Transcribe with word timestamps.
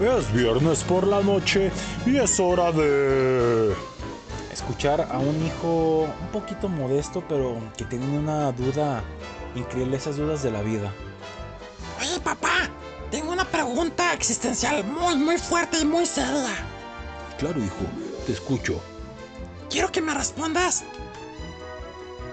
Es 0.00 0.32
viernes 0.32 0.82
por 0.82 1.06
la 1.06 1.22
noche 1.22 1.70
y 2.04 2.16
es 2.16 2.40
hora 2.40 2.72
de... 2.72 3.72
Escuchar 4.52 5.08
a 5.10 5.18
un 5.18 5.46
hijo 5.46 6.08
un 6.20 6.28
poquito 6.32 6.68
modesto, 6.68 7.22
pero 7.28 7.58
que 7.76 7.84
tiene 7.84 8.18
una 8.18 8.50
duda 8.52 9.02
increíble, 9.54 9.96
esas 9.96 10.16
dudas 10.16 10.42
de 10.42 10.50
la 10.50 10.62
vida. 10.62 10.92
Oye, 12.00 12.20
papá, 12.20 12.68
tengo 13.10 13.32
una 13.32 13.44
pregunta 13.44 14.12
existencial 14.12 14.84
muy, 14.84 15.16
muy 15.16 15.38
fuerte 15.38 15.78
y 15.80 15.84
muy 15.84 16.06
seria. 16.06 16.56
Claro, 17.38 17.62
hijo, 17.62 17.84
te 18.26 18.32
escucho. 18.32 18.80
Quiero 19.70 19.90
que 19.92 20.00
me 20.00 20.12
respondas. 20.12 20.84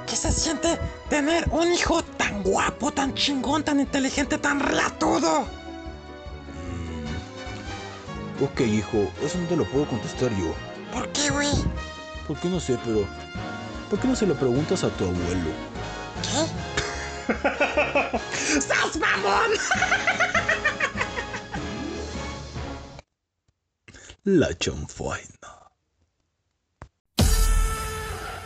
¿Qué 0.07 0.15
se 0.15 0.31
siente 0.31 0.79
tener 1.09 1.47
un 1.51 1.71
hijo 1.71 2.03
tan 2.17 2.43
guapo, 2.43 2.91
tan 2.91 3.13
chingón, 3.13 3.63
tan 3.63 3.79
inteligente, 3.79 4.37
tan 4.39 4.59
relatudo? 4.59 5.60
Ok, 8.41 8.61
hijo, 8.61 9.11
eso 9.21 9.37
no 9.37 9.47
te 9.47 9.55
lo 9.55 9.65
puedo 9.65 9.85
contestar 9.85 10.31
yo. 10.31 10.55
¿Por 10.91 11.07
qué, 11.11 11.29
güey? 11.29 11.51
¿Por 12.27 12.39
qué 12.39 12.49
no 12.49 12.59
sé, 12.59 12.75
pero... 12.83 13.05
¿Por 13.87 13.99
qué 13.99 14.07
no 14.07 14.15
se 14.15 14.25
lo 14.25 14.33
preguntas 14.33 14.83
a 14.83 14.89
tu 14.89 15.05
abuelo? 15.05 15.51
¿Qué? 16.23 16.47
¡Sas 18.59 18.97
mamón! 18.97 19.51
La 24.23 24.57
chanfaina. 24.57 25.71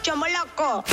Chomo 0.02 0.26
loco. 0.28 0.84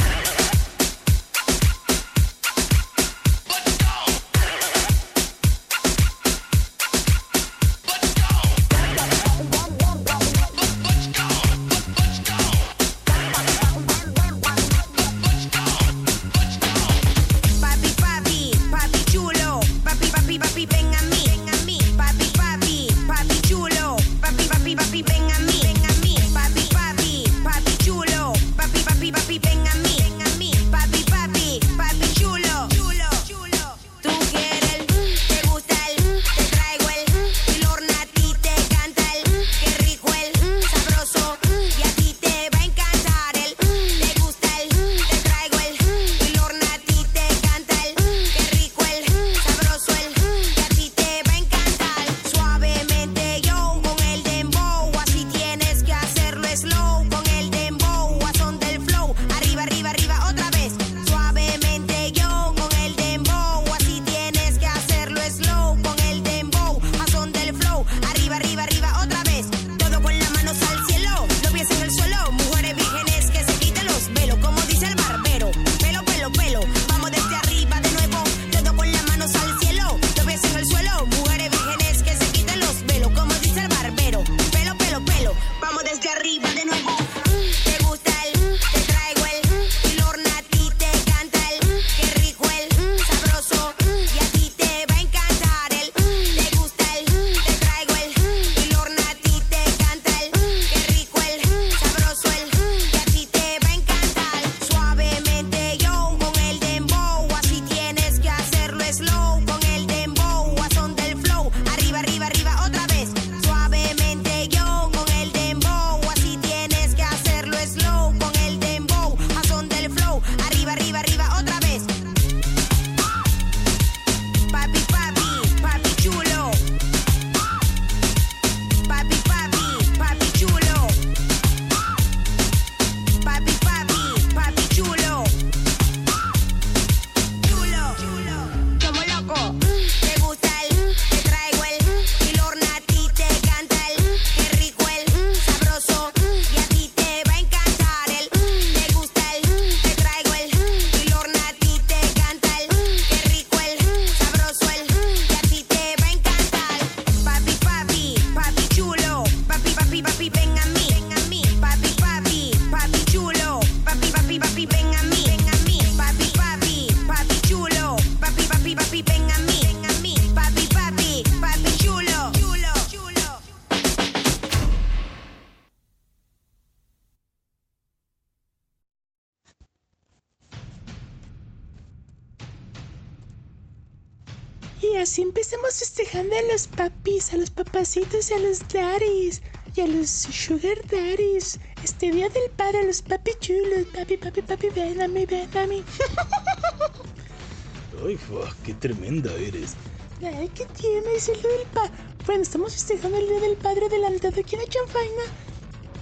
Así 185.03 185.23
empezamos 185.23 185.81
festejando 185.81 186.37
a 186.37 186.53
los 186.53 186.69
papis, 186.69 187.33
a 187.33 187.37
los 187.37 187.51
papacitos 187.51 188.31
y 188.31 188.35
a 188.35 188.39
los 188.39 188.61
daddies. 188.69 189.43
Y 189.75 189.81
a 189.81 189.89
los 189.89 190.09
sugar 190.09 190.79
daddies. 190.89 191.59
Este 191.83 192.13
día 192.13 192.29
del 192.29 192.49
padre, 192.57 192.79
a 192.79 192.85
los 192.85 193.03
papi 193.03 193.33
chulos. 193.41 193.87
Papi, 193.93 194.17
papi, 194.17 194.43
papi, 194.43 194.69
ven 194.69 195.03
a 195.03 195.09
mí, 195.09 195.27
ven 195.27 195.59
a 195.59 195.67
mí. 195.67 195.83
Ay, 198.07 198.17
fa, 198.17 198.55
qué 198.65 198.75
tremenda 198.75 199.33
eres. 199.35 199.75
Ay, 200.23 200.49
¿qué 200.55 200.67
tiene? 200.67 201.17
Es 201.17 201.29
el 201.29 201.43
día 201.43 201.51
del 201.51 201.67
padre. 201.75 201.93
Bueno, 202.25 202.43
estamos 202.43 202.73
festejando 202.73 203.19
el 203.19 203.29
día 203.29 203.41
del 203.41 203.57
padre 203.57 203.87
adelantado 203.87 204.41
aquí 204.41 204.55
en 204.55 204.61
la 204.61 204.69
chanfaina. 204.69 205.23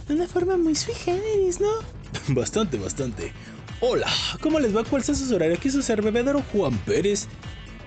De 0.08 0.14
una 0.14 0.28
forma 0.28 0.58
muy 0.58 0.74
sui 0.74 0.92
generis, 0.92 1.58
¿no? 1.58 1.70
Bastante, 2.34 2.76
bastante. 2.76 3.32
Hola, 3.80 4.12
¿cómo 4.42 4.60
les 4.60 4.76
va? 4.76 4.84
¿Cuál 4.84 5.00
es 5.00 5.16
su 5.16 5.34
horario? 5.34 5.56
Aquí 5.56 5.70
su 5.70 5.80
bebedero 6.02 6.44
Juan 6.52 6.76
Pérez. 6.80 7.28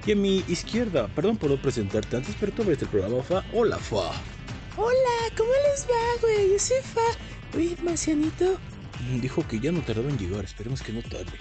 Y 0.05 0.11
a 0.11 0.15
mi 0.15 0.43
izquierda, 0.47 1.07
perdón 1.15 1.37
por 1.37 1.49
no 1.49 1.61
presentarte 1.61 2.17
antes, 2.17 2.35
pero 2.39 2.51
tú 2.51 2.63
ves 2.65 2.81
el 2.81 2.89
programa 2.89 3.23
Fa. 3.23 3.43
Hola, 3.53 3.77
Fa. 3.77 4.11
Hola, 4.75 5.33
¿cómo 5.37 5.49
les 5.71 5.85
va, 5.85 6.21
güey? 6.21 6.51
Yo 6.51 6.59
soy 6.59 6.77
Fa. 6.81 7.57
Oye, 7.57 7.77
Marcianito. 7.83 8.57
Mm, 9.09 9.19
Dijo 9.21 9.47
que 9.47 9.59
ya 9.59 9.71
no 9.71 9.81
tardaba 9.81 10.09
en 10.09 10.17
llegar, 10.17 10.43
esperemos 10.43 10.81
que 10.81 10.91
no 10.91 11.01
tarde. 11.03 11.31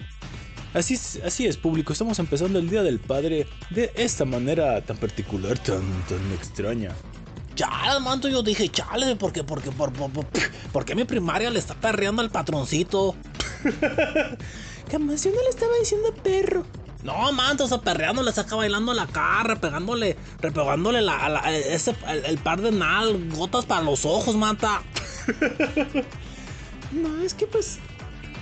Así 0.74 0.94
es, 0.94 1.20
así 1.24 1.46
es, 1.46 1.56
público, 1.56 1.92
estamos 1.92 2.18
empezando 2.18 2.58
el 2.58 2.70
Día 2.70 2.82
del 2.82 2.98
Padre 3.00 3.46
de 3.70 3.92
esta 3.94 4.24
manera 4.24 4.80
tan 4.82 4.96
particular, 4.96 5.58
tan, 5.58 5.82
tan 6.08 6.32
extraña. 6.32 6.90
Chale, 7.54 8.00
manto, 8.00 8.28
yo 8.28 8.42
dije, 8.42 8.68
chale, 8.70 9.14
porque, 9.16 9.44
porque, 9.44 9.70
por, 9.70 9.92
por, 9.92 10.10
por- 10.10 10.26
porque 10.72 10.94
mi 10.94 11.04
primaria 11.04 11.50
le 11.50 11.58
está 11.58 11.74
perreando 11.74 12.22
al 12.22 12.30
patroncito. 12.30 13.14
Jamás 14.90 15.24
yo 15.24 15.30
no 15.30 15.42
le 15.42 15.48
estaba 15.50 15.72
diciendo 15.80 16.14
perro. 16.22 16.64
No, 17.02 17.32
manto, 17.32 17.64
o 17.64 17.68
sea, 17.68 17.78
perreando, 17.80 18.22
le 18.22 18.32
saca 18.32 18.54
bailando 18.54 18.94
la 18.94 19.06
cara, 19.08 19.42
repegándole, 19.54 20.16
repegándole 20.40 21.02
la, 21.02 21.40
ese, 21.56 21.96
el, 22.08 22.24
el 22.26 22.38
par 22.38 22.60
de 22.62 22.70
nalgotas 22.70 23.66
para 23.66 23.82
los 23.82 24.04
ojos, 24.04 24.36
manta. 24.36 24.82
No, 26.92 27.22
es 27.22 27.32
que 27.32 27.46
pues. 27.46 27.78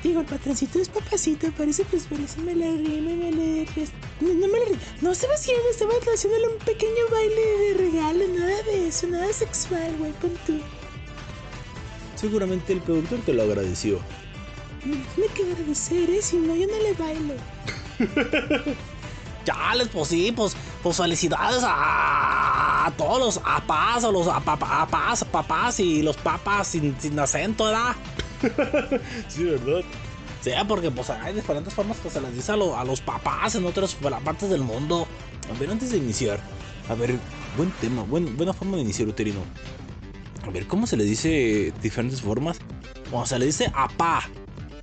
Digo, 0.03 0.21
el 0.23 0.27
patroncito 0.27 0.81
es 0.81 0.89
papacito, 0.89 1.53
parece 1.53 1.85
pues 1.85 2.05
por 2.07 2.19
eso 2.19 2.41
me 2.41 2.55
la 2.57 2.67
rime, 2.67 3.15
me 3.15 3.31
la 3.31 3.71
res- 3.77 3.93
No, 4.21 4.29
no 4.33 4.49
me 4.49 4.59
la 4.59 4.65
ri- 4.67 4.79
No 5.03 5.13
estaba 5.13 5.35
haciendo, 5.35 5.63
estaba 5.71 5.93
haciéndole 6.13 6.49
un 6.49 6.59
pequeño 6.59 7.05
baile 7.13 7.37
de 7.41 7.75
regalo, 7.75 8.25
nada 8.35 8.63
de 8.63 8.89
eso, 8.89 9.07
nada 9.09 9.31
sexual, 9.33 9.95
güey, 9.99 10.13
pon 10.15 10.33
tú. 10.47 10.59
Seguramente 12.17 12.73
el 12.73 12.81
productor 12.81 13.21
te 13.21 13.35
lo 13.35 13.43
agradeció. 13.43 14.01
Me 14.85 14.97
tiene 15.15 15.33
que 15.35 15.43
agradecer, 15.53 16.09
¿eh? 16.11 16.23
Si 16.23 16.39
no, 16.39 16.57
yo 16.57 16.67
no 16.67 16.79
le 16.83 16.93
bailo. 16.95 17.35
Chales, 19.45 19.89
pues 19.93 20.09
sí, 20.09 20.33
pues, 20.33 20.55
pues 20.83 20.97
felicidades 20.99 21.63
a, 21.65 22.87
a 22.87 22.91
todos 22.93 23.19
los 23.19 23.41
apás, 23.45 24.05
a 24.05 24.11
los 24.13 24.27
apapa- 24.27 24.83
apás, 24.83 25.25
papás 25.25 25.81
y 25.81 26.03
los 26.03 26.17
papas 26.19 26.69
sin, 26.69 26.95
sin 27.01 27.19
acento, 27.19 27.65
¿verdad? 27.65 27.97
Sí, 29.29 29.45
¿verdad? 29.45 29.81
Sí, 30.43 30.51
porque 30.69 30.91
pues 30.91 31.11
hay 31.11 31.35
diferentes 31.35 31.73
formas 31.75 31.99
que 31.99 32.09
se 32.11 32.21
les 32.21 32.35
dice 32.35 32.53
a, 32.53 32.57
lo- 32.57 32.77
a 32.77 32.85
los 32.85 33.01
papás 33.01 33.55
en 33.55 33.65
otras 33.67 33.95
partes 34.25 34.49
del 34.51 34.63
mundo. 34.63 35.07
A 35.55 35.59
ver, 35.59 35.71
antes 35.71 35.91
de 35.91 35.99
iniciar, 35.99 36.39
a 36.89 36.95
ver, 36.95 37.19
buen 37.57 37.71
tema, 37.73 38.03
buen- 38.03 38.37
buena 38.37 38.53
forma 38.53 38.77
de 38.77 38.83
iniciar, 38.83 39.09
Uterino. 39.09 39.41
A 40.47 40.51
ver, 40.51 40.67
¿cómo 40.67 40.87
se 40.87 40.97
le 40.97 41.05
dice 41.05 41.73
diferentes 41.83 42.21
formas? 42.23 42.59
Cuando 43.11 43.27
se 43.27 43.39
le 43.39 43.47
dice 43.47 43.71
apá, 43.75 44.23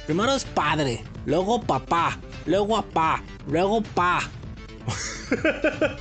primero 0.05 0.33
es 0.35 0.45
padre, 0.45 1.03
luego 1.25 1.61
papá, 1.61 2.19
luego 2.47 2.77
apá, 2.77 3.21
luego 3.47 3.81
pa. 3.93 4.19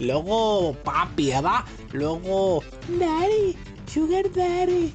luego 0.00 0.72
papi, 0.84 1.26
¿verdad? 1.28 1.64
Luego 1.92 2.62
Daddy, 2.88 3.56
Sugar 3.92 4.24
Daddy, 4.32 4.92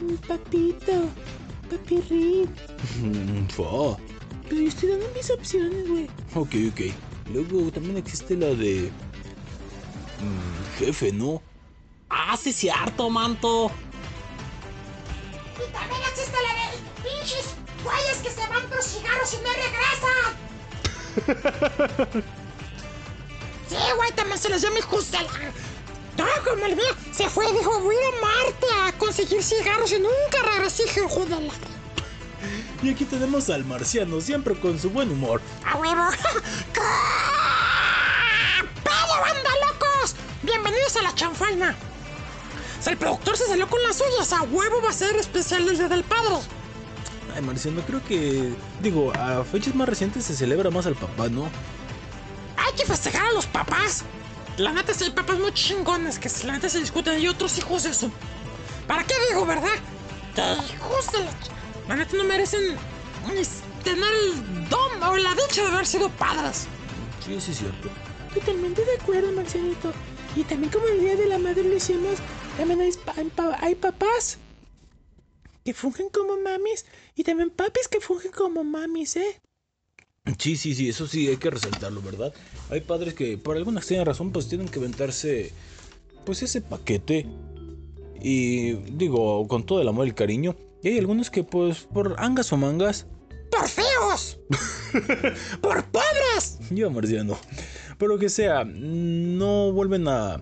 mi 0.00 0.16
papito, 0.26 1.08
papi 1.70 2.00
Rick. 2.10 2.50
Mm, 3.00 3.46
Fa. 3.48 3.96
Pero 4.48 4.60
yo 4.62 4.68
estoy 4.68 4.88
dando 4.90 5.06
mis 5.14 5.30
opciones, 5.30 5.88
güey. 5.88 6.06
Ok, 6.34 6.54
ok. 6.72 6.80
Luego 7.32 7.70
también 7.72 7.96
existe 7.96 8.36
la 8.36 8.46
de. 8.48 8.90
mm, 10.20 10.78
jefe, 10.78 11.12
¿no? 11.12 11.42
Ah, 12.08 12.36
sí, 12.36 12.52
cierto, 12.52 13.10
manto. 13.10 13.70
Y 15.56 15.72
también 15.72 16.00
existe 16.12 16.36
la 16.42 16.52
de 16.54 16.68
pinches 17.02 17.54
güeyes 17.86 18.18
que 18.18 18.30
se 18.30 18.46
van 18.48 18.66
por 18.68 18.82
cigarros 18.82 19.32
y 19.32 19.36
no 19.38 19.50
regresan. 19.52 20.34
sí, 23.68 23.76
güey, 23.96 24.12
también 24.12 24.38
se 24.38 24.48
les 24.48 24.62
llama 24.62 24.78
hijos 24.78 25.10
de 25.10 25.18
la... 25.18 25.30
No, 26.16 26.24
como 26.44 26.64
el 26.64 26.76
mío, 26.76 26.96
se 27.12 27.28
fue, 27.28 27.52
dijo, 27.52 27.80
voy 27.80 27.94
a 27.94 28.10
Marte 28.20 28.66
a 28.82 28.92
conseguir 28.98 29.42
cigarros 29.42 29.92
y 29.92 29.98
nunca 29.98 30.42
regresé, 30.50 30.84
hijo 30.84 31.24
de 31.26 31.40
la... 31.40 31.52
Y 32.82 32.90
aquí 32.90 33.04
tenemos 33.04 33.48
al 33.50 33.64
marciano, 33.64 34.20
siempre 34.20 34.58
con 34.58 34.78
su 34.78 34.90
buen 34.90 35.10
humor. 35.10 35.40
¡A 35.64 35.76
huevo! 35.76 36.08
¡Pedo, 38.84 39.20
banda 39.20 39.50
locos! 39.66 40.14
Bienvenidos 40.42 40.96
a 40.96 41.02
la 41.02 41.14
chanfaina. 41.14 41.74
Si 42.80 42.90
el 42.90 42.96
productor 42.96 43.36
se 43.36 43.46
salió 43.46 43.68
con 43.68 43.82
las 43.82 43.96
suyas, 43.96 44.32
a 44.32 44.42
huevo 44.42 44.80
va 44.82 44.90
a 44.90 44.92
ser 44.92 45.16
especial 45.16 45.68
el 45.68 45.76
Día 45.76 45.88
del 45.88 46.04
Padre. 46.04 46.36
Ay, 47.36 47.42
marciano, 47.42 47.82
creo 47.82 48.02
que. 48.02 48.54
Digo, 48.80 49.12
a 49.14 49.44
fechas 49.44 49.74
más 49.74 49.88
recientes 49.88 50.24
se 50.24 50.34
celebra 50.34 50.70
más 50.70 50.86
al 50.86 50.94
papá, 50.94 51.28
¿no? 51.28 51.44
Hay 52.56 52.72
que 52.76 52.84
festejar 52.86 53.26
a 53.26 53.32
los 53.32 53.46
papás. 53.46 54.04
La 54.56 54.72
neta, 54.72 54.94
sí 54.94 55.04
hay 55.04 55.10
papás 55.10 55.38
muy 55.38 55.52
chingones 55.52 56.18
que 56.18 56.30
la 56.46 56.54
neta 56.54 56.68
se 56.70 56.80
discuten 56.80 57.20
y 57.20 57.28
otros 57.28 57.58
hijos 57.58 57.82
de 57.82 57.92
su. 57.92 58.10
¿Para 58.86 59.04
qué 59.04 59.14
digo, 59.28 59.44
verdad? 59.44 59.68
Que 60.34 60.42
hijos 60.74 61.12
de 61.12 61.18
la. 61.20 61.30
ch- 61.30 61.50
La 61.88 61.96
neta 61.96 62.16
no 62.16 62.24
merecen 62.24 62.62
ni 63.28 63.42
tener 63.84 64.04
el 64.24 64.68
don 64.70 65.02
o 65.02 65.16
la 65.16 65.34
dicha 65.34 65.62
de 65.62 65.68
haber 65.68 65.86
sido 65.86 66.08
padres. 66.10 66.66
Sí, 67.24 67.38
sí, 67.40 67.50
es 67.52 67.58
cierto. 67.58 67.88
Totalmente 68.32 68.82
de 68.84 68.94
acuerdo, 69.00 69.30
Marcianito. 69.32 69.92
Y 70.34 70.44
también 70.44 70.72
como 70.72 70.86
el 70.86 71.00
Día 71.00 71.16
de 71.16 71.26
la 71.26 71.38
Madre 71.38 71.62
lo 71.64 71.74
hicimos, 71.76 72.14
también 72.56 72.80
pa- 73.34 73.56
hay 73.60 73.74
papás 73.74 74.38
que 75.66 75.74
fungen 75.74 76.08
como 76.10 76.38
mamis 76.38 76.86
y 77.16 77.24
también 77.24 77.50
papis 77.50 77.88
que 77.88 78.00
fungen 78.00 78.30
como 78.32 78.62
mamis, 78.64 79.16
¿eh? 79.16 79.40
Sí, 80.38 80.56
sí, 80.56 80.74
sí, 80.74 80.88
eso 80.88 81.06
sí 81.06 81.28
hay 81.28 81.36
que 81.36 81.50
resaltarlo, 81.50 82.00
¿verdad? 82.02 82.32
Hay 82.70 82.80
padres 82.80 83.14
que 83.14 83.36
por 83.38 83.56
alguna 83.56 83.80
extraña 83.80 84.04
razón 84.04 84.32
pues 84.32 84.48
tienen 84.48 84.68
que 84.68 84.78
aventarse 84.78 85.52
pues 86.24 86.42
ese 86.42 86.60
paquete 86.60 87.26
y 88.20 88.72
digo 88.96 89.46
con 89.48 89.66
todo 89.66 89.80
el 89.82 89.88
amor 89.88 90.06
y 90.06 90.10
el 90.10 90.14
cariño 90.14 90.56
y 90.82 90.88
hay 90.88 90.98
algunos 90.98 91.30
que 91.30 91.42
pues 91.44 91.80
por 91.92 92.14
angas 92.18 92.52
o 92.52 92.56
mangas 92.56 93.06
¡Por 93.50 93.68
feos! 93.68 94.38
¡Por 95.60 95.84
pobres! 95.86 96.58
yo 96.70 96.90
marciano 96.90 97.38
pero 97.98 98.18
que 98.18 98.28
sea 98.28 98.64
no 98.64 99.72
vuelven 99.72 100.08
a, 100.08 100.34
a- 100.34 100.40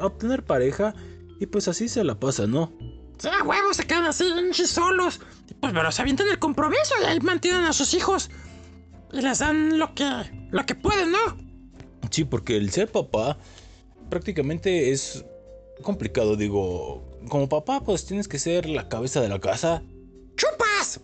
a 0.00 0.06
obtener 0.06 0.44
pareja 0.44 0.94
y 1.40 1.46
pues 1.46 1.68
así 1.68 1.88
se 1.88 2.02
la 2.02 2.18
pasa, 2.18 2.46
¿no? 2.48 2.72
Sí, 3.18 3.28
a 3.28 3.42
huevos 3.42 3.76
se 3.76 3.86
quedan 3.86 4.04
así, 4.04 4.24
solos. 4.66 5.20
Pues, 5.60 5.72
pero 5.72 5.92
se 5.92 6.02
avientan 6.02 6.28
el 6.28 6.38
compromiso 6.38 6.94
y 7.02 7.04
ahí 7.04 7.20
mantienen 7.20 7.64
a 7.64 7.72
sus 7.72 7.94
hijos. 7.94 8.30
Y 9.12 9.20
les 9.20 9.38
dan 9.40 9.78
lo 9.78 9.94
que, 9.94 10.04
lo 10.50 10.64
que 10.66 10.74
pueden, 10.74 11.12
¿no? 11.12 11.18
Sí, 12.10 12.24
porque 12.24 12.56
el 12.56 12.70
ser 12.70 12.90
papá 12.90 13.38
prácticamente 14.08 14.90
es 14.92 15.24
complicado, 15.82 16.36
digo, 16.36 17.18
como 17.28 17.48
papá 17.48 17.82
pues 17.84 18.06
tienes 18.06 18.26
que 18.26 18.38
ser 18.38 18.68
la 18.68 18.88
cabeza 18.88 19.20
de 19.20 19.28
la 19.28 19.38
casa 19.38 19.82
¡Chupas! 20.38 21.00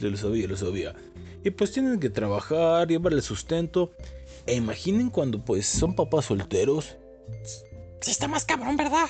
Lo 0.00 0.16
sabía, 0.16 0.48
lo 0.48 0.56
sabía. 0.56 0.94
Y 1.44 1.50
pues 1.50 1.72
tienen 1.72 2.00
que 2.00 2.10
trabajar, 2.10 2.88
llevar 2.88 3.12
el 3.12 3.22
sustento. 3.22 3.92
E 4.46 4.56
imaginen 4.56 5.10
cuando 5.10 5.44
pues 5.44 5.66
son 5.66 5.94
papás 5.94 6.26
solteros. 6.26 6.96
Sí 8.00 8.10
está 8.10 8.26
más 8.26 8.44
cabrón, 8.44 8.76
¿verdad? 8.76 9.06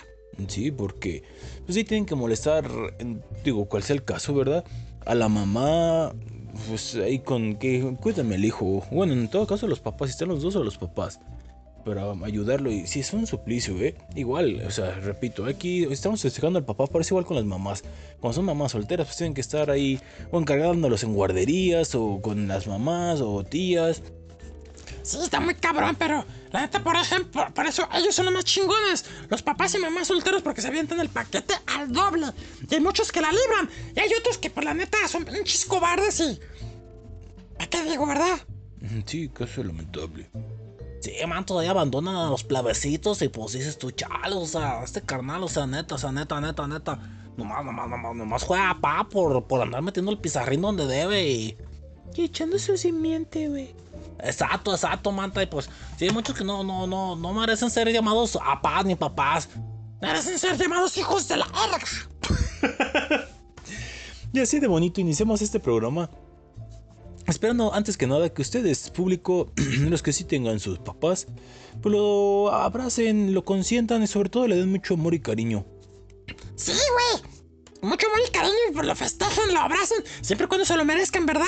Sí, 0.48 0.70
porque 0.70 1.22
pues 1.64 1.74
sí 1.74 1.84
tienen 1.84 2.06
que 2.06 2.14
molestar, 2.14 2.68
digo, 3.44 3.66
cual 3.66 3.82
sea 3.82 3.94
el 3.94 4.04
caso, 4.04 4.34
¿verdad? 4.34 4.64
A 5.06 5.14
la 5.14 5.28
mamá, 5.28 6.12
pues 6.68 6.94
ahí 6.96 7.20
con 7.20 7.56
que 7.56 7.96
cuídame 8.00 8.36
el 8.36 8.44
hijo. 8.44 8.84
Bueno, 8.90 9.12
en 9.12 9.28
todo 9.28 9.46
caso 9.46 9.66
los 9.66 9.80
papás, 9.80 10.08
si 10.08 10.12
están 10.12 10.28
los 10.28 10.42
dos 10.42 10.56
o 10.56 10.64
los 10.64 10.78
papás. 10.78 11.20
Para 11.84 12.12
ayudarlo 12.24 12.70
y 12.70 12.86
si 12.86 13.00
es 13.00 13.12
un 13.14 13.26
suplicio, 13.26 13.74
¿eh? 13.80 13.94
Igual, 14.14 14.62
o 14.66 14.70
sea, 14.70 14.92
repito, 15.00 15.46
aquí 15.46 15.84
estamos 15.84 16.20
festejando 16.20 16.58
al 16.58 16.64
papá, 16.66 16.86
parece 16.86 17.14
igual 17.14 17.24
con 17.24 17.36
las 17.36 17.46
mamás. 17.46 17.82
Cuando 18.20 18.34
son 18.34 18.44
mamás 18.44 18.72
solteras, 18.72 19.06
pues 19.06 19.16
tienen 19.16 19.32
que 19.32 19.40
estar 19.40 19.70
ahí 19.70 19.98
o 20.30 20.38
encargándolos 20.38 21.04
en 21.04 21.14
guarderías 21.14 21.94
o 21.94 22.20
con 22.20 22.48
las 22.48 22.66
mamás 22.66 23.22
o 23.22 23.42
tías. 23.44 24.02
Sí, 25.10 25.18
está 25.20 25.40
muy 25.40 25.56
cabrón, 25.56 25.96
pero 25.98 26.24
la 26.52 26.60
neta, 26.60 26.84
por 26.84 26.94
ejemplo, 26.94 27.52
por 27.52 27.66
eso 27.66 27.88
ellos 27.92 28.14
son 28.14 28.26
los 28.26 28.34
más 28.34 28.44
chingones. 28.44 29.04
Los 29.28 29.42
papás 29.42 29.74
y 29.74 29.78
mamás 29.78 30.06
solteros 30.06 30.40
porque 30.40 30.62
se 30.62 30.68
avientan 30.68 31.00
el 31.00 31.08
paquete 31.08 31.54
al 31.66 31.92
doble. 31.92 32.28
Y 32.70 32.74
hay 32.76 32.80
muchos 32.80 33.10
que 33.10 33.20
la 33.20 33.32
libran. 33.32 33.68
Y 33.96 33.98
hay 33.98 34.14
otros 34.14 34.38
que, 34.38 34.50
por 34.50 34.62
la 34.62 34.72
neta, 34.72 34.96
son 35.08 35.24
pinches 35.24 35.64
cobardes 35.64 36.20
y... 36.20 36.38
¿Para 37.56 37.70
qué 37.70 37.82
digo, 37.82 38.06
verdad? 38.06 38.38
Sí, 39.04 39.28
caso 39.30 39.64
lamentable. 39.64 40.30
Sí, 41.00 41.12
manto, 41.26 41.58
ahí 41.58 41.66
abandonan 41.66 42.14
a 42.14 42.30
los 42.30 42.44
plebecitos 42.44 43.20
y 43.22 43.28
pues 43.28 43.54
dices 43.54 43.78
tú, 43.78 43.90
chale, 43.90 44.36
o 44.36 44.46
sea, 44.46 44.84
este 44.84 45.02
carnal, 45.02 45.42
o 45.42 45.48
sea, 45.48 45.66
neta, 45.66 45.96
o 45.96 45.98
sea, 45.98 46.12
neta, 46.12 46.40
neta, 46.40 46.68
neta. 46.68 47.00
Nomás, 47.36 47.64
nomás, 47.64 47.88
nomás, 47.88 48.14
nomás 48.14 48.42
juega 48.44 48.78
pa 48.80 49.08
por, 49.08 49.44
por 49.48 49.60
andar 49.60 49.82
metiendo 49.82 50.12
el 50.12 50.18
pizarrín 50.18 50.60
donde 50.60 50.86
debe 50.86 51.28
y... 51.28 51.58
Y 52.14 52.24
echando 52.24 52.58
su 52.60 52.76
simiente, 52.76 53.48
güey. 53.48 53.74
Exacto, 54.24 54.72
exacto, 54.72 55.12
manta. 55.12 55.42
Y 55.42 55.46
pues, 55.46 55.68
sí, 55.96 56.06
hay 56.06 56.10
muchos 56.10 56.36
que 56.36 56.44
no, 56.44 56.62
no, 56.62 56.86
no, 56.86 57.16
no 57.16 57.32
merecen 57.32 57.70
ser 57.70 57.90
llamados 57.92 58.32
papás 58.32 58.84
ni 58.84 58.94
papás. 58.94 59.48
Merecen 60.00 60.38
ser 60.38 60.56
llamados 60.56 60.96
hijos 60.96 61.28
de 61.28 61.36
la 61.36 61.46
verga. 61.46 63.28
Y 64.32 64.38
así 64.38 64.60
de 64.60 64.68
bonito 64.68 65.00
iniciamos 65.00 65.42
este 65.42 65.58
programa. 65.58 66.08
Esperando 67.26 67.74
antes 67.74 67.96
que 67.96 68.06
nada 68.06 68.32
que 68.32 68.42
ustedes, 68.42 68.90
público, 68.90 69.52
los 69.88 70.02
que 70.02 70.12
sí 70.12 70.24
tengan 70.24 70.60
sus 70.60 70.78
papás, 70.78 71.26
pues 71.82 71.92
lo 71.92 72.52
abracen, 72.52 73.34
lo 73.34 73.44
consientan 73.44 74.02
y 74.02 74.06
sobre 74.06 74.28
todo 74.28 74.46
le 74.46 74.56
den 74.56 74.70
mucho 74.70 74.94
amor 74.94 75.14
y 75.14 75.20
cariño. 75.20 75.66
Sí, 76.54 76.72
güey. 76.72 77.30
Mucho 77.82 78.06
amor 78.06 78.20
y 78.26 78.30
cariño 78.30 78.54
y 78.68 78.72
pues 78.72 78.86
lo 78.86 78.94
festejen, 78.94 79.54
lo 79.54 79.60
abracen, 79.60 80.04
siempre 80.20 80.46
cuando 80.46 80.66
se 80.66 80.76
lo 80.76 80.84
merezcan, 80.84 81.24
¿verdad? 81.24 81.46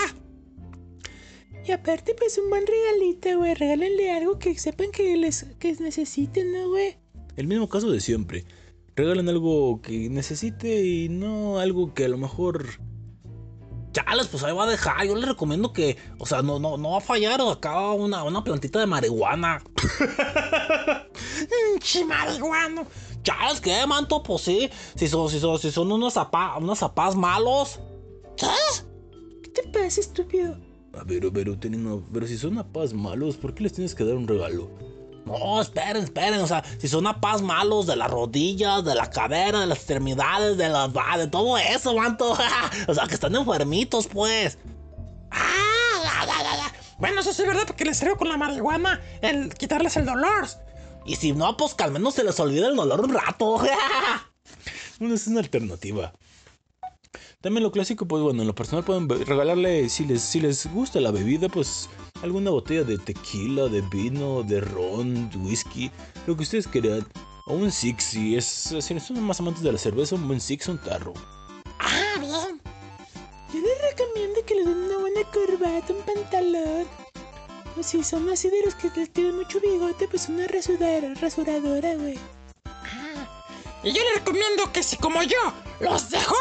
Y 1.64 1.73
aparte, 1.73 2.14
pues 2.14 2.38
un 2.38 2.50
buen 2.50 2.64
regalito, 2.66 3.38
güey. 3.38 3.54
Regálenle 3.54 4.12
algo 4.12 4.38
que 4.38 4.59
sepan 4.59 4.90
que 4.90 5.16
les 5.16 5.45
que 5.59 5.73
necesiten, 5.75 6.52
¿no, 6.52 6.69
güey? 6.69 6.97
El 7.37 7.47
mismo 7.47 7.69
caso 7.69 7.90
de 7.90 8.00
siempre. 8.00 8.45
Regalan 8.95 9.28
algo 9.28 9.81
que 9.81 10.11
necesite 10.11 10.85
y 10.85 11.09
no 11.09 11.59
algo 11.61 11.95
que 11.95 12.04
a 12.04 12.09
lo 12.09 12.19
mejor 12.19 12.66
Chales, 13.92 14.26
pues 14.28 14.42
ahí 14.42 14.54
va 14.54 14.64
a 14.64 14.71
dejar. 14.71 15.07
Yo 15.07 15.14
le 15.14 15.26
recomiendo 15.26 15.73
que, 15.73 15.97
o 16.19 16.26
sea, 16.26 16.42
no, 16.42 16.59
no, 16.59 16.76
no 16.76 16.92
va 16.92 16.99
a 16.99 17.00
fallar 17.00 17.40
acá 17.40 17.90
una, 17.92 18.25
una 18.25 18.42
plantita 18.42 18.81
de 18.81 18.87
marihuana. 18.87 19.62
Pinche 21.73 22.04
marihuano. 22.04 22.87
Chales, 23.23 23.61
¿qué, 23.61 23.87
manto? 23.87 24.23
Pues 24.23 24.42
sí, 24.42 24.71
si 24.97 25.09
son, 25.09 25.31
si 25.31 25.38
son, 25.38 25.59
si 25.59 25.71
son 25.71 25.92
unos 25.92 26.14
zapas, 26.14 26.59
unos 26.59 26.78
zapas 26.78 27.14
malos. 27.14 27.78
¿Qué? 28.37 28.47
¿Qué 29.42 29.50
te 29.50 29.69
pasa, 29.69 30.00
estúpido? 30.00 30.57
A 30.99 31.04
ver, 31.04 31.30
pero, 31.32 31.58
teniendo, 31.58 32.04
pero 32.12 32.26
si 32.26 32.37
son 32.37 32.62
paz 32.72 32.92
malos, 32.92 33.37
¿por 33.37 33.54
qué 33.54 33.64
les 33.64 33.72
tienes 33.72 33.94
que 33.94 34.04
dar 34.04 34.14
un 34.14 34.28
regalo? 34.28 34.70
No, 35.25 35.61
esperen, 35.61 36.02
esperen, 36.02 36.40
o 36.40 36.46
sea, 36.46 36.64
si 36.78 36.88
son 36.88 37.04
paz 37.20 37.42
malos 37.42 37.87
de 37.87 37.96
las 37.96 38.11
rodillas, 38.11 38.84
de 38.84 38.94
la 38.94 39.08
cadera, 39.08 39.61
de 39.61 39.66
las 39.66 39.78
extremidades, 39.78 40.56
de 40.56 40.68
las 40.68 40.92
de 40.92 41.26
todo 41.28 41.56
eso, 41.56 41.94
manto. 41.94 42.32
o 42.88 42.94
sea, 42.94 43.06
que 43.06 43.14
están 43.14 43.34
enfermitos, 43.34 44.08
pues. 44.08 44.58
Ah, 45.30 46.25
ya. 46.26 46.72
Bueno, 46.99 47.20
eso 47.20 47.32
sí 47.32 47.42
es 47.42 47.49
verdad, 47.49 47.64
porque 47.66 47.84
les 47.84 47.96
sirve 47.96 48.16
con 48.16 48.28
la 48.28 48.37
marihuana 48.37 49.00
el 49.22 49.52
quitarles 49.54 49.96
el 49.96 50.06
dolor. 50.06 50.46
Y 51.04 51.16
si 51.16 51.32
no, 51.32 51.56
pues 51.56 51.75
que 51.75 51.84
al 51.84 51.90
menos 51.90 52.14
se 52.14 52.25
les 52.25 52.38
olvide 52.38 52.66
el 52.66 52.76
dolor 52.76 53.00
un 53.00 53.14
rato. 53.14 53.61
Bueno, 54.99 55.16
es 55.16 55.26
una 55.26 55.40
alternativa. 55.40 56.12
También 57.42 57.64
lo 57.64 57.72
clásico, 57.72 58.06
pues 58.06 58.22
bueno, 58.22 58.42
en 58.42 58.46
lo 58.46 58.54
personal 58.54 58.84
pueden 58.84 59.08
regalarle, 59.08 59.88
si 59.88 60.04
les, 60.04 60.22
si 60.22 60.40
les 60.40 60.72
gusta 60.72 61.00
la 61.00 61.11
bebida, 61.11 61.49
pues 61.49 61.90
alguna 62.22 62.50
botella 62.50 62.84
de 62.84 62.99
tequila, 62.99 63.64
de 63.64 63.80
vino, 63.80 64.44
de 64.44 64.61
ron, 64.61 65.28
de 65.28 65.38
whisky, 65.38 65.90
lo 66.28 66.37
que 66.37 66.44
ustedes 66.44 66.68
quieran. 66.68 67.04
O 67.46 67.54
un 67.54 67.72
six, 67.72 68.04
si, 68.04 68.37
es, 68.37 68.46
si 68.46 69.00
son 69.00 69.20
más 69.25 69.40
amantes 69.40 69.64
de 69.64 69.72
la 69.72 69.78
cerveza, 69.78 70.14
un 70.14 70.28
buen 70.28 70.40
six, 70.40 70.68
un 70.68 70.78
tarro. 70.78 71.12
Ah, 71.80 72.14
bien. 72.20 72.61
Yo 73.52 73.61
les 73.61 73.90
recomiendo 73.90 74.44
que 74.46 74.54
le 74.54 74.64
den 74.64 74.76
una 74.76 74.99
buena 74.99 75.22
corbata, 75.32 75.92
un 75.92 76.02
pantalón. 76.02 76.87
O 77.76 77.82
si 77.82 78.04
son 78.04 78.28
así 78.30 78.50
de 78.50 78.62
los 78.64 78.76
que 78.76 78.88
les 78.94 79.12
tienen 79.12 79.37
mucho 79.37 79.58
bigote, 79.61 80.06
pues 80.06 80.28
una 80.28 80.46
rasuradora, 80.46 81.12
rasuradora, 81.14 81.96
güey. 81.96 82.18
Y 83.82 83.92
yo 83.92 84.00
le 84.00 84.20
recomiendo 84.20 84.70
que 84.72 84.84
si 84.84 84.96
como 84.96 85.25
yo 85.25 85.52
los 85.80 86.08
dejo, 86.08 86.37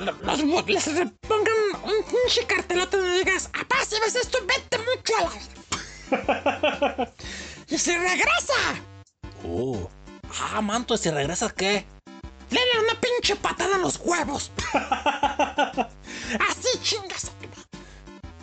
los, 0.00 0.42
los- 0.42 0.66
les 0.68 0.84
pongan 1.20 1.54
un 1.84 2.04
pinche 2.04 2.46
cartelote 2.46 2.96
donde 2.96 3.18
digas, 3.18 3.48
apá, 3.52 3.76
si 3.84 3.96
ves 4.00 4.14
esto, 4.16 4.38
vete 4.46 4.78
mucho 4.78 5.12
a 5.18 5.22
la... 5.22 5.30
y 7.68 7.78
si 7.78 7.92
regresa, 7.96 8.54
Oh. 9.44 9.88
Ah, 10.52 10.60
manto, 10.60 10.94
¿y 10.94 10.98
si 10.98 11.10
regresas 11.10 11.52
qué? 11.52 11.86
Dele 12.50 12.80
una 12.84 13.00
pinche 13.00 13.36
patada 13.36 13.76
en 13.76 13.82
los 13.82 13.96
huevos. 14.02 14.50
Así 16.48 16.78
chingas. 16.82 17.30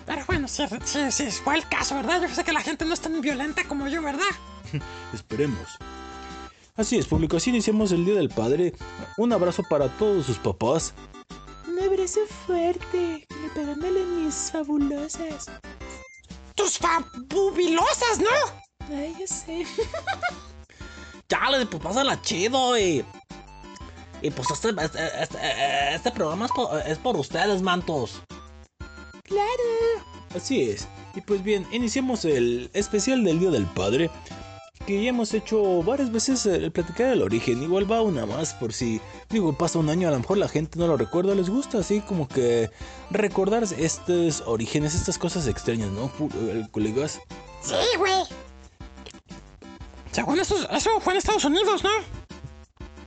Pero 0.06 0.24
bueno, 0.26 0.48
sí, 0.48 0.64
sí, 0.86 1.12
sí, 1.12 1.30
fue 1.32 1.56
el 1.58 1.68
caso, 1.68 1.96
¿verdad? 1.96 2.22
Yo 2.22 2.34
sé 2.34 2.44
que 2.44 2.54
la 2.54 2.62
gente 2.62 2.86
no 2.86 2.94
es 2.94 3.02
tan 3.02 3.20
violenta 3.22 3.64
como 3.66 3.88
yo, 3.88 4.02
¿verdad? 4.02 4.24
Esperemos. 5.14 5.68
Así 6.76 6.98
es, 6.98 7.08
público, 7.08 7.38
así 7.38 7.50
iniciamos 7.50 7.92
el 7.92 8.06
Día 8.06 8.16
del 8.16 8.30
Padre. 8.30 8.74
Un 9.18 9.34
abrazo 9.34 9.64
para 9.70 9.90
todos 9.90 10.26
sus 10.26 10.38
papás. 10.38 10.94
Un 11.78 11.84
abrazo 11.84 12.22
fuerte, 12.48 13.28
pegándole 13.54 14.04
mis 14.04 14.52
fabulosas. 14.52 15.46
Tus 16.56 16.80
fabubilosas, 16.80 18.20
¿no? 18.20 18.96
Ay, 18.96 19.16
ya 19.20 19.28
sé. 19.28 19.64
Chale, 21.30 21.66
pues 21.68 21.84
pásala 21.84 22.20
chido 22.22 22.78
y. 22.80 23.06
Y 24.24 24.32
pues 24.32 24.50
este, 24.50 24.70
este, 24.82 25.22
este- 25.22 25.96
este 25.96 26.12
programa 26.12 26.48
es 26.48 26.52
por, 26.52 26.80
es 26.88 26.98
por 26.98 27.16
ustedes, 27.18 27.62
mantos. 27.62 28.24
Claro. 29.24 30.04
Así 30.36 30.72
es. 30.72 30.88
Y 31.14 31.22
pues 31.22 31.44
bien, 31.44 31.68
iniciamos 31.72 32.26
el 32.26 32.72
especial 32.74 33.24
del 33.24 33.40
Día 33.40 33.52
del 33.52 33.68
Padre. 33.68 34.10
Que 34.88 35.04
ya 35.04 35.10
hemos 35.10 35.34
hecho 35.34 35.84
varias 35.84 36.14
veces 36.14 36.46
el 36.46 36.72
platicar 36.72 37.10
del 37.10 37.22
origen. 37.22 37.62
Igual 37.62 37.92
va 37.92 38.02
una 38.02 38.26
más 38.26 38.54
por 38.54 38.72
si, 38.72 39.02
digo, 39.30 39.52
pasa 39.52 39.80
un 39.80 39.90
año, 39.90 40.08
a 40.08 40.12
lo 40.12 40.20
mejor 40.20 40.38
la 40.38 40.48
gente 40.48 40.80
no 40.80 40.88
lo 40.88 40.96
recuerda, 40.96 41.36
les 41.36 41.50
gusta 41.50 41.80
así 41.80 42.00
como 42.00 42.30
que 42.30 42.70
recordar 43.12 43.66
estos 43.78 44.42
orígenes, 44.46 44.96
estas 44.96 45.18
cosas 45.18 45.46
extrañas, 45.46 45.92
¿no? 45.92 46.10
Eh, 46.40 46.66
colegas. 46.72 47.20
Sí, 47.62 47.76
güey. 47.98 48.14
Según 50.14 50.40
eso, 50.40 50.56
eso 50.72 51.02
fue 51.02 51.12
en 51.12 51.18
Estados 51.18 51.44
Unidos, 51.44 51.84
¿no? 51.84 51.90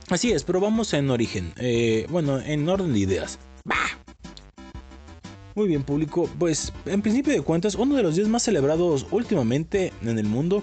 Así 0.09 0.31
es, 0.31 0.43
pero 0.43 0.59
vamos 0.59 0.93
en 0.93 1.09
origen. 1.09 1.51
Eh, 1.57 2.05
bueno, 2.09 2.39
en 2.39 2.69
orden 2.69 2.93
de 2.93 2.99
ideas. 2.99 3.39
Va. 3.67 3.75
Muy 5.55 5.67
bien, 5.67 5.83
público. 5.83 6.29
Pues, 6.37 6.71
en 6.85 7.01
principio 7.01 7.33
de 7.33 7.41
cuentas, 7.41 7.73
uno 7.73 7.95
de 7.95 8.03
los 8.03 8.15
días 8.15 8.27
más 8.27 8.43
celebrados 8.43 9.07
últimamente 9.09 9.91
en 10.03 10.19
el 10.19 10.25
mundo, 10.25 10.61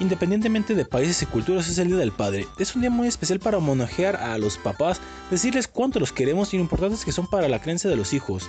independientemente 0.00 0.74
de 0.74 0.84
países 0.84 1.22
y 1.22 1.26
culturas, 1.26 1.68
es 1.68 1.78
el 1.78 1.88
Día 1.88 1.96
del 1.96 2.12
Padre. 2.12 2.46
Es 2.58 2.74
un 2.74 2.82
día 2.82 2.90
muy 2.90 3.08
especial 3.08 3.40
para 3.40 3.58
homenajear 3.58 4.16
a 4.16 4.38
los 4.38 4.58
papás, 4.58 5.00
decirles 5.30 5.68
cuánto 5.68 6.00
los 6.00 6.12
queremos 6.12 6.52
y 6.52 6.56
lo 6.56 6.62
importantes 6.62 7.04
que 7.04 7.12
son 7.12 7.26
para 7.26 7.48
la 7.48 7.60
creencia 7.60 7.90
de 7.90 7.96
los 7.96 8.12
hijos. 8.12 8.48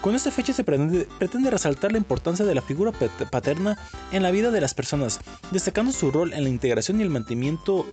Con 0.00 0.14
esta 0.14 0.30
fecha 0.30 0.52
se 0.52 0.64
pretende, 0.64 1.06
pretende 1.18 1.50
resaltar 1.50 1.92
la 1.92 1.98
importancia 1.98 2.44
de 2.44 2.54
la 2.54 2.62
figura 2.62 2.92
pat- 2.92 3.28
paterna 3.30 3.78
en 4.12 4.22
la 4.22 4.30
vida 4.30 4.50
de 4.50 4.60
las 4.60 4.72
personas, 4.72 5.20
destacando 5.50 5.92
su 5.92 6.10
rol 6.10 6.32
en 6.32 6.44
la 6.44 6.50
integración 6.50 7.00
y 7.00 7.02
el 7.02 7.10
mantenimiento 7.10 7.86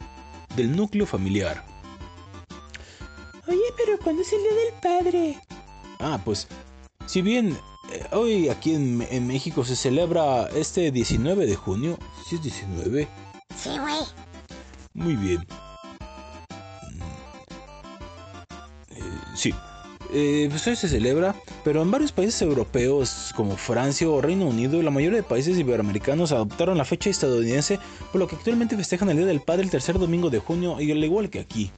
del 0.56 0.76
núcleo 0.76 1.06
familiar. 1.06 1.66
Oye, 3.48 3.60
pero 3.78 3.98
¿cuándo 4.00 4.22
es 4.22 4.32
el 4.32 4.40
día 4.40 4.54
del 4.54 4.74
padre? 4.82 5.42
Ah, 6.00 6.20
pues, 6.24 6.48
si 7.06 7.22
bien 7.22 7.58
hoy 8.12 8.50
aquí 8.50 8.74
en, 8.75 9.06
en 9.10 9.27
México 9.27 9.63
se 9.65 9.75
celebra 9.75 10.48
este 10.56 10.91
19 10.91 11.46
de 11.46 11.56
junio, 11.56 11.98
si 12.27 12.36
es 12.36 12.41
19, 12.44 13.08
Sí, 13.56 13.70
güey. 13.79 14.00
muy 14.94 15.15
bien. 15.15 15.46
Mm, 16.91 17.01
eh, 18.91 19.01
sí, 19.36 19.53
Eh, 20.13 20.48
pues 20.50 20.65
hoy 20.67 20.75
se 20.77 20.88
celebra, 20.88 21.36
pero 21.65 21.82
en 21.82 21.91
varios 21.91 22.13
países 22.13 22.41
europeos 22.41 23.34
como 23.36 23.58
Francia 23.58 24.08
o 24.08 24.22
Reino 24.22 24.46
Unido, 24.46 24.82
la 24.82 24.89
mayoría 24.89 25.17
de 25.17 25.24
países 25.24 25.58
iberoamericanos 25.58 26.32
adoptaron 26.32 26.77
la 26.77 26.86
fecha 26.86 27.10
estadounidense, 27.10 27.77
por 28.12 28.20
lo 28.20 28.27
que 28.27 28.38
actualmente 28.38 28.77
festejan 28.77 29.10
el 29.10 29.17
Día 29.17 29.25
del 29.25 29.41
Padre 29.41 29.63
el 29.63 29.70
tercer 29.70 30.00
domingo 30.00 30.29
de 30.29 30.39
junio, 30.39 30.79
y 30.79 30.91
al 30.91 31.03
igual 31.03 31.29
que 31.29 31.39
aquí. 31.39 31.72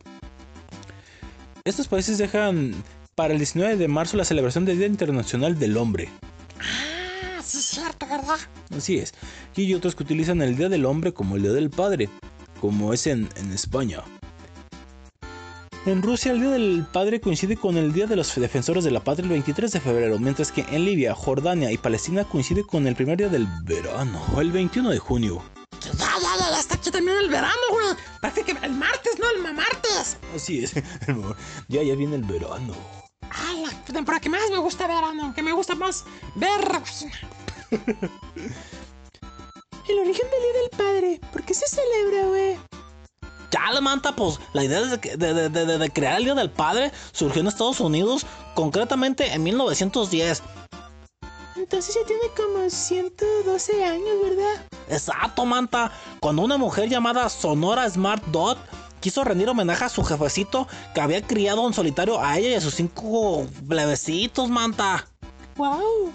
Estos 1.65 1.87
países 1.87 2.19
dejan 2.19 2.75
para 3.19 3.33
el 3.33 3.39
19 3.39 3.75
de 3.75 3.89
marzo 3.89 4.15
la 4.15 4.23
celebración 4.23 4.63
del 4.63 4.77
Día 4.77 4.87
Internacional 4.87 5.59
del 5.59 5.75
Hombre. 5.75 6.07
Ah, 6.57 7.41
sí 7.43 7.57
es 7.57 7.65
cierto, 7.65 8.07
¿verdad? 8.07 8.37
Así 8.73 8.97
es. 8.97 9.13
Y 9.57 9.65
hay 9.65 9.73
otros 9.73 9.93
que 9.93 10.03
utilizan 10.03 10.41
el 10.41 10.55
Día 10.55 10.69
del 10.69 10.85
Hombre 10.85 11.11
como 11.11 11.35
el 11.35 11.41
Día 11.41 11.51
del 11.51 11.69
Padre, 11.69 12.07
como 12.61 12.93
es 12.93 13.07
en, 13.07 13.27
en 13.35 13.51
España. 13.51 14.03
En 15.85 16.01
Rusia 16.01 16.31
el 16.31 16.39
Día 16.39 16.51
del 16.51 16.85
Padre 16.93 17.19
coincide 17.19 17.57
con 17.57 17.75
el 17.75 17.91
Día 17.91 18.07
de 18.07 18.15
los 18.15 18.33
Defensores 18.33 18.85
de 18.85 18.91
la 18.91 19.03
Patria 19.03 19.25
el 19.25 19.31
23 19.31 19.69
de 19.69 19.81
febrero, 19.81 20.17
mientras 20.17 20.53
que 20.53 20.61
en 20.71 20.85
Libia, 20.85 21.13
Jordania 21.13 21.73
y 21.73 21.77
Palestina 21.77 22.23
coincide 22.23 22.63
con 22.63 22.87
el 22.87 22.95
primer 22.95 23.17
día 23.17 23.27
del 23.27 23.49
verano, 23.65 24.23
el 24.39 24.53
21 24.53 24.91
de 24.91 24.99
junio. 24.99 25.43
Ya, 25.81 25.91
ya, 25.91 26.37
ya, 26.37 26.51
ya 26.51 26.59
está 26.61 26.75
aquí 26.75 26.89
también 26.89 27.17
el 27.17 27.27
verano, 27.27 27.59
güey. 27.69 27.97
Parece 28.21 28.43
que 28.43 28.51
el 28.51 28.71
martes, 28.71 29.19
¿no? 29.19 29.29
El 29.35 29.43
mamartes. 29.43 30.17
Así 30.33 30.63
es. 30.63 30.73
ya, 31.67 31.83
ya 31.83 31.95
viene 31.95 32.15
el 32.15 32.23
verano. 32.23 32.98
Ay, 33.31 33.63
la 33.65 33.93
temporada 33.93 34.19
que 34.21 34.29
más 34.29 34.41
me 34.51 34.57
gusta 34.57 34.87
verano, 34.87 35.33
que 35.35 35.41
me 35.43 35.51
gusta 35.53 35.75
más 35.75 36.03
ver. 36.35 36.61
El 39.87 39.99
origen 39.99 40.27
del 40.29 40.41
día 40.41 40.61
del 40.61 40.69
padre. 40.77 41.21
¿Por 41.31 41.43
qué 41.43 41.53
se 41.53 41.67
celebra, 41.67 42.25
güey? 42.27 42.57
Chale, 43.49 43.81
manta, 43.81 44.15
pues 44.15 44.39
la 44.53 44.63
idea 44.63 44.81
de- 44.81 44.97
de- 45.17 45.49
de- 45.49 45.77
de 45.79 45.89
crear 45.89 46.17
el 46.17 46.25
Día 46.25 46.35
del 46.35 46.51
Padre 46.51 46.91
surgió 47.11 47.41
en 47.41 47.47
Estados 47.47 47.79
Unidos, 47.79 48.23
concretamente 48.53 49.33
en 49.33 49.41
1910. 49.41 50.43
Entonces 51.55 51.95
ya 51.95 52.05
tiene 52.05 52.21
como 52.37 52.69
112 52.69 53.83
años, 53.83 54.15
¿verdad? 54.23 54.65
Exacto, 54.87 55.45
manta. 55.45 55.91
Cuando 56.19 56.43
una 56.43 56.57
mujer 56.57 56.89
llamada 56.89 57.27
Sonora 57.29 57.89
Smart 57.89 58.23
Dot 58.27 58.59
quiso 58.99 59.23
rendir 59.23 59.49
homenaje 59.49 59.85
a 59.85 59.89
su 59.89 60.03
jefecito 60.03 60.67
que 60.93 61.01
había 61.01 61.21
criado 61.21 61.65
en 61.67 61.73
solitario 61.73 62.21
a 62.21 62.37
ella 62.37 62.49
y 62.49 62.53
a 62.55 62.61
sus 62.61 62.75
cinco 62.75 63.45
plebecitos, 63.67 64.49
manta. 64.49 65.07
¡Wow! 65.55 66.11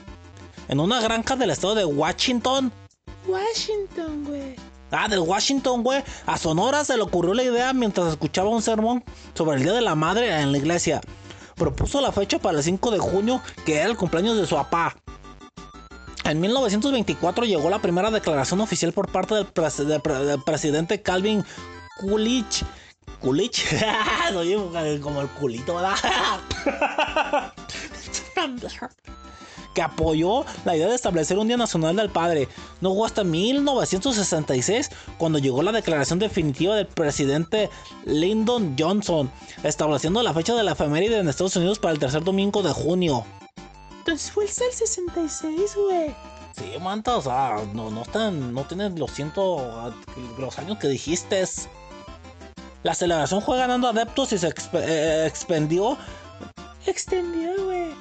En 0.68 0.80
una 0.80 1.00
granja 1.00 1.36
del 1.36 1.50
estado 1.50 1.74
de 1.74 1.84
Washington. 1.84 2.72
Washington, 3.26 4.24
güey. 4.24 4.56
Ah, 4.90 5.08
del 5.08 5.20
Washington, 5.20 5.82
güey. 5.82 6.02
A 6.26 6.38
Sonora 6.38 6.84
se 6.84 6.96
le 6.96 7.02
ocurrió 7.02 7.34
la 7.34 7.42
idea 7.42 7.72
mientras 7.72 8.08
escuchaba 8.08 8.48
un 8.50 8.62
sermón 8.62 9.02
sobre 9.34 9.56
el 9.56 9.62
Día 9.64 9.72
de 9.72 9.80
la 9.80 9.94
Madre 9.94 10.40
en 10.40 10.52
la 10.52 10.58
iglesia. 10.58 11.00
Propuso 11.56 12.00
la 12.00 12.12
fecha 12.12 12.38
para 12.38 12.58
el 12.58 12.64
5 12.64 12.90
de 12.90 12.98
junio, 12.98 13.40
que 13.64 13.76
era 13.76 13.86
el 13.90 13.96
cumpleaños 13.96 14.36
de 14.36 14.46
su 14.46 14.54
papá. 14.54 14.96
En 16.24 16.40
1924 16.40 17.44
llegó 17.44 17.68
la 17.68 17.80
primera 17.80 18.10
declaración 18.10 18.60
oficial 18.60 18.92
por 18.92 19.08
parte 19.10 19.34
del, 19.34 19.52
pres- 19.52 19.84
del 19.84 20.00
pre- 20.00 20.24
del 20.24 20.42
presidente 20.42 21.02
Calvin 21.02 21.44
Coolidge. 21.96 22.64
Coolidge, 23.20 23.64
Oye, 24.36 25.00
como 25.00 25.20
el 25.20 25.28
culito, 25.28 25.76
¿verdad? 25.76 25.94
que 29.74 29.82
apoyó 29.82 30.44
la 30.64 30.76
idea 30.76 30.88
de 30.88 30.94
establecer 30.94 31.36
un 31.36 31.48
Día 31.48 31.56
Nacional 31.56 31.96
del 31.96 32.08
Padre. 32.08 32.48
No 32.80 32.94
fue 32.94 33.06
hasta 33.06 33.24
1966 33.24 34.90
cuando 35.18 35.38
llegó 35.38 35.62
la 35.62 35.72
declaración 35.72 36.18
definitiva 36.18 36.76
del 36.76 36.86
presidente 36.86 37.68
Lyndon 38.04 38.76
Johnson, 38.78 39.30
estableciendo 39.62 40.22
la 40.22 40.32
fecha 40.32 40.54
de 40.54 40.62
la 40.62 40.72
efeméride 40.72 41.18
en 41.18 41.28
Estados 41.28 41.56
Unidos 41.56 41.78
para 41.78 41.92
el 41.92 41.98
tercer 41.98 42.22
domingo 42.22 42.62
de 42.62 42.72
junio. 42.72 43.26
Entonces 43.98 44.30
fue 44.30 44.44
el 44.44 44.50
66, 44.50 45.76
güey. 45.76 46.14
Sí, 46.56 46.72
manta, 46.80 47.16
o 47.16 47.22
sea, 47.22 47.56
no, 47.72 47.90
no 47.90 48.02
están, 48.02 48.54
no 48.54 48.62
tienen 48.64 48.96
los 48.96 49.10
ciento, 49.10 49.92
los 50.38 50.58
años 50.58 50.78
que 50.78 50.86
dijiste. 50.86 51.44
La 52.84 52.94
celebración 52.94 53.42
fue 53.42 53.58
ganando 53.58 53.88
adeptos 53.88 54.32
y 54.32 54.38
se 54.38 54.54
eh, 54.74 55.24
expendió 55.26 55.98
Extendió, 56.86 57.64
güey. 57.64 57.94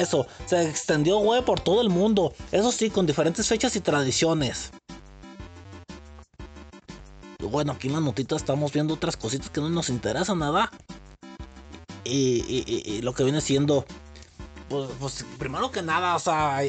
Eso, 0.00 0.26
se 0.46 0.62
extendió, 0.68 1.18
güey, 1.18 1.44
por 1.44 1.60
todo 1.60 1.82
el 1.82 1.90
mundo. 1.90 2.32
Eso 2.50 2.72
sí, 2.72 2.88
con 2.88 3.04
diferentes 3.04 3.46
fechas 3.46 3.76
y 3.76 3.80
tradiciones. 3.80 4.70
Y 7.40 7.44
Bueno, 7.44 7.72
aquí 7.72 7.88
en 7.88 7.94
la 7.94 8.00
notita 8.00 8.36
estamos 8.36 8.72
viendo 8.72 8.94
otras 8.94 9.16
cositas 9.16 9.50
que 9.50 9.60
no 9.60 9.68
nos 9.68 9.90
interesan 9.90 10.38
nada. 10.38 10.70
Y, 12.04 12.64
y- 12.86 13.02
lo 13.02 13.12
que 13.12 13.24
viene 13.24 13.40
siendo. 13.40 13.84
Pues, 14.68 14.88
pues, 14.98 15.26
primero 15.38 15.70
que 15.70 15.82
nada, 15.82 16.14
o 16.14 16.18
sea. 16.18 16.60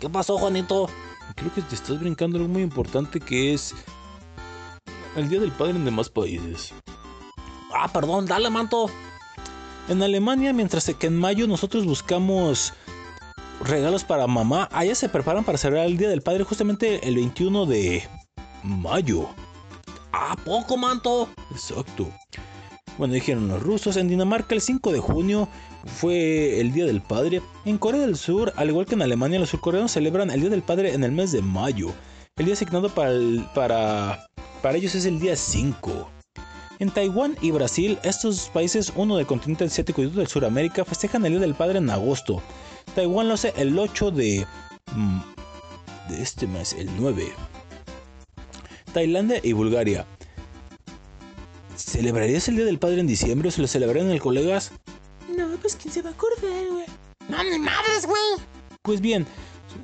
¿qué 0.00 0.08
pasó, 0.10 0.38
Juanito? 0.38 0.88
Creo 1.34 1.52
que 1.54 1.62
te 1.62 1.74
estás 1.74 1.98
brincando 1.98 2.36
algo 2.36 2.48
muy 2.48 2.62
importante 2.62 3.18
que 3.18 3.54
es 3.54 3.74
el 5.16 5.28
Día 5.28 5.40
del 5.40 5.52
Padre 5.52 5.72
en 5.72 5.84
demás 5.84 6.08
países. 6.08 6.72
Ah, 7.74 7.88
perdón, 7.92 8.26
dale, 8.26 8.50
manto. 8.50 8.90
En 9.88 10.02
Alemania, 10.02 10.52
mientras 10.52 10.92
que 10.98 11.06
en 11.06 11.16
mayo 11.16 11.46
nosotros 11.46 11.84
buscamos 11.84 12.72
regalos 13.62 14.04
para 14.04 14.26
mamá, 14.26 14.68
allá 14.72 14.94
se 14.94 15.08
preparan 15.08 15.44
para 15.44 15.58
celebrar 15.58 15.86
el 15.86 15.96
Día 15.96 16.08
del 16.08 16.22
Padre 16.22 16.44
justamente 16.44 17.06
el 17.06 17.16
21 17.16 17.66
de 17.66 18.08
mayo. 18.62 19.28
Ah, 20.12 20.36
poco, 20.44 20.76
manto. 20.76 21.28
Exacto. 21.50 22.08
Bueno, 22.96 23.14
dijeron 23.14 23.48
los 23.48 23.62
rusos. 23.62 23.96
En 23.96 24.08
Dinamarca 24.08 24.54
el 24.54 24.60
5 24.60 24.92
de 24.92 25.00
junio 25.00 25.48
fue 25.84 26.60
el 26.60 26.72
Día 26.72 26.86
del 26.86 27.02
Padre. 27.02 27.42
En 27.64 27.78
Corea 27.78 28.00
del 28.02 28.16
Sur, 28.16 28.52
al 28.56 28.68
igual 28.68 28.86
que 28.86 28.94
en 28.94 29.02
Alemania, 29.02 29.40
los 29.40 29.50
surcoreanos 29.50 29.92
celebran 29.92 30.30
el 30.30 30.40
Día 30.40 30.50
del 30.50 30.62
Padre 30.62 30.94
en 30.94 31.02
el 31.02 31.12
mes 31.12 31.32
de 31.32 31.42
mayo. 31.42 31.92
El 32.36 32.46
día 32.46 32.54
asignado 32.54 32.88
para, 32.88 33.10
el- 33.10 33.46
para, 33.54 34.26
para 34.60 34.76
ellos 34.76 34.94
es 34.96 35.04
el 35.06 35.20
día 35.20 35.36
5. 35.36 36.10
En 36.80 36.90
Taiwán 36.90 37.36
y 37.40 37.52
Brasil, 37.52 37.96
estos 38.02 38.50
países, 38.50 38.92
uno 38.96 39.16
del 39.16 39.26
continente 39.26 39.62
asiático 39.64 40.02
y 40.02 40.06
otro 40.06 40.18
del 40.18 40.26
Suramérica, 40.26 40.84
festejan 40.84 41.24
el 41.24 41.32
Día 41.34 41.40
del 41.40 41.54
Padre 41.54 41.78
en 41.78 41.88
agosto. 41.90 42.42
Taiwán 42.96 43.28
lo 43.28 43.34
hace 43.34 43.54
el 43.56 43.78
8 43.78 44.10
de, 44.10 44.44
mm, 44.96 45.20
de 46.10 46.22
este 46.22 46.48
mes, 46.48 46.72
el 46.72 46.90
9. 46.96 47.32
Tailandia 48.92 49.38
y 49.42 49.52
Bulgaria. 49.52 50.04
¿Celebrarías 51.76 52.48
el 52.48 52.56
Día 52.56 52.64
del 52.64 52.80
Padre 52.80 52.98
en 53.00 53.06
diciembre 53.06 53.48
o 53.48 53.52
se 53.52 53.60
lo 53.62 53.68
celebrarían 53.68 54.06
en 54.06 54.12
el 54.12 54.20
colegas? 54.20 54.72
No, 55.36 55.46
pues 55.60 55.76
quién 55.76 55.94
se 55.94 56.02
va 56.02 56.10
a 56.10 56.12
acordar, 56.12 56.66
güey. 56.72 56.86
No, 57.28 57.42
ni 57.44 57.58
madres, 57.60 58.06
güey. 58.06 58.44
Pues 58.82 59.00
bien, 59.00 59.24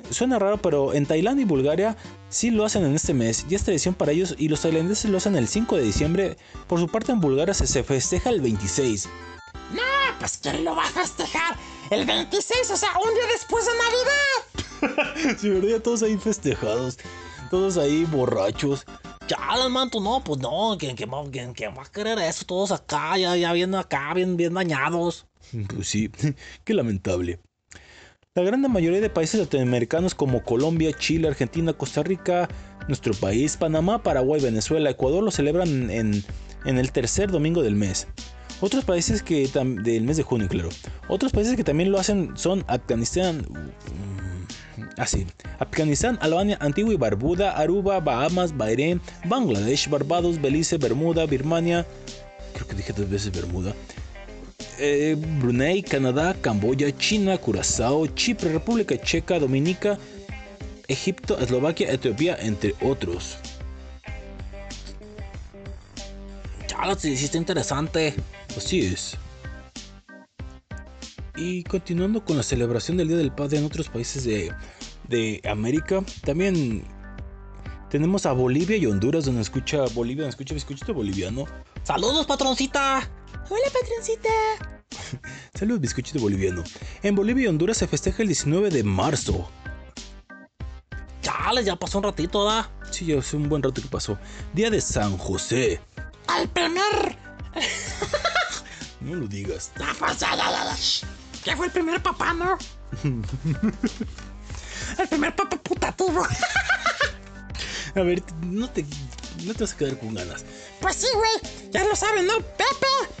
suena 0.09 0.39
raro, 0.39 0.57
pero 0.61 0.93
en 0.93 1.05
Tailandia 1.05 1.43
y 1.43 1.45
Bulgaria 1.45 1.97
sí 2.29 2.49
lo 2.51 2.65
hacen 2.65 2.85
en 2.85 2.95
este 2.95 3.13
mes. 3.13 3.45
Ya 3.49 3.57
es 3.57 3.63
tradición 3.63 3.93
para 3.93 4.11
ellos 4.11 4.35
y 4.37 4.47
los 4.49 4.61
tailandeses 4.61 5.09
lo 5.11 5.17
hacen 5.17 5.35
el 5.35 5.47
5 5.47 5.77
de 5.77 5.83
diciembre. 5.83 6.37
Por 6.67 6.79
su 6.79 6.87
parte 6.87 7.11
en 7.11 7.19
Bulgaria 7.21 7.53
se, 7.53 7.67
se 7.67 7.83
festeja 7.83 8.29
el 8.29 8.41
26. 8.41 9.09
Ah, 9.79 10.15
pues 10.19 10.37
¿quién 10.37 10.63
lo 10.63 10.75
va 10.75 10.85
a 10.85 10.89
festejar? 10.89 11.55
El 11.89 12.05
26, 12.05 12.71
o 12.71 12.77
sea, 12.77 12.89
un 12.97 13.13
día 13.13 13.23
después 13.33 13.65
de 13.65 13.71
Navidad. 13.73 15.37
Sí, 15.39 15.49
¿verdad? 15.49 15.79
Todos 15.81 16.01
ahí 16.03 16.17
festejados. 16.17 16.97
Todos 17.51 17.77
ahí 17.77 18.05
borrachos. 18.05 18.85
Chale, 19.27 19.69
manto, 19.69 19.99
no, 19.99 20.23
pues 20.23 20.39
no, 20.39 20.75
¿quién, 20.79 20.95
quién 20.95 21.11
va, 21.11 21.23
quién- 21.29 21.53
quién 21.53 21.75
va 21.77 21.83
a 21.83 21.91
querer 21.91 22.17
eso? 22.19 22.45
Todos 22.45 22.71
acá, 22.71 23.17
ya, 23.17 23.35
ya 23.35 23.53
bien 23.53 23.75
acá, 23.75 24.13
bien, 24.13 24.35
bien 24.37 24.53
dañados. 24.53 25.27
Pues 25.75 25.87
sí, 25.89 26.09
qué 26.63 26.73
lamentable. 26.73 27.39
La 28.33 28.43
gran 28.43 28.61
mayoría 28.61 29.01
de 29.01 29.09
países 29.09 29.41
latinoamericanos 29.41 30.15
como 30.15 30.41
Colombia, 30.41 30.93
Chile, 30.93 31.27
Argentina, 31.27 31.73
Costa 31.73 32.01
Rica, 32.01 32.47
nuestro 32.87 33.13
país, 33.13 33.57
Panamá, 33.57 34.03
Paraguay, 34.03 34.39
Venezuela, 34.39 34.89
Ecuador 34.89 35.21
lo 35.21 35.31
celebran 35.31 35.91
en, 35.91 36.23
el 36.63 36.91
tercer 36.93 37.29
domingo 37.29 37.61
del 37.61 37.75
mes. 37.75 38.07
Otros 38.61 38.85
países 38.85 39.21
que 39.21 39.49
del 39.83 40.03
mes 40.05 40.15
de 40.15 40.23
junio, 40.23 40.47
claro. 40.47 40.69
Otros 41.09 41.33
países 41.33 41.57
que 41.57 41.65
también 41.65 41.91
lo 41.91 41.99
hacen 41.99 42.31
son 42.35 42.63
Afganistán, 42.67 43.39
mm, 43.49 44.83
así, 44.95 45.27
Afganistán, 45.59 46.17
Albania, 46.21 46.57
Antigua 46.61 46.93
y 46.93 46.97
Barbuda, 46.97 47.57
Aruba, 47.57 47.99
Bahamas, 47.99 48.55
Bahrein, 48.55 49.01
Bangladesh, 49.25 49.89
Barbados, 49.89 50.39
Belice, 50.39 50.77
Bermuda, 50.77 51.25
Birmania, 51.25 51.85
creo 52.53 52.65
que 52.65 52.75
dije 52.75 52.93
dos 52.93 53.09
veces 53.09 53.33
Bermuda, 53.33 53.73
eh, 54.79 55.15
Brunei, 55.39 55.81
Canadá, 55.83 56.35
Camboya, 56.41 56.95
China, 56.97 57.37
Curazao, 57.37 58.07
Chipre, 58.07 58.51
República 58.51 58.97
Checa, 58.97 59.39
Dominica, 59.39 59.97
Egipto, 60.87 61.37
Eslovaquia, 61.39 61.91
Etiopía, 61.91 62.37
entre 62.39 62.75
otros. 62.81 63.37
Sí 66.97 67.13
está 67.13 67.37
interesante. 67.37 68.13
Así 68.57 68.81
es. 68.81 69.17
Y 71.35 71.63
continuando 71.63 72.25
con 72.25 72.37
la 72.37 72.43
celebración 72.43 72.97
del 72.97 73.07
Día 73.07 73.17
del 73.17 73.31
Padre 73.31 73.59
en 73.59 73.65
otros 73.65 73.87
países 73.87 74.23
de, 74.25 74.51
de 75.07 75.41
América, 75.49 76.03
también 76.25 76.83
tenemos 77.89 78.25
a 78.25 78.33
Bolivia 78.33 78.77
y 78.77 78.85
Honduras, 78.87 79.25
donde 79.25 79.41
escucha 79.41 79.85
Bolivia, 79.93 80.23
donde 80.23 80.31
escucha 80.31 80.53
bizcochito 80.53 80.93
boliviano. 80.93 81.45
Saludos, 81.83 82.25
patroncita. 82.25 83.09
Hola, 83.49 83.65
patroncita. 83.73 84.29
Saludos, 85.57 85.81
bizcochito 85.81 86.19
boliviano. 86.19 86.63
En 87.03 87.15
Bolivia 87.15 87.45
y 87.45 87.47
Honduras 87.47 87.77
se 87.77 87.87
festeja 87.87 88.21
el 88.21 88.27
19 88.29 88.69
de 88.69 88.83
marzo. 88.83 89.49
Chale, 91.21 91.63
ya 91.63 91.75
pasó 91.75 91.99
un 91.99 92.05
ratito, 92.05 92.43
¿da? 92.45 92.69
Sí, 92.89 93.05
ya 93.05 93.19
hace 93.19 93.35
un 93.35 93.49
buen 93.49 93.61
rato 93.61 93.81
que 93.81 93.87
pasó. 93.87 94.17
Día 94.53 94.69
de 94.69 94.81
San 94.81 95.17
José. 95.17 95.81
El 96.39 96.49
primer. 96.49 97.17
No 99.01 99.15
lo 99.15 99.27
digas. 99.27 99.71
Ya, 99.79 99.95
ya, 99.99 100.13
ya, 100.13 100.51
ya. 100.75 100.75
¿Qué 101.43 101.55
fue 101.55 101.65
el 101.65 101.71
primer 101.71 102.03
papá, 102.03 102.33
no? 102.35 102.55
el 104.99 105.07
primer 105.07 105.35
papá 105.35 105.57
putativo. 105.57 106.23
A 107.95 108.01
ver, 108.01 108.21
no 108.45 108.69
te, 108.69 108.85
no 109.43 109.55
te 109.55 109.63
vas 109.63 109.73
a 109.73 109.77
quedar 109.77 109.97
con 109.97 110.13
ganas. 110.13 110.45
Pues 110.79 110.97
sí, 110.97 111.07
güey. 111.15 111.71
Ya 111.71 111.83
lo 111.83 111.95
saben, 111.95 112.27
¿no? 112.27 112.37
Pepe. 112.37 113.20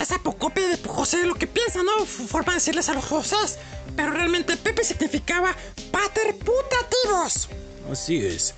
Es 0.00 0.10
apocopia 0.12 0.66
de 0.66 0.78
José 0.88 1.26
lo 1.26 1.34
que 1.34 1.46
piensa, 1.46 1.82
¿no? 1.82 2.06
Forma 2.06 2.52
de 2.52 2.56
decirles 2.58 2.88
a 2.88 2.94
los 2.94 3.04
Josés. 3.04 3.58
Pero 3.96 4.12
realmente 4.12 4.56
Pepe 4.56 4.82
significaba 4.82 5.54
pater 5.90 6.36
putativos. 6.38 7.48
Así 7.90 8.16
es. 8.24 8.54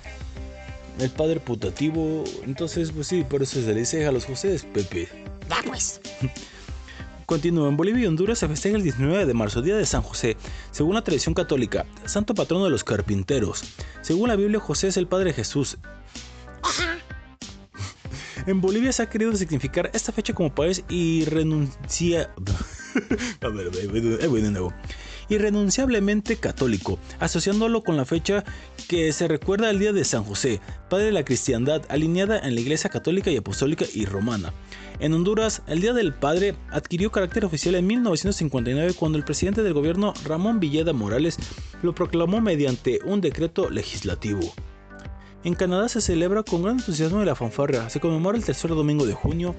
El 0.99 1.09
padre 1.09 1.41
putativo. 1.41 2.23
Entonces, 2.45 2.91
pues 2.91 3.07
sí, 3.07 3.23
por 3.23 3.43
eso 3.43 3.61
se 3.61 3.73
le 3.73 3.81
dice 3.81 4.05
a 4.05 4.11
los 4.13 4.25
José 4.25 4.57
Pepe. 4.73 5.09
Ya 5.49 5.57
pues. 5.65 5.99
Continúa. 7.25 7.67
En 7.67 7.77
Bolivia 7.77 8.03
y 8.03 8.07
Honduras 8.07 8.39
se 8.39 8.47
festeja 8.47 8.77
el 8.77 8.83
19 8.83 9.25
de 9.25 9.33
marzo, 9.33 9.61
Día 9.61 9.75
de 9.75 9.85
San 9.85 10.01
José. 10.01 10.37
Según 10.71 10.95
la 10.95 11.03
tradición 11.03 11.33
católica, 11.33 11.85
santo 12.05 12.35
patrono 12.35 12.65
de 12.65 12.71
los 12.71 12.83
carpinteros. 12.83 13.63
Según 14.01 14.29
la 14.29 14.35
Biblia, 14.35 14.59
José 14.59 14.89
es 14.89 14.97
el 14.97 15.07
Padre 15.07 15.25
de 15.25 15.33
Jesús. 15.33 15.77
En 18.45 18.59
Bolivia 18.59 18.91
se 18.91 19.03
ha 19.03 19.09
querido 19.09 19.33
significar 19.35 19.89
esta 19.93 20.11
fecha 20.11 20.33
como 20.33 20.53
país 20.53 20.83
y. 20.89 21.23
Irrenunciablemente 25.29 26.35
católico, 26.35 26.99
asociándolo 27.19 27.83
con 27.83 27.95
la 27.95 28.03
fecha 28.03 28.43
que 28.89 29.13
se 29.13 29.29
recuerda 29.29 29.69
al 29.69 29.79
día 29.79 29.93
de 29.93 30.03
San 30.03 30.25
José, 30.25 30.59
padre 30.89 31.05
de 31.05 31.13
la 31.13 31.23
cristiandad, 31.23 31.83
alineada 31.87 32.39
en 32.39 32.55
la 32.55 32.61
Iglesia 32.61 32.89
católica 32.89 33.31
y 33.31 33.37
apostólica 33.37 33.85
y 33.93 34.05
romana. 34.05 34.53
En 34.99 35.13
Honduras, 35.13 35.61
el 35.67 35.79
Día 35.79 35.93
del 35.93 36.13
Padre 36.13 36.55
adquirió 36.69 37.11
carácter 37.11 37.45
oficial 37.45 37.75
en 37.75 37.87
1959 37.87 38.93
cuando 38.93 39.17
el 39.17 39.23
presidente 39.23 39.63
del 39.63 39.73
gobierno 39.73 40.13
Ramón 40.25 40.59
Villeda 40.59 40.91
Morales 40.91 41.37
lo 41.81 41.95
proclamó 41.95 42.41
mediante 42.41 42.99
un 43.05 43.21
decreto 43.21 43.69
legislativo. 43.69 44.53
En 45.43 45.55
Canadá 45.55 45.89
se 45.89 45.99
celebra 45.99 46.41
con 46.43 46.63
gran 46.63 46.79
entusiasmo 46.79 47.19
de 47.19 47.25
la 47.25 47.35
fanfarria. 47.35 47.89
Se 47.89 47.99
conmemora 47.99 48.37
el 48.37 48.45
tercer 48.45 48.71
domingo 48.71 49.05
de 49.05 49.13
junio. 49.13 49.53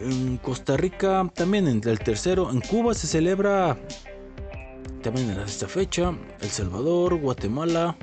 En 0.00 0.38
Costa 0.38 0.76
Rica 0.76 1.30
también 1.34 1.68
en 1.68 1.80
el 1.86 2.00
tercero. 2.00 2.50
En 2.50 2.60
Cuba 2.60 2.94
se 2.94 3.06
celebra 3.06 3.78
también 5.02 5.30
en 5.30 5.38
esta 5.38 5.68
fecha. 5.68 6.12
El 6.40 6.48
Salvador, 6.48 7.14
Guatemala. 7.14 7.96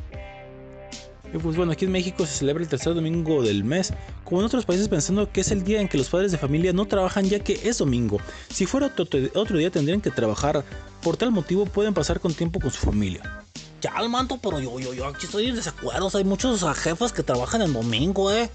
Y 1.33 1.37
pues 1.37 1.57
bueno, 1.57 1.73
aquí 1.73 1.83
en 1.83 1.91
México 1.91 2.25
se 2.25 2.33
celebra 2.33 2.63
el 2.63 2.69
tercer 2.69 2.93
domingo 2.93 3.43
del 3.43 3.65
mes, 3.65 3.93
como 4.23 4.39
en 4.39 4.47
otros 4.47 4.65
países 4.65 4.87
pensando 4.87 5.29
que 5.31 5.41
es 5.41 5.51
el 5.51 5.63
día 5.63 5.79
en 5.81 5.87
que 5.87 5.97
los 5.97 6.09
padres 6.09 6.31
de 6.31 6.37
familia 6.37 6.71
no 6.73 6.85
trabajan 6.85 7.25
ya 7.25 7.39
que 7.39 7.59
es 7.65 7.77
domingo. 7.77 8.19
Si 8.49 8.65
fuera 8.65 8.91
otro 9.35 9.57
día 9.57 9.69
tendrían 9.69 10.01
que 10.01 10.09
trabajar, 10.09 10.63
por 11.03 11.17
tal 11.17 11.31
motivo 11.31 11.65
pueden 11.65 11.93
pasar 11.93 12.19
con 12.21 12.33
tiempo 12.33 12.59
con 12.59 12.71
su 12.71 12.79
familia. 12.79 13.43
Ya 13.81 13.93
el 13.99 14.09
manto, 14.09 14.37
pero 14.41 14.59
yo, 14.59 14.79
yo, 14.79 14.93
yo 14.93 15.07
aquí 15.07 15.25
estoy 15.25 15.47
en 15.47 15.55
desacuerdo. 15.55 16.09
Hay 16.13 16.23
muchos 16.23 16.63
jefes 16.79 17.13
que 17.13 17.23
trabajan 17.23 17.61
en 17.61 17.73
domingo, 17.73 18.31
eh. 18.31 18.49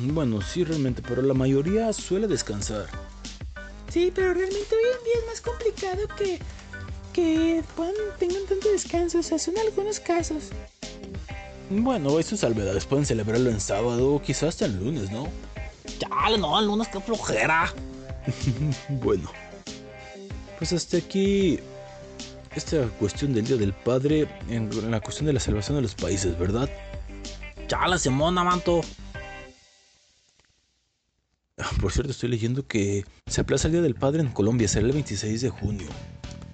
Bueno, 0.00 0.40
sí, 0.40 0.64
realmente, 0.64 1.02
pero 1.06 1.20
la 1.20 1.34
mayoría 1.34 1.92
suele 1.92 2.26
descansar. 2.26 2.86
Sí, 3.90 4.10
pero 4.14 4.32
realmente 4.32 4.74
hoy 4.74 4.82
en 4.98 5.04
día 5.04 5.14
es 5.20 5.26
más 5.26 5.40
complicado 5.40 6.08
que, 6.16 6.38
que 7.12 7.62
puedan, 7.76 7.94
tengan 8.18 8.44
tanto 8.48 8.70
descanso. 8.70 9.18
O 9.18 9.22
sea, 9.22 9.38
son 9.38 9.54
algunos 9.58 10.00
casos. 10.00 10.44
Bueno, 11.70 12.22
sus 12.22 12.40
salvedades, 12.40 12.86
pueden 12.86 13.06
celebrarlo 13.06 13.50
en 13.50 13.60
sábado 13.60 14.14
o 14.14 14.22
quizás 14.22 14.50
hasta 14.50 14.66
el 14.66 14.78
lunes, 14.78 15.10
¿no? 15.10 15.28
Chale, 15.98 16.38
no, 16.38 16.58
el 16.58 16.66
lunes 16.66 16.88
qué 16.88 17.00
flojera. 17.00 17.72
Bueno, 18.88 19.30
pues 20.58 20.72
hasta 20.72 20.96
aquí 20.96 21.60
esta 22.56 22.86
cuestión 22.98 23.32
del 23.32 23.46
Día 23.46 23.56
del 23.56 23.72
Padre 23.72 24.28
en 24.48 24.90
la 24.90 25.00
cuestión 25.00 25.26
de 25.26 25.32
la 25.32 25.40
salvación 25.40 25.76
de 25.76 25.82
los 25.82 25.94
países, 25.94 26.38
¿verdad? 26.38 26.68
Chale, 27.66 27.98
Simona, 27.98 28.44
manto. 28.44 28.80
Ah, 31.58 31.70
Por 31.80 31.92
cierto, 31.92 32.10
estoy 32.12 32.28
leyendo 32.30 32.66
que 32.66 33.04
se 33.26 33.40
aplaza 33.40 33.68
el 33.68 33.72
Día 33.72 33.82
del 33.82 33.94
Padre 33.94 34.20
en 34.20 34.28
Colombia, 34.28 34.68
será 34.68 34.86
el 34.86 34.92
26 34.92 35.40
de 35.40 35.50
junio. 35.50 35.88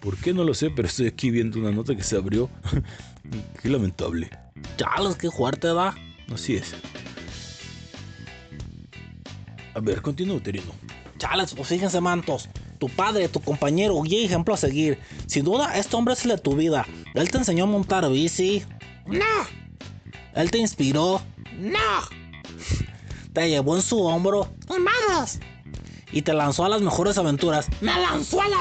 ¿Por 0.00 0.16
qué? 0.16 0.32
No 0.32 0.44
lo 0.44 0.54
sé, 0.54 0.70
pero 0.70 0.88
estoy 0.88 1.06
aquí 1.06 1.30
viendo 1.30 1.58
una 1.58 1.70
nota 1.70 1.94
que 1.94 2.02
se 2.02 2.16
abrió. 2.16 2.48
qué 3.62 3.68
lamentable. 3.68 4.30
Chales, 4.76 5.16
qué 5.16 5.30
fuerte 5.30 5.68
da. 5.68 5.94
Así 6.32 6.56
es. 6.56 6.74
A 9.74 9.80
ver, 9.80 10.00
continúa, 10.00 10.36
Uterino. 10.36 10.72
Chales, 11.18 11.54
pues 11.54 11.68
fíjense, 11.68 12.00
mantos. 12.00 12.48
Tu 12.80 12.88
padre, 12.88 13.28
tu 13.28 13.40
compañero, 13.40 14.00
guía 14.02 14.22
y 14.22 14.24
ejemplo 14.24 14.54
a 14.54 14.56
seguir. 14.56 14.98
Sin 15.26 15.44
duda, 15.44 15.76
este 15.76 15.94
hombre 15.94 16.14
es 16.14 16.24
el 16.24 16.30
de 16.30 16.38
tu 16.38 16.56
vida. 16.56 16.86
Él 17.14 17.30
te 17.30 17.38
enseñó 17.38 17.64
a 17.64 17.66
montar 17.66 18.08
bici. 18.10 18.64
No, 19.06 19.24
Él 20.34 20.50
te 20.50 20.58
inspiró. 20.58 21.20
no, 21.58 21.78
Te 23.34 23.48
llevó 23.50 23.76
en 23.76 23.82
su 23.82 24.00
hombro. 24.02 24.48
ni 24.70 24.78
madres. 24.78 25.40
Y 26.10 26.22
te 26.22 26.32
lanzó 26.32 26.64
a 26.64 26.68
las 26.70 26.80
mejores 26.80 27.18
aventuras. 27.18 27.68
Me 27.82 27.92
lanzó 27.92 28.40
a 28.40 28.48
la 28.48 28.56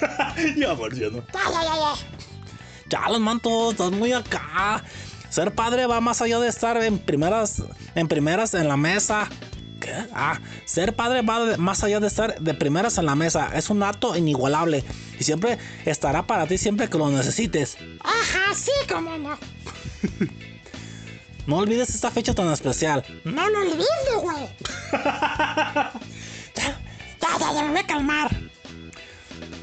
ya, 0.56 0.74
Marciano. 0.74 1.24
Ya, 1.32 1.50
ya, 1.50 1.62
ya, 1.64 1.74
ya. 1.74 1.92
Chales, 2.88 3.20
mantos, 3.20 3.72
estás 3.72 3.90
muy 3.90 4.12
acá. 4.12 4.84
Ser 5.30 5.54
padre 5.54 5.86
va 5.86 6.00
más 6.00 6.20
allá 6.20 6.38
de 6.40 6.48
estar 6.48 6.76
en 6.82 6.98
primeras, 6.98 7.62
en 7.94 8.06
primeras 8.06 8.52
en 8.54 8.68
la 8.68 8.76
mesa. 8.76 9.28
¿Qué? 9.80 9.94
Ah, 10.14 10.38
ser 10.64 10.94
padre 10.94 11.22
va 11.22 11.56
más 11.56 11.82
allá 11.82 12.00
de 12.00 12.06
estar 12.06 12.38
de 12.38 12.54
primeras 12.54 12.98
en 12.98 13.06
la 13.06 13.14
mesa. 13.14 13.50
Es 13.54 13.70
un 13.70 13.82
acto 13.82 14.16
inigualable 14.16 14.84
y 15.18 15.24
siempre 15.24 15.58
estará 15.84 16.26
para 16.26 16.46
ti 16.46 16.58
siempre 16.58 16.88
que 16.88 16.98
lo 16.98 17.10
necesites. 17.10 17.76
Ajá, 18.00 18.54
sí, 18.54 18.72
cómo 18.88 19.16
no. 19.16 19.38
No 21.46 21.56
olvides 21.56 21.94
esta 21.94 22.10
fecha 22.10 22.34
tan 22.34 22.52
especial. 22.52 23.04
No 23.24 23.48
lo 23.48 23.60
olvides, 23.60 23.88
güey. 24.22 24.48
Ya, 24.92 25.92
ya, 26.54 27.38
ya, 27.40 27.52
ya 27.54 27.62
me 27.62 27.70
voy 27.70 27.80
a 27.80 27.86
calmar. 27.86 28.49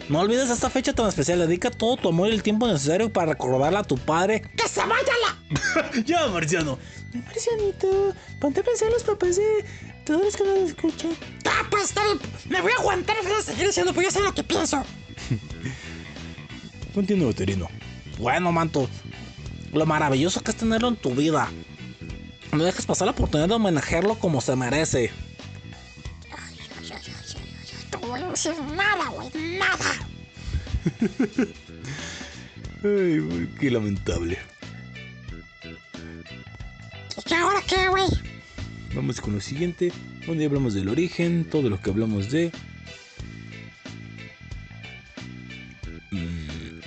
No 0.10 0.22
olvides 0.22 0.50
esta 0.50 0.70
fecha 0.70 0.94
tan 0.94 1.08
especial. 1.08 1.40
Dedica 1.40 1.70
todo 1.70 1.98
tu 1.98 2.10
amor 2.10 2.30
y 2.30 2.34
el 2.34 2.44
tiempo 2.44 2.68
necesario 2.68 3.12
para 3.12 3.34
recordarle 3.34 3.80
a 3.80 3.84
tu 3.84 3.98
padre. 3.98 4.42
Que 4.42 4.68
se 4.68 4.80
vaya 4.80 5.14
la. 5.24 6.02
ya, 6.06 6.28
Marciano. 6.28 6.80
Marcianito, 7.14 8.14
ponte 8.40 8.62
a 8.62 8.64
pensar 8.64 8.88
en 8.88 8.94
los 8.94 9.04
papás 9.04 9.36
de 9.36 9.66
todos 10.06 10.24
los 10.24 10.38
que 10.38 10.44
nos 10.44 10.70
escuchan. 10.70 11.12
Ah, 11.46 11.64
pues 11.70 11.86
está 11.86 12.04
bien. 12.06 12.20
Me 12.50 12.62
voy 12.62 12.72
a 12.72 12.80
aguantar 12.80 13.18
a 13.18 13.42
seguir 13.42 13.68
diciendo, 13.68 13.94
pues 13.94 14.08
yo 14.08 14.12
sé 14.12 14.22
lo 14.22 14.34
que 14.34 14.44
pienso. 14.44 14.84
Continúa, 16.94 17.30
Uterino. 17.30 17.68
Bueno, 18.18 18.52
manto, 18.52 18.90
lo 19.74 19.86
maravilloso 19.86 20.42
que 20.42 20.52
es 20.52 20.58
tenerlo 20.58 20.88
en 20.88 20.96
tu 20.96 21.14
vida. 21.14 21.50
No 22.54 22.64
dejes 22.64 22.86
pasar 22.86 23.08
la 23.08 23.12
oportunidad 23.12 23.50
de 23.50 23.56
homenajearlo 23.56 24.16
como 24.16 24.40
se 24.40 24.56
merece. 24.56 25.12
No 28.02 28.08
voy 28.08 28.22
a 28.22 28.28
decir 28.30 28.54
nada, 28.76 29.10
güey, 29.10 29.30
nada. 29.58 30.08
Ay, 32.84 33.50
qué 33.60 33.72
lamentable. 33.72 34.38
¿Y 37.30 37.34
ahora 37.34 37.60
qué, 37.68 37.88
güey? 37.90 38.06
Vamos 38.94 39.20
con 39.20 39.34
lo 39.34 39.42
siguiente, 39.42 39.92
donde 40.26 40.46
hablamos 40.46 40.74
del 40.76 40.90
origen, 40.90 41.50
todo 41.50 41.70
lo 41.70 41.82
que 41.82 41.90
hablamos 41.90 42.30
de... 42.32 42.52
Mm, 46.12 46.80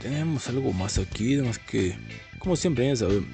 tenemos 0.00 0.48
algo 0.48 0.72
más 0.72 0.98
aquí, 0.98 1.36
más 1.36 1.58
que... 1.58 1.96
Como 2.38 2.56
siempre, 2.56 2.86
ya 2.86 2.96
saben. 2.96 3.26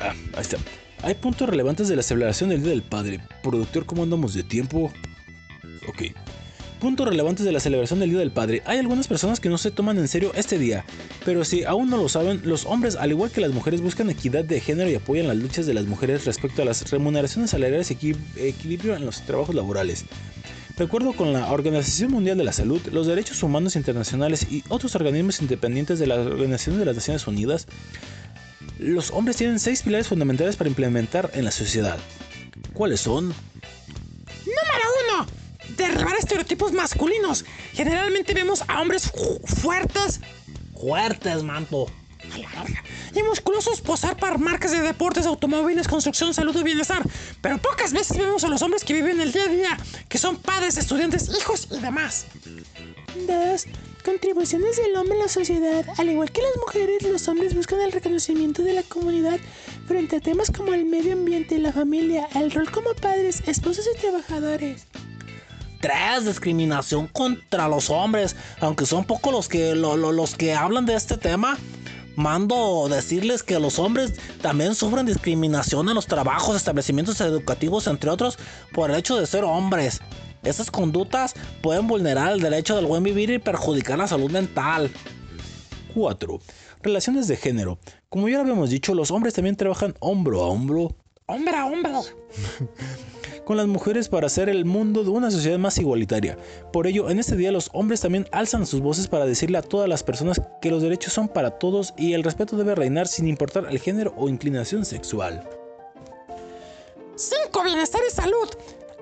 Ah, 0.00 0.14
ahí 0.34 0.42
está. 0.42 0.58
Hay 1.02 1.14
puntos 1.14 1.48
relevantes 1.48 1.88
de 1.88 1.96
la 1.96 2.02
celebración 2.02 2.50
del 2.50 2.62
Día 2.62 2.70
del 2.70 2.82
Padre. 2.82 3.20
Productor, 3.42 3.86
¿cómo 3.86 4.02
andamos 4.02 4.34
de 4.34 4.42
tiempo? 4.42 4.92
Ok. 5.88 6.02
Puntos 6.80 7.06
relevantes 7.06 7.46
de 7.46 7.52
la 7.52 7.60
celebración 7.60 8.00
del 8.00 8.10
Día 8.10 8.18
del 8.18 8.32
Padre. 8.32 8.62
Hay 8.66 8.78
algunas 8.78 9.06
personas 9.06 9.38
que 9.38 9.48
no 9.48 9.56
se 9.56 9.70
toman 9.70 9.98
en 9.98 10.08
serio 10.08 10.32
este 10.34 10.58
día, 10.58 10.84
pero 11.24 11.44
si 11.44 11.62
aún 11.62 11.88
no 11.88 11.96
lo 11.96 12.08
saben, 12.08 12.40
los 12.44 12.66
hombres, 12.66 12.96
al 12.96 13.12
igual 13.12 13.30
que 13.30 13.40
las 13.40 13.52
mujeres, 13.52 13.80
buscan 13.80 14.10
equidad 14.10 14.44
de 14.44 14.60
género 14.60 14.90
y 14.90 14.96
apoyan 14.96 15.28
las 15.28 15.36
luchas 15.36 15.66
de 15.66 15.74
las 15.74 15.84
mujeres 15.84 16.24
respecto 16.24 16.62
a 16.62 16.64
las 16.64 16.90
remuneraciones 16.90 17.50
salariales 17.50 17.90
y 17.92 17.94
equi- 17.94 18.16
equilibrio 18.36 18.96
en 18.96 19.06
los 19.06 19.20
trabajos 19.22 19.54
laborales. 19.54 20.06
De 20.76 20.82
acuerdo 20.84 21.12
con 21.12 21.32
la 21.32 21.52
Organización 21.52 22.10
Mundial 22.10 22.36
de 22.36 22.42
la 22.44 22.52
Salud, 22.52 22.80
los 22.90 23.06
derechos 23.06 23.40
humanos 23.44 23.76
internacionales 23.76 24.48
y 24.50 24.64
otros 24.68 24.96
organismos 24.96 25.40
independientes 25.40 26.00
de 26.00 26.08
la 26.08 26.16
Organización 26.16 26.80
de 26.80 26.86
las 26.86 26.96
Naciones 26.96 27.24
Unidas, 27.28 27.68
los 28.78 29.12
hombres 29.12 29.36
tienen 29.36 29.60
seis 29.60 29.82
pilares 29.82 30.08
fundamentales 30.08 30.56
para 30.56 30.68
implementar 30.68 31.30
en 31.34 31.44
la 31.44 31.52
sociedad. 31.52 31.98
¿Cuáles 32.72 33.02
son? 33.02 33.32
Derribar 35.76 36.16
estereotipos 36.18 36.72
masculinos. 36.72 37.44
Generalmente 37.72 38.34
vemos 38.34 38.62
a 38.68 38.80
hombres 38.80 39.10
fu- 39.10 39.40
fuertes 39.46 40.20
Fuertes, 40.78 41.42
manto. 41.44 41.86
a 42.34 42.38
la 42.38 42.48
verga, 42.62 42.82
y 43.14 43.22
musculosos 43.22 43.80
posar 43.80 44.16
para 44.16 44.36
marcas 44.38 44.72
de 44.72 44.80
deportes, 44.80 45.26
automóviles, 45.26 45.86
construcción, 45.88 46.34
salud 46.34 46.56
y 46.56 46.62
bienestar. 46.64 47.02
Pero 47.40 47.58
pocas 47.58 47.92
veces 47.92 48.16
vemos 48.18 48.42
a 48.44 48.48
los 48.48 48.62
hombres 48.62 48.84
que 48.84 48.92
viven 48.94 49.20
el 49.20 49.32
día 49.32 49.44
a 49.44 49.48
día, 49.48 49.78
que 50.08 50.18
son 50.18 50.36
padres, 50.38 50.76
estudiantes, 50.76 51.30
hijos 51.38 51.68
y 51.70 51.78
demás. 51.78 52.26
2. 53.26 53.66
Contribuciones 54.04 54.76
del 54.76 54.96
hombre 54.96 55.18
a 55.20 55.22
la 55.24 55.28
sociedad. 55.28 55.84
Al 55.98 56.08
igual 56.10 56.32
que 56.32 56.42
las 56.42 56.56
mujeres, 56.58 57.02
los 57.04 57.28
hombres 57.28 57.54
buscan 57.54 57.80
el 57.80 57.92
reconocimiento 57.92 58.62
de 58.62 58.72
la 58.72 58.82
comunidad 58.82 59.38
frente 59.86 60.16
a 60.16 60.20
temas 60.20 60.50
como 60.50 60.74
el 60.74 60.84
medio 60.84 61.12
ambiente, 61.12 61.58
la 61.58 61.72
familia, 61.72 62.28
el 62.34 62.50
rol 62.50 62.70
como 62.70 62.94
padres, 62.94 63.42
esposos 63.46 63.86
y 63.94 63.98
trabajadores. 64.00 64.86
3. 65.82 66.24
Discriminación 66.24 67.08
contra 67.08 67.68
los 67.68 67.90
hombres. 67.90 68.34
Aunque 68.60 68.86
son 68.86 69.04
pocos 69.04 69.32
los 69.32 69.48
que, 69.48 69.74
lo- 69.74 69.98
lo- 69.98 70.12
los 70.12 70.34
que 70.34 70.54
hablan 70.54 70.86
de 70.86 70.94
este 70.94 71.18
tema, 71.18 71.58
mando 72.16 72.88
decirles 72.88 73.42
que 73.42 73.58
los 73.58 73.78
hombres 73.78 74.14
también 74.40 74.74
sufren 74.74 75.04
discriminación 75.04 75.88
en 75.90 75.94
los 75.94 76.06
trabajos, 76.06 76.56
establecimientos 76.56 77.20
educativos, 77.20 77.86
entre 77.86 78.08
otros, 78.10 78.38
por 78.72 78.90
el 78.90 78.96
hecho 78.96 79.16
de 79.18 79.26
ser 79.26 79.44
hombres. 79.44 80.00
Estas 80.42 80.70
conductas 80.70 81.34
pueden 81.62 81.86
vulnerar 81.86 82.32
el 82.32 82.40
derecho 82.40 82.74
del 82.76 82.86
buen 82.86 83.02
vivir 83.02 83.30
y 83.30 83.38
perjudicar 83.38 83.98
la 83.98 84.08
salud 84.08 84.30
mental. 84.30 84.90
4. 85.94 86.40
Relaciones 86.82 87.28
de 87.28 87.36
género. 87.36 87.78
Como 88.08 88.28
ya 88.28 88.36
lo 88.36 88.42
habíamos 88.42 88.70
dicho, 88.70 88.94
los 88.94 89.10
hombres 89.10 89.34
también 89.34 89.56
trabajan 89.56 89.94
hombro 90.00 90.42
a 90.42 90.48
hombro 90.48 90.96
Hombre 91.26 91.56
a 91.56 91.66
hombre. 91.66 91.92
con 93.44 93.56
las 93.56 93.66
mujeres 93.66 94.08
para 94.08 94.26
hacer 94.26 94.48
el 94.48 94.64
mundo 94.64 95.04
de 95.04 95.10
una 95.10 95.30
sociedad 95.30 95.58
más 95.58 95.78
igualitaria. 95.78 96.36
Por 96.72 96.86
ello, 96.86 97.10
en 97.10 97.18
este 97.18 97.36
día 97.36 97.52
los 97.52 97.70
hombres 97.72 98.00
también 98.00 98.28
alzan 98.32 98.66
sus 98.66 98.80
voces 98.80 99.08
para 99.08 99.26
decirle 99.26 99.58
a 99.58 99.62
todas 99.62 99.88
las 99.88 100.02
personas 100.02 100.40
que 100.60 100.70
los 100.70 100.82
derechos 100.82 101.12
son 101.12 101.28
para 101.28 101.50
todos 101.50 101.94
y 101.96 102.12
el 102.12 102.22
respeto 102.22 102.56
debe 102.56 102.74
reinar 102.74 103.08
sin 103.08 103.28
importar 103.28 103.66
el 103.70 103.78
género 103.78 104.14
o 104.16 104.28
inclinación 104.28 104.84
sexual. 104.84 105.48
5. 107.16 107.62
Bienestar 107.64 108.00
y 108.08 108.12
salud. 108.12 108.48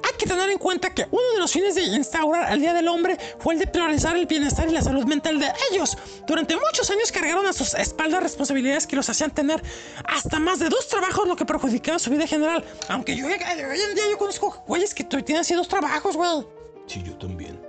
Hay 0.02 0.16
que 0.18 0.26
tener 0.26 0.48
en 0.50 0.58
cuenta 0.58 0.92
que 0.94 1.06
uno 1.10 1.22
de 1.34 1.38
los 1.38 1.52
fines 1.52 1.74
de 1.74 1.82
instaurar 1.82 2.52
el 2.52 2.60
Día 2.60 2.74
del 2.74 2.88
Hombre 2.88 3.18
fue 3.38 3.54
el 3.54 3.60
de 3.60 3.66
priorizar 3.66 4.16
el 4.16 4.26
bienestar 4.26 4.68
y 4.68 4.72
la 4.72 4.82
salud 4.82 5.04
mental 5.04 5.38
de 5.38 5.50
ellos. 5.70 5.96
Durante 6.26 6.56
muchos 6.56 6.90
años 6.90 7.12
cargaron 7.12 7.46
a 7.46 7.52
sus 7.52 7.74
espaldas 7.74 8.22
responsabilidades 8.22 8.86
que 8.86 8.96
los 8.96 9.08
hacían 9.08 9.30
tener 9.30 9.62
hasta 10.04 10.38
más 10.38 10.58
de 10.58 10.68
dos 10.68 10.88
trabajos, 10.88 11.26
lo 11.26 11.36
que 11.36 11.44
perjudicaba 11.44 11.98
su 11.98 12.10
vida 12.10 12.26
general. 12.26 12.64
Aunque 12.88 13.16
yo, 13.16 13.26
hoy 13.26 13.32
en 13.32 13.94
día 13.94 14.04
yo 14.10 14.18
conozco 14.18 14.62
güeyes 14.66 14.94
que 14.94 15.04
tienen 15.04 15.40
así 15.40 15.54
dos 15.54 15.68
trabajos, 15.68 16.16
güey. 16.16 16.46
Sí, 16.86 17.02
yo 17.02 17.16
también. 17.16 17.60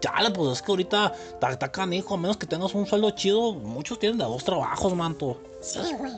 Chale, 0.00 0.30
pues 0.30 0.52
es 0.52 0.62
que 0.62 0.72
ahorita 0.72 1.12
está 1.50 1.70
canijo, 1.70 2.14
a 2.14 2.16
menos 2.16 2.36
que 2.38 2.46
tengas 2.46 2.74
un 2.74 2.86
sueldo 2.86 3.10
chido, 3.10 3.52
muchos 3.52 3.98
tienen 3.98 4.18
de 4.18 4.24
dos 4.24 4.42
trabajos, 4.42 4.94
manto. 4.94 5.40
Sí, 5.60 5.78
güey. 5.98 6.12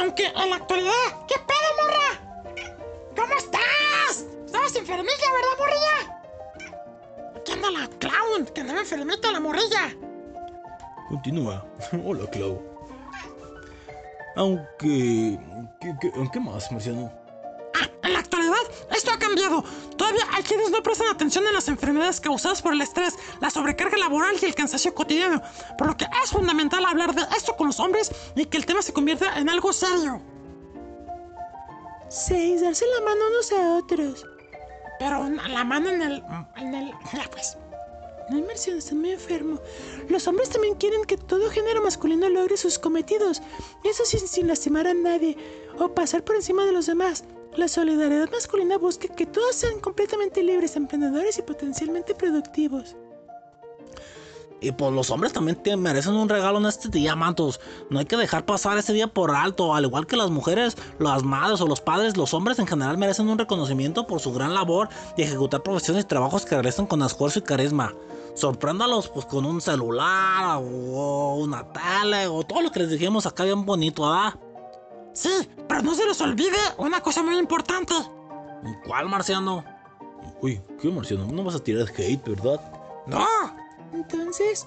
Aunque 0.00 0.26
en 0.26 0.50
la 0.50 0.56
actualidad, 0.56 0.92
¿qué 1.28 1.36
pedo, 1.46 1.84
morra? 1.84 2.31
¿Cómo 3.16 3.34
estás? 3.36 4.26
Estabas 4.46 4.76
enfermilla, 4.76 5.28
¿verdad, 5.32 5.58
morrilla? 5.58 6.22
Aquí 7.36 7.52
anda 7.52 7.70
la 7.70 7.88
clown, 7.98 8.46
que 8.54 8.60
andaba 8.60 8.80
enfermita 8.80 9.32
la 9.32 9.40
morrilla. 9.40 9.94
Continúa. 11.08 11.64
Hola, 12.04 12.26
Clau. 12.30 12.62
Aunque... 14.36 15.38
¿Qué, 15.80 15.94
qué, 16.00 16.12
qué 16.32 16.40
más, 16.40 16.70
Marciano? 16.72 17.12
Ah, 17.74 17.88
en 18.02 18.12
la 18.12 18.20
actualidad, 18.20 18.54
esto 18.94 19.10
ha 19.10 19.18
cambiado. 19.18 19.62
Todavía 19.96 20.22
hay 20.32 20.42
quienes 20.42 20.70
no 20.70 20.82
prestan 20.82 21.08
atención 21.08 21.46
en 21.46 21.54
las 21.54 21.68
enfermedades 21.68 22.20
causadas 22.20 22.62
por 22.62 22.72
el 22.72 22.80
estrés, 22.80 23.14
la 23.40 23.50
sobrecarga 23.50 23.98
laboral 23.98 24.36
y 24.40 24.44
el 24.44 24.54
cansancio 24.54 24.94
cotidiano, 24.94 25.42
por 25.76 25.86
lo 25.88 25.96
que 25.96 26.06
es 26.22 26.30
fundamental 26.30 26.84
hablar 26.84 27.14
de 27.14 27.22
esto 27.36 27.56
con 27.56 27.66
los 27.66 27.80
hombres 27.80 28.10
y 28.36 28.46
que 28.46 28.56
el 28.56 28.66
tema 28.66 28.82
se 28.82 28.92
convierta 28.92 29.38
en 29.38 29.48
algo 29.48 29.72
serio. 29.72 30.22
6. 32.12 32.60
Darse 32.60 32.84
la 32.94 33.04
mano 33.06 33.20
unos 33.30 33.52
a 33.52 33.76
otros. 33.76 34.26
Pero 34.98 35.28
la 35.30 35.64
mano 35.64 35.88
en 35.88 36.02
el... 36.02 36.22
en 36.56 36.74
el... 36.74 36.92
Pues. 37.30 37.56
No, 38.30 38.40
Marciano, 38.42 38.78
estás 38.78 38.94
muy 38.94 39.12
enfermo. 39.12 39.60
Los 40.08 40.28
hombres 40.28 40.50
también 40.50 40.74
quieren 40.74 41.04
que 41.04 41.16
todo 41.16 41.50
género 41.50 41.82
masculino 41.82 42.28
logre 42.28 42.56
sus 42.56 42.78
cometidos. 42.78 43.40
Eso 43.82 44.04
sin, 44.04 44.28
sin 44.28 44.46
lastimar 44.46 44.86
a 44.86 44.94
nadie 44.94 45.36
o 45.78 45.88
pasar 45.88 46.22
por 46.22 46.36
encima 46.36 46.64
de 46.66 46.72
los 46.72 46.86
demás. 46.86 47.24
La 47.56 47.66
solidaridad 47.66 48.30
masculina 48.30 48.78
busca 48.78 49.08
que 49.08 49.26
todos 49.26 49.56
sean 49.56 49.80
completamente 49.80 50.42
libres, 50.42 50.76
emprendedores 50.76 51.38
y 51.38 51.42
potencialmente 51.42 52.14
productivos. 52.14 52.94
Y 54.62 54.70
pues 54.70 54.92
los 54.92 55.10
hombres 55.10 55.32
también 55.32 55.60
te 55.60 55.76
merecen 55.76 56.14
un 56.14 56.28
regalo 56.28 56.58
en 56.58 56.66
este 56.66 56.88
día, 56.88 57.16
mantos. 57.16 57.60
No 57.90 57.98
hay 57.98 58.06
que 58.06 58.16
dejar 58.16 58.44
pasar 58.44 58.78
ese 58.78 58.92
día 58.92 59.08
por 59.08 59.32
alto. 59.32 59.74
Al 59.74 59.84
igual 59.84 60.06
que 60.06 60.16
las 60.16 60.30
mujeres, 60.30 60.76
las 61.00 61.24
madres 61.24 61.60
o 61.60 61.66
los 61.66 61.80
padres, 61.80 62.16
los 62.16 62.32
hombres 62.32 62.60
en 62.60 62.68
general 62.68 62.96
merecen 62.96 63.28
un 63.28 63.38
reconocimiento 63.38 64.06
por 64.06 64.20
su 64.20 64.32
gran 64.32 64.54
labor 64.54 64.88
y 65.16 65.22
ejecutar 65.22 65.64
profesiones 65.64 66.04
y 66.04 66.06
trabajos 66.06 66.46
que 66.46 66.54
realizan 66.54 66.86
con 66.86 67.02
esfuerzo 67.02 67.40
y 67.40 67.42
carisma. 67.42 67.92
Sorpréndalos 68.34 69.08
pues 69.08 69.26
con 69.26 69.44
un 69.44 69.60
celular 69.60 70.58
o 70.62 71.38
una 71.40 71.66
tele 71.72 72.28
o 72.28 72.44
todo 72.44 72.62
lo 72.62 72.70
que 72.70 72.80
les 72.80 72.90
dijimos 72.90 73.26
acá 73.26 73.42
bien 73.42 73.66
bonito, 73.66 74.08
¿verdad? 74.08 74.34
Sí, 75.12 75.50
pero 75.68 75.82
no 75.82 75.92
se 75.94 76.06
les 76.06 76.20
olvide 76.20 76.56
una 76.78 77.00
cosa 77.00 77.20
muy 77.20 77.36
importante. 77.36 77.94
¿Cuál, 78.86 79.08
Marciano? 79.08 79.64
Uy, 80.40 80.62
¿qué, 80.80 80.88
Marciano? 80.88 81.26
No 81.26 81.42
vas 81.42 81.56
a 81.56 81.58
tirar 81.58 81.88
hate, 81.98 82.28
¿verdad? 82.28 82.60
No, 83.08 83.26
Entonces, 83.92 84.66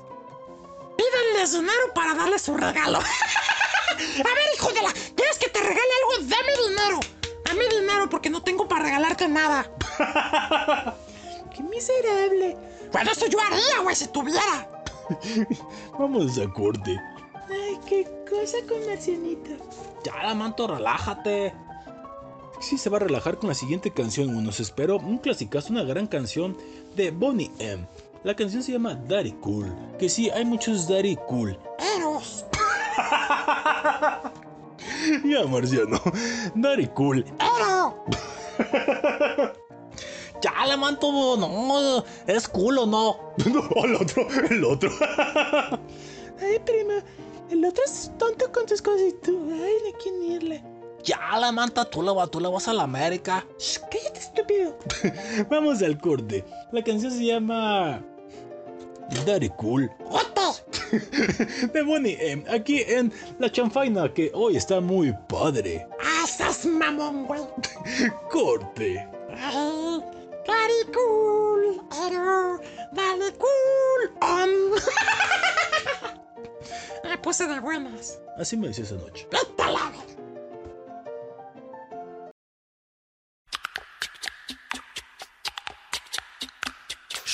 pídenles 0.97 1.53
dinero 1.53 1.93
para 1.93 2.13
darles 2.13 2.41
su 2.41 2.55
regalo. 2.55 2.99
A 3.89 3.95
ver, 3.97 4.37
hijo 4.55 4.71
de 4.71 4.81
la... 4.81 4.91
¿Quieres 5.15 5.37
que 5.39 5.49
te 5.49 5.59
regale 5.59 5.79
algo? 5.79 6.27
Dame 6.27 6.69
dinero. 6.69 6.99
Dame 7.45 7.63
dinero 7.67 8.09
porque 8.09 8.29
no 8.29 8.43
tengo 8.43 8.67
para 8.67 8.83
regalarte 8.83 9.27
nada. 9.27 9.69
qué 11.55 11.63
miserable. 11.63 12.57
Bueno, 12.91 13.11
eso 13.11 13.27
yo 13.27 13.39
haría, 13.39 13.79
güey, 13.83 13.95
si 13.95 14.07
tuviera. 14.07 14.69
Vamos 15.97 16.37
a 16.37 16.51
corte. 16.51 16.99
Ay, 17.49 17.79
qué 17.87 18.03
cosa 18.29 18.57
con 18.67 18.85
Marcianito. 18.85 19.51
Ya, 20.03 20.23
la 20.23 20.33
manto, 20.33 20.67
relájate. 20.67 21.53
Sí, 22.59 22.77
se 22.77 22.89
va 22.89 22.97
a 22.97 23.01
relajar 23.01 23.37
con 23.37 23.49
la 23.49 23.55
siguiente 23.55 23.91
canción. 23.91 24.43
Nos 24.43 24.59
espero 24.59 24.97
un 24.97 25.19
clasicazo, 25.19 25.71
una 25.71 25.83
gran 25.83 26.07
canción 26.07 26.57
de 26.95 27.11
Bonnie 27.11 27.51
M. 27.59 27.85
La 28.25 28.35
canción 28.35 28.61
se 28.63 28.71
llama 28.73 28.95
Daddy 29.07 29.31
Cool. 29.33 29.73
Que 29.99 30.09
sí, 30.09 30.29
hay 30.31 30.43
muchos 30.45 30.87
Daddy 30.89 31.15
Cool. 31.27 31.57
Eros. 31.97 32.43
Ya, 35.23 35.43
Marciano. 35.45 35.99
Daddy 36.55 36.87
Cool. 36.87 37.23
Ero. 37.39 38.03
Ya, 40.41 40.65
la 40.67 40.75
manto, 40.77 41.11
no. 41.37 42.03
Es 42.27 42.47
culo, 42.47 42.85
no. 42.85 43.17
No, 43.45 43.83
el 43.85 43.95
otro, 43.95 44.27
el 44.49 44.63
otro. 44.63 44.89
Ay, 46.41 46.59
prima, 46.65 46.95
el 47.51 47.63
otro 47.65 47.83
es 47.85 48.11
tonto 48.17 48.51
con 48.51 48.65
tus 48.65 48.81
cosas 48.81 49.01
y 49.09 49.13
tú. 49.13 49.49
Ay, 49.53 49.73
hay 49.85 49.93
quien 50.01 50.23
irle. 50.23 50.63
Ya, 51.03 51.37
la 51.39 51.51
manta, 51.51 51.85
tú 51.85 52.01
vas- 52.15 52.31
tú 52.31 52.39
le 52.39 52.47
vas 52.47 52.67
a 52.67 52.73
la 52.73 52.83
América. 52.83 53.45
Shh, 53.59 53.79
cállate, 53.91 54.19
estúpido. 54.19 54.77
Vamos 55.49 55.81
al 55.83 55.99
corte. 55.99 56.43
La 56.71 56.83
canción 56.83 57.11
se 57.11 57.25
llama 57.25 58.01
Daddy 59.25 59.49
Cool. 59.57 59.89
De 61.73 61.81
Bonnie 61.81 62.17
M. 62.19 62.43
Aquí 62.49 62.81
en 62.87 63.11
La 63.39 63.51
Chanfaina, 63.51 64.13
que 64.13 64.31
hoy 64.33 64.57
está 64.57 64.79
muy 64.81 65.13
padre. 65.27 65.87
¡Ah, 66.01 66.23
estás 66.25 66.65
mamón, 66.65 67.25
güey! 67.25 67.41
Corte. 68.31 69.07
Ay, 70.47 70.75
cool, 70.93 71.81
ero, 72.07 72.59
cool, 73.37 74.11
on. 74.21 74.49
Me 77.09 77.17
puse 77.17 77.47
de 77.47 77.59
buenas. 77.59 78.19
Así 78.37 78.55
me 78.57 78.67
dice 78.67 78.83
esa 78.83 78.95
noche. 78.95 79.27
Vete 79.31 80.14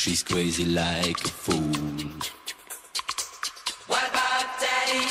She's 0.04 0.24
crazy 0.24 0.66
like 0.66 1.24
a 1.24 1.28
fool. 1.28 2.10
What 3.86 4.10
about 4.10 4.48
Daddy 4.60 5.06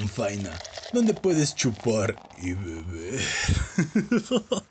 La 0.00 0.06
chanfaina, 0.06 0.50
donde 0.94 1.12
puedes 1.12 1.54
chupar 1.54 2.16
y 2.40 2.54
beber. 2.54 3.20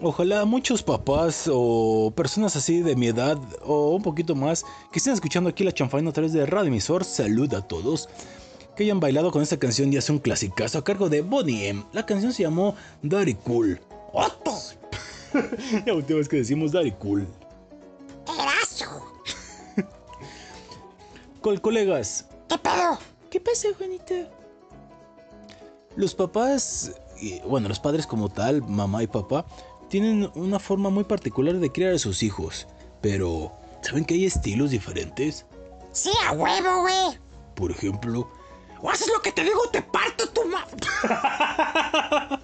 Ojalá 0.00 0.44
muchos 0.44 0.84
papás 0.84 1.50
o 1.52 2.12
personas 2.14 2.54
así 2.54 2.82
de 2.82 2.94
mi 2.94 3.08
edad 3.08 3.36
o 3.64 3.96
un 3.96 4.02
poquito 4.02 4.36
más 4.36 4.64
que 4.92 5.00
estén 5.00 5.14
escuchando 5.14 5.50
aquí 5.50 5.64
la 5.64 5.72
chanfaina 5.72 6.10
a 6.10 6.12
través 6.12 6.32
de 6.32 6.46
Radio 6.46 6.68
Emisor, 6.68 7.04
salud 7.04 7.52
a 7.54 7.62
todos, 7.62 8.08
que 8.76 8.84
hayan 8.84 9.00
bailado 9.00 9.32
con 9.32 9.42
esta 9.42 9.58
canción 9.58 9.92
y 9.92 9.96
hace 9.96 10.12
un 10.12 10.20
clasicazo 10.20 10.78
a 10.78 10.84
cargo 10.84 11.08
de 11.08 11.22
Bonnie 11.22 11.66
M. 11.66 11.82
La 11.92 12.06
canción 12.06 12.32
se 12.32 12.44
llamó 12.44 12.76
Daddy 13.02 13.34
Cool. 13.34 13.80
¡Otto! 14.12 14.52
la 15.84 15.94
última 15.94 16.18
vez 16.20 16.28
que 16.28 16.36
decimos 16.36 16.70
Daddy 16.70 16.92
Cool. 16.92 17.26
Col 21.42 21.60
colegas, 21.60 22.26
¿Qué 22.48 22.56
pedo? 22.56 22.98
¿Qué 23.28 23.40
pasa, 23.40 23.68
Juanito? 23.76 24.14
Los 25.96 26.14
papás, 26.14 26.92
y, 27.20 27.40
bueno, 27.40 27.68
los 27.68 27.80
padres 27.80 28.06
como 28.06 28.28
tal, 28.28 28.62
mamá 28.62 29.02
y 29.02 29.08
papá, 29.08 29.44
tienen 29.88 30.30
una 30.36 30.60
forma 30.60 30.88
muy 30.88 31.02
particular 31.02 31.56
de 31.56 31.72
criar 31.72 31.94
a 31.94 31.98
sus 31.98 32.22
hijos. 32.22 32.68
Pero, 33.00 33.52
¿saben 33.82 34.04
que 34.04 34.14
hay 34.14 34.26
estilos 34.26 34.70
diferentes? 34.70 35.44
Sí, 35.90 36.12
a 36.24 36.32
huevo, 36.32 36.82
güey. 36.82 37.18
Por 37.56 37.72
ejemplo, 37.72 38.30
O 38.80 38.88
haces 38.88 39.08
lo 39.12 39.20
que 39.20 39.32
te 39.32 39.42
digo, 39.42 39.68
te 39.72 39.82
parto 39.82 40.28
tu 40.28 40.42
ma... 40.44 40.64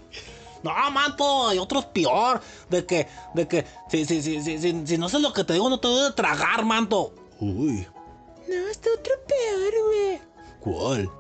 No, 0.65 0.73
manto, 0.91 1.49
hay 1.49 1.59
otros 1.59 1.85
peor. 1.87 2.41
De 2.69 2.85
que, 2.85 3.07
de 3.33 3.47
que, 3.47 3.65
si, 3.89 4.05
si, 4.05 4.21
si, 4.23 4.59
si, 4.59 4.99
no 4.99 5.07
haces 5.07 5.21
lo 5.21 5.33
que 5.33 5.45
te 5.45 5.53
digo, 5.53 5.71
no 5.71 5.79
te 5.79 5.87
doy 5.87 6.09
de 6.09 6.13
tragar, 6.13 6.65
manto. 6.65 7.15
uy, 7.39 7.87
No, 8.49 8.69
está 8.69 8.89
otro 8.99 9.13
peor, 9.27 9.73
güey. 9.87 10.21
¿cuál? 10.61 11.11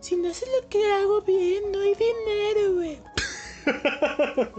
Si 0.00 0.16
no 0.16 0.28
haces 0.28 0.48
lo 0.60 0.68
que 0.68 0.84
hago 0.92 1.20
bien, 1.22 1.72
no 1.72 1.80
hay 1.80 1.94
dinero, 1.94 2.74
güey. 2.74 2.98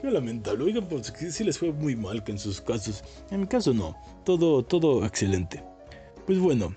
Qué 0.00 0.10
lamentable, 0.10 0.64
oigan, 0.64 0.88
pues 0.88 1.12
sí 1.30 1.44
les 1.44 1.58
fue 1.58 1.72
muy 1.72 1.96
mal 1.96 2.22
que 2.22 2.32
en 2.32 2.38
sus 2.38 2.60
casos. 2.60 3.02
En 3.30 3.40
mi 3.40 3.46
caso 3.46 3.74
no, 3.74 3.96
todo, 4.24 4.64
todo 4.64 5.04
excelente. 5.04 5.62
Pues 6.26 6.38
bueno. 6.38 6.74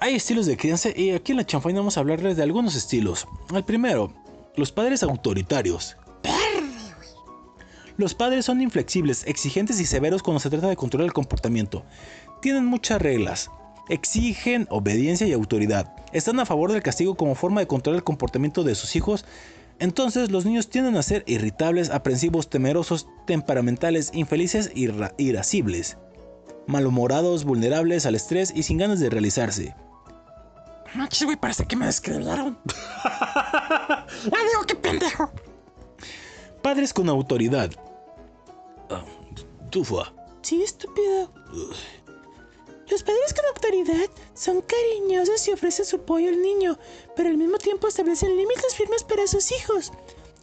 Hay 0.00 0.14
estilos 0.14 0.46
de 0.46 0.56
crianza 0.56 0.90
y 0.94 1.10
aquí 1.10 1.32
en 1.32 1.38
la 1.38 1.44
chanfaina 1.44 1.80
vamos 1.80 1.96
a 1.96 2.00
hablarles 2.00 2.36
de 2.36 2.42
algunos 2.44 2.74
estilos. 2.74 3.26
El 3.52 3.64
primero, 3.64 4.12
los 4.56 4.72
padres 4.72 5.02
autoritarios. 5.02 5.96
Los 7.98 8.14
padres 8.14 8.44
son 8.46 8.62
inflexibles, 8.62 9.24
exigentes 9.26 9.78
y 9.80 9.84
severos 9.84 10.22
cuando 10.22 10.40
se 10.40 10.48
trata 10.48 10.68
de 10.68 10.76
controlar 10.76 11.06
el 11.06 11.12
comportamiento. 11.12 11.84
Tienen 12.40 12.64
muchas 12.64 13.02
reglas. 13.02 13.50
Exigen 13.90 14.66
obediencia 14.70 15.26
y 15.26 15.32
autoridad. 15.32 15.94
Están 16.12 16.38
a 16.40 16.46
favor 16.46 16.72
del 16.72 16.82
castigo 16.82 17.16
como 17.16 17.34
forma 17.34 17.60
de 17.60 17.66
controlar 17.66 17.98
el 17.98 18.04
comportamiento 18.04 18.62
de 18.64 18.74
sus 18.76 18.94
hijos. 18.96 19.24
Entonces 19.80 20.30
los 20.30 20.44
niños 20.44 20.70
tienden 20.70 20.96
a 20.96 21.02
ser 21.02 21.24
irritables, 21.26 21.90
aprensivos, 21.90 22.48
temerosos, 22.48 23.08
temperamentales, 23.26 24.10
infelices 24.14 24.70
y 24.74 24.86
ra- 24.86 25.14
irascibles. 25.18 25.96
Malhumorados, 26.68 27.44
vulnerables 27.44 28.06
al 28.06 28.14
estrés 28.14 28.52
y 28.54 28.62
sin 28.62 28.78
ganas 28.78 29.00
de 29.00 29.10
realizarse. 29.10 29.74
Manches, 30.94 31.24
güey, 31.24 31.36
parece 31.36 31.66
que 31.66 31.76
me 31.76 31.86
describieron. 31.86 32.58
ya 33.04 34.06
digo, 34.24 34.62
qué 34.66 34.74
pendejo. 34.76 35.30
Padres 36.62 36.92
con 36.92 37.08
autoridad. 37.08 37.70
Sí, 40.42 40.62
estúpido. 40.62 41.30
Los 42.90 43.02
padres 43.02 43.34
con 43.34 43.44
autoridad 43.46 44.08
son 44.34 44.62
cariñosos 44.62 45.46
y 45.46 45.52
ofrecen 45.52 45.84
su 45.84 45.96
apoyo 45.96 46.30
al 46.30 46.40
niño, 46.40 46.78
pero 47.14 47.28
al 47.28 47.36
mismo 47.36 47.58
tiempo 47.58 47.86
establecen 47.86 48.36
límites 48.36 48.74
firmes 48.74 49.04
para 49.04 49.26
sus 49.26 49.52
hijos. 49.52 49.92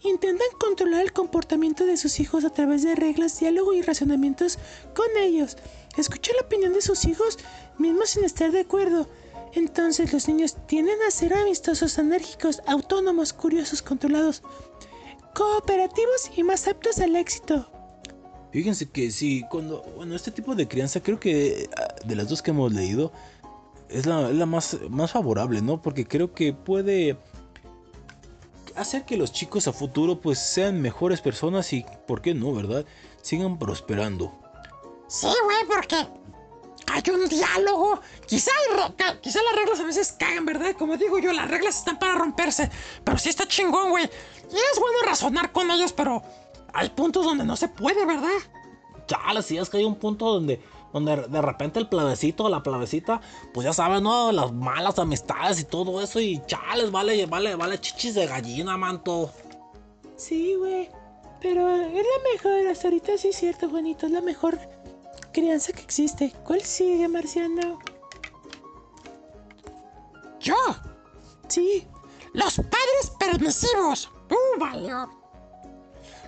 Intentan 0.03 0.47
controlar 0.59 1.01
el 1.01 1.11
comportamiento 1.11 1.87
de 1.87 1.97
sus 1.97 2.19
hijos 2.19 2.45
a 2.45 2.51
través 2.51 2.83
de 2.83 2.93
reglas, 2.93 3.39
diálogo 3.39 3.73
y 3.73 3.81
razonamientos 3.81 4.59
con 4.93 5.07
ellos. 5.17 5.57
Escuchan 5.97 6.35
la 6.35 6.45
opinión 6.45 6.73
de 6.73 6.81
sus 6.81 7.05
hijos, 7.05 7.39
mismo 7.79 8.05
sin 8.05 8.23
estar 8.23 8.51
de 8.51 8.59
acuerdo. 8.59 9.09
Entonces 9.53 10.13
los 10.13 10.27
niños 10.27 10.55
tienden 10.67 11.01
a 11.01 11.09
ser 11.09 11.33
amistosos, 11.33 11.97
enérgicos, 11.97 12.61
autónomos, 12.67 13.33
curiosos, 13.33 13.81
controlados, 13.81 14.43
cooperativos 15.33 16.29
y 16.35 16.43
más 16.43 16.67
aptos 16.67 16.99
al 16.99 17.15
éxito. 17.15 17.67
Fíjense 18.55 18.89
que 18.89 19.11
sí, 19.11 19.43
cuando, 19.51 19.81
bueno, 19.97 20.15
este 20.15 20.31
tipo 20.31 20.55
de 20.55 20.65
crianza 20.65 21.03
creo 21.03 21.19
que 21.19 21.69
ah, 21.75 21.93
de 22.05 22.15
las 22.15 22.29
dos 22.29 22.41
que 22.41 22.51
hemos 22.51 22.71
leído 22.71 23.11
es 23.89 24.05
la, 24.05 24.29
la 24.31 24.45
más, 24.45 24.77
más 24.89 25.11
favorable, 25.11 25.61
¿no? 25.61 25.81
Porque 25.81 26.07
creo 26.07 26.33
que 26.33 26.53
puede 26.53 27.17
hacer 28.77 29.03
que 29.03 29.17
los 29.17 29.33
chicos 29.33 29.67
a 29.67 29.73
futuro 29.73 30.21
pues 30.21 30.39
sean 30.39 30.81
mejores 30.81 31.19
personas 31.19 31.73
y, 31.73 31.85
¿por 32.07 32.21
qué 32.21 32.33
no, 32.33 32.53
verdad? 32.53 32.85
Sigan 33.21 33.59
prosperando. 33.59 34.31
Sí, 35.09 35.27
güey, 35.43 35.57
porque 35.67 35.97
hay 36.87 37.03
un 37.13 37.27
diálogo. 37.27 37.99
Quizá, 38.25 38.51
quizá 39.19 39.43
las 39.43 39.55
reglas 39.57 39.81
a 39.81 39.83
veces 39.83 40.15
cagan, 40.17 40.45
¿verdad? 40.45 40.77
Como 40.79 40.95
digo 40.95 41.19
yo, 41.19 41.33
las 41.33 41.51
reglas 41.51 41.79
están 41.79 41.99
para 41.99 42.15
romperse. 42.15 42.71
Pero 43.03 43.17
sí 43.17 43.27
está 43.27 43.45
chingón, 43.45 43.89
güey. 43.89 44.05
Y 44.05 44.55
es 44.55 44.79
bueno 44.79 44.99
razonar 45.05 45.51
con 45.51 45.69
ellos, 45.71 45.91
pero 45.91 46.23
hay 46.75 46.89
puntos 46.89 47.25
donde 47.25 47.43
no 47.45 47.55
se 47.55 47.67
puede, 47.67 48.05
¿verdad? 48.05 48.29
Chale, 49.07 49.41
si 49.41 49.57
es 49.57 49.69
que 49.69 49.77
hay 49.77 49.85
un 49.85 49.95
punto 49.95 50.25
donde, 50.33 50.61
donde 50.91 51.15
de 51.27 51.41
repente 51.41 51.79
el 51.79 51.87
plavecito 51.87 52.45
o 52.45 52.49
la 52.49 52.61
plavecita, 52.63 53.21
pues 53.53 53.65
ya 53.65 53.73
saben, 53.73 54.03
¿no? 54.03 54.31
Las 54.31 54.51
malas 54.51 54.99
amistades 54.99 55.59
y 55.59 55.65
todo 55.65 56.01
eso. 56.01 56.19
Y 56.19 56.41
chales, 56.47 56.91
vale, 56.91 57.25
vale, 57.25 57.55
vale, 57.55 57.79
chichis 57.79 58.15
de 58.15 58.27
gallina, 58.27 58.77
manto. 58.77 59.31
Sí, 60.17 60.55
güey. 60.55 60.89
Pero 61.41 61.69
es 61.69 61.93
la 61.93 62.31
mejor, 62.33 62.67
hasta 62.67 62.87
ahorita 62.87 63.17
sí 63.17 63.27
es 63.29 63.35
cierto, 63.35 63.69
Juanito. 63.69 64.05
Es 64.07 64.11
la 64.11 64.21
mejor 64.21 64.57
crianza 65.31 65.71
que 65.73 65.81
existe. 65.81 66.33
¿Cuál 66.45 66.61
sigue, 66.61 67.07
Marciano? 67.07 67.79
Yo, 70.39 70.55
Sí. 71.47 71.87
los 72.33 72.55
padres 72.55 73.11
permisivos. 73.19 74.09
Uh, 74.29 74.59
valió. 74.59 75.09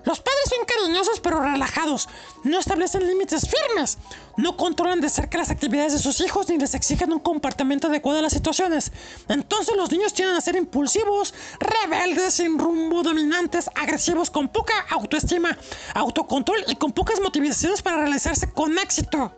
Los 0.08 0.22
padres 0.22 0.44
son 0.48 0.66
cariñosos 0.66 1.20
pero 1.20 1.42
relajados, 1.42 2.08
no 2.46 2.60
establecen 2.60 3.06
límites 3.06 3.46
firmes, 3.46 3.98
no 4.38 4.56
controlan 4.56 5.02
de 5.02 5.10
cerca 5.10 5.38
las 5.38 5.50
actividades 5.50 5.92
de 5.92 6.00
sus 6.00 6.22
hijos 6.22 6.48
ni 6.48 6.58
les 6.58 6.76
exigen 6.76 7.12
un 7.12 7.20
comportamiento 7.20 7.88
adecuado 7.88 8.20
a 8.20 8.22
las 8.22 8.32
situaciones. 8.32 8.94
Entonces 9.28 9.76
los 9.76 9.92
niños 9.92 10.14
tienden 10.14 10.38
a 10.38 10.40
ser 10.40 10.56
impulsivos, 10.56 11.34
rebeldes, 11.60 12.36
sin 12.36 12.58
rumbo, 12.58 13.04
dominantes, 13.04 13.70
agresivos, 13.76 14.30
con 14.30 14.48
poca 14.48 14.86
autoestima, 14.92 15.58
autocontrol 15.94 16.64
y 16.70 16.78
con 16.78 16.94
pocas 16.94 17.20
motivaciones 17.20 17.82
para 17.82 17.98
realizarse 17.98 18.50
con 18.54 18.78
éxito. 18.78 19.36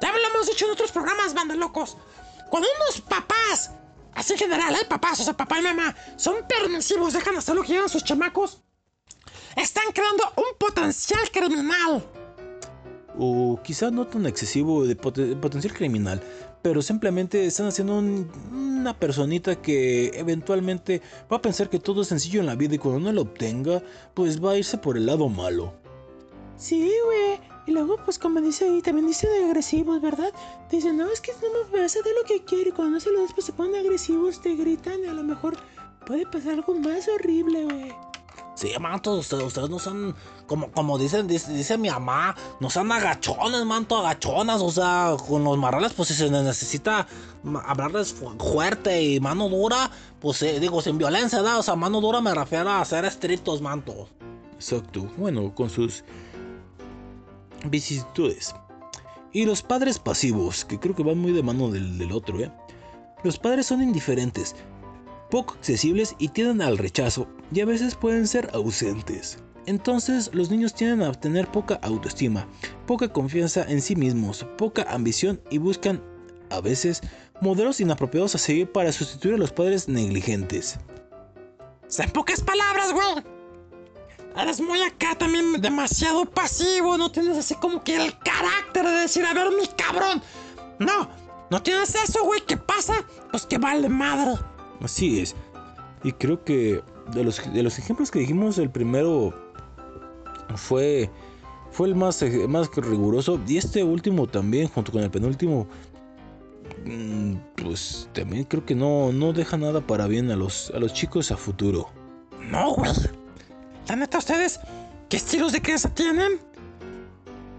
Ya 0.00 0.10
lo 0.10 0.28
hemos 0.34 0.48
dicho 0.48 0.66
en 0.66 0.72
otros 0.72 0.90
programas, 0.90 1.34
banda 1.34 1.54
locos. 1.54 1.96
Cuando 2.50 2.68
unos 2.82 3.00
papás, 3.02 3.70
así 4.12 4.32
en 4.32 4.40
general, 4.40 4.74
¿eh? 4.74 4.86
Papás, 4.88 5.20
o 5.20 5.22
sea, 5.22 5.36
papá 5.36 5.60
y 5.60 5.62
mamá, 5.62 5.94
son 6.16 6.34
permisivos, 6.48 7.12
dejan 7.12 7.36
hacer 7.36 7.54
lo 7.54 7.62
que 7.62 7.68
quieran 7.68 7.88
sus 7.88 8.02
chamacos, 8.02 8.60
están 9.58 9.84
creando 9.92 10.24
un 10.36 10.56
potencial 10.58 11.20
criminal. 11.32 12.04
O 13.18 13.58
quizá 13.64 13.90
no 13.90 14.06
tan 14.06 14.26
excesivo 14.26 14.84
de 14.86 14.96
poten- 14.96 15.38
potencial 15.40 15.74
criminal, 15.74 16.22
pero 16.62 16.82
simplemente 16.82 17.46
están 17.46 17.66
haciendo 17.66 17.98
un- 17.98 18.30
una 18.52 18.96
personita 18.96 19.56
que 19.60 20.08
eventualmente 20.14 21.02
va 21.30 21.38
a 21.38 21.42
pensar 21.42 21.68
que 21.68 21.80
todo 21.80 22.02
es 22.02 22.08
sencillo 22.08 22.40
en 22.40 22.46
la 22.46 22.54
vida 22.54 22.76
y 22.76 22.78
cuando 22.78 23.00
no 23.00 23.12
lo 23.12 23.22
obtenga, 23.22 23.82
pues 24.14 24.42
va 24.42 24.52
a 24.52 24.58
irse 24.58 24.78
por 24.78 24.96
el 24.96 25.06
lado 25.06 25.28
malo. 25.28 25.72
Sí, 26.56 26.92
güey. 27.04 27.40
Y 27.66 27.72
luego, 27.72 27.96
pues 28.04 28.18
como 28.18 28.40
dice 28.40 28.64
ahí, 28.64 28.80
también 28.80 29.06
dice 29.06 29.28
de 29.28 29.44
agresivos, 29.44 30.00
¿verdad? 30.00 30.32
Dicen, 30.70 30.96
no, 30.96 31.10
es 31.10 31.20
que 31.20 31.32
no 31.32 31.70
me 31.72 31.80
vas 31.82 31.94
a 31.96 31.98
dar 32.00 32.14
lo 32.20 32.24
que 32.26 32.42
quiero. 32.44 32.70
Y 32.70 32.72
cuando 32.72 32.94
no 32.94 33.00
se 33.00 33.10
lo 33.10 33.20
das, 33.20 33.32
pues 33.34 33.46
se 33.46 33.52
ponen 33.52 33.76
agresivos, 33.76 34.40
te 34.40 34.54
gritan 34.54 35.04
y 35.04 35.06
a 35.06 35.12
lo 35.12 35.22
mejor 35.22 35.56
puede 36.06 36.24
pasar 36.26 36.54
algo 36.54 36.74
más 36.78 37.06
horrible, 37.08 37.64
güey. 37.64 37.92
Sí, 38.58 38.72
manto, 38.80 39.14
ustedes, 39.14 39.70
no 39.70 39.78
sean, 39.78 40.16
como, 40.48 40.72
como 40.72 40.98
dicen, 40.98 41.28
dice, 41.28 41.78
mi 41.78 41.90
mamá, 41.90 42.34
no 42.58 42.68
sean 42.70 42.90
agachones, 42.90 43.64
manto, 43.64 43.96
agachonas, 43.96 44.60
o 44.60 44.72
sea, 44.72 45.14
con 45.28 45.44
los 45.44 45.56
marrales, 45.56 45.92
pues 45.92 46.08
si 46.08 46.14
se 46.14 46.28
necesita 46.28 47.06
hablarles 47.66 48.12
fu- 48.12 48.36
fuerte 48.36 49.00
y 49.00 49.20
mano 49.20 49.48
dura, 49.48 49.88
pues 50.18 50.42
eh, 50.42 50.58
digo, 50.58 50.82
sin 50.82 50.98
violencia, 50.98 51.40
¿verdad? 51.40 51.60
O 51.60 51.62
sea, 51.62 51.76
mano 51.76 52.00
dura 52.00 52.20
me 52.20 52.34
refiero 52.34 52.68
a 52.68 52.84
ser 52.84 53.04
estrictos, 53.04 53.62
manto. 53.62 54.08
Exacto, 54.54 55.08
bueno, 55.16 55.54
con 55.54 55.70
sus 55.70 56.02
vicisitudes. 57.64 58.56
Y 59.32 59.44
los 59.44 59.62
padres 59.62 60.00
pasivos, 60.00 60.64
que 60.64 60.80
creo 60.80 60.96
que 60.96 61.04
van 61.04 61.18
muy 61.18 61.30
de 61.30 61.44
mano 61.44 61.70
del, 61.70 61.96
del 61.96 62.10
otro, 62.10 62.40
¿eh? 62.40 62.50
Los 63.22 63.38
padres 63.38 63.66
son 63.66 63.82
indiferentes, 63.82 64.56
poco 65.30 65.54
accesibles 65.54 66.16
y 66.18 66.28
tienden 66.30 66.62
al 66.62 66.76
rechazo, 66.76 67.28
y 67.52 67.60
a 67.60 67.64
veces 67.64 67.94
pueden 67.94 68.26
ser 68.26 68.50
ausentes. 68.52 69.38
Entonces 69.66 70.30
los 70.32 70.50
niños 70.50 70.72
tienden 70.74 71.02
a 71.02 71.12
tener 71.12 71.46
poca 71.48 71.78
autoestima, 71.82 72.46
poca 72.86 73.08
confianza 73.12 73.64
en 73.68 73.82
sí 73.82 73.96
mismos, 73.96 74.46
poca 74.56 74.86
ambición 74.88 75.40
y 75.50 75.58
buscan, 75.58 76.02
a 76.50 76.60
veces, 76.60 77.02
modelos 77.40 77.80
inapropiados 77.80 78.34
a 78.34 78.38
seguir 78.38 78.72
para 78.72 78.92
sustituir 78.92 79.34
a 79.34 79.38
los 79.38 79.52
padres 79.52 79.88
negligentes. 79.88 80.78
En 81.98 82.10
pocas 82.10 82.40
palabras, 82.40 82.92
güey. 82.92 83.24
Eres 84.36 84.60
muy 84.60 84.80
acá 84.82 85.16
también 85.16 85.60
demasiado 85.60 86.24
pasivo, 86.24 86.96
no 86.96 87.10
tienes 87.10 87.36
así 87.36 87.54
como 87.56 87.82
que 87.82 87.96
el 87.96 88.16
carácter 88.20 88.86
de 88.86 89.00
decir, 89.00 89.24
a 89.24 89.34
ver, 89.34 89.48
mi 89.50 89.66
cabrón. 89.76 90.22
No, 90.78 91.10
no 91.50 91.62
tienes 91.62 91.94
eso, 91.94 92.24
güey. 92.24 92.40
¿Qué 92.46 92.56
pasa? 92.56 92.94
Pues 93.30 93.46
que 93.46 93.58
vale 93.58 93.88
madre. 93.88 94.38
Así 94.80 95.20
es. 95.20 95.34
Y 96.04 96.12
creo 96.12 96.44
que 96.44 96.82
de 97.12 97.24
los, 97.24 97.52
de 97.52 97.62
los 97.62 97.78
ejemplos 97.78 98.10
que 98.10 98.20
dijimos, 98.20 98.58
el 98.58 98.70
primero 98.70 99.34
fue, 100.56 101.10
fue 101.70 101.88
el 101.88 101.94
más, 101.94 102.20
eh, 102.22 102.46
más 102.48 102.70
riguroso. 102.74 103.40
Y 103.46 103.56
este 103.56 103.82
último 103.82 104.26
también, 104.26 104.68
junto 104.68 104.92
con 104.92 105.02
el 105.02 105.10
penúltimo, 105.10 105.66
mm, 106.84 107.34
pues 107.56 108.08
también 108.12 108.44
creo 108.44 108.64
que 108.64 108.74
no, 108.74 109.12
no 109.12 109.32
deja 109.32 109.56
nada 109.56 109.80
para 109.80 110.06
bien 110.06 110.30
a 110.30 110.36
los, 110.36 110.70
a 110.74 110.78
los 110.78 110.92
chicos 110.92 111.30
a 111.30 111.36
futuro. 111.36 111.88
No, 112.50 112.74
güey. 112.74 112.90
La 113.88 113.96
neta, 113.96 114.18
ustedes, 114.18 114.60
¿qué 115.08 115.16
estilos 115.16 115.52
de 115.52 115.62
crianza 115.62 115.88
tienen? 115.94 116.40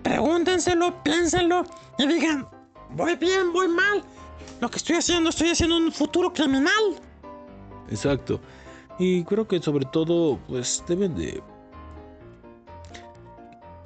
Pregúntenselo, 0.03 1.03
piénsenlo 1.03 1.63
y 1.97 2.07
digan, 2.07 2.47
voy 2.91 3.15
bien, 3.15 3.51
voy 3.51 3.67
mal. 3.67 4.03
Lo 4.61 4.69
que 4.69 4.77
estoy 4.77 4.97
haciendo, 4.97 5.29
estoy 5.29 5.49
haciendo 5.49 5.77
un 5.77 5.91
futuro 5.91 6.33
criminal. 6.33 6.99
Exacto. 7.89 8.39
Y 8.99 9.23
creo 9.23 9.47
que 9.47 9.61
sobre 9.61 9.85
todo, 9.85 10.37
pues 10.47 10.83
deben 10.87 11.15
de. 11.15 11.41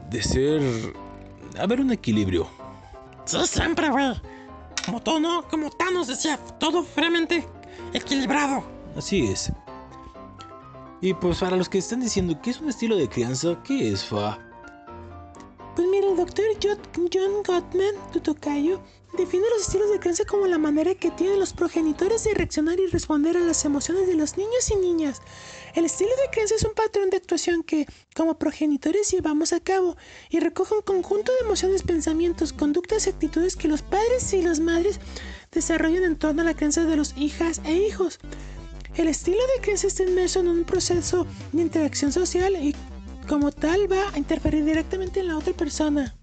de 0.09 0.23
ser. 0.23 0.61
haber 1.59 1.79
un 1.79 1.91
equilibrio. 1.91 2.47
Sí, 3.25 3.37
siempre, 3.45 3.89
güey. 3.89 4.13
Como 4.85 5.01
todo, 5.01 5.19
¿no? 5.19 5.47
Como 5.47 5.69
Thanos 5.69 6.07
decía, 6.07 6.37
todo 6.59 6.83
fríamente 6.83 7.47
equilibrado. 7.93 8.63
Así 8.97 9.27
es. 9.27 9.51
Y 10.99 11.13
pues 11.13 11.39
para 11.39 11.55
los 11.57 11.69
que 11.69 11.77
están 11.77 11.99
diciendo 11.99 12.39
que 12.41 12.49
es 12.49 12.59
un 12.59 12.69
estilo 12.69 12.95
de 12.95 13.07
crianza, 13.07 13.57
¿qué 13.63 13.91
es 13.91 14.03
fa? 14.03 14.39
Pues 15.75 15.87
mira, 15.87 16.07
el 16.07 16.17
doctor 16.17 16.45
John, 16.61 16.79
John 17.13 17.43
Gottman, 17.45 17.95
tu 18.11 18.19
tocayo, 18.19 18.79
define 19.17 19.45
los 19.55 19.67
estilos 19.67 19.91
de 19.91 19.99
crianza 19.99 20.25
como 20.25 20.47
la 20.47 20.57
manera 20.57 20.95
que 20.95 21.11
tienen 21.11 21.39
los 21.39 21.53
progenitores 21.53 22.23
de 22.23 22.33
reaccionar 22.33 22.79
y 22.79 22.87
responder 22.87 23.37
a 23.37 23.41
las 23.41 23.63
emociones 23.65 24.07
de 24.07 24.15
los 24.15 24.37
niños 24.37 24.71
y 24.71 24.75
niñas. 24.75 25.21
El 25.75 25.85
estilo 25.85 26.09
de 26.09 26.31
crianza 26.31 26.55
es 26.55 26.63
un 26.63 26.73
patrón 26.73 27.09
de 27.09 27.17
actuación 27.17 27.63
que, 27.63 27.85
como 28.15 28.37
progenitores, 28.37 29.11
llevamos 29.11 29.53
a 29.53 29.59
cabo 29.59 29.97
y 30.29 30.39
recoge 30.39 30.75
un 30.75 30.81
conjunto 30.81 31.31
de 31.31 31.45
emociones, 31.45 31.83
pensamientos, 31.83 32.53
conductas 32.53 33.05
y 33.05 33.11
actitudes 33.11 33.55
que 33.55 33.67
los 33.67 33.81
padres 33.81 34.33
y 34.33 34.41
las 34.41 34.59
madres 34.59 34.99
desarrollan 35.51 36.03
en 36.03 36.17
torno 36.17 36.41
a 36.41 36.45
la 36.45 36.55
crianza 36.55 36.85
de 36.85 36.95
los 36.95 37.15
hijas 37.17 37.61
e 37.65 37.73
hijos. 37.73 38.19
El 38.95 39.07
estilo 39.07 39.41
de 39.55 39.61
crianza 39.61 39.87
está 39.87 40.03
inmerso 40.03 40.39
en 40.39 40.47
un 40.47 40.63
proceso 40.63 41.25
de 41.51 41.61
interacción 41.61 42.11
social 42.11 42.55
y 42.55 42.75
como 43.27 43.51
tal 43.51 43.91
va 43.91 44.09
a 44.13 44.17
interferir 44.17 44.65
directamente 44.65 45.19
en 45.19 45.27
la 45.29 45.37
otra 45.37 45.53
persona. 45.53 46.15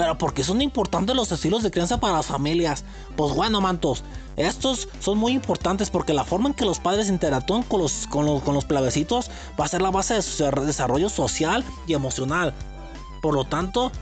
Pero 0.00 0.16
porque 0.16 0.44
son 0.44 0.62
importantes 0.62 1.14
los 1.14 1.30
estilos 1.30 1.62
de 1.62 1.70
crianza 1.70 2.00
para 2.00 2.14
las 2.14 2.24
familias. 2.24 2.86
Pues 3.16 3.34
bueno, 3.34 3.60
mantos, 3.60 4.02
estos 4.38 4.88
son 4.98 5.18
muy 5.18 5.32
importantes 5.32 5.90
porque 5.90 6.14
la 6.14 6.24
forma 6.24 6.48
en 6.48 6.54
que 6.54 6.64
los 6.64 6.78
padres 6.78 7.10
interactúan 7.10 7.62
con 7.64 7.82
los, 7.82 8.06
con 8.06 8.24
los, 8.24 8.42
con 8.42 8.54
los 8.54 8.64
plebecitos 8.64 9.30
va 9.60 9.66
a 9.66 9.68
ser 9.68 9.82
la 9.82 9.90
base 9.90 10.14
de 10.14 10.22
su 10.22 10.42
desarrollo 10.64 11.10
social 11.10 11.62
y 11.86 11.92
emocional. 11.92 12.54
Por 13.20 13.34
lo 13.34 13.44
tanto, 13.44 13.92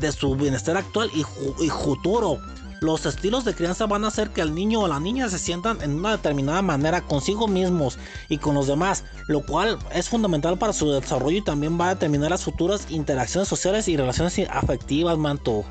de 0.00 0.10
su 0.10 0.36
bienestar 0.36 0.78
actual 0.78 1.10
y, 1.14 1.20
y 1.62 1.68
futuro. 1.68 2.38
Los 2.80 3.04
estilos 3.04 3.44
de 3.44 3.54
crianza 3.54 3.86
van 3.86 4.04
a 4.04 4.08
hacer 4.08 4.30
que 4.30 4.40
el 4.40 4.54
niño 4.54 4.80
o 4.80 4.88
la 4.88 4.98
niña 4.98 5.28
se 5.28 5.38
sientan 5.38 5.82
en 5.82 5.96
una 5.96 6.12
determinada 6.12 6.62
manera 6.62 7.02
consigo 7.02 7.46
mismos 7.46 7.98
y 8.30 8.38
con 8.38 8.54
los 8.54 8.66
demás, 8.66 9.04
lo 9.26 9.44
cual 9.44 9.78
es 9.92 10.08
fundamental 10.08 10.56
para 10.56 10.72
su 10.72 10.90
desarrollo 10.90 11.38
y 11.38 11.44
también 11.44 11.78
va 11.78 11.90
a 11.90 11.94
determinar 11.94 12.30
las 12.30 12.42
futuras 12.42 12.90
interacciones 12.90 13.48
sociales 13.48 13.86
y 13.86 13.98
relaciones 13.98 14.38
afectivas, 14.48 15.18
manto. 15.18 15.64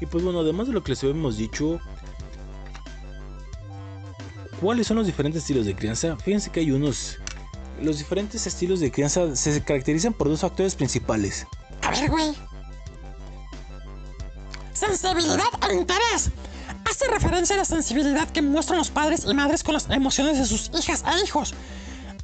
Y 0.00 0.06
pues 0.06 0.22
bueno, 0.22 0.40
además 0.40 0.68
de 0.68 0.74
lo 0.74 0.84
que 0.84 0.92
les 0.92 1.02
habíamos 1.02 1.36
dicho, 1.36 1.80
¿cuáles 4.60 4.86
son 4.86 4.98
los 4.98 5.06
diferentes 5.06 5.42
estilos 5.42 5.66
de 5.66 5.74
crianza? 5.74 6.16
Fíjense 6.16 6.50
que 6.50 6.60
hay 6.60 6.70
unos. 6.70 7.18
Los 7.82 7.98
diferentes 7.98 8.46
estilos 8.46 8.78
de 8.80 8.92
crianza 8.92 9.34
se 9.34 9.62
caracterizan 9.64 10.12
por 10.12 10.28
dos 10.28 10.40
factores 10.40 10.76
principales. 10.76 11.44
A 11.82 11.90
ver, 11.90 12.08
güey. 12.08 12.34
Sensibilidad 14.76 15.48
e 15.70 15.74
interés. 15.74 16.30
Hace 16.84 17.08
referencia 17.10 17.54
a 17.54 17.58
la 17.60 17.64
sensibilidad 17.64 18.28
que 18.28 18.42
muestran 18.42 18.78
los 18.78 18.90
padres 18.90 19.24
y 19.24 19.32
madres 19.32 19.64
con 19.64 19.72
las 19.72 19.88
emociones 19.88 20.36
de 20.38 20.44
sus 20.44 20.70
hijas 20.78 21.02
e 21.02 21.24
hijos. 21.24 21.54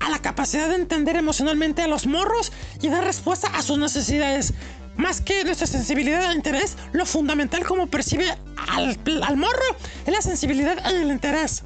A 0.00 0.10
la 0.10 0.18
capacidad 0.18 0.68
de 0.68 0.74
entender 0.74 1.16
emocionalmente 1.16 1.80
a 1.80 1.86
los 1.86 2.06
morros 2.06 2.52
y 2.82 2.88
dar 2.88 3.04
respuesta 3.04 3.48
a 3.54 3.62
sus 3.62 3.78
necesidades. 3.78 4.52
Más 4.96 5.22
que 5.22 5.44
nuestra 5.44 5.66
sensibilidad 5.66 6.30
e 6.30 6.34
interés, 6.34 6.76
lo 6.92 7.06
fundamental 7.06 7.64
como 7.64 7.86
percibe 7.86 8.28
al, 8.68 8.98
al 9.22 9.36
morro 9.38 9.76
es 10.04 10.12
la 10.12 10.20
sensibilidad 10.20 10.76
y 10.92 10.96
el 10.96 11.10
interés. 11.10 11.64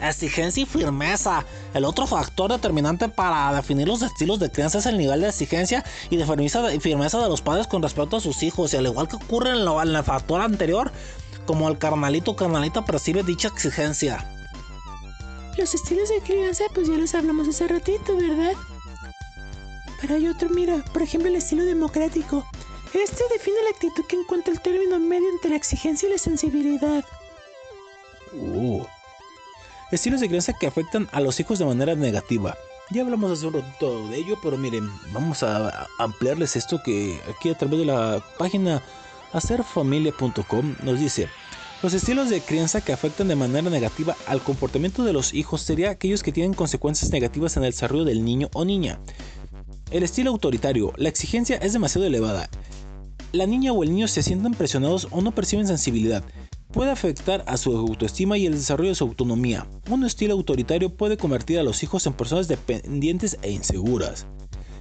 Exigencia 0.00 0.62
y 0.62 0.66
firmeza. 0.66 1.44
El 1.72 1.84
otro 1.84 2.06
factor 2.06 2.52
determinante 2.52 3.08
para 3.08 3.52
definir 3.54 3.88
los 3.88 4.02
estilos 4.02 4.38
de 4.38 4.50
crianza 4.50 4.78
es 4.78 4.86
el 4.86 4.98
nivel 4.98 5.22
de 5.22 5.28
exigencia 5.28 5.84
y 6.10 6.16
de 6.16 6.26
firmeza, 6.80 7.18
de 7.22 7.28
los 7.28 7.40
padres 7.42 7.66
con 7.66 7.82
respecto 7.82 8.16
a 8.16 8.20
sus 8.20 8.42
hijos. 8.42 8.74
Y 8.74 8.76
al 8.76 8.86
igual 8.86 9.08
que 9.08 9.16
ocurre 9.16 9.50
en, 9.50 9.64
lo- 9.64 9.80
en 9.82 9.94
el 9.94 10.04
factor 10.04 10.40
anterior, 10.42 10.92
como 11.46 11.68
el 11.68 11.78
carnalito 11.78 12.32
o 12.32 12.36
carnalita 12.36 12.84
percibe 12.84 13.22
dicha 13.22 13.48
exigencia. 13.48 14.28
Los 15.56 15.74
estilos 15.74 16.08
de 16.10 16.20
crianza, 16.20 16.64
pues 16.74 16.88
ya 16.88 16.94
los 16.94 17.14
hablamos 17.14 17.48
hace 17.48 17.66
ratito, 17.66 18.16
¿verdad? 18.16 18.52
Pero 20.02 20.16
hay 20.16 20.28
otro, 20.28 20.50
mira, 20.50 20.84
por 20.92 21.00
ejemplo, 21.02 21.30
el 21.30 21.36
estilo 21.36 21.64
democrático. 21.64 22.44
Este 22.92 23.24
define 23.32 23.56
la 23.64 23.70
actitud 23.70 24.04
que 24.06 24.16
encuentra 24.16 24.52
el 24.52 24.60
término 24.60 24.98
medio 24.98 25.28
entre 25.30 25.50
la 25.50 25.56
exigencia 25.56 26.08
y 26.08 26.12
la 26.12 26.18
sensibilidad. 26.18 27.04
Uh. 28.34 28.84
Estilos 29.92 30.20
de 30.20 30.26
crianza 30.26 30.52
que 30.52 30.66
afectan 30.66 31.08
a 31.12 31.20
los 31.20 31.38
hijos 31.38 31.60
de 31.60 31.64
manera 31.64 31.94
negativa. 31.94 32.56
Ya 32.90 33.02
hablamos 33.02 33.30
hace 33.30 33.46
un 33.46 33.54
ratito 33.54 34.08
de 34.08 34.16
ello, 34.16 34.36
pero 34.42 34.58
miren, 34.58 34.90
vamos 35.12 35.44
a 35.44 35.86
ampliarles 35.98 36.56
esto 36.56 36.80
que 36.84 37.20
aquí 37.30 37.50
a 37.50 37.54
través 37.54 37.78
de 37.78 37.86
la 37.86 38.20
página 38.36 38.82
hacerfamilia.com 39.32 40.74
nos 40.82 40.98
dice, 40.98 41.28
los 41.84 41.94
estilos 41.94 42.30
de 42.30 42.40
crianza 42.40 42.80
que 42.80 42.92
afectan 42.92 43.28
de 43.28 43.36
manera 43.36 43.70
negativa 43.70 44.16
al 44.26 44.40
comportamiento 44.40 45.04
de 45.04 45.12
los 45.12 45.34
hijos 45.34 45.62
serían 45.62 45.92
aquellos 45.92 46.24
que 46.24 46.32
tienen 46.32 46.54
consecuencias 46.54 47.12
negativas 47.12 47.56
en 47.56 47.62
el 47.62 47.70
desarrollo 47.70 48.04
del 48.04 48.24
niño 48.24 48.48
o 48.54 48.64
niña. 48.64 48.98
El 49.92 50.02
estilo 50.02 50.30
autoritario, 50.30 50.92
la 50.96 51.08
exigencia 51.08 51.58
es 51.58 51.74
demasiado 51.74 52.08
elevada. 52.08 52.48
La 53.30 53.46
niña 53.46 53.72
o 53.72 53.84
el 53.84 53.90
niño 53.90 54.08
se 54.08 54.24
sienten 54.24 54.54
presionados 54.54 55.06
o 55.12 55.20
no 55.20 55.32
perciben 55.32 55.68
sensibilidad. 55.68 56.24
Puede 56.72 56.90
afectar 56.90 57.44
a 57.46 57.56
su 57.56 57.76
autoestima 57.76 58.36
y 58.36 58.46
el 58.46 58.54
desarrollo 58.54 58.90
de 58.90 58.94
su 58.94 59.04
autonomía. 59.04 59.66
Un 59.88 60.04
estilo 60.04 60.34
autoritario 60.34 60.90
puede 60.90 61.16
convertir 61.16 61.58
a 61.58 61.62
los 61.62 61.82
hijos 61.82 62.06
en 62.06 62.12
personas 62.12 62.48
dependientes 62.48 63.38
e 63.42 63.50
inseguras. 63.50 64.26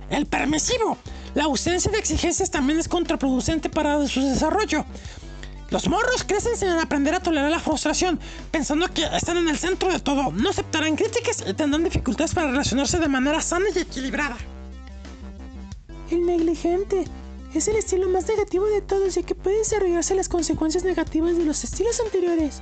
El 0.09 0.25
permisivo. 0.25 0.97
La 1.33 1.45
ausencia 1.45 1.91
de 1.91 1.97
exigencias 1.97 2.51
también 2.51 2.79
es 2.79 2.88
contraproducente 2.88 3.69
para 3.69 4.07
su 4.07 4.21
desarrollo. 4.21 4.86
Los 5.69 5.89
morros 5.89 6.23
crecen 6.23 6.55
sin 6.55 6.69
aprender 6.69 7.15
a 7.15 7.19
tolerar 7.19 7.49
la 7.49 7.59
frustración, 7.59 8.19
pensando 8.51 8.88
que 8.93 9.03
están 9.03 9.38
en 9.38 9.49
el 9.49 9.57
centro 9.57 9.91
de 9.91 9.99
todo. 9.99 10.31
No 10.31 10.49
aceptarán 10.49 10.95
críticas 10.95 11.43
y 11.47 11.53
tendrán 11.53 11.83
dificultades 11.83 12.36
para 12.36 12.51
relacionarse 12.51 12.99
de 12.99 13.07
manera 13.07 13.41
sana 13.41 13.65
y 13.75 13.79
equilibrada. 13.79 14.38
El 16.11 16.25
negligente 16.25 17.05
es 17.60 17.68
el 17.68 17.78
estilo 17.78 18.10
más 18.10 18.28
negativo 18.28 18.66
de 18.66 18.82
todos 18.82 19.16
ya 19.16 19.24
que 19.24 19.36
puede 19.36 19.60
desarrollarse 19.60 20.16
las 20.16 20.30
consecuencias 20.30 20.84
negativas 20.84 21.38
de 21.38 21.45
los 21.45 21.64
estilos 21.64 21.99
anteriores. 21.99 22.62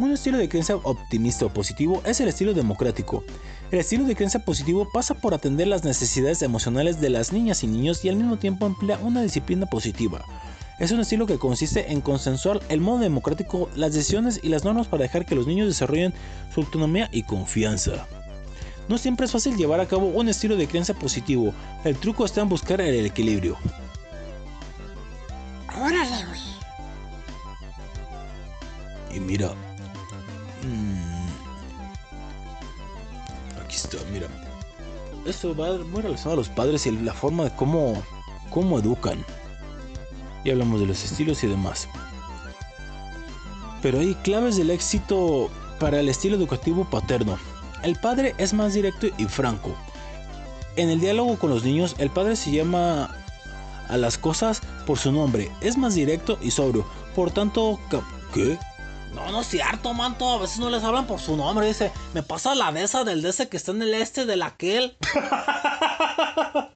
Un 0.00 0.12
estilo 0.12 0.38
de 0.38 0.48
creencia 0.48 0.76
optimista 0.76 1.46
o 1.46 1.52
positivo 1.52 2.02
es 2.04 2.20
el 2.20 2.28
estilo 2.28 2.54
democrático. 2.54 3.24
El 3.70 3.80
estilo 3.80 4.04
de 4.04 4.14
creencia 4.14 4.44
positivo 4.44 4.88
pasa 4.92 5.14
por 5.14 5.34
atender 5.34 5.66
las 5.66 5.84
necesidades 5.84 6.42
emocionales 6.42 7.00
de 7.00 7.10
las 7.10 7.32
niñas 7.32 7.62
y 7.62 7.66
niños 7.66 8.04
y 8.04 8.08
al 8.08 8.16
mismo 8.16 8.36
tiempo 8.36 8.66
emplea 8.66 8.98
una 8.98 9.22
disciplina 9.22 9.66
positiva. 9.66 10.24
Es 10.78 10.92
un 10.92 11.00
estilo 11.00 11.26
que 11.26 11.38
consiste 11.38 11.92
en 11.92 12.00
consensuar 12.00 12.60
el 12.68 12.80
modo 12.80 13.00
democrático, 13.00 13.68
las 13.74 13.92
decisiones 13.92 14.38
y 14.42 14.48
las 14.48 14.64
normas 14.64 14.86
para 14.86 15.02
dejar 15.02 15.26
que 15.26 15.34
los 15.34 15.48
niños 15.48 15.66
desarrollen 15.66 16.14
su 16.54 16.60
autonomía 16.60 17.08
y 17.12 17.24
confianza. 17.24 18.06
No 18.88 18.96
siempre 18.96 19.26
es 19.26 19.32
fácil 19.32 19.56
llevar 19.56 19.80
a 19.80 19.86
cabo 19.86 20.06
un 20.06 20.28
estilo 20.28 20.56
de 20.56 20.66
creencia 20.66 20.94
positivo, 20.94 21.52
el 21.84 21.96
truco 21.96 22.24
está 22.24 22.40
en 22.40 22.48
buscar 22.48 22.80
el 22.80 23.04
equilibrio. 23.04 23.56
Órale, 25.76 26.24
güey. 26.26 26.40
Y 29.14 29.20
mira. 29.20 29.52
mm, 30.62 31.28
aquí 33.62 33.76
está, 33.76 33.98
mira. 34.10 34.26
Esto 35.26 35.54
va 35.54 35.76
muy 35.78 36.00
relacionado 36.00 36.34
a 36.34 36.36
los 36.36 36.48
padres 36.48 36.86
y 36.86 36.92
la 36.92 37.12
forma 37.12 37.44
de 37.44 37.50
cómo, 37.54 38.02
cómo 38.50 38.78
educan. 38.78 39.24
Ya 40.44 40.52
hablamos 40.52 40.80
de 40.80 40.86
los 40.86 41.04
estilos 41.04 41.44
y 41.44 41.48
demás. 41.48 41.88
Pero 43.82 44.00
hay 44.00 44.14
claves 44.16 44.56
del 44.56 44.70
éxito 44.70 45.50
para 45.78 46.00
el 46.00 46.08
estilo 46.08 46.36
educativo 46.36 46.84
paterno. 46.88 47.38
El 47.82 47.96
padre 47.96 48.34
es 48.38 48.52
más 48.52 48.74
directo 48.74 49.08
y 49.18 49.24
franco. 49.26 49.76
En 50.76 50.90
el 50.90 51.00
diálogo 51.00 51.38
con 51.38 51.50
los 51.50 51.64
niños, 51.64 51.96
el 51.98 52.10
padre 52.10 52.36
se 52.36 52.50
llama 52.50 53.14
a 53.88 53.96
las 53.96 54.18
cosas 54.18 54.60
por 54.86 54.98
su 54.98 55.10
nombre. 55.12 55.50
Es 55.60 55.76
más 55.76 55.94
directo 55.94 56.38
y 56.40 56.50
sobrio. 56.50 56.86
Por 57.14 57.30
tanto, 57.30 57.80
¿qué? 58.32 58.58
No, 59.14 59.30
no 59.32 59.40
es 59.40 59.48
cierto, 59.48 59.94
manto. 59.94 60.30
A 60.30 60.38
veces 60.38 60.58
no 60.58 60.70
les 60.70 60.84
hablan 60.84 61.06
por 61.06 61.20
su 61.20 61.36
nombre. 61.36 61.66
Dice, 61.66 61.90
me 62.14 62.22
pasa 62.22 62.54
la 62.54 62.70
de 62.72 62.82
esa 62.84 63.04
del 63.04 63.22
de 63.22 63.30
ese 63.30 63.48
que 63.48 63.56
está 63.56 63.72
en 63.72 63.82
el 63.82 63.94
este 63.94 64.26
del 64.26 64.42
aquel. 64.42 64.96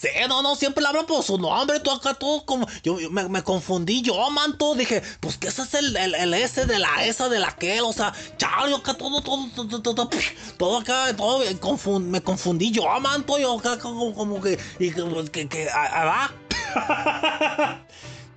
Sí, 0.00 0.08
no, 0.28 0.42
no, 0.42 0.54
siempre 0.54 0.80
le 0.80 0.88
hablan 0.88 1.06
por 1.06 1.24
su 1.24 1.38
nombre, 1.38 1.80
tú 1.80 1.90
acá 1.90 2.14
todo 2.14 2.44
como... 2.44 2.68
Yo 2.84 3.00
yo 3.00 3.10
me, 3.10 3.28
me 3.28 3.42
confundí 3.42 4.00
yo, 4.00 4.30
manto, 4.30 4.74
dije, 4.76 5.02
pues 5.18 5.36
que 5.38 5.48
ese 5.48 5.62
es 5.62 5.74
el, 5.74 5.96
el, 5.96 6.14
el 6.14 6.34
ese 6.34 6.66
de 6.66 6.78
la 6.78 7.04
esa 7.04 7.28
de 7.28 7.40
la 7.40 7.48
aquel, 7.48 7.80
o 7.80 7.92
sea, 7.92 8.12
chao, 8.36 8.68
yo 8.68 8.76
acá 8.76 8.94
todo, 8.94 9.20
todo, 9.22 9.48
todo, 9.56 9.80
todo, 9.80 9.94
todo, 9.94 10.10
todo 10.56 10.78
acá, 10.78 11.16
todo, 11.16 11.40
me 11.40 11.58
confun- 11.60 12.04
me 12.04 12.22
confundí 12.22 12.70
yo, 12.70 12.84
manto, 13.00 13.38
yo 13.38 13.58
acá 13.58 13.76
como, 13.78 14.14
como 14.14 14.40
que, 14.40 14.56
y 14.78 14.92
que, 14.92 15.30
que, 15.32 15.48
que, 15.48 15.68
ah, 15.68 16.30
ah, 16.76 17.80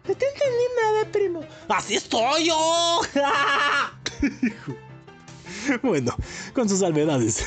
No 0.07 0.15
te 0.15 0.25
entendí 0.29 0.65
nada, 0.81 1.05
primo. 1.11 1.41
así 1.69 1.95
estoy 1.95 2.45
yo. 2.47 3.01
Bueno, 5.83 6.15
con 6.53 6.67
sus 6.69 6.79
salvedades. 6.79 7.45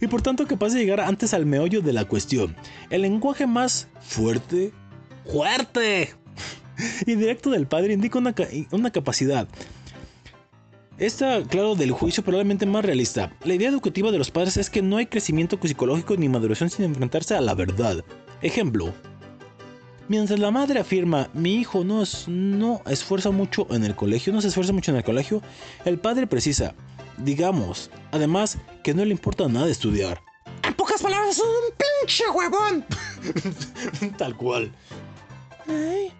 Y 0.00 0.06
por 0.06 0.22
tanto 0.22 0.46
capaz 0.46 0.70
de 0.72 0.80
llegar 0.80 1.00
antes 1.00 1.34
al 1.34 1.46
meollo 1.46 1.80
de 1.82 1.92
la 1.92 2.04
cuestión. 2.04 2.56
El 2.90 3.02
lenguaje 3.02 3.46
más 3.46 3.88
fuerte 4.00 4.72
Fuerte. 5.30 6.14
y 7.06 7.14
directo 7.14 7.50
del 7.50 7.66
padre 7.66 7.92
indica 7.92 8.18
una, 8.18 8.32
ca- 8.34 8.48
una 8.72 8.90
capacidad. 8.90 9.46
Esta, 10.98 11.42
claro, 11.44 11.76
del 11.76 11.92
juicio 11.92 12.22
probablemente 12.22 12.66
más 12.66 12.84
realista. 12.84 13.32
La 13.44 13.54
idea 13.54 13.70
educativa 13.70 14.10
de 14.12 14.18
los 14.18 14.30
padres 14.30 14.56
es 14.58 14.68
que 14.68 14.82
no 14.82 14.98
hay 14.98 15.06
crecimiento 15.06 15.58
psicológico 15.62 16.16
ni 16.16 16.28
maduración 16.28 16.68
sin 16.68 16.84
enfrentarse 16.84 17.34
a 17.34 17.40
la 17.40 17.54
verdad. 17.54 18.04
Ejemplo. 18.42 18.92
Mientras 20.08 20.40
la 20.40 20.50
madre 20.50 20.80
afirma, 20.80 21.30
mi 21.32 21.54
hijo 21.54 21.84
no, 21.84 22.02
es, 22.02 22.26
no 22.26 22.82
esfuerza 22.86 23.30
mucho 23.30 23.66
en 23.70 23.84
el 23.84 23.94
colegio, 23.94 24.32
no 24.32 24.40
se 24.42 24.48
esfuerza 24.48 24.72
mucho 24.72 24.90
en 24.90 24.96
el 24.96 25.04
colegio, 25.04 25.40
el 25.84 26.00
padre 26.00 26.26
precisa, 26.26 26.74
digamos, 27.24 27.90
además, 28.12 28.58
que 28.82 28.94
no 28.94 29.04
le 29.04 29.12
importa 29.12 29.48
nada 29.48 29.68
estudiar. 29.68 30.20
En 30.62 30.74
pocas 30.74 31.02
palabras, 31.02 31.36
es 31.36 31.42
un 31.42 31.76
pinche 31.76 32.24
huevón. 32.30 32.84
Tal 34.18 34.36
cual. 34.36 34.72
Ay. 35.66 36.12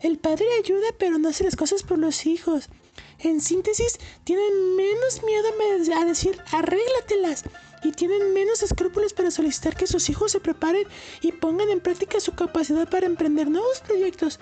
El 0.00 0.18
padre 0.18 0.44
ayuda, 0.62 0.88
pero 0.98 1.18
no 1.18 1.30
hace 1.30 1.44
las 1.44 1.56
cosas 1.56 1.82
por 1.82 1.98
los 1.98 2.26
hijos. 2.26 2.68
En 3.18 3.40
síntesis, 3.40 3.98
tienen 4.24 4.76
menos 4.76 5.22
miedo 5.22 5.48
a 5.98 6.04
decir 6.04 6.38
arréglatelas 6.52 7.44
y 7.82 7.92
tienen 7.92 8.32
menos 8.34 8.62
escrúpulos 8.62 9.12
para 9.12 9.30
solicitar 9.30 9.76
que 9.76 9.86
sus 9.86 10.08
hijos 10.10 10.32
se 10.32 10.40
preparen 10.40 10.86
y 11.20 11.32
pongan 11.32 11.70
en 11.70 11.80
práctica 11.80 12.20
su 12.20 12.32
capacidad 12.32 12.88
para 12.88 13.06
emprender 13.06 13.48
nuevos 13.48 13.80
proyectos. 13.80 14.40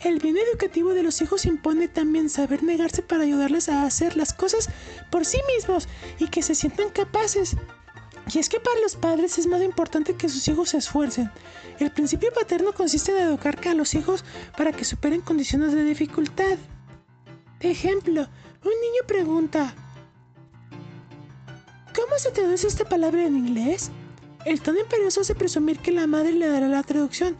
El 0.00 0.20
bien 0.20 0.36
educativo 0.36 0.94
de 0.94 1.02
los 1.02 1.20
hijos 1.22 1.44
impone 1.44 1.88
también 1.88 2.30
saber 2.30 2.62
negarse 2.62 3.02
para 3.02 3.24
ayudarles 3.24 3.68
a 3.68 3.84
hacer 3.84 4.16
las 4.16 4.32
cosas 4.32 4.68
por 5.10 5.24
sí 5.24 5.38
mismos 5.56 5.88
y 6.18 6.28
que 6.28 6.42
se 6.42 6.54
sientan 6.54 6.90
capaces. 6.90 7.56
Y 8.32 8.38
es 8.38 8.48
que 8.48 8.60
para 8.60 8.80
los 8.80 8.94
padres 8.94 9.38
es 9.38 9.46
más 9.46 9.62
importante 9.62 10.14
que 10.14 10.28
sus 10.28 10.46
hijos 10.48 10.70
se 10.70 10.78
esfuercen. 10.78 11.30
El 11.80 11.90
principio 11.90 12.32
paterno 12.32 12.72
consiste 12.72 13.10
en 13.12 13.26
educar 13.26 13.58
a 13.66 13.74
los 13.74 13.94
hijos 13.94 14.24
para 14.56 14.72
que 14.72 14.84
superen 14.84 15.20
condiciones 15.20 15.72
de 15.72 15.82
dificultad. 15.82 16.58
Ejemplo, 17.60 18.20
un 18.64 18.70
niño 18.70 19.06
pregunta, 19.06 19.74
¿Cómo 21.98 22.16
se 22.16 22.30
traduce 22.30 22.68
esta 22.68 22.84
palabra 22.84 23.24
en 23.24 23.36
inglés? 23.36 23.90
El 24.44 24.60
tono 24.60 24.78
imperioso 24.78 25.22
hace 25.22 25.34
presumir 25.34 25.80
que 25.80 25.90
la 25.90 26.06
madre 26.06 26.32
le 26.32 26.48
dará 26.48 26.68
la 26.68 26.84
traducción, 26.84 27.36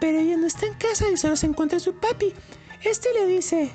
pero 0.00 0.18
ella 0.18 0.36
no 0.36 0.46
está 0.46 0.66
en 0.66 0.74
casa 0.74 1.08
y 1.10 1.16
solo 1.16 1.36
se 1.36 1.46
encuentra 1.46 1.80
su 1.80 1.94
papi. 1.94 2.34
Este 2.82 3.12
le 3.14 3.26
dice, 3.26 3.72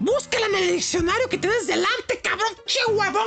Búscala 0.00 0.46
en 0.46 0.54
el 0.54 0.72
diccionario 0.76 1.28
que 1.28 1.36
tienes 1.36 1.66
delante, 1.66 2.20
cabrón. 2.22 2.48
Che 2.64 2.78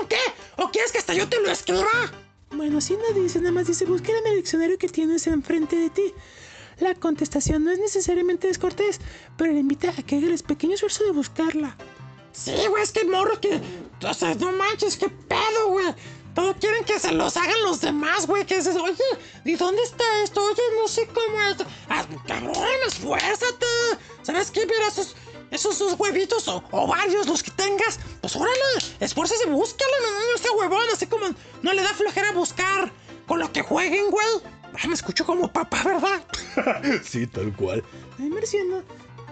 ¿qué? 0.10 0.18
¿O 0.58 0.72
quieres 0.72 0.92
que 0.92 0.98
hasta 0.98 1.14
yo 1.14 1.30
te 1.30 1.40
lo 1.40 1.52
escriba? 1.52 1.86
Bueno, 2.50 2.82
si 2.82 2.98
no 2.98 3.04
dice, 3.14 3.40
nada 3.40 3.52
más 3.52 3.68
dice, 3.68 3.86
búsquela 3.86 4.18
en 4.20 4.28
el 4.28 4.36
diccionario 4.38 4.80
que 4.80 4.90
tienes 4.90 5.28
enfrente 5.28 5.76
de 5.76 5.92
ti. 5.92 6.14
La 6.80 6.96
contestación 6.96 7.64
no 7.64 7.72
es 7.72 7.78
necesariamente 7.78 8.48
descortés, 8.48 9.00
pero 9.38 9.54
le 9.54 9.60
invita 9.60 9.92
a 9.92 10.02
que 10.02 10.18
haga 10.18 10.28
el 10.28 10.40
pequeño 10.40 10.74
esfuerzo 10.74 11.04
de 11.04 11.12
buscarla. 11.12 11.78
Sí, 12.32 12.54
güey, 12.68 12.82
es 12.82 12.92
que 12.92 13.06
morro 13.06 13.40
que. 13.40 13.62
O 14.04 14.14
sea, 14.16 14.34
no 14.34 14.52
manches, 14.52 14.98
qué 14.98 15.10
pedo, 15.10 15.70
güey. 15.70 15.94
Todo 16.34 16.56
quieren 16.56 16.84
que 16.84 17.00
se 17.00 17.12
los 17.12 17.38
hagan 17.38 17.62
los 17.64 17.82
demás, 17.82 18.26
güey. 18.26 18.46
Que 18.46 18.58
dices, 18.58 18.76
oye, 18.76 18.96
¿y 19.46 19.56
dónde 19.56 19.82
está 19.84 20.04
esto? 20.24 20.44
Oye, 20.44 20.62
no 20.80 20.88
sé 20.88 21.08
cómo 21.08 21.42
es. 21.42 21.58
Ah, 21.90 22.06
cabrón, 22.28 22.56
esfuérzate. 22.88 23.66
¿Sabes 24.24 24.50
qué? 24.50 24.66
Mira, 24.66 24.88
esos, 24.88 25.16
esos 25.52 25.94
huevitos 26.00 26.48
o, 26.48 26.64
o 26.72 26.88
varios, 26.88 27.28
los 27.28 27.44
que 27.44 27.52
tengas. 27.52 28.00
Pues 28.22 28.36
órale, 28.36 28.58
esfuérzase, 29.00 29.46
búscalo. 29.48 29.92
No, 30.02 30.12
no, 30.12 30.32
no 30.32 30.38
sea 30.38 30.52
huevón, 30.54 30.86
así 30.92 31.06
como 31.06 31.28
no 31.62 31.74
le 31.74 31.84
da 31.84 31.94
flojera 31.94 32.32
buscar 32.32 32.92
con 33.28 33.40
lo 33.40 33.52
que 33.52 33.62
jueguen, 33.62 34.10
güey. 34.10 34.28
Ah, 34.76 34.88
me 34.88 34.96
escucho 34.96 35.26
como 35.26 35.52
papá, 35.52 35.84
¿verdad? 35.84 36.24
Sí, 37.04 37.28
tal 37.28 37.56
cual. 37.56 37.84
Ay, 38.20 38.30
Marciano, 38.30 38.82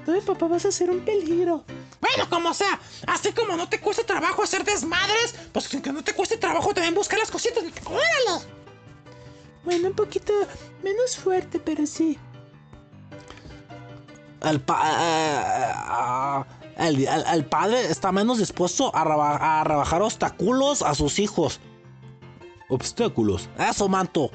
tú 0.05 0.11
de 0.11 0.21
papá 0.21 0.47
vas 0.47 0.65
a 0.65 0.71
ser 0.71 0.89
un 0.89 0.99
peligro. 1.01 1.63
Bueno, 1.99 2.29
como 2.29 2.53
sea, 2.53 2.79
así 3.07 3.31
como 3.31 3.55
no 3.55 3.69
te 3.69 3.79
cuesta 3.79 4.03
trabajo 4.03 4.43
hacer 4.43 4.63
desmadres, 4.63 5.35
pues 5.51 5.67
que 5.67 5.81
que 5.81 5.91
no 5.93 6.03
te 6.03 6.13
cueste 6.13 6.37
trabajo 6.37 6.73
también 6.73 6.95
buscar 6.95 7.19
las 7.19 7.29
cositas. 7.31 7.63
¡Órale! 7.85 8.45
Bueno, 9.63 9.89
un 9.89 9.95
poquito 9.95 10.33
menos 10.83 11.15
fuerte, 11.17 11.59
pero 11.59 11.85
sí. 11.85 12.17
El, 14.41 14.59
pa- 14.59 16.45
eh, 16.77 16.87
el, 16.87 17.07
el- 17.07 17.25
el 17.31 17.45
padre 17.45 17.85
está 17.91 18.11
menos 18.11 18.39
dispuesto 18.39 18.93
a, 18.95 19.03
reba- 19.03 19.59
a 19.61 19.63
rebajar 19.63 20.01
obstáculos 20.01 20.81
a 20.81 20.95
sus 20.95 21.19
hijos. 21.19 21.59
obstáculos. 22.69 23.49
Eso, 23.59 23.87
manto. 23.87 24.31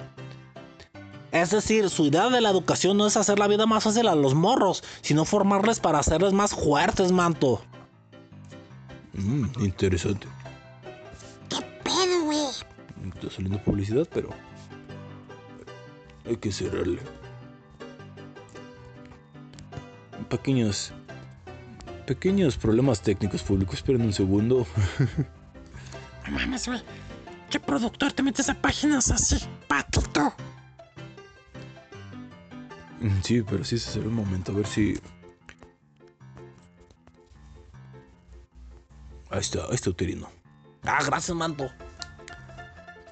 Es 1.32 1.50
decir, 1.50 1.90
su 1.90 2.06
idea 2.06 2.28
de 2.30 2.40
la 2.40 2.50
educación 2.50 2.96
no 2.96 3.06
es 3.06 3.16
hacer 3.16 3.38
la 3.38 3.48
vida 3.48 3.66
más 3.66 3.84
fácil 3.84 4.08
a 4.08 4.14
los 4.14 4.34
morros, 4.34 4.82
sino 5.02 5.24
formarles 5.24 5.80
para 5.80 5.98
hacerles 5.98 6.32
más 6.32 6.54
fuertes, 6.54 7.12
manto. 7.12 7.62
Mm, 9.14 9.46
interesante. 9.60 10.26
¿Qué 11.48 11.56
pedo, 11.82 12.24
güey? 12.24 12.38
Está 13.14 13.30
saliendo 13.30 13.62
publicidad, 13.62 14.06
pero 14.12 14.30
hay 16.24 16.36
que 16.36 16.52
cerrarle. 16.52 17.00
Pequeños, 20.28 20.92
pequeños 22.06 22.56
problemas 22.56 23.00
técnicos 23.00 23.42
públicos. 23.42 23.76
Esperen 23.76 24.02
un 24.02 24.12
segundo. 24.12 24.66
No 26.26 26.32
mames, 26.32 26.66
güey. 26.66 26.82
¿Qué 27.50 27.60
productor 27.60 28.12
te 28.12 28.22
metes 28.24 28.48
a 28.48 28.54
páginas 28.54 29.10
así, 29.12 29.36
patito? 29.68 30.34
Mm, 33.00 33.20
Sí, 33.22 33.42
pero 33.42 33.64
sí 33.64 33.78
se 33.78 33.90
será 33.90 34.06
un 34.08 34.14
momento. 34.14 34.52
A 34.52 34.56
ver 34.56 34.66
si. 34.66 34.98
Ahí 39.30 39.40
está, 39.40 39.60
ahí 39.64 39.74
está 39.74 39.90
Uterino. 39.90 40.28
Ah, 40.84 40.98
gracias, 41.04 41.36
manto. 41.36 41.68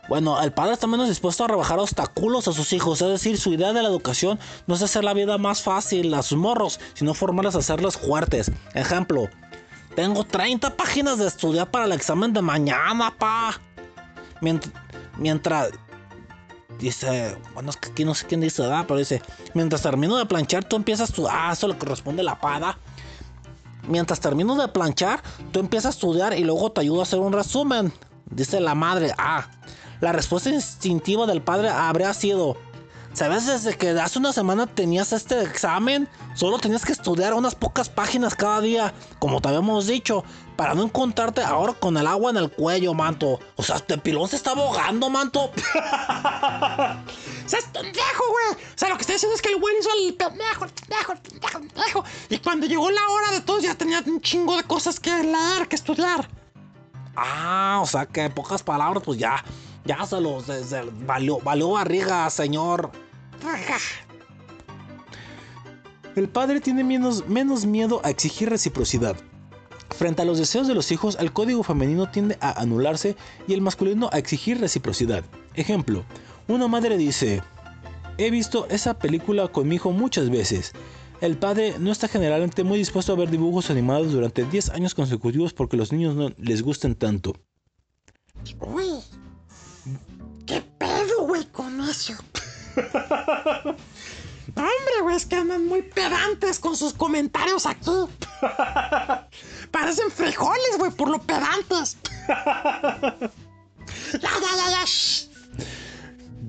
Bueno, 0.09 0.41
el 0.43 0.53
padre 0.53 0.75
está 0.75 0.87
menos 0.87 1.09
dispuesto 1.09 1.45
a 1.45 1.49
rebajar 1.49 1.79
obstáculos 1.79 2.47
a 2.47 2.53
sus 2.53 2.73
hijos, 2.75 3.01
es 3.01 3.09
decir, 3.09 3.39
su 3.39 3.53
idea 3.55 3.73
de 3.73 3.83
la 3.83 3.89
educación 3.89 4.39
no 4.67 4.75
es 4.75 4.83
hacer 4.83 5.03
la 5.03 5.15
vida 5.15 5.39
más 5.39 5.63
fácil 5.63 6.13
a 6.13 6.23
sus 6.23 6.37
morros, 6.39 6.79
sino 6.93 7.15
formarles 7.15 7.55
a 7.55 7.59
hacerlos 7.59 7.97
fuertes. 7.97 8.53
Ejemplo, 8.75 9.29
tengo 9.97 10.25
30 10.25 10.77
páginas 10.77 11.19
de 11.19 11.27
estudiar 11.27 11.71
para 11.71 11.87
el 11.87 11.93
examen 11.93 12.35
de 12.35 12.43
mañana, 12.43 13.15
pa. 13.19 13.59
Mient- 14.43 14.71
mientras, 15.17 15.71
dice, 16.79 17.37
bueno, 17.55 17.71
es 17.71 17.77
que 17.77 17.91
aquí 17.91 18.05
no 18.05 18.15
sé 18.15 18.27
quién 18.27 18.41
dice, 18.41 18.63
¿verdad? 18.63 18.85
Pero 18.87 18.99
dice, 18.99 19.23
mientras 19.55 19.83
termino 19.83 20.17
de 20.17 20.27
planchar, 20.27 20.65
tú 20.65 20.77
empiezas 20.77 21.13
tu, 21.13 21.27
ah, 21.29 21.51
eso 21.53 21.69
le 21.69 21.77
corresponde 21.79 22.23
la 22.23 22.41
pada. 22.41 22.79
Mientras 23.89 24.21
termino 24.21 24.57
de 24.57 24.69
planchar, 24.69 25.23
tú 25.53 25.61
empiezas 25.61 25.87
a 25.87 25.97
estudiar 25.97 26.39
y 26.39 26.45
luego 26.45 26.73
te 26.73 26.81
ayudo 26.81 27.01
a 27.01 27.03
hacer 27.03 27.19
un 27.19 27.33
resumen. 27.33 27.93
Dice 28.31 28.61
la 28.61 28.75
madre, 28.75 29.13
ah, 29.19 29.47
la 30.01 30.13
respuesta 30.13 30.51
instintiva 30.51 31.27
del 31.27 31.43
padre 31.43 31.69
habría 31.69 32.13
sido, 32.15 32.57
¿sabes? 33.15 33.47
Desde 33.47 33.77
que 33.77 33.91
hace 33.91 34.19
una 34.19 34.33
semana 34.33 34.67
tenías 34.67 35.13
este 35.13 35.43
examen, 35.43 36.09
solo 36.35 36.59
tenías 36.59 36.85
que 36.85 36.93
estudiar 36.93 37.33
unas 37.33 37.55
pocas 37.55 37.89
páginas 37.89 38.35
cada 38.35 38.61
día, 38.61 38.93
como 39.19 39.41
te 39.41 39.49
habíamos 39.49 39.87
dicho, 39.87 40.25
para 40.57 40.75
no 40.75 40.83
encontrarte 40.83 41.43
ahora 41.43 41.73
con 41.73 41.97
el 41.97 42.07
agua 42.07 42.31
en 42.31 42.37
el 42.37 42.51
cuello, 42.51 42.93
manto. 42.93 43.39
O 43.57 43.63
sea, 43.63 43.77
este 43.77 43.97
pilón 43.99 44.29
se 44.29 44.37
está 44.37 44.51
ahogando, 44.51 45.09
manto. 45.11 45.51
¡Seas 47.47 47.65
pendejo, 47.73 48.25
güey! 48.31 48.65
O 48.65 48.77
sea, 48.79 48.89
lo 48.89 48.97
que 48.97 49.03
está 49.03 49.13
diciendo 49.13 49.37
es 49.37 49.43
que 49.43 49.51
el 49.51 49.61
güey 49.61 49.75
hizo 49.79 49.89
el 50.07 50.15
pendejo, 50.15 50.65
el 50.65 50.71
pendejo, 50.71 51.13
el 51.13 51.19
pendejo, 51.19 51.59
el 51.59 51.69
pendejo. 51.69 52.05
Y 52.29 52.39
cuando 52.39 52.67
llegó 52.67 52.91
la 52.91 53.09
hora 53.09 53.31
de 53.31 53.41
todos 53.41 53.63
ya 53.63 53.75
tenía 53.75 54.03
un 54.07 54.21
chingo 54.21 54.57
de 54.57 54.65
cosas 54.65 54.99
que 54.99 55.11
leer, 55.11 55.69
que 55.69 55.77
estudiar. 55.77 56.29
Ah, 57.17 57.79
o 57.81 57.87
sea 57.87 58.07
que 58.07 58.23
en 58.23 58.33
pocas 58.33 58.63
palabras, 58.63 59.03
pues 59.05 59.19
ya, 59.19 59.45
ya 59.85 60.05
se 60.07 60.21
los 60.21 60.45
se- 60.45 60.65
se- 60.65 60.83
valió, 61.07 61.39
valió 61.41 61.71
barriga, 61.71 62.29
señor. 62.31 62.91
El 66.17 66.29
padre 66.29 66.61
tiene 66.61 66.85
menos, 66.85 67.27
menos 67.29 67.67
miedo 67.67 68.01
a 68.05 68.11
exigir 68.11 68.49
reciprocidad. 68.49 69.17
Frente 69.97 70.23
a 70.23 70.25
los 70.25 70.39
deseos 70.39 70.67
de 70.69 70.75
los 70.75 70.91
hijos, 70.93 71.17
el 71.21 71.33
código 71.33 71.63
femenino 71.63 72.11
tiende 72.11 72.37
a 72.41 72.61
anularse 72.61 73.17
y 73.47 73.53
el 73.53 73.61
masculino 73.61 74.09
a 74.13 74.19
exigir 74.19 74.61
reciprocidad. 74.61 75.25
Ejemplo, 75.55 76.05
una 76.49 76.69
madre 76.69 76.97
dice, 76.97 77.43
he 78.19 78.31
visto 78.31 78.67
esa 78.71 78.99
película 78.99 79.49
con 79.49 79.69
mi 79.69 79.77
hijo 79.77 79.91
muchas 79.93 80.31
veces. 80.31 80.73
El 81.21 81.37
padre 81.37 81.77
no 81.79 81.91
está 81.93 82.09
generalmente 82.09 82.65
muy 82.65 82.79
dispuesto 82.79 83.13
a 83.13 83.17
ver 83.17 83.31
dibujos 83.31 83.71
animados 83.71 84.13
durante 84.13 84.45
10 84.45 84.71
años 84.71 84.95
consecutivos 84.95 85.53
porque 85.53 85.77
los 85.77 85.93
niños 85.93 86.15
no 86.17 86.31
les 86.39 86.63
gusten 86.63 86.95
tanto. 86.95 87.35
Güey. 88.59 88.91
¿Qué 90.47 90.63
pedo, 90.79 91.27
güey, 91.27 91.45
con 91.47 91.81
eso? 91.81 92.15
Hombre, 94.57 95.01
güey, 95.03 95.17
es 95.17 95.27
que 95.27 95.37
andan 95.37 95.67
muy 95.67 95.83
pedantes 95.83 96.59
con 96.61 96.77
sus 96.77 96.93
comentarios 96.93 97.67
aquí. 97.67 97.91
Parecen 99.71 100.11
frijoles, 100.11 100.79
güey, 100.79 100.91
por 100.93 101.09
lo 101.09 101.19
pedantes. 101.21 101.97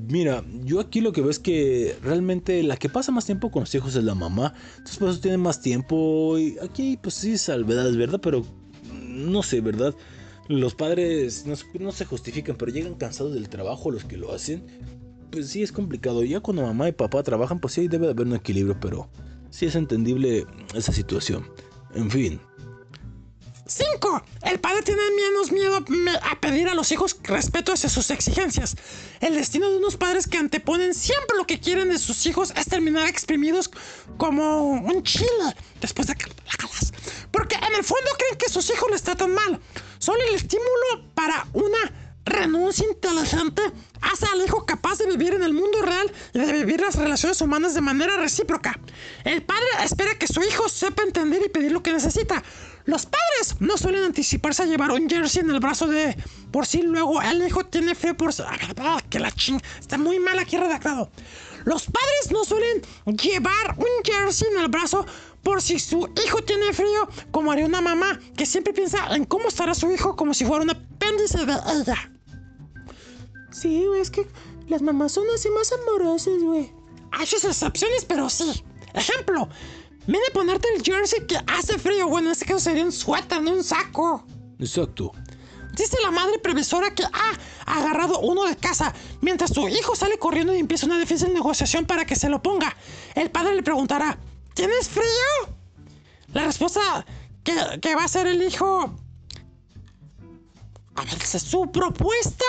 Mira, 0.07 0.43
yo 0.63 0.79
aquí 0.79 1.01
lo 1.01 1.11
que 1.11 1.21
veo 1.21 1.31
es 1.31 1.39
que 1.39 1.97
realmente 2.03 2.61
la 2.61 2.77
que 2.77 2.89
pasa 2.89 3.11
más 3.11 3.25
tiempo 3.25 3.49
con 3.49 3.61
los 3.61 3.73
hijos 3.73 3.95
es 3.95 4.03
la 4.03 4.13
mamá. 4.13 4.53
Entonces 4.77 4.97
por 4.97 5.09
eso 5.09 5.19
tiene 5.19 5.37
más 5.37 5.61
tiempo. 5.61 6.37
Y 6.37 6.57
aquí 6.59 6.99
pues 7.01 7.15
sí 7.15 7.37
salvedades, 7.37 7.97
¿verdad? 7.97 8.19
Pero 8.21 8.45
no 8.91 9.41
sé, 9.41 9.61
¿verdad? 9.61 9.95
Los 10.47 10.75
padres 10.75 11.45
no, 11.45 11.91
se- 11.91 12.05
justifican, 12.05 12.55
pero 12.55 12.71
llegan 12.71 12.95
cansados 12.95 13.33
del 13.33 13.49
trabajo 13.49 13.89
los 13.91 14.05
que 14.05 14.17
lo 14.17 14.31
hacen. 14.33 14.63
Pues 15.31 15.49
sí 15.49 15.63
es 15.63 15.71
complicado. 15.71 16.23
Ya 16.23 16.39
cuando 16.39 16.61
mamá 16.63 16.87
y 16.87 16.91
papá 16.91 17.23
trabajan, 17.23 17.59
pues 17.59 17.73
sí 17.73 17.87
debe 17.87 18.05
de 18.05 18.11
haber 18.13 18.27
un 18.27 18.35
equilibrio, 18.35 18.77
pero 18.79 19.09
sí 19.49 19.65
es 19.65 19.75
entendible 19.75 20.45
esa 20.73 20.91
situación. 20.91 21.45
En 21.95 22.11
fin. 22.11 22.39
5. 23.67 24.23
El 24.43 24.59
padre 24.59 24.83
tiene 24.83 25.01
menos 25.15 25.51
miedo 25.51 25.83
a 26.21 26.39
pedir 26.39 26.67
a 26.69 26.75
los 26.75 26.91
hijos 26.91 27.17
respeto 27.23 27.73
hacia 27.73 27.89
sus 27.89 28.11
exigencias. 28.11 28.75
El 29.21 29.35
destino 29.35 29.69
de 29.69 29.77
unos 29.77 29.97
padres 29.97 30.27
que 30.27 30.37
anteponen 30.37 30.93
siempre 30.93 31.37
lo 31.37 31.47
que 31.47 31.59
quieren 31.59 31.89
de 31.89 31.97
sus 31.97 32.25
hijos 32.27 32.53
es 32.55 32.67
terminar 32.67 33.07
exprimidos 33.07 33.71
como 34.17 34.69
un 34.69 35.03
chile 35.03 35.55
después 35.81 36.07
de 36.07 36.15
que 36.15 36.27
lo 36.27 36.35
jalas. 36.47 36.93
Porque 37.31 37.55
en 37.55 37.75
el 37.75 37.83
fondo 37.83 38.11
creen 38.17 38.37
que 38.37 38.49
sus 38.49 38.69
hijos 38.69 38.89
les 38.91 39.01
tratan 39.01 39.33
mal. 39.33 39.59
Solo 39.97 40.19
el 40.29 40.35
estímulo 40.35 41.09
para 41.15 41.47
una 41.53 42.05
renuncia 42.25 42.87
inteligente 42.87 43.61
hace 44.01 44.25
al 44.25 44.41
hijo 44.43 44.65
capaz 44.65 44.97
de 44.97 45.05
vivir 45.07 45.33
en 45.33 45.43
el 45.43 45.53
mundo 45.53 45.81
real 45.81 46.11
y 46.33 46.39
de 46.39 46.53
vivir 46.53 46.81
las 46.81 46.95
relaciones 46.95 47.39
humanas 47.41 47.73
de 47.73 47.81
manera 47.81 48.17
recíproca. 48.17 48.79
El 49.23 49.43
padre 49.43 49.65
espera 49.83 50.17
que 50.17 50.27
su 50.27 50.41
hijo 50.43 50.67
sepa 50.69 51.03
entender 51.03 51.41
y 51.45 51.49
pedir 51.49 51.71
lo 51.71 51.83
que 51.83 51.93
necesita. 51.93 52.43
Los 52.85 53.05
padres 53.05 53.25
no 53.59 53.77
suelen 53.77 54.03
anticiparse 54.03 54.63
a 54.63 54.65
llevar 54.65 54.91
un 54.91 55.09
jersey 55.09 55.41
en 55.41 55.51
el 55.51 55.59
brazo 55.59 55.87
de 55.87 56.15
por 56.51 56.65
si 56.65 56.81
luego 56.81 57.21
el 57.21 57.45
hijo 57.45 57.65
tiene 57.65 57.95
frío 57.95 58.15
por 58.15 58.31
Ah, 58.39 58.57
ah, 58.77 59.01
que 59.09 59.19
la 59.19 59.31
ching 59.31 59.61
está 59.79 59.97
muy 59.97 60.19
mal 60.19 60.39
aquí 60.39 60.57
redactado. 60.57 61.09
Los 61.65 61.85
padres 61.85 62.31
no 62.31 62.43
suelen 62.43 62.81
llevar 63.17 63.75
un 63.77 64.03
jersey 64.03 64.47
en 64.53 64.61
el 64.61 64.67
brazo 64.67 65.05
por 65.43 65.61
si 65.61 65.79
su 65.79 66.09
hijo 66.25 66.43
tiene 66.43 66.73
frío, 66.73 67.07
como 67.31 67.51
haría 67.51 67.65
una 67.65 67.81
mamá 67.81 68.19
que 68.35 68.45
siempre 68.45 68.73
piensa 68.73 69.15
en 69.15 69.25
cómo 69.25 69.47
estará 69.47 69.73
su 69.73 69.91
hijo 69.91 70.15
como 70.15 70.33
si 70.33 70.45
fuera 70.45 70.63
un 70.63 70.71
apéndice 70.71 71.45
de 71.45 71.53
ella. 71.53 72.11
Sí, 73.51 73.85
güey, 73.85 74.01
es 74.01 74.11
que 74.11 74.27
las 74.67 74.81
mamás 74.81 75.13
son 75.13 75.25
así 75.33 75.49
más 75.49 75.71
amorosas, 75.71 76.41
güey. 76.41 76.71
Hay 77.11 77.25
sus 77.25 77.43
excepciones, 77.45 78.05
pero 78.05 78.29
sí. 78.29 78.63
Ejemplo, 78.93 79.49
viene 80.07 80.25
a 80.29 80.33
ponerte 80.33 80.67
el 80.75 80.83
jersey 80.83 81.25
que 81.25 81.37
hace 81.47 81.77
frío. 81.79 82.07
Bueno, 82.07 82.27
en 82.27 82.33
este 82.33 82.45
caso 82.45 82.59
sería 82.59 82.83
un 82.83 82.91
suéter, 82.91 83.41
no 83.41 83.51
un 83.51 83.63
saco. 83.63 84.25
Exacto. 84.59 85.11
Dice 85.75 85.97
la 86.01 86.11
madre 86.11 86.39
previsora 86.39 86.93
que 86.95 87.03
ha 87.03 87.37
agarrado 87.65 88.19
uno 88.19 88.45
de 88.45 88.55
casa 88.55 88.93
mientras 89.21 89.53
su 89.53 89.67
hijo 89.67 89.95
sale 89.95 90.17
corriendo 90.17 90.55
y 90.55 90.59
empieza 90.59 90.85
una 90.85 90.97
difícil 90.97 91.33
negociación 91.33 91.85
para 91.85 92.05
que 92.05 92.15
se 92.15 92.29
lo 92.29 92.41
ponga. 92.41 92.75
El 93.13 93.29
padre 93.29 93.55
le 93.55 93.63
preguntará, 93.63 94.17
¿tienes 94.53 94.87
frío? 94.87 95.55
La 96.33 96.45
respuesta 96.45 97.05
que, 97.43 97.53
que 97.81 97.95
va 97.95 98.03
a 98.03 98.05
hacer 98.05 98.27
el 98.27 98.41
hijo... 98.41 98.95
A 100.97 101.03
ver, 101.03 101.19
dice, 101.19 101.39
su 101.39 101.69
propuesta 101.73 102.45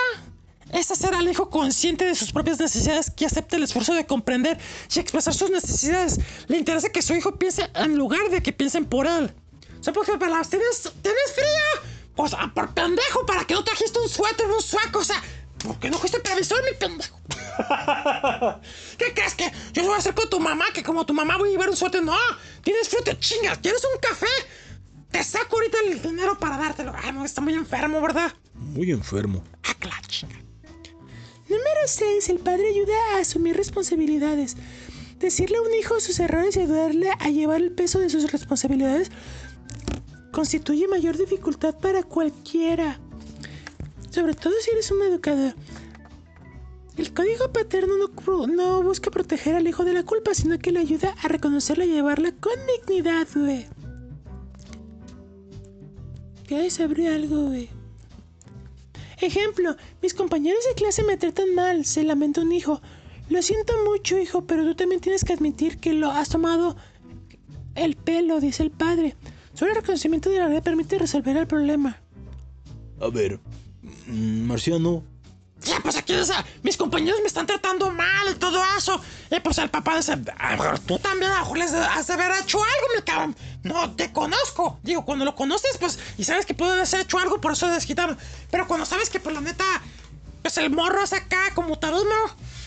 es 0.73 0.91
hacer 0.91 1.15
al 1.15 1.29
hijo 1.29 1.51
consciente 1.51 2.05
de 2.05 2.15
sus 2.15 2.33
propias 2.33 2.59
necesidades 2.59 3.11
que 3.11 3.27
acepte 3.27 3.57
el 3.57 3.63
esfuerzo 3.63 3.95
de 3.95 4.07
comprender 4.07 4.59
y 4.95 4.99
expresar 4.99 5.35
sus 5.35 5.51
necesidades. 5.51 6.19
Le 6.49 6.59
interesa 6.59 6.89
que 6.91 7.03
su 7.03 7.15
hijo 7.15 7.37
piense 7.37 7.71
en 7.75 7.97
lugar 7.97 8.29
de 8.31 8.43
que 8.43 8.53
piensen 8.53 8.85
por 8.85 9.07
él. 9.07 9.33
O 9.79 9.83
sea, 9.83 9.93
por 9.93 10.05
ejemplo, 10.05 10.29
¿tienes, 10.49 10.93
¿tienes 11.03 11.33
frío? 11.35 11.91
O 12.17 12.29
sea, 12.29 12.51
por 12.55 12.73
pendejo, 12.75 13.27
para 13.27 13.45
que 13.45 13.55
no 13.55 13.63
trajiste 13.63 13.99
un 14.01 14.09
suéter, 14.09 14.47
un 14.47 14.63
sueco, 14.63 15.01
o 15.01 15.05
sea, 15.05 15.23
¿por 15.59 15.79
qué 15.79 15.91
no 15.91 15.99
fuiste 15.99 16.19
previsor, 16.21 16.63
mi 16.65 16.77
pendejo? 16.77 17.21
¿Qué 18.99 19.13
crees 19.15 19.35
que 19.35 19.51
yo 19.73 19.85
voy 19.85 19.95
a 19.95 19.99
hacer 19.99 20.15
con 20.15 20.29
tu 20.29 20.41
mamá? 20.41 20.67
Que 20.73 20.83
como 20.83 21.05
tu 21.07 21.15
mamá 21.15 21.37
voy 21.37 21.51
a 21.51 21.53
llevar 21.53 21.69
un 21.69 21.77
suéter. 21.77 22.03
No, 22.03 22.17
tienes 22.63 22.89
frío, 22.89 23.03
te 23.05 23.19
chingas. 23.19 23.59
¿Quieres 23.59 23.83
un 23.85 24.01
café? 24.01 24.27
Te 25.11 25.23
saco 25.23 25.57
ahorita 25.57 25.79
el 25.87 26.03
dinero 26.03 26.39
para 26.39 26.57
dártelo. 26.57 26.93
Ay, 27.03 27.13
no, 27.13 27.25
está 27.25 27.41
muy 27.41 27.55
enfermo, 27.55 28.01
¿verdad? 28.01 28.33
Muy 28.55 28.91
enfermo. 28.91 29.45
Ah, 29.65 29.75
la 29.83 30.01
chinga. 30.09 30.46
Número 31.49 31.81
6. 31.87 32.29
El 32.29 32.39
padre 32.39 32.69
ayuda 32.69 32.95
a 33.15 33.21
asumir 33.21 33.57
responsabilidades. 33.57 34.57
Decirle 35.19 35.57
a 35.59 35.63
un 35.63 35.75
hijo 35.75 36.01
sus 36.01 36.19
errores 36.19 36.57
y 36.57 36.61
ayudarle 36.61 37.11
a 37.19 37.31
llevar 37.31 37.63
el 37.63 37.73
peso 37.73 37.99
de 38.01 38.11
sus 38.11 38.31
responsabilidades 38.31 39.11
constituye 40.33 40.87
mayor 40.89 41.17
dificultad 41.17 41.75
para 41.79 42.03
cualquiera. 42.03 42.99
Sobre 44.11 44.35
todo 44.35 44.53
si 44.61 44.71
eres 44.71 44.91
un 44.91 45.03
educador. 45.03 45.55
El 46.97 47.13
código 47.13 47.53
paterno 47.53 47.95
no, 48.49 48.83
busca 48.83 49.11
proteger 49.11 49.55
al 49.55 49.69
hijo 49.69 49.85
de 49.85 49.93
la 49.93 50.03
culpa, 50.03 50.35
sino 50.35 50.59
que 50.59 50.73
le 50.73 50.81
ayuda 50.81 51.15
a 51.23 51.29
reconocerla 51.29 51.85
y 51.85 51.93
llevarla 51.93 52.33
con 52.33 52.55
dignidad, 52.67 53.29
güey. 53.35 53.67
Ya 56.49 56.71
sabré 56.71 57.09
algo, 57.09 57.49
güey. 57.49 57.76
Ejemplo, 59.21 59.77
mis 60.03 60.15
compañeros 60.15 60.63
de 60.69 60.75
clase 60.75 61.03
me 61.03 61.17
tratan 61.17 61.55
mal, 61.55 61.85
se 61.85 62.05
lamenta 62.05 62.43
un 62.43 62.53
hijo. 62.53 62.81
Lo 63.29 63.43
siento 63.43 63.73
mucho, 63.85 64.19
hijo, 64.19 64.45
pero 64.45 64.65
tú 64.65 64.75
también 64.75 65.01
tienes 65.01 65.25
que 65.25 65.33
admitir 65.33 65.79
que 65.79 65.93
lo 65.93 66.11
has 66.11 66.29
tomado 66.29 66.77
el 67.75 67.97
pelo, 67.97 68.41
dice 68.41 68.63
el 68.63 68.71
padre. 68.71 69.17
Solo 69.55 69.71
el 69.73 69.79
reconocimiento 69.79 70.31
de 70.31 70.39
la 70.39 70.49
verdad 70.49 70.63
permite 70.63 70.99
resolver 70.99 71.37
el 71.37 71.47
problema. 71.47 71.99
A 73.01 73.09
ver, 73.09 73.41
mm, 74.07 74.43
Marciano, 74.43 75.03
Sí, 75.63 75.73
pues 75.83 75.97
aquí 75.97 76.15
dice, 76.15 76.35
mis 76.63 76.77
compañeros 76.77 77.21
me 77.23 77.27
están 77.27 77.47
tratando 77.47 77.91
mal 77.91 78.29
y 78.31 78.35
todo 78.35 78.63
eso. 78.77 79.01
Y 79.31 79.41
pues 79.41 79.59
el 79.59 79.71
papá 79.71 79.97
dice, 79.97 80.13
a 80.13 80.51
mejor 80.51 80.79
tú 80.81 80.99
también 80.99 81.31
a 81.33 81.37
lo 81.37 81.41
mejor 81.41 81.59
les 81.59 81.73
has 81.73 82.07
de 82.07 82.13
haber 82.13 82.31
hecho 82.43 82.59
algo, 82.59 82.87
mi 82.95 83.03
cabrón. 83.03 83.37
No 83.63 83.91
te 83.97 84.13
conozco. 84.13 84.79
Digo, 84.83 85.05
cuando 85.05 85.25
lo 85.25 85.35
conoces, 85.35 85.77
pues, 85.79 85.99
y 86.19 86.25
sabes 86.25 86.47
que 86.47 86.55
puedo 86.55 86.73
haber 86.73 86.87
hecho 86.95 87.19
algo, 87.19 87.41
por 87.41 87.53
eso 87.53 87.69
desquitaron. 87.69 88.19
Pero 88.51 88.67
cuando 88.69 88.87
sabes 88.87 89.11
que, 89.11 89.19
pues, 89.19 89.35
la 89.35 89.41
neta, 89.41 89.65
pues 90.43 90.59
el 90.59 90.71
morro 90.71 91.03
es 91.03 91.13
acá 91.13 91.53
como 91.55 91.79
taruno. 91.79 92.15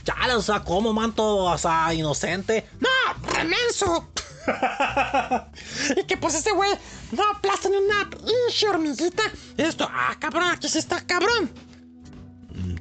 Chale, 0.03 0.35
o 0.35 0.41
sea, 0.41 0.61
¿cómo, 0.61 0.91
manto? 0.91 1.37
O 1.37 1.57
sea, 1.57 1.93
inocente. 1.93 2.67
¡No! 2.79 2.89
¡Remenso! 3.31 4.09
y 5.95 6.03
que 6.03 6.17
pues 6.17 6.33
ese 6.33 6.51
güey 6.51 6.71
no 7.11 7.29
aplasta 7.29 7.69
ni 7.69 7.77
una 7.77 8.09
pinche 8.09 8.67
hormiguita. 8.67 9.23
Y 9.57 9.61
esto, 9.61 9.87
ah, 9.89 10.15
cabrón, 10.19 10.49
aquí 10.51 10.67
sí 10.67 10.79
está 10.79 11.05
cabrón. 11.05 11.68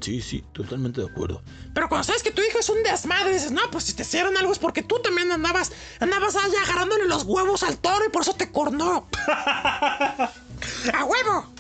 Sí, 0.00 0.20
sí, 0.20 0.44
totalmente 0.52 1.00
de 1.00 1.08
acuerdo. 1.08 1.42
Pero 1.74 1.88
cuando 1.88 2.04
sabes 2.04 2.22
que 2.22 2.30
tu 2.30 2.42
hijo 2.42 2.58
es 2.58 2.68
un 2.68 2.82
desmadre, 2.82 3.32
dices, 3.32 3.52
no, 3.52 3.62
pues 3.70 3.84
si 3.84 3.94
te 3.94 4.02
hicieron 4.02 4.36
algo 4.36 4.52
es 4.52 4.58
porque 4.58 4.82
tú 4.82 5.00
también 5.02 5.30
andabas, 5.30 5.72
andabas 6.00 6.36
ahí 6.36 6.52
agarrándole 6.64 7.06
los 7.06 7.24
huevos 7.24 7.62
al 7.62 7.78
toro 7.78 8.04
y 8.06 8.10
por 8.10 8.22
eso 8.22 8.34
te 8.34 8.50
cornó. 8.50 9.08
¡A 9.26 11.04
huevo! 11.04 11.58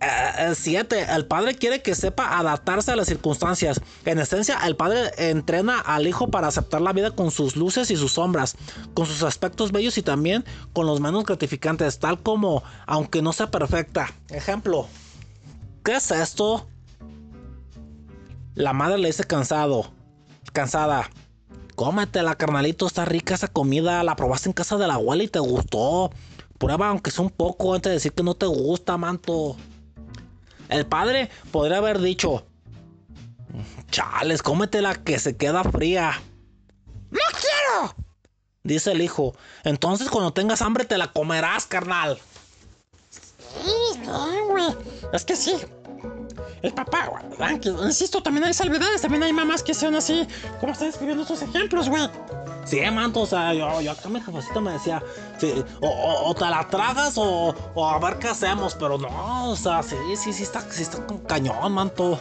Eh, 0.00 0.52
siete, 0.54 1.06
el 1.10 1.26
padre 1.26 1.56
quiere 1.56 1.82
que 1.82 1.94
sepa 1.94 2.38
adaptarse 2.38 2.92
a 2.92 2.96
las 2.96 3.08
circunstancias. 3.08 3.80
En 4.04 4.18
esencia, 4.18 4.58
el 4.64 4.76
padre 4.76 5.10
entrena 5.16 5.80
al 5.80 6.06
hijo 6.06 6.30
para 6.30 6.48
aceptar 6.48 6.80
la 6.80 6.92
vida 6.92 7.10
con 7.10 7.30
sus 7.30 7.56
luces 7.56 7.90
y 7.90 7.96
sus 7.96 8.12
sombras, 8.12 8.56
con 8.94 9.06
sus 9.06 9.22
aspectos 9.22 9.72
bellos 9.72 9.98
y 9.98 10.02
también 10.02 10.44
con 10.72 10.86
los 10.86 11.00
menos 11.00 11.24
gratificantes, 11.24 11.98
tal 11.98 12.22
como, 12.22 12.62
aunque 12.86 13.22
no 13.22 13.32
sea 13.32 13.50
perfecta. 13.50 14.12
Ejemplo, 14.28 14.86
¿qué 15.84 15.96
es 15.96 16.10
esto? 16.10 16.66
La 18.54 18.72
madre 18.72 18.98
le 18.98 19.08
dice 19.08 19.24
cansado, 19.24 19.92
cansada. 20.52 21.10
Cómetela, 21.76 22.36
carnalito, 22.36 22.86
está 22.86 23.04
rica 23.04 23.34
esa 23.34 23.48
comida, 23.48 24.04
la 24.04 24.16
probaste 24.16 24.48
en 24.48 24.52
casa 24.52 24.76
de 24.76 24.86
la 24.86 24.94
abuela 24.94 25.24
y 25.24 25.28
te 25.28 25.40
gustó. 25.40 26.10
Prueba 26.58 26.88
aunque 26.88 27.10
sea 27.10 27.24
un 27.24 27.30
poco 27.30 27.74
antes 27.74 27.90
de 27.90 27.94
decir 27.94 28.12
que 28.12 28.22
no 28.22 28.34
te 28.34 28.46
gusta, 28.46 28.96
manto. 28.96 29.56
El 30.68 30.86
padre 30.86 31.30
podría 31.50 31.78
haber 31.78 32.00
dicho, 32.00 32.46
chales, 33.90 34.42
cómetela 34.42 34.94
que 34.94 35.18
se 35.18 35.36
queda 35.36 35.64
fría. 35.64 36.22
¡No 37.10 37.20
quiero! 37.32 37.94
Dice 38.62 38.92
el 38.92 39.02
hijo, 39.02 39.34
entonces 39.64 40.08
cuando 40.08 40.32
tengas 40.32 40.62
hambre 40.62 40.84
te 40.84 40.96
la 40.96 41.12
comerás, 41.12 41.66
carnal. 41.66 42.18
Sí, 43.62 43.98
bien, 44.00 44.48
güey. 44.48 44.76
Es 45.12 45.24
que 45.24 45.36
sí. 45.36 45.54
El 46.62 46.72
papá, 46.72 47.08
güey. 47.08 47.60
Insisto, 47.86 48.22
también 48.22 48.44
hay 48.44 48.54
salvedades, 48.54 49.02
también 49.02 49.22
hay 49.22 49.32
mamás 49.32 49.62
que 49.62 49.74
son 49.74 49.94
así, 49.94 50.26
como 50.60 50.72
están 50.72 50.88
escribiendo 50.88 51.22
estos 51.22 51.42
ejemplos, 51.42 51.88
güey. 51.88 52.08
Sí, 52.64 52.80
manto, 52.90 53.20
o 53.20 53.26
sea, 53.26 53.52
yo, 53.52 53.82
yo 53.82 53.90
acá 53.92 54.08
mi 54.08 54.20
jefecita 54.22 54.58
me 54.60 54.72
decía, 54.72 55.02
sí, 55.38 55.52
o, 55.82 55.86
o- 55.88 56.30
o 56.30 56.34
te 56.34 56.46
la 56.46 56.66
tragas 56.66 57.18
o, 57.18 57.54
o 57.74 57.88
a 57.88 57.98
ver 57.98 58.18
qué 58.18 58.28
hacemos, 58.28 58.74
pero 58.74 58.96
no, 58.96 59.50
o 59.50 59.56
sea, 59.56 59.82
sí, 59.82 59.96
sí, 60.16 60.32
sí 60.32 60.42
está, 60.44 60.62
sí 60.70 60.82
está 60.82 61.04
con 61.04 61.18
cañón, 61.18 61.72
manto. 61.72 62.18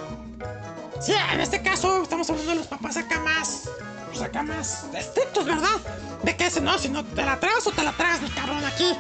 Sí, 0.99 1.13
en 1.34 1.39
este 1.39 1.61
caso 1.61 2.03
estamos 2.03 2.29
hablando 2.29 2.51
de 2.51 2.57
los 2.57 2.67
papás 2.67 2.97
acá 2.97 3.19
más. 3.21 3.69
Pues 4.09 4.21
acá 4.21 4.43
más 4.43 4.86
estrictos, 4.93 5.45
¿verdad? 5.45 5.69
De 6.23 6.36
que 6.38 6.45
ese 6.45 6.59
no, 6.61 6.77
si 6.77 6.89
no 6.89 7.03
te 7.03 7.23
la 7.23 7.39
tragas 7.39 7.65
o 7.65 7.71
te 7.71 7.81
la 7.84 7.93
tragas, 7.93 8.21
mi 8.21 8.29
cabrón, 8.29 8.63
aquí. 8.65 8.93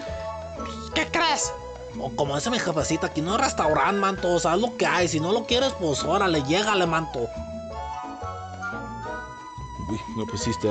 ¿Qué 0.95 1.07
crees? 1.11 1.51
O 1.99 2.09
como 2.15 2.35
dice 2.35 2.49
mi 2.49 2.59
jefecita, 2.59 3.07
aquí 3.07 3.21
no 3.21 3.33
hay 3.35 3.41
restaurante, 3.41 3.99
manto, 3.99 4.33
o 4.33 4.39
sea, 4.39 4.55
es 4.55 4.61
lo 4.61 4.75
que 4.77 4.85
hay, 4.85 5.07
si 5.07 5.19
no 5.19 5.31
lo 5.31 5.45
quieres, 5.45 5.73
pues 5.79 6.03
órale, 6.03 6.41
llégale, 6.43 6.85
manto. 6.87 7.27
Uy, 9.89 9.99
no, 10.17 10.25
pues 10.25 10.41
sí 10.41 10.49
está 10.49 10.69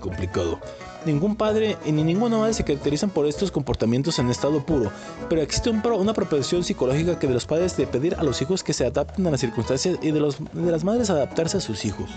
complicado. 0.00 0.58
Ningún 1.06 1.36
padre 1.36 1.78
y 1.86 1.92
ni 1.92 2.02
ninguna 2.02 2.36
madre 2.38 2.52
se 2.52 2.64
caracterizan 2.64 3.08
por 3.10 3.24
estos 3.26 3.50
comportamientos 3.52 4.18
en 4.18 4.28
estado 4.30 4.60
puro, 4.66 4.90
pero 5.28 5.40
existe 5.40 5.70
un 5.70 5.80
pro- 5.80 5.96
una 5.96 6.12
propensión 6.12 6.64
psicológica 6.64 7.18
que 7.18 7.26
de 7.28 7.34
los 7.34 7.46
padres 7.46 7.76
de 7.76 7.86
pedir 7.86 8.16
a 8.16 8.22
los 8.24 8.42
hijos 8.42 8.62
que 8.64 8.72
se 8.72 8.84
adapten 8.84 9.26
a 9.26 9.30
las 9.30 9.40
circunstancias 9.40 9.96
y 10.02 10.10
de, 10.10 10.20
los, 10.20 10.36
de 10.52 10.70
las 10.70 10.84
madres 10.84 11.08
adaptarse 11.08 11.56
a 11.58 11.60
sus 11.60 11.84
hijos. 11.84 12.10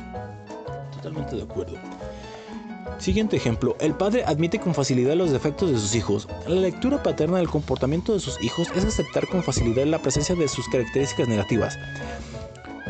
Totalmente 0.95 1.35
de 1.35 1.43
acuerdo. 1.43 1.77
Siguiente 3.01 3.35
ejemplo, 3.35 3.75
el 3.79 3.95
padre 3.95 4.23
admite 4.27 4.59
con 4.59 4.75
facilidad 4.75 5.15
los 5.15 5.31
defectos 5.31 5.71
de 5.71 5.79
sus 5.79 5.95
hijos. 5.95 6.27
La 6.45 6.61
lectura 6.61 7.01
paterna 7.01 7.39
del 7.39 7.49
comportamiento 7.49 8.13
de 8.13 8.19
sus 8.19 8.39
hijos 8.43 8.67
es 8.75 8.85
aceptar 8.85 9.27
con 9.27 9.41
facilidad 9.41 9.87
la 9.87 9.97
presencia 9.97 10.35
de 10.35 10.47
sus 10.47 10.69
características 10.69 11.27
negativas. 11.27 11.79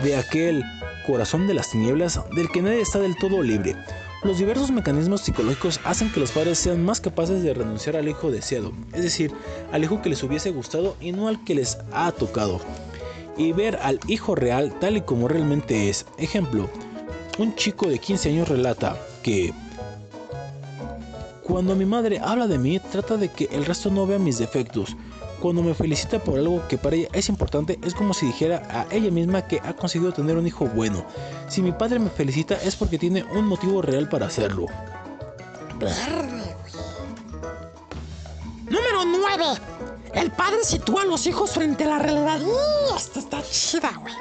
De 0.03 0.17
aquel 0.17 0.65
corazón 1.07 1.47
de 1.47 1.53
las 1.53 1.71
tinieblas 1.71 2.19
del 2.35 2.51
que 2.51 2.61
nadie 2.61 2.81
está 2.81 2.99
del 2.99 3.15
todo 3.15 3.41
libre. 3.41 3.77
Los 4.23 4.37
diversos 4.37 4.69
mecanismos 4.69 5.21
psicológicos 5.21 5.79
hacen 5.85 6.11
que 6.11 6.19
los 6.19 6.31
padres 6.31 6.59
sean 6.59 6.83
más 6.83 6.99
capaces 6.99 7.41
de 7.41 7.53
renunciar 7.53 7.95
al 7.95 8.09
hijo 8.09 8.31
deseado, 8.31 8.73
es 8.91 9.03
decir, 9.03 9.31
al 9.71 9.85
hijo 9.85 10.01
que 10.01 10.09
les 10.09 10.21
hubiese 10.23 10.51
gustado 10.51 10.97
y 10.99 11.13
no 11.13 11.29
al 11.29 11.41
que 11.45 11.55
les 11.55 11.77
ha 11.93 12.11
tocado, 12.11 12.59
y 13.37 13.53
ver 13.53 13.77
al 13.81 13.97
hijo 14.07 14.35
real 14.35 14.77
tal 14.77 14.97
y 14.97 15.01
como 15.01 15.29
realmente 15.29 15.87
es. 15.87 16.05
Ejemplo, 16.17 16.69
un 17.39 17.55
chico 17.55 17.87
de 17.87 17.97
15 17.97 18.27
años 18.27 18.49
relata 18.49 18.99
que 19.23 19.53
cuando 21.51 21.75
mi 21.75 21.85
madre 21.85 22.17
habla 22.23 22.47
de 22.47 22.57
mí, 22.57 22.79
trata 22.79 23.17
de 23.17 23.27
que 23.27 23.49
el 23.51 23.65
resto 23.65 23.91
no 23.91 24.07
vea 24.07 24.17
mis 24.17 24.37
defectos. 24.37 24.95
Cuando 25.41 25.61
me 25.61 25.73
felicita 25.73 26.17
por 26.17 26.39
algo 26.39 26.65
que 26.69 26.77
para 26.77 26.95
ella 26.95 27.09
es 27.11 27.27
importante, 27.27 27.77
es 27.83 27.93
como 27.93 28.13
si 28.13 28.27
dijera 28.27 28.63
a 28.69 28.87
ella 28.89 29.11
misma 29.11 29.45
que 29.45 29.59
ha 29.59 29.73
conseguido 29.73 30.13
tener 30.13 30.37
un 30.37 30.47
hijo 30.47 30.65
bueno. 30.67 31.05
Si 31.49 31.61
mi 31.61 31.73
padre 31.73 31.99
me 31.99 32.09
felicita 32.09 32.55
es 32.55 32.77
porque 32.77 32.97
tiene 32.97 33.25
un 33.33 33.47
motivo 33.47 33.81
real 33.81 34.07
para 34.07 34.27
hacerlo. 34.27 34.67
Número 38.63 39.03
9. 39.03 39.45
El 40.13 40.31
padre 40.31 40.63
sitúa 40.63 41.01
a 41.01 41.05
los 41.05 41.27
hijos 41.27 41.51
frente 41.51 41.83
a 41.83 41.87
la 41.87 41.99
realidad. 41.99 42.39
Esta 42.95 43.19
está 43.19 43.43
chida, 43.43 43.91
güey. 43.99 44.13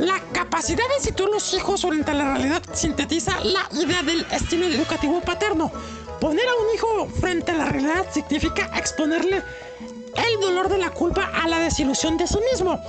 La 0.00 0.18
capacidad 0.32 0.88
de 0.96 1.04
situar 1.04 1.28
los 1.28 1.52
hijos 1.52 1.82
frente 1.82 2.10
a 2.10 2.14
la 2.14 2.32
realidad 2.32 2.62
sintetiza 2.72 3.38
la 3.44 3.68
idea 3.78 4.02
del 4.02 4.26
estilo 4.30 4.64
educativo 4.64 5.20
paterno. 5.20 5.70
Poner 6.18 6.48
a 6.48 6.54
un 6.54 6.74
hijo 6.74 7.06
frente 7.20 7.52
a 7.52 7.56
la 7.56 7.66
realidad 7.66 8.06
significa 8.10 8.70
exponerle 8.78 9.42
el 10.16 10.40
dolor 10.40 10.70
de 10.70 10.78
la 10.78 10.88
culpa 10.88 11.30
a 11.34 11.46
la 11.48 11.58
desilusión 11.58 12.16
de 12.16 12.26
sí 12.26 12.38
mismo. 12.50 12.80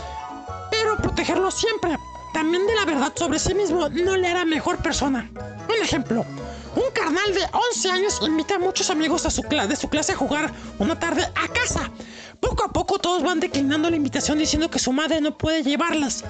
Pero 0.72 0.96
protegerlo 0.96 1.52
siempre, 1.52 1.98
también 2.34 2.66
de 2.66 2.76
la 2.76 2.86
verdad 2.86 3.12
sobre 3.14 3.40
sí 3.40 3.54
mismo, 3.56 3.90
no 3.90 4.16
le 4.16 4.30
hará 4.30 4.46
mejor 4.46 4.78
persona. 4.78 5.30
Un 5.68 5.84
ejemplo. 5.84 6.26
Un 6.78 6.92
carnal 6.94 7.34
de 7.34 7.42
11 7.74 7.92
años 7.92 8.20
invita 8.22 8.56
a 8.56 8.60
muchos 8.60 8.90
amigos 8.90 9.26
a 9.26 9.68
de 9.68 9.76
su 9.76 9.90
clase 9.90 10.14
a 10.14 10.16
jugar 10.16 10.50
una 10.80 10.98
tarde 10.98 11.26
a 11.36 11.48
casa. 11.50 11.92
Poco 12.42 12.66
a 12.66 12.74
poco 12.74 13.00
todos 13.00 13.24
van 13.24 13.40
declinando 13.40 13.90
la 13.90 13.96
invitación 13.96 14.40
diciendo 14.40 14.70
que 14.70 14.80
su 14.80 14.92
madre 14.92 15.22
no 15.22 15.38
puede 15.38 15.64
llevarlas. 15.64 16.26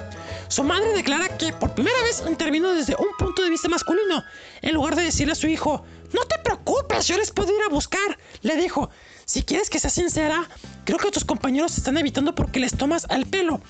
Su 0.49 0.63
madre 0.63 0.93
declara 0.93 1.37
que 1.37 1.53
por 1.53 1.73
primera 1.73 1.99
vez 2.03 2.21
intervino 2.27 2.73
desde 2.73 2.95
un 2.95 3.15
punto 3.17 3.41
de 3.41 3.49
vista 3.49 3.69
masculino. 3.69 4.21
En 4.61 4.73
lugar 4.75 4.95
de 4.95 5.03
decirle 5.03 5.31
a 5.31 5.35
su 5.35 5.47
hijo, 5.47 5.83
no 6.13 6.25
te 6.25 6.37
preocupes, 6.39 7.07
yo 7.07 7.17
les 7.17 7.31
puedo 7.31 7.55
ir 7.55 7.61
a 7.65 7.69
buscar, 7.69 8.19
le 8.41 8.57
dijo, 8.57 8.89
si 9.25 9.43
quieres 9.43 9.69
que 9.69 9.79
sea 9.79 9.89
sincera, 9.89 10.49
creo 10.83 10.99
que 10.99 11.11
tus 11.11 11.23
compañeros 11.23 11.71
te 11.71 11.79
están 11.79 11.97
evitando 11.97 12.35
porque 12.35 12.59
les 12.59 12.75
tomas 12.75 13.07
el 13.09 13.25
pelo. 13.25 13.61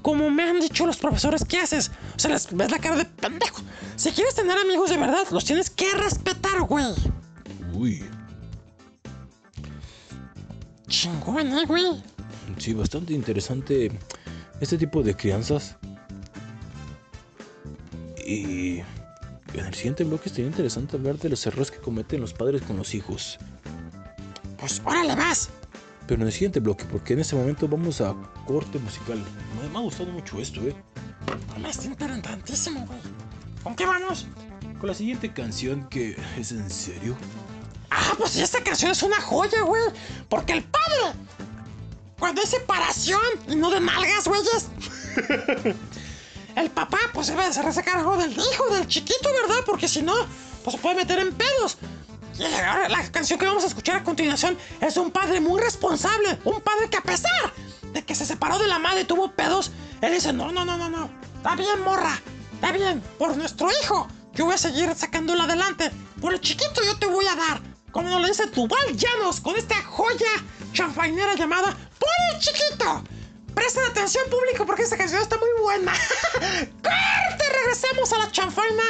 Como 0.00 0.30
me 0.30 0.44
han 0.44 0.60
dicho 0.60 0.86
los 0.86 0.96
profesores 0.96 1.44
que 1.44 1.58
haces. 1.58 1.90
O 2.16 2.18
sea, 2.18 2.30
les 2.30 2.50
ves 2.50 2.70
la 2.70 2.78
cara 2.78 2.96
de 2.96 3.04
pendejo. 3.04 3.60
Si 3.96 4.10
quieres 4.12 4.34
tener 4.34 4.56
amigos 4.56 4.88
de 4.88 4.96
verdad, 4.96 5.26
los 5.30 5.44
tienes 5.44 5.68
que 5.68 5.92
respetar, 5.92 6.62
güey. 6.62 6.86
Uy, 7.74 8.02
Chingón, 10.90 11.52
eh, 11.56 11.64
güey. 11.66 12.02
sí, 12.58 12.74
bastante 12.74 13.14
interesante 13.14 13.92
este 14.60 14.76
tipo 14.76 15.02
de 15.02 15.14
crianzas. 15.14 15.76
Y 18.26 18.80
en 19.54 19.66
el 19.66 19.74
siguiente 19.74 20.02
bloque 20.04 20.28
estaría 20.28 20.46
interesante 20.46 20.96
hablar 20.96 21.16
de 21.18 21.28
los 21.28 21.46
errores 21.46 21.70
que 21.70 21.78
cometen 21.78 22.20
los 22.20 22.34
padres 22.34 22.62
con 22.62 22.76
los 22.76 22.94
hijos. 22.94 23.38
Pues 24.58 24.82
órale, 24.84 25.14
vas. 25.14 25.48
Pero 26.08 26.22
en 26.22 26.26
el 26.26 26.32
siguiente 26.32 26.58
bloque, 26.58 26.84
porque 26.90 27.12
en 27.12 27.20
este 27.20 27.36
momento 27.36 27.68
vamos 27.68 28.00
a 28.00 28.14
corte 28.46 28.78
musical. 28.80 29.22
Me, 29.62 29.68
me 29.68 29.78
ha 29.78 29.80
gustado 29.80 30.10
mucho 30.10 30.40
esto, 30.40 30.60
eh. 30.62 30.74
No 31.54 31.60
me 31.60 31.70
está 31.70 31.86
interesantísimo, 31.86 32.84
güey. 32.84 32.98
¿Con 33.62 33.76
qué 33.76 33.86
vamos? 33.86 34.26
Con 34.80 34.88
la 34.88 34.94
siguiente 34.94 35.32
canción 35.32 35.88
que 35.88 36.16
es 36.36 36.50
en 36.50 36.68
serio. 36.68 37.16
Ah, 37.90 38.14
pues 38.16 38.36
esta 38.36 38.62
canción 38.62 38.92
es 38.92 39.02
una 39.02 39.20
joya, 39.20 39.62
güey. 39.62 39.82
Porque 40.28 40.52
el 40.52 40.64
padre, 40.64 41.18
cuando 42.18 42.40
hay 42.40 42.46
separación 42.46 43.20
y 43.48 43.56
no 43.56 43.70
de 43.70 43.80
nalgas, 43.80 44.28
güeyes. 44.28 44.68
el 46.56 46.70
papá, 46.70 46.98
pues 47.12 47.26
debe 47.26 47.42
de 47.42 47.48
hacerse 47.48 47.82
cargo 47.82 48.16
del 48.16 48.32
hijo, 48.32 48.74
del 48.74 48.86
chiquito, 48.86 49.28
¿verdad? 49.42 49.62
Porque 49.66 49.88
si 49.88 50.02
no, 50.02 50.14
pues 50.62 50.76
se 50.76 50.82
puede 50.82 50.96
meter 50.96 51.18
en 51.18 51.34
pedos. 51.34 51.78
Y 52.38 52.44
ahora 52.44 52.88
la 52.88 53.10
canción 53.10 53.38
que 53.38 53.46
vamos 53.46 53.64
a 53.64 53.66
escuchar 53.66 53.96
a 53.96 54.04
continuación 54.04 54.56
es 54.80 54.96
un 54.96 55.10
padre 55.10 55.40
muy 55.40 55.60
responsable. 55.60 56.38
Un 56.44 56.60
padre 56.60 56.88
que 56.88 56.96
a 56.96 57.02
pesar 57.02 57.52
de 57.92 58.04
que 58.04 58.14
se 58.14 58.24
separó 58.24 58.58
de 58.58 58.68
la 58.68 58.78
madre 58.78 59.02
y 59.02 59.04
tuvo 59.04 59.32
pedos, 59.32 59.72
él 60.00 60.12
dice, 60.12 60.32
no, 60.32 60.50
no, 60.52 60.64
no, 60.64 60.78
no, 60.78 60.88
no. 60.88 61.10
Está 61.36 61.56
bien, 61.56 61.82
morra. 61.84 62.20
Está 62.54 62.72
bien. 62.72 63.02
Por 63.18 63.36
nuestro 63.36 63.68
hijo. 63.82 64.08
Yo 64.32 64.44
voy 64.46 64.54
a 64.54 64.58
seguir 64.58 64.94
sacándolo 64.94 65.42
adelante. 65.42 65.90
Por 66.20 66.32
el 66.32 66.40
chiquito 66.40 66.82
yo 66.84 66.96
te 66.98 67.06
voy 67.06 67.26
a 67.26 67.34
dar. 67.34 67.69
Como 67.92 68.18
lo 68.18 68.26
dice 68.26 68.46
Tubal 68.48 68.96
Llanos 68.96 69.40
con 69.40 69.56
esta 69.56 69.82
joya 69.82 70.30
chanfainera 70.72 71.34
llamada 71.34 71.76
Por 71.98 72.10
el 72.32 72.40
chiquito. 72.40 73.02
Presten 73.54 73.84
atención 73.84 74.24
público 74.30 74.64
porque 74.64 74.82
esta 74.82 74.96
canción 74.96 75.20
está 75.22 75.36
muy 75.36 75.48
buena. 75.60 75.92
¡Corte! 76.82 77.44
Regresamos 77.52 78.12
a 78.12 78.18
la 78.18 78.30
chanfaina. 78.30 78.82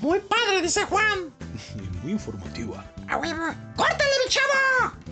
Muy 0.00 0.20
padre, 0.20 0.60
dice 0.62 0.84
Juan. 0.84 1.32
Y 1.76 1.96
muy 1.98 2.12
informativa. 2.12 2.84
¡A 3.08 3.16
huevo! 3.16 3.46
¡Córtale, 3.76 4.10
mi 4.24 4.30
chavo! 4.30 5.05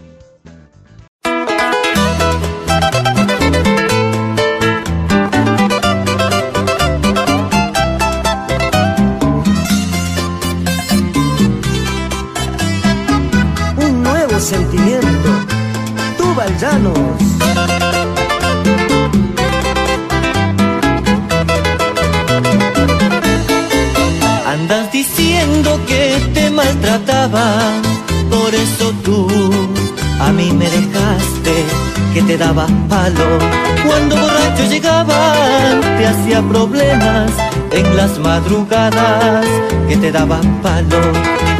Te 32.36 32.38
daba 32.38 32.66
palo. 32.88 33.38
Cuando 33.86 34.16
borracho 34.16 34.64
llegaban, 34.68 35.80
te 35.98 36.04
hacía 36.04 36.42
problemas 36.42 37.30
en 37.70 37.96
las 37.96 38.18
madrugadas, 38.18 39.46
que 39.88 39.96
te 39.96 40.10
daba 40.10 40.40
palo. 40.60 41.00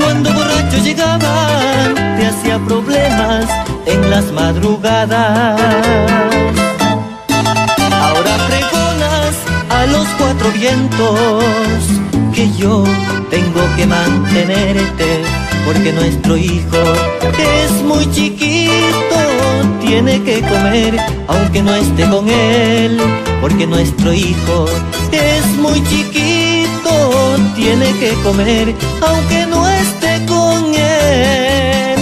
Cuando 0.01 0.33
borracho 0.33 0.79
llegaban, 0.79 1.95
te 2.19 2.27
hacía 2.27 2.59
problemas 2.67 3.47
en 3.87 4.11
las 4.11 4.25
madrugadas. 4.33 5.61
Ahora 8.07 8.35
pregonas 8.49 9.35
a 9.71 9.87
los 9.87 10.09
cuatro 10.19 10.51
vientos 10.51 11.85
que 12.35 12.51
yo 12.53 12.83
tengo 13.31 13.63
que 13.77 13.87
mantenerte 13.87 15.23
porque 15.65 15.93
nuestro 15.93 16.37
hijo 16.37 17.14
es 17.39 17.73
muy 17.83 18.11
chiquito, 18.11 19.17
tiene 19.81 20.23
que 20.23 20.41
comer 20.41 20.99
aunque 21.29 21.63
no 21.63 21.75
esté 21.75 22.09
con 22.09 22.29
él, 22.29 22.99
porque 23.41 23.67
nuestro 23.67 24.13
hijo 24.13 24.67
es 25.13 25.47
muy 25.59 25.83
chiquito, 25.85 27.37
tiene 27.57 27.93
que 27.99 28.13
comer 28.23 28.75
aunque 29.01 29.47
no 29.47 29.69
esté 29.69 30.25
con 30.27 30.75
él. 30.75 31.99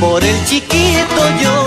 Por 0.00 0.22
el 0.22 0.44
chiquito 0.46 1.20
yo 1.42 1.63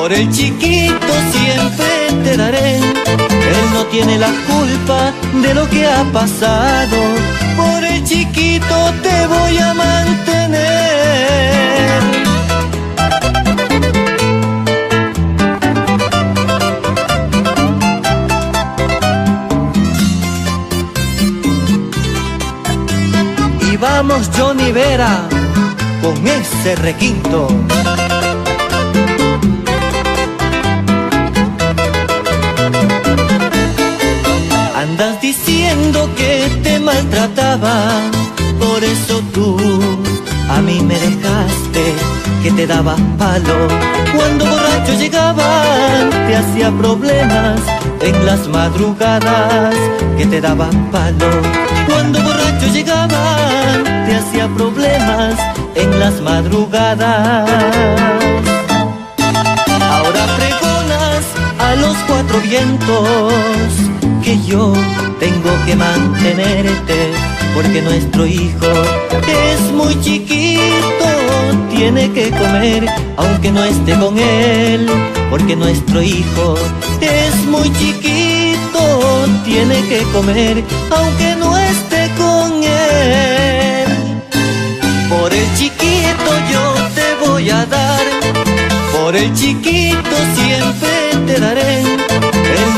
por 0.00 0.12
el 0.14 0.30
chiquito 0.30 1.12
siempre 1.30 1.88
te 2.24 2.36
daré. 2.36 2.76
Él 2.78 3.66
no 3.74 3.84
tiene 3.86 4.16
la 4.18 4.32
culpa 4.48 5.12
de 5.42 5.54
lo 5.54 5.68
que 5.68 5.86
ha 5.86 6.02
pasado, 6.10 6.96
por 7.56 7.84
el 7.84 8.02
chiquito 8.02 8.76
te 9.02 9.26
voy 9.26 9.58
a 9.58 9.74
mantener. 9.74 10.60
Y 23.70 23.76
vamos 23.76 24.30
Johnny 24.34 24.72
Vera 24.72 25.28
con 26.02 26.16
ese 26.26 26.74
requinto. 26.76 27.48
Andas 35.00 35.22
diciendo 35.22 36.10
que 36.14 36.60
te 36.62 36.78
maltrataba, 36.78 38.02
por 38.58 38.84
eso 38.84 39.22
tú 39.32 39.56
a 40.50 40.60
mí 40.60 40.82
me 40.82 40.94
dejaste, 40.94 41.94
que 42.42 42.50
te 42.50 42.66
daba 42.66 42.96
palo. 43.16 43.66
Cuando 44.14 44.44
borracho 44.44 44.92
llegaban, 44.98 46.10
te 46.26 46.36
hacía 46.36 46.70
problemas 46.72 47.60
en 48.02 48.26
las 48.26 48.46
madrugadas, 48.48 49.74
que 50.18 50.26
te 50.26 50.38
daba 50.38 50.68
palo. 50.92 51.30
Cuando 51.88 52.20
borracho 52.22 52.66
llegaban, 52.66 53.84
te 54.06 54.16
hacía 54.16 54.48
problemas 54.48 55.34
en 55.76 55.98
las 55.98 56.20
madrugadas. 56.20 57.48
Ahora 59.94 60.26
pregonas 60.36 61.24
a 61.58 61.74
los 61.76 61.96
cuatro 62.06 62.38
vientos 62.42 63.89
que 64.30 64.46
yo 64.46 64.72
tengo 65.18 65.50
que 65.66 65.74
mantenerte 65.74 67.10
porque 67.52 67.82
nuestro 67.82 68.24
hijo 68.26 68.70
es 69.26 69.60
muy 69.72 70.00
chiquito, 70.02 71.08
tiene 71.74 72.12
que 72.12 72.30
comer 72.30 72.86
aunque 73.16 73.50
no 73.50 73.64
esté 73.64 73.92
con 73.98 74.16
él, 74.16 74.88
porque 75.30 75.56
nuestro 75.56 76.00
hijo 76.00 76.54
es 77.00 77.34
muy 77.46 77.72
chiquito, 77.72 78.82
tiene 79.44 79.80
que 79.88 80.02
comer 80.12 80.62
aunque 80.90 81.34
no 81.34 81.58
esté 81.58 82.08
con 82.16 82.62
él. 82.62 83.88
Por 85.08 85.34
el 85.34 85.54
chiquito 85.56 86.30
yo 86.52 86.74
te 86.94 87.26
voy 87.26 87.50
a 87.50 87.66
dar, 87.66 88.04
por 88.92 89.16
el 89.16 89.34
chiquito 89.34 90.16
siempre 90.36 90.92
te 91.26 91.40
daré. 91.40 92.09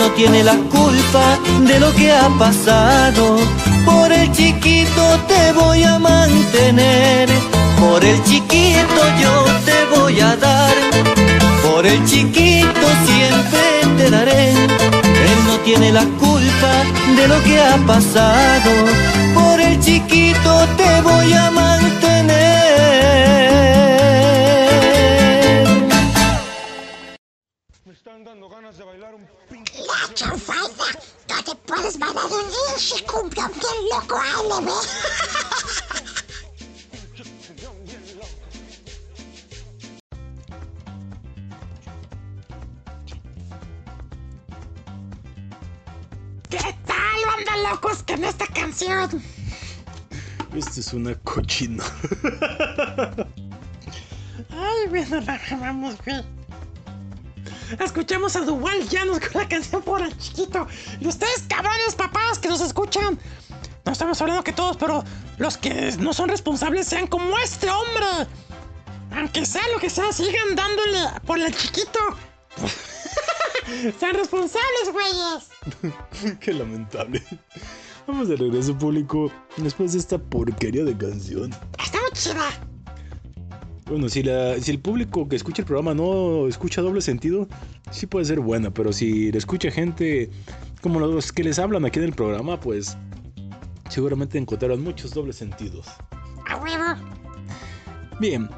No 0.03 0.11
tiene 0.14 0.42
la 0.42 0.57
culpa 0.57 1.38
de 1.64 1.78
lo 1.78 1.94
que 1.94 2.11
ha 2.11 2.28
pasado, 2.36 3.36
por 3.84 4.11
el 4.11 4.32
chiquito 4.32 5.03
te 5.28 5.53
voy 5.53 5.84
a 5.84 5.96
mantener. 6.00 7.28
Por 7.78 8.05
el 8.05 8.20
chiquito 8.24 9.00
yo 9.22 9.44
te 9.64 9.96
voy 9.96 10.18
a 10.20 10.34
dar, 10.36 10.74
por 11.62 11.86
el 11.86 12.05
chiquito 12.05 12.86
siempre 13.07 13.62
te 13.96 14.11
daré. 14.11 14.50
Él 14.50 15.38
no 15.46 15.57
tiene 15.59 15.92
la 15.92 16.05
culpa 16.18 16.72
de 17.16 17.28
lo 17.28 17.40
que 17.44 17.62
ha 17.62 17.76
pasado, 17.86 18.72
por 19.36 19.61
el 19.61 19.78
chiquito 19.78 20.66
te 20.76 21.00
voy 21.03 21.32
a 21.32 21.48
mantener. 21.53 22.62
La 29.74 30.14
chanfaina. 30.14 30.68
No 31.28 31.42
te 31.44 31.54
puedes 31.66 31.98
bailar 31.98 32.24
un 32.26 32.30
pinche 32.30 33.04
cumbia 33.06 33.48
bien 33.48 33.88
loco, 33.90 34.16
ALB. 34.16 34.68
¿Qué 46.50 46.76
tal, 46.86 47.24
banda 47.26 47.70
locos, 47.70 48.02
con 48.02 48.24
esta 48.24 48.46
canción? 48.48 49.22
Esta 50.54 50.80
es 50.80 50.92
una 50.92 51.14
cochina. 51.20 51.82
Ay, 54.50 54.88
bueno, 54.90 55.20
la 55.22 55.34
acabamos, 55.34 55.96
güey. 56.04 56.41
Escuchamos 57.78 58.36
a 58.36 58.40
Duval 58.40 58.88
Llanos 58.88 59.20
con 59.20 59.40
la 59.42 59.48
canción 59.48 59.82
por 59.82 60.02
el 60.02 60.16
chiquito. 60.18 60.66
Y 61.00 61.06
ustedes, 61.06 61.44
cabrones 61.48 61.94
papás 61.94 62.38
que 62.38 62.48
nos 62.48 62.60
escuchan. 62.60 63.18
No 63.84 63.92
estamos 63.92 64.20
hablando 64.20 64.44
que 64.44 64.52
todos, 64.52 64.76
pero 64.76 65.02
los 65.38 65.56
que 65.56 65.92
no 65.98 66.12
son 66.12 66.28
responsables 66.28 66.86
sean 66.86 67.06
como 67.06 67.38
este 67.38 67.68
hombre. 67.68 68.28
Aunque 69.16 69.44
sea 69.44 69.62
lo 69.72 69.80
que 69.80 69.90
sea, 69.90 70.12
sigan 70.12 70.54
dándole 70.54 70.98
por 71.26 71.38
el 71.38 71.54
chiquito. 71.54 71.98
¡Sean 73.98 74.14
responsables, 74.14 74.92
güeyes! 74.92 76.38
Qué 76.40 76.52
lamentable. 76.52 77.22
Vamos 78.06 78.28
de 78.28 78.36
regreso 78.36 78.76
público 78.76 79.30
después 79.56 79.92
de 79.92 79.98
esta 79.98 80.18
porquería 80.18 80.84
de 80.84 80.96
canción. 80.96 81.50
Está 81.78 82.00
muy 82.00 82.10
chida. 82.12 82.71
Bueno, 83.86 84.08
si, 84.08 84.22
la, 84.22 84.58
si 84.60 84.70
el 84.70 84.78
público 84.78 85.28
que 85.28 85.36
escucha 85.36 85.62
el 85.62 85.66
programa 85.66 85.94
no 85.94 86.46
escucha 86.48 86.82
doble 86.82 87.00
sentido, 87.00 87.48
sí 87.90 88.06
puede 88.06 88.24
ser 88.24 88.40
buena, 88.40 88.70
pero 88.70 88.92
si 88.92 89.32
le 89.32 89.38
escucha 89.38 89.70
gente 89.70 90.30
como 90.80 91.00
los 91.00 91.32
que 91.32 91.44
les 91.44 91.58
hablan 91.58 91.84
aquí 91.84 91.98
en 91.98 92.06
el 92.06 92.12
programa, 92.12 92.58
pues 92.60 92.96
seguramente 93.88 94.38
encontrarán 94.38 94.82
muchos 94.82 95.12
dobles 95.12 95.36
sentidos. 95.36 95.86
A 96.48 96.56
huevo. 96.56 97.00
Bien, 98.20 98.48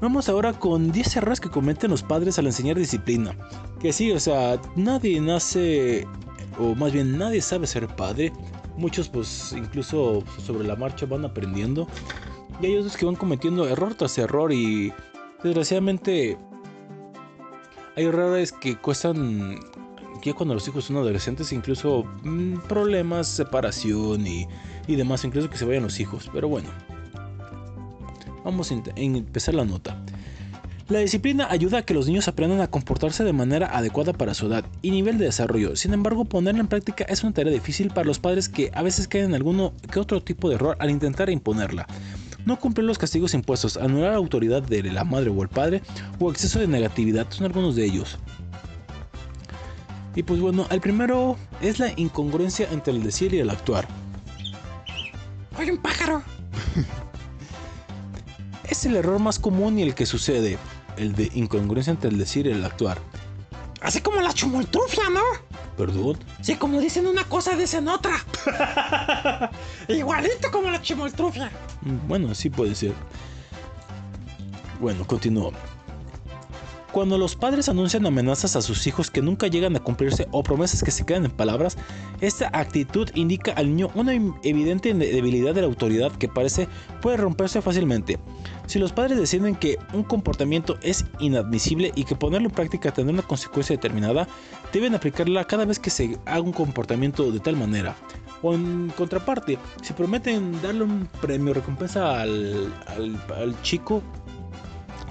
vamos 0.00 0.28
ahora 0.28 0.52
con 0.52 0.92
10 0.92 1.16
errores 1.16 1.40
que 1.40 1.50
cometen 1.50 1.90
los 1.90 2.02
padres 2.02 2.38
al 2.38 2.46
enseñar 2.46 2.78
disciplina. 2.78 3.36
Que 3.80 3.92
sí, 3.92 4.12
o 4.12 4.20
sea, 4.20 4.60
nadie 4.76 5.20
nace, 5.20 6.06
o 6.58 6.74
más 6.74 6.92
bien 6.92 7.18
nadie 7.18 7.40
sabe 7.40 7.66
ser 7.66 7.86
padre. 7.88 8.32
Muchos 8.76 9.08
pues 9.08 9.54
incluso 9.56 10.24
sobre 10.44 10.66
la 10.66 10.76
marcha 10.76 11.06
van 11.06 11.24
aprendiendo. 11.24 11.86
Y 12.60 12.66
hay 12.66 12.76
otros 12.76 12.96
que 12.96 13.04
van 13.04 13.16
cometiendo 13.16 13.68
error 13.68 13.94
tras 13.94 14.16
error 14.18 14.52
y 14.52 14.92
desgraciadamente 15.42 16.38
hay 17.96 18.04
errores 18.04 18.52
que 18.52 18.76
cuestan 18.76 19.58
ya 20.22 20.32
cuando 20.32 20.54
los 20.54 20.66
hijos 20.66 20.86
son 20.86 20.96
adolescentes 20.96 21.52
incluso 21.52 22.04
mm, 22.22 22.60
problemas, 22.68 23.26
separación 23.28 24.26
y, 24.26 24.46
y 24.86 24.96
demás, 24.96 25.24
incluso 25.24 25.50
que 25.50 25.58
se 25.58 25.64
vayan 25.64 25.82
los 25.82 26.00
hijos. 26.00 26.30
Pero 26.32 26.48
bueno, 26.48 26.70
vamos 28.42 28.70
a 28.70 28.82
empezar 28.96 29.54
la 29.54 29.64
nota. 29.64 30.02
La 30.88 30.98
disciplina 30.98 31.46
ayuda 31.50 31.78
a 31.78 31.82
que 31.82 31.94
los 31.94 32.06
niños 32.06 32.28
aprendan 32.28 32.60
a 32.60 32.68
comportarse 32.68 33.24
de 33.24 33.32
manera 33.32 33.74
adecuada 33.74 34.12
para 34.12 34.34
su 34.34 34.46
edad 34.46 34.66
y 34.82 34.90
nivel 34.90 35.16
de 35.16 35.24
desarrollo. 35.24 35.76
Sin 35.76 35.94
embargo, 35.94 36.26
ponerla 36.26 36.60
en 36.60 36.68
práctica 36.68 37.04
es 37.04 37.22
una 37.22 37.32
tarea 37.32 37.52
difícil 37.52 37.88
para 37.88 38.06
los 38.06 38.18
padres 38.18 38.50
que 38.50 38.70
a 38.74 38.82
veces 38.82 39.08
caen 39.08 39.26
en 39.26 39.34
alguno 39.34 39.72
que 39.90 39.98
otro 39.98 40.22
tipo 40.22 40.50
de 40.50 40.56
error 40.56 40.76
al 40.78 40.90
intentar 40.90 41.30
imponerla. 41.30 41.86
No 42.44 42.58
cumplir 42.58 42.86
los 42.86 42.98
castigos 42.98 43.34
impuestos, 43.34 43.76
anular 43.76 44.12
la 44.12 44.16
autoridad 44.16 44.62
de 44.62 44.82
la 44.82 45.04
madre 45.04 45.30
o 45.30 45.42
el 45.42 45.48
padre 45.48 45.82
o 46.18 46.30
exceso 46.30 46.58
de 46.58 46.66
negatividad 46.66 47.26
son 47.30 47.46
algunos 47.46 47.74
de 47.74 47.84
ellos. 47.84 48.18
Y 50.14 50.22
pues 50.22 50.40
bueno, 50.40 50.66
el 50.70 50.80
primero 50.80 51.36
es 51.60 51.78
la 51.78 51.92
incongruencia 51.96 52.68
entre 52.70 52.92
el 52.92 53.02
decir 53.02 53.34
y 53.34 53.38
el 53.38 53.50
actuar. 53.50 53.88
¡Oye, 55.58 55.72
un 55.72 55.78
pájaro! 55.78 56.22
Es 58.68 58.84
el 58.86 58.96
error 58.96 59.18
más 59.18 59.38
común 59.38 59.78
y 59.78 59.82
el 59.82 59.94
que 59.94 60.06
sucede, 60.06 60.58
el 60.96 61.14
de 61.14 61.30
incongruencia 61.34 61.90
entre 61.90 62.10
el 62.10 62.18
decir 62.18 62.46
y 62.46 62.50
el 62.50 62.64
actuar. 62.64 62.98
Así 63.84 64.00
como 64.00 64.20
la 64.22 64.32
chumoltrufia, 64.32 65.10
¿no? 65.10 65.20
¿Perdón? 65.76 66.16
Sí, 66.40 66.56
como 66.56 66.80
dicen 66.80 67.06
una 67.06 67.24
cosa, 67.24 67.54
dicen 67.54 67.86
otra. 67.86 68.16
Igualito 69.88 70.50
como 70.50 70.70
la 70.70 70.80
chimoltrufia. 70.80 71.50
Mm, 71.82 72.08
Bueno, 72.08 72.34
sí 72.34 72.48
puede 72.48 72.74
ser. 72.74 72.94
Bueno, 74.80 75.06
continúo. 75.06 75.52
Cuando 76.92 77.18
los 77.18 77.34
padres 77.34 77.68
anuncian 77.68 78.06
amenazas 78.06 78.54
a 78.54 78.62
sus 78.62 78.86
hijos 78.86 79.10
que 79.10 79.20
nunca 79.20 79.48
llegan 79.48 79.74
a 79.74 79.80
cumplirse 79.80 80.28
o 80.30 80.44
promesas 80.44 80.82
que 80.82 80.92
se 80.92 81.04
quedan 81.04 81.24
en 81.24 81.32
palabras, 81.32 81.76
esta 82.20 82.50
actitud 82.52 83.10
indica 83.14 83.50
al 83.52 83.66
niño 83.66 83.90
una 83.96 84.12
evidente 84.44 84.94
debilidad 84.94 85.54
de 85.54 85.62
la 85.62 85.66
autoridad 85.66 86.12
que 86.12 86.28
parece 86.28 86.68
puede 87.02 87.16
romperse 87.16 87.60
fácilmente. 87.60 88.20
Si 88.66 88.78
los 88.78 88.92
padres 88.92 89.18
deciden 89.18 89.56
que 89.56 89.78
un 89.92 90.04
comportamiento 90.04 90.78
es 90.82 91.04
inadmisible 91.20 91.92
y 91.94 92.04
que 92.04 92.16
ponerlo 92.16 92.48
en 92.48 92.54
práctica 92.54 92.92
tendrá 92.92 93.12
una 93.12 93.22
consecuencia 93.22 93.76
determinada, 93.76 94.26
deben 94.72 94.94
aplicarla 94.94 95.44
cada 95.46 95.66
vez 95.66 95.78
que 95.78 95.90
se 95.90 96.18
haga 96.24 96.40
un 96.40 96.52
comportamiento 96.52 97.30
de 97.30 97.40
tal 97.40 97.56
manera. 97.56 97.94
O 98.42 98.54
en 98.54 98.90
contraparte, 98.96 99.58
si 99.82 99.92
prometen 99.92 100.60
darle 100.62 100.84
un 100.84 101.08
premio 101.20 101.52
recompensa 101.54 102.20
al, 102.22 102.72
al- 102.86 103.20
al 103.36 103.62
chico, 103.62 104.02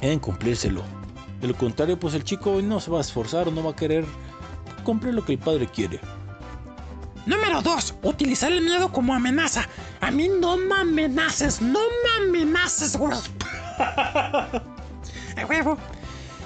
deben 0.02 0.20
cumplírselo. 0.20 0.82
De 1.40 1.48
lo 1.48 1.56
contrario, 1.56 2.00
pues 2.00 2.14
el 2.16 2.24
chico 2.24 2.60
no 2.62 2.80
se 2.80 2.90
va 2.90 3.00
a 3.00 3.02
esforzar 3.02 3.48
o 3.48 3.52
no 3.52 3.64
va 3.64 3.72
a 3.72 3.76
querer 3.76 4.06
cumplir 4.84 5.14
lo 5.14 5.24
que 5.24 5.34
el 5.34 5.40
padre 5.40 5.68
quiere. 5.68 6.00
Número 7.26 7.62
2. 7.62 7.96
Utilizar 8.04 8.52
el 8.52 8.62
miedo 8.62 8.92
como 8.92 9.14
amenaza. 9.14 9.68
A 10.02 10.12
mí 10.12 10.30
no 10.30 10.58
me 10.58 10.76
amenaces, 10.76 11.62
no 11.62 11.80
me 11.80 12.28
amenaces, 12.28 12.98
güey. 12.98 13.18
A 13.80 15.46
huevo. 15.48 15.78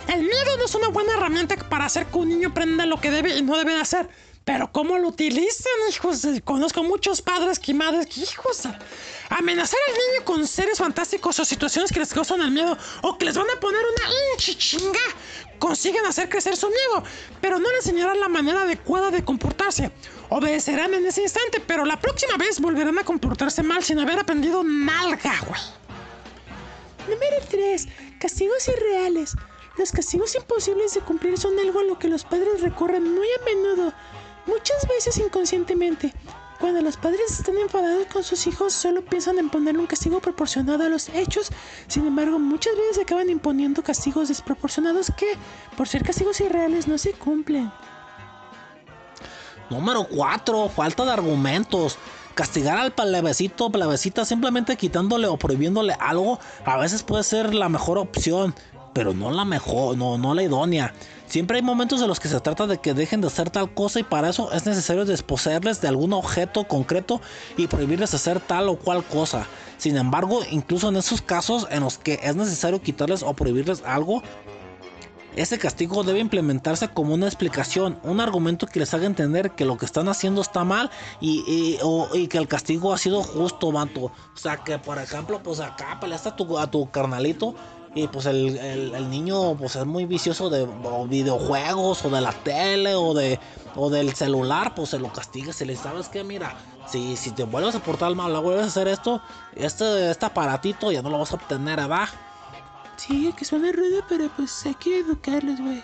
El 0.07 0.21
miedo 0.21 0.57
no 0.57 0.65
es 0.65 0.75
una 0.75 0.87
buena 0.89 1.13
herramienta 1.13 1.55
para 1.69 1.85
hacer 1.85 2.05
que 2.05 2.17
un 2.17 2.29
niño 2.29 2.49
aprenda 2.49 2.85
lo 2.85 3.01
que 3.01 3.11
debe 3.11 3.35
y 3.37 3.41
no 3.41 3.57
debe 3.57 3.73
de 3.73 3.81
hacer. 3.81 4.09
Pero 4.47 4.71
¿cómo 4.71 4.97
lo 4.97 5.09
utilizan, 5.09 5.73
hijos? 5.89 6.25
Conozco 6.45 6.81
muchos 6.81 7.21
padres 7.21 7.59
que 7.59 7.73
madres 7.73 8.07
que 8.07 8.21
hijos. 8.21 8.63
Amenazar 9.27 9.79
al 9.89 9.93
niño 9.93 10.23
con 10.23 10.47
seres 10.47 10.77
fantásticos 10.77 11.37
o 11.37 11.43
situaciones 11.43 11.91
que 11.91 11.99
les 11.99 12.13
causan 12.13 12.39
el 12.39 12.51
miedo 12.51 12.77
o 13.01 13.17
que 13.17 13.25
les 13.25 13.35
van 13.35 13.47
a 13.49 13.59
poner 13.59 13.81
una 13.81 14.37
chinga 14.37 15.01
consiguen 15.59 16.05
hacer 16.05 16.29
crecer 16.29 16.55
su 16.55 16.69
miedo, 16.69 17.03
pero 17.41 17.59
no 17.59 17.69
le 17.69 17.75
enseñarán 17.75 18.21
la 18.21 18.29
manera 18.29 18.61
adecuada 18.61 19.11
de 19.11 19.25
comportarse. 19.25 19.91
Obedecerán 20.29 20.93
en 20.93 21.05
ese 21.05 21.23
instante, 21.23 21.59
pero 21.59 21.83
la 21.83 21.99
próxima 21.99 22.37
vez 22.37 22.61
volverán 22.61 22.97
a 22.99 23.03
comportarse 23.03 23.63
mal 23.63 23.83
sin 23.83 23.99
haber 23.99 24.17
aprendido 24.17 24.63
nalga, 24.63 25.35
güey. 25.45 25.61
Número 27.09 27.35
3. 27.49 27.85
Castigos 28.17 28.65
irreales. 28.69 29.33
Los 29.77 29.91
castigos 29.91 30.33
imposibles 30.35 30.93
de 30.93 31.01
cumplir 31.01 31.37
son 31.37 31.59
algo 31.59 31.81
a 31.81 31.83
lo 31.83 31.99
que 31.99 32.07
los 32.07 32.23
padres 32.23 32.61
recurren 32.61 33.13
muy 33.13 33.27
a 33.27 33.45
menudo, 33.45 33.93
muchas 34.47 34.87
veces 34.87 35.17
inconscientemente. 35.17 36.13
Cuando 36.59 36.81
los 36.81 36.97
padres 36.97 37.39
están 37.39 37.57
enfadados 37.57 38.07
con 38.07 38.23
sus 38.23 38.47
hijos, 38.47 38.73
solo 38.73 39.05
piensan 39.05 39.37
en 39.37 39.49
poner 39.49 39.77
un 39.77 39.85
castigo 39.85 40.19
proporcionado 40.19 40.83
a 40.83 40.89
los 40.89 41.09
hechos. 41.09 41.51
Sin 41.87 42.07
embargo, 42.07 42.39
muchas 42.39 42.75
veces 42.75 43.03
acaban 43.03 43.29
imponiendo 43.29 43.83
castigos 43.83 44.29
desproporcionados 44.29 45.11
que, 45.15 45.37
por 45.75 45.87
ser 45.87 46.03
castigos 46.03 46.41
irreales, 46.41 46.87
no 46.87 46.97
se 46.97 47.13
cumplen. 47.13 47.71
Número 49.69 50.07
4. 50.07 50.69
Falta 50.69 51.05
de 51.05 51.11
argumentos. 51.11 51.99
Castigar 52.33 52.77
al 52.77 52.91
plebecito, 52.91 53.71
plebecita, 53.71 54.25
simplemente 54.25 54.77
quitándole 54.77 55.27
o 55.27 55.37
prohibiéndole 55.37 55.95
algo, 55.99 56.39
a 56.65 56.77
veces 56.77 57.01
puede 57.01 57.23
ser 57.23 57.55
la 57.55 57.67
mejor 57.67 57.97
opción, 57.97 58.53
pero 58.97 59.13
no 59.13 59.29
la 59.29 59.45
mejor, 59.45 59.95
no, 59.95 60.17
no 60.17 60.33
la 60.33 60.41
idónea. 60.41 60.91
Siempre 61.27 61.57
hay 61.57 61.61
momentos 61.61 62.01
en 62.01 62.07
los 62.07 62.19
que 62.19 62.29
se 62.29 62.39
trata 62.39 62.65
de 62.65 62.79
que 62.79 62.95
dejen 62.95 63.21
de 63.21 63.27
hacer 63.27 63.51
tal 63.51 63.71
cosa 63.71 63.99
y 63.99 64.03
para 64.03 64.27
eso 64.29 64.51
es 64.53 64.65
necesario 64.65 65.05
desposeerles 65.05 65.81
de 65.81 65.87
algún 65.87 66.13
objeto 66.13 66.63
concreto 66.63 67.21
y 67.57 67.67
prohibirles 67.67 68.15
hacer 68.15 68.39
tal 68.39 68.69
o 68.69 68.75
cual 68.79 69.03
cosa. 69.03 69.45
Sin 69.77 69.97
embargo, 69.97 70.39
incluso 70.49 70.89
en 70.89 70.95
esos 70.95 71.21
casos 71.21 71.67
en 71.69 71.81
los 71.81 71.99
que 71.99 72.19
es 72.23 72.35
necesario 72.35 72.81
quitarles 72.81 73.21
o 73.21 73.35
prohibirles 73.35 73.83
algo, 73.85 74.23
ese 75.35 75.59
castigo 75.59 76.03
debe 76.03 76.17
implementarse 76.17 76.87
como 76.87 77.13
una 77.13 77.27
explicación, 77.27 77.99
un 78.01 78.19
argumento 78.19 78.65
que 78.65 78.79
les 78.79 78.91
haga 78.95 79.05
entender 79.05 79.51
que 79.51 79.65
lo 79.65 79.77
que 79.77 79.85
están 79.85 80.09
haciendo 80.09 80.41
está 80.41 80.63
mal 80.63 80.89
y, 81.21 81.77
y- 82.15 82.27
que 82.27 82.39
el 82.39 82.47
castigo 82.47 82.91
ha 82.91 82.97
sido 82.97 83.21
justo, 83.21 83.71
vato. 83.71 84.05
O 84.05 84.11
sea, 84.33 84.57
que 84.63 84.79
por 84.79 84.97
ejemplo, 84.97 85.39
pues 85.43 85.59
acá 85.59 85.99
peleaste 86.01 86.29
a 86.29 86.35
tu, 86.35 86.57
a 86.57 86.71
tu 86.71 86.89
carnalito 86.89 87.53
y 87.97 88.07
pues 88.07 88.25
el, 88.27 88.57
el- 88.57 89.09
niño 89.09 89.55
pues 89.57 89.75
es 89.75 89.85
muy 89.85 90.05
vicioso 90.05 90.49
de 90.49 90.67
videojuegos 91.07 92.03
o 92.05 92.09
de 92.09 92.21
la 92.21 92.31
tele 92.31 92.95
o 92.95 93.13
de 93.13 93.39
o 93.75 93.89
del 93.89 94.13
celular, 94.13 94.73
pues 94.75 94.89
se 94.89 94.99
lo 94.99 95.11
castiga, 95.11 95.53
se 95.53 95.65
le 95.65 95.75
sabes 95.75 96.09
que 96.09 96.23
mira, 96.23 96.55
si, 96.87 97.15
si 97.15 97.31
te 97.31 97.43
vuelves 97.43 97.75
a 97.75 97.79
portar 97.79 98.13
mal, 98.15 98.33
la 98.33 98.39
vuelves 98.39 98.63
a 98.65 98.67
hacer 98.67 98.87
esto, 98.87 99.21
este, 99.55 100.09
este 100.11 100.25
aparatito 100.25 100.91
ya 100.91 101.01
no 101.01 101.09
lo 101.09 101.19
vas 101.19 101.31
a 101.31 101.35
obtener, 101.35 101.75
¿verdad? 101.77 102.09
Sí, 102.95 103.31
que 103.37 103.45
suena 103.45 103.71
rudo, 103.71 104.01
pero 104.09 104.29
pues 104.35 104.65
hay 104.65 104.73
que 104.75 104.99
educarlos, 104.99 105.59
güey. 105.61 105.83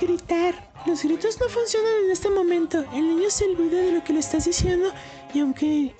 Gritar. 0.00 0.70
Los 0.86 1.02
gritos 1.02 1.38
no 1.40 1.48
funcionan 1.48 1.92
en 2.04 2.10
este 2.10 2.30
momento. 2.30 2.84
El 2.94 3.08
niño 3.16 3.28
se 3.30 3.44
olvida 3.44 3.78
de 3.78 3.92
lo 3.92 4.04
que 4.04 4.14
le 4.14 4.20
estás 4.20 4.46
diciendo 4.46 4.90
y 5.34 5.40
aunque 5.40 5.94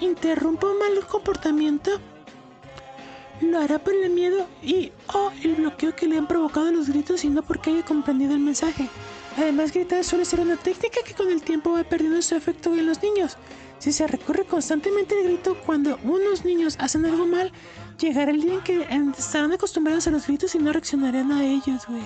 interrumpa 0.00 0.66
un 0.66 0.78
mal 0.78 1.06
comportamiento, 1.06 1.92
lo 3.40 3.58
hará 3.58 3.78
por 3.78 3.94
el 3.94 4.10
miedo 4.10 4.46
y 4.62 4.92
o 5.14 5.30
el 5.42 5.56
bloqueo 5.56 5.94
que 5.94 6.06
le 6.06 6.18
han 6.18 6.26
provocado 6.26 6.70
los 6.72 6.88
gritos 6.88 7.24
y 7.24 7.28
no 7.28 7.42
porque 7.42 7.70
haya 7.70 7.84
comprendido 7.84 8.34
el 8.34 8.40
mensaje. 8.40 8.88
Además, 9.36 9.72
gritar 9.72 10.02
suele 10.02 10.24
ser 10.24 10.40
una 10.40 10.56
técnica 10.56 11.00
que 11.04 11.14
con 11.14 11.30
el 11.30 11.42
tiempo 11.42 11.72
va 11.72 11.84
perdiendo 11.84 12.20
su 12.22 12.34
efecto 12.34 12.74
en 12.74 12.86
los 12.86 13.02
niños. 13.02 13.36
Si 13.78 13.92
se 13.92 14.06
recurre 14.08 14.44
constantemente 14.44 15.14
al 15.14 15.24
grito 15.24 15.56
cuando 15.64 15.98
unos 16.02 16.44
niños 16.44 16.76
hacen 16.80 17.04
algo 17.06 17.26
mal, 17.26 17.52
llegará 18.00 18.32
el 18.32 18.40
día 18.40 18.54
en 18.54 18.62
que 18.62 18.86
estarán 19.16 19.52
acostumbrados 19.52 20.08
a 20.08 20.10
los 20.10 20.26
gritos 20.26 20.54
y 20.56 20.58
no 20.58 20.72
reaccionarán 20.72 21.30
a 21.30 21.44
ellos, 21.44 21.86
güey. 21.86 22.02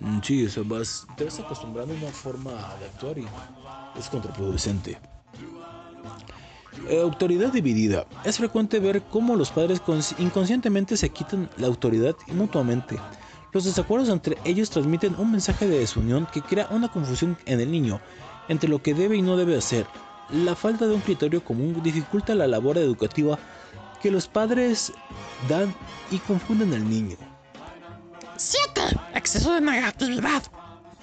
Mm, 0.00 0.20
Sí, 0.22 0.44
o 0.44 0.50
sea, 0.50 0.62
vas, 0.66 1.06
te 1.16 1.24
vas 1.24 1.40
acostumbrando 1.40 1.94
a 1.94 1.96
una 1.96 2.08
forma 2.08 2.50
de 2.78 2.86
actuar 2.86 3.18
y 3.18 3.26
es 3.98 4.08
contraproducente. 4.10 4.98
Eh, 6.88 7.00
autoridad 7.00 7.52
dividida. 7.52 8.06
Es 8.24 8.36
frecuente 8.38 8.78
ver 8.80 9.02
cómo 9.02 9.36
los 9.36 9.50
padres 9.50 9.82
cons- 9.82 10.14
inconscientemente 10.18 10.96
se 10.96 11.10
quitan 11.10 11.48
la 11.56 11.66
autoridad 11.68 12.14
mutuamente. 12.28 12.98
Los 13.52 13.64
desacuerdos 13.64 14.08
entre 14.08 14.36
ellos 14.44 14.70
transmiten 14.70 15.14
un 15.16 15.30
mensaje 15.30 15.66
de 15.68 15.78
desunión 15.78 16.26
que 16.32 16.42
crea 16.42 16.66
una 16.70 16.88
confusión 16.88 17.38
en 17.46 17.60
el 17.60 17.70
niño 17.70 18.00
entre 18.48 18.68
lo 18.68 18.82
que 18.82 18.92
debe 18.94 19.16
y 19.16 19.22
no 19.22 19.36
debe 19.36 19.56
hacer. 19.56 19.86
La 20.30 20.54
falta 20.56 20.86
de 20.86 20.94
un 20.94 21.00
criterio 21.00 21.42
común 21.44 21.80
dificulta 21.82 22.34
la 22.34 22.46
labor 22.46 22.76
educativa 22.78 23.38
que 24.02 24.10
los 24.10 24.26
padres 24.26 24.92
dan 25.48 25.72
y 26.10 26.18
confunden 26.18 26.74
al 26.74 26.88
niño, 26.88 27.16
7. 28.36 28.82
Exceso 29.14 29.52
de 29.54 29.60
negatividad. 29.60 30.42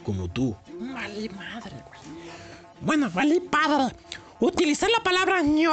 como 0.06 0.28
tú. 0.28 0.56
Vale 0.80 1.30
madre, 1.30 1.72
güey. 1.88 2.00
Bueno, 2.82 3.10
vale 3.14 3.40
padre. 3.42 3.96
Utilizar 4.42 4.90
la 4.90 5.04
palabra 5.04 5.44
ño 5.44 5.72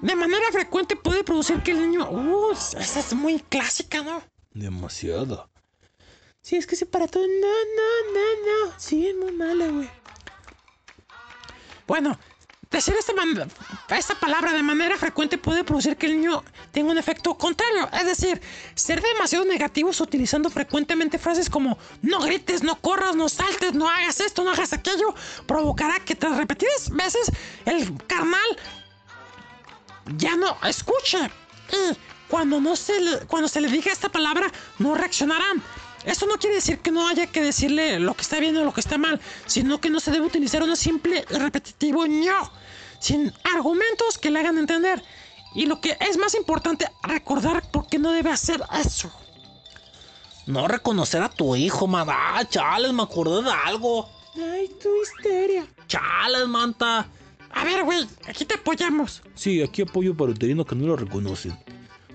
de 0.00 0.16
manera 0.16 0.50
frecuente 0.50 0.96
puede 0.96 1.22
producir 1.22 1.62
que 1.62 1.72
el 1.72 1.82
niño... 1.82 2.08
Uh, 2.10 2.52
esa 2.52 3.00
es 3.00 3.12
muy 3.12 3.40
clásica, 3.40 4.02
¿no? 4.02 4.22
Demasiado. 4.54 5.50
Sí, 6.40 6.56
es 6.56 6.66
que 6.66 6.76
se 6.76 6.86
para 6.86 7.06
todo. 7.08 7.26
No, 7.26 7.46
no, 7.76 8.14
no, 8.14 8.68
no. 8.70 8.74
Sí, 8.78 9.06
es 9.06 9.16
muy 9.16 9.32
mala, 9.32 9.68
güey. 9.68 9.90
Bueno, 11.86 12.18
decir 12.70 12.94
esta, 12.98 13.12
esta 13.96 14.14
palabra 14.16 14.52
de 14.52 14.62
manera 14.62 14.96
frecuente 14.96 15.38
puede 15.38 15.64
producir 15.64 15.96
que 15.96 16.06
el 16.06 16.20
niño 16.20 16.42
tenga 16.72 16.90
un 16.90 16.98
efecto 16.98 17.36
contrario. 17.36 17.88
Es 17.92 18.06
decir, 18.06 18.40
ser 18.74 19.00
demasiado 19.00 19.44
negativos 19.44 20.00
utilizando 20.00 20.50
frecuentemente 20.50 21.18
frases 21.18 21.48
como 21.48 21.78
no 22.02 22.20
grites, 22.20 22.62
no 22.62 22.80
corras, 22.80 23.16
no 23.16 23.28
saltes, 23.28 23.74
no 23.74 23.88
hagas 23.88 24.20
esto, 24.20 24.44
no 24.44 24.50
hagas 24.50 24.72
aquello, 24.72 25.14
provocará 25.46 26.00
que 26.00 26.14
tras 26.14 26.36
repetidas 26.36 26.90
veces 26.90 27.30
el 27.64 27.96
carnal 28.06 28.58
ya 30.16 30.36
no 30.36 30.56
escuche. 30.64 31.18
Y 31.72 31.96
cuando, 32.28 32.60
no 32.60 32.76
se 32.76 32.94
cuando 33.28 33.48
se 33.48 33.60
le 33.60 33.68
diga 33.68 33.92
esta 33.92 34.08
palabra, 34.08 34.50
no 34.78 34.94
reaccionarán. 34.94 35.62
Esto 36.06 36.24
no 36.26 36.38
quiere 36.38 36.54
decir 36.54 36.78
que 36.78 36.92
no 36.92 37.08
haya 37.08 37.26
que 37.26 37.42
decirle 37.42 37.98
lo 37.98 38.14
que 38.14 38.22
está 38.22 38.38
bien 38.38 38.56
o 38.56 38.64
lo 38.64 38.72
que 38.72 38.80
está 38.80 38.96
mal, 38.96 39.20
sino 39.46 39.80
que 39.80 39.90
no 39.90 39.98
se 39.98 40.12
debe 40.12 40.24
utilizar 40.24 40.62
un 40.62 40.76
simple 40.76 41.24
y 41.28 41.34
repetitivo 41.34 42.06
ño, 42.06 42.52
sin 43.00 43.32
argumentos 43.42 44.16
que 44.16 44.30
le 44.30 44.38
hagan 44.38 44.56
entender. 44.56 45.02
Y 45.56 45.66
lo 45.66 45.80
que 45.80 45.96
es 46.00 46.16
más 46.16 46.34
importante, 46.34 46.86
recordar 47.02 47.68
por 47.72 47.88
qué 47.88 47.98
no 47.98 48.12
debe 48.12 48.30
hacer 48.30 48.62
eso. 48.80 49.10
No 50.46 50.68
reconocer 50.68 51.22
a 51.22 51.28
tu 51.28 51.56
hijo, 51.56 51.88
man. 51.88 52.06
Ah, 52.08 52.44
chales, 52.48 52.92
me 52.92 53.02
acordé 53.02 53.42
de 53.42 53.50
algo. 53.50 54.08
Ay, 54.36 54.70
tu 54.80 54.88
histeria. 55.02 55.66
Chales, 55.88 56.46
manta. 56.46 57.08
A 57.50 57.64
ver, 57.64 57.82
güey, 57.82 58.06
aquí 58.28 58.44
te 58.44 58.54
apoyamos. 58.54 59.22
Sí, 59.34 59.60
aquí 59.60 59.82
apoyo 59.82 60.16
para 60.16 60.30
uterino 60.30 60.64
que 60.64 60.76
no 60.76 60.86
lo 60.86 60.94
reconocen. 60.94 61.58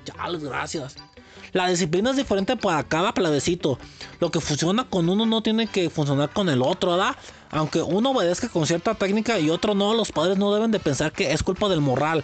Chales, 0.06 0.44
gracias. 0.44 0.96
La 1.54 1.68
disciplina 1.68 2.12
es 2.12 2.16
diferente 2.16 2.56
para 2.56 2.84
cada 2.84 3.14
plebecito. 3.14 3.78
Lo 4.20 4.32
que 4.32 4.40
funciona 4.40 4.86
con 4.86 5.10
uno 5.10 5.26
no 5.26 5.44
tiene 5.44 5.68
que 5.68 5.90
funcionar 5.90 6.30
con 6.30 6.48
el 6.48 6.62
otro, 6.62 6.92
¿verdad? 6.92 7.16
Aunque 7.50 7.82
uno 7.82 8.12
obedezca 8.12 8.48
con 8.48 8.66
cierta 8.66 8.96
técnica 8.96 9.38
y 9.38 9.50
otro 9.50 9.76
no, 9.76 9.94
los 9.94 10.12
padres 10.12 10.38
no 10.38 10.54
deben 10.54 10.72
de 10.72 10.80
pensar 10.80 11.12
que 11.12 11.34
es 11.34 11.44
culpa 11.44 11.68
del 11.68 11.82
moral. 11.82 12.24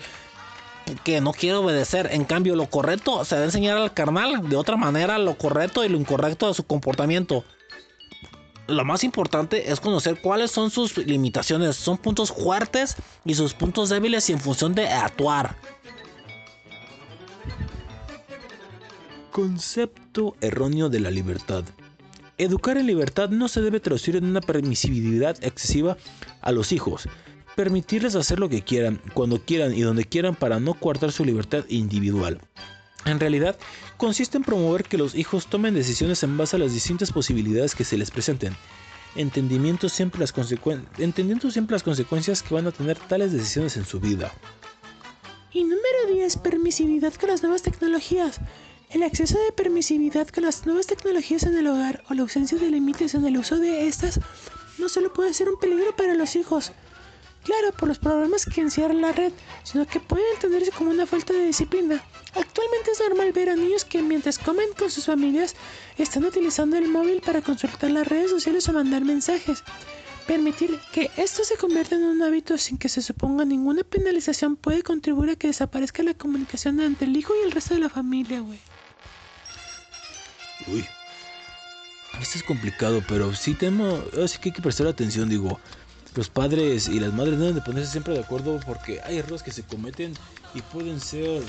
Que 1.03 1.19
no 1.19 1.33
quiere 1.33 1.57
obedecer. 1.57 2.09
En 2.13 2.23
cambio, 2.23 2.55
lo 2.55 2.69
correcto 2.69 3.25
se 3.25 3.35
debe 3.35 3.47
enseñar 3.47 3.77
al 3.77 3.93
carnal 3.93 4.47
de 4.47 4.55
otra 4.55 4.77
manera 4.77 5.17
lo 5.17 5.37
correcto 5.37 5.83
y 5.83 5.89
lo 5.89 5.97
incorrecto 5.97 6.47
de 6.47 6.53
su 6.53 6.63
comportamiento. 6.63 7.43
Lo 8.67 8.85
más 8.85 9.03
importante 9.03 9.71
es 9.71 9.79
conocer 9.81 10.21
cuáles 10.21 10.51
son 10.51 10.69
sus 10.69 10.97
limitaciones, 10.97 11.75
son 11.75 11.97
puntos 11.97 12.31
fuertes 12.31 12.95
y 13.25 13.33
sus 13.33 13.53
puntos 13.53 13.89
débiles 13.89 14.29
y 14.29 14.33
en 14.33 14.39
función 14.39 14.75
de 14.75 14.87
actuar. 14.87 15.55
Concepto 19.37 20.35
erróneo 20.41 20.89
de 20.89 20.99
la 20.99 21.11
libertad. 21.11 21.63
Educar 22.39 22.75
en 22.75 22.87
libertad 22.87 23.29
no 23.29 23.47
se 23.47 23.61
debe 23.61 23.79
traducir 23.79 24.15
en 24.15 24.25
una 24.25 24.41
permisibilidad 24.41 25.37
excesiva 25.43 25.95
a 26.41 26.51
los 26.51 26.71
hijos. 26.71 27.07
Permitirles 27.55 28.15
hacer 28.15 28.39
lo 28.39 28.49
que 28.49 28.63
quieran, 28.63 28.99
cuando 29.13 29.39
quieran 29.39 29.75
y 29.75 29.81
donde 29.81 30.05
quieran 30.05 30.33
para 30.33 30.59
no 30.59 30.73
coartar 30.73 31.11
su 31.11 31.23
libertad 31.23 31.65
individual. 31.69 32.41
En 33.05 33.19
realidad, 33.19 33.59
consiste 33.97 34.37
en 34.37 34.43
promover 34.43 34.85
que 34.85 34.97
los 34.97 35.13
hijos 35.13 35.45
tomen 35.45 35.75
decisiones 35.75 36.23
en 36.23 36.35
base 36.35 36.55
a 36.55 36.59
las 36.59 36.73
distintas 36.73 37.11
posibilidades 37.11 37.75
que 37.75 37.83
se 37.83 37.99
les 37.99 38.09
presenten, 38.09 38.55
entendimiento 39.15 39.87
siempre 39.87 40.19
las 40.19 40.33
entendiendo 40.97 41.51
siempre 41.51 41.75
las 41.75 41.83
consecuencias 41.83 42.41
que 42.41 42.55
van 42.55 42.65
a 42.65 42.71
tener 42.71 42.97
tales 42.97 43.33
decisiones 43.33 43.77
en 43.77 43.85
su 43.85 43.99
vida. 43.99 44.33
Y 45.51 45.63
número 45.63 46.11
10, 46.11 46.37
permisividad 46.37 47.13
con 47.13 47.29
las 47.29 47.43
nuevas 47.43 47.61
tecnologías. 47.61 48.41
El 48.89 49.03
exceso 49.03 49.37
de 49.37 49.51
permisividad 49.51 50.29
con 50.29 50.45
las 50.45 50.65
nuevas 50.65 50.87
tecnologías 50.87 51.43
en 51.43 51.57
el 51.57 51.67
hogar 51.67 52.03
o 52.09 52.13
la 52.13 52.21
ausencia 52.21 52.57
de 52.57 52.71
límites 52.71 53.15
en 53.15 53.25
el 53.25 53.37
uso 53.37 53.57
de 53.57 53.85
estas 53.85 54.21
no 54.77 54.87
solo 54.87 55.11
puede 55.11 55.33
ser 55.33 55.49
un 55.49 55.59
peligro 55.59 55.93
para 55.93 56.13
los 56.13 56.37
hijos, 56.37 56.71
claro, 57.43 57.73
por 57.73 57.89
los 57.89 57.99
problemas 57.99 58.45
que 58.45 58.61
encierra 58.61 58.93
la 58.93 59.11
red, 59.11 59.33
sino 59.63 59.85
que 59.85 59.99
puede 59.99 60.23
entenderse 60.35 60.71
como 60.71 60.91
una 60.91 61.05
falta 61.05 61.33
de 61.33 61.47
disciplina. 61.47 62.01
Actualmente 62.33 62.91
es 62.91 62.99
normal 63.01 63.33
ver 63.33 63.49
a 63.49 63.57
niños 63.57 63.83
que 63.83 64.01
mientras 64.01 64.39
comen 64.39 64.69
con 64.79 64.89
sus 64.89 65.05
familias 65.05 65.55
están 65.97 66.23
utilizando 66.23 66.77
el 66.77 66.87
móvil 66.87 67.19
para 67.19 67.41
consultar 67.41 67.91
las 67.91 68.07
redes 68.07 68.31
sociales 68.31 68.69
o 68.69 68.73
mandar 68.73 69.03
mensajes. 69.03 69.63
Permitir 70.27 70.77
que 70.91 71.09
esto 71.15 71.45
se 71.45 71.55
convierta 71.55 71.95
en 71.95 72.03
un 72.03 72.21
hábito 72.21 72.57
sin 72.57 72.77
que 72.77 72.89
se 72.89 73.01
suponga 73.01 73.45
ninguna 73.45 73.83
penalización 73.83 74.57
puede 74.57 74.83
contribuir 74.83 75.31
a 75.31 75.35
que 75.37 75.47
desaparezca 75.47 76.03
la 76.03 76.13
comunicación 76.13 76.81
entre 76.81 77.07
el 77.07 77.15
hijo 77.15 77.33
y 77.33 77.45
el 77.45 77.51
resto 77.51 77.75
de 77.75 77.79
la 77.79 77.89
familia, 77.89 78.41
güey. 78.41 78.59
Uy. 80.67 80.85
Esto 82.19 82.39
es 82.39 82.43
complicado, 82.43 83.01
pero 83.07 83.33
sí 83.33 83.53
tenemos, 83.53 84.03
así 84.15 84.37
que 84.39 84.49
hay 84.49 84.53
que 84.53 84.61
prestar 84.61 84.87
atención, 84.87 85.29
digo. 85.29 85.59
Los 86.15 86.29
padres 86.29 86.87
y 86.87 86.99
las 86.99 87.13
madres 87.13 87.39
deben 87.39 87.55
de 87.55 87.61
ponerse 87.61 87.91
siempre 87.91 88.15
de 88.15 88.21
acuerdo 88.21 88.59
porque 88.65 88.99
hay 89.03 89.19
errores 89.19 89.43
que 89.43 89.51
se 89.51 89.63
cometen 89.63 90.13
y 90.55 90.61
pueden 90.61 90.99
ser 90.99 91.43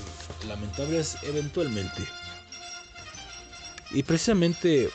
lamentables 0.47 1.16
eventualmente. 1.22 2.05
Y 3.91 4.03
precisamente 4.03 4.91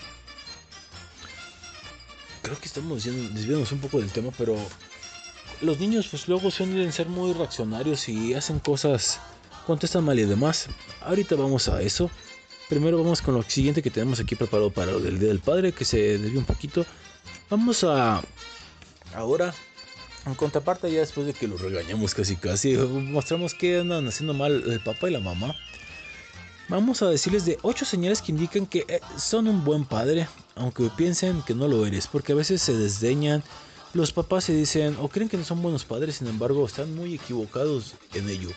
creo 2.44 2.60
que 2.60 2.68
estamos 2.68 3.04
desviándonos 3.06 3.72
un 3.72 3.80
poco 3.80 4.00
del 4.00 4.12
tema, 4.12 4.30
pero 4.38 4.56
los 5.62 5.80
niños 5.80 6.08
pues 6.10 6.28
luego 6.28 6.52
suelen 6.52 6.92
ser 6.92 7.08
muy 7.08 7.34
reaccionarios 7.34 8.08
y 8.10 8.36
hacen 8.36 8.60
cosas, 8.60 9.20
contestan 9.66 10.04
mal 10.04 10.20
y 10.20 10.26
demás. 10.26 10.68
Ahorita 11.02 11.36
vamos 11.36 11.70
a 11.70 11.82
eso. 11.82 12.12
Primero 12.70 12.98
vamos 12.98 13.22
con 13.22 13.34
lo 13.34 13.44
siguiente 13.44 13.82
que 13.82 13.90
tenemos 13.90 14.20
aquí 14.20 14.36
preparado 14.36 14.70
para 14.70 14.92
del 14.94 15.20
Día 15.20 15.30
del 15.30 15.40
Padre, 15.40 15.72
que 15.72 15.86
se 15.86 16.18
desvió 16.18 16.40
un 16.40 16.46
poquito. 16.46 16.86
Vamos 17.50 17.84
a... 17.84 18.22
Ahora, 19.16 19.54
en 20.26 20.36
contraparte, 20.36 20.92
ya 20.92 21.00
después 21.00 21.28
de 21.28 21.34
que 21.34 21.48
lo 21.48 21.58
regañamos 21.58 22.14
casi 22.14 22.36
casi, 22.36 22.76
mostramos 22.76 23.54
que 23.54 23.80
andan 23.80 24.08
haciendo 24.08 24.34
mal 24.34 24.64
el 24.66 24.82
papá 24.82 25.10
y 25.10 25.14
la 25.14 25.20
mamá. 25.20 25.56
Vamos 26.68 27.02
a 27.02 27.10
decirles 27.10 27.46
de 27.46 27.58
8 27.62 27.86
señales 27.86 28.22
que 28.22 28.32
indican 28.32 28.66
que 28.66 28.86
eh, 28.88 29.00
son 29.18 29.48
un 29.48 29.64
buen 29.64 29.86
padre, 29.86 30.28
aunque 30.56 30.90
piensen 30.96 31.42
que 31.42 31.56
no 31.56 31.68
lo 31.68 31.86
eres, 31.86 32.08
porque 32.08 32.34
a 32.34 32.36
veces 32.36 32.62
se 32.62 32.78
desdeñan. 32.78 33.44
Los 33.94 34.12
papás 34.12 34.46
se 34.46 34.54
dicen 34.54 34.98
o 35.00 35.08
creen 35.08 35.30
que 35.30 35.38
no 35.38 35.44
son 35.44 35.62
buenos 35.62 35.86
padres, 35.86 36.16
sin 36.16 36.28
embargo, 36.28 36.66
están 36.66 36.96
muy 36.96 37.14
equivocados 37.16 37.94
en 38.14 38.30
ello. 38.30 38.50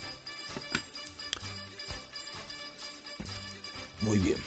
Muy 4.01 4.19
bien. 4.19 4.39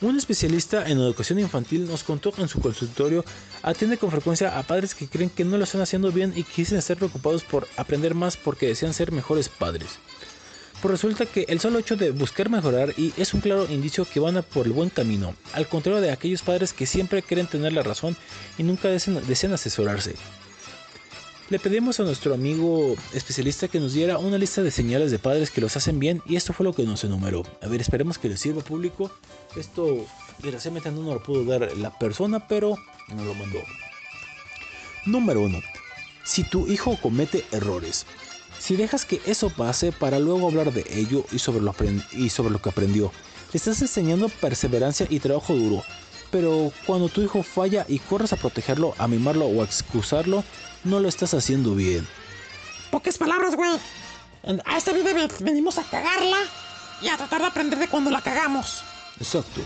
Un 0.00 0.16
especialista 0.16 0.88
en 0.88 0.98
educación 0.98 1.38
infantil 1.38 1.86
nos 1.86 2.02
contó 2.02 2.32
en 2.38 2.48
su 2.48 2.60
consultorio 2.60 3.24
atiende 3.62 3.98
con 3.98 4.10
frecuencia 4.10 4.58
a 4.58 4.64
padres 4.64 4.96
que 4.96 5.06
creen 5.06 5.30
que 5.30 5.44
no 5.44 5.56
lo 5.56 5.64
están 5.64 5.80
haciendo 5.80 6.10
bien 6.10 6.32
y 6.34 6.42
quisieran 6.42 6.80
estar 6.80 6.96
preocupados 6.96 7.44
por 7.44 7.68
aprender 7.76 8.14
más 8.14 8.36
porque 8.36 8.66
desean 8.66 8.94
ser 8.94 9.12
mejores 9.12 9.48
padres. 9.48 9.98
Pues 10.82 10.90
resulta 10.90 11.26
que 11.26 11.46
el 11.48 11.60
solo 11.60 11.78
hecho 11.78 11.94
de 11.94 12.10
buscar 12.10 12.50
mejorar 12.50 12.92
y 12.96 13.14
es 13.16 13.34
un 13.34 13.40
claro 13.40 13.68
indicio 13.70 14.04
que 14.04 14.18
van 14.18 14.36
a 14.36 14.42
por 14.42 14.66
el 14.66 14.72
buen 14.72 14.90
camino, 14.90 15.36
al 15.52 15.68
contrario 15.68 16.00
de 16.00 16.10
aquellos 16.10 16.42
padres 16.42 16.72
que 16.72 16.86
siempre 16.86 17.22
quieren 17.22 17.46
tener 17.46 17.72
la 17.72 17.84
razón 17.84 18.16
y 18.58 18.64
nunca 18.64 18.88
desean, 18.88 19.52
asesorarse. 19.52 20.16
Le 21.50 21.60
pedimos 21.60 22.00
a 22.00 22.02
nuestro 22.02 22.34
amigo 22.34 22.96
especialista 23.14 23.68
que 23.68 23.78
nos 23.78 23.92
diera 23.92 24.18
una 24.18 24.38
lista 24.38 24.64
de 24.64 24.72
señales 24.72 25.12
de 25.12 25.20
padres 25.20 25.50
que 25.50 25.60
los 25.60 25.76
hacen 25.76 26.00
bien 26.00 26.20
y 26.26 26.34
esto 26.34 26.52
fue 26.52 26.64
lo 26.64 26.74
que 26.74 26.82
nos 26.82 27.04
enumeró. 27.04 27.44
A 27.62 27.68
ver, 27.68 27.80
esperemos 27.80 28.18
que 28.18 28.28
les 28.28 28.40
sirva 28.40 28.64
público. 28.64 29.08
Esto 29.54 30.04
desgraciadamente 30.40 30.90
no 30.90 31.02
nos 31.02 31.14
lo 31.14 31.22
pudo 31.22 31.44
dar 31.44 31.76
la 31.76 31.96
persona, 31.96 32.48
pero 32.48 32.76
nos 33.08 33.24
lo 33.24 33.34
mandó. 33.34 33.60
Número 35.06 35.42
1. 35.42 35.60
Si 36.24 36.42
tu 36.42 36.66
hijo 36.66 36.98
comete 37.00 37.44
errores. 37.52 38.04
Si 38.62 38.76
dejas 38.76 39.04
que 39.04 39.20
eso 39.26 39.50
pase 39.50 39.90
para 39.90 40.20
luego 40.20 40.46
hablar 40.46 40.72
de 40.72 40.84
ello 40.88 41.24
y 41.32 41.40
sobre 41.40 41.60
lo, 41.62 41.74
y 42.12 42.30
sobre 42.30 42.52
lo 42.52 42.62
que 42.62 42.68
aprendió, 42.68 43.10
le 43.52 43.56
estás 43.56 43.82
enseñando 43.82 44.28
perseverancia 44.28 45.04
y 45.10 45.18
trabajo 45.18 45.54
duro. 45.54 45.82
Pero 46.30 46.72
cuando 46.86 47.08
tu 47.08 47.22
hijo 47.22 47.42
falla 47.42 47.84
y 47.88 47.98
corres 47.98 48.32
a 48.32 48.36
protegerlo, 48.36 48.94
a 48.98 49.08
mimarlo 49.08 49.46
o 49.46 49.62
a 49.62 49.64
excusarlo, 49.64 50.44
no 50.84 51.00
lo 51.00 51.08
estás 51.08 51.34
haciendo 51.34 51.74
bien. 51.74 52.06
Pocas 52.92 53.18
palabras, 53.18 53.56
güey. 53.56 53.70
A 54.64 54.78
esta 54.78 54.92
vida 54.92 55.12
ve- 55.12 55.28
venimos 55.40 55.78
a 55.78 55.82
cagarla 55.82 56.38
y 57.02 57.08
a 57.08 57.16
tratar 57.16 57.40
de 57.40 57.48
aprender 57.48 57.78
de 57.80 57.88
cuando 57.88 58.10
la 58.10 58.20
cagamos. 58.22 58.82
Exacto. 59.18 59.60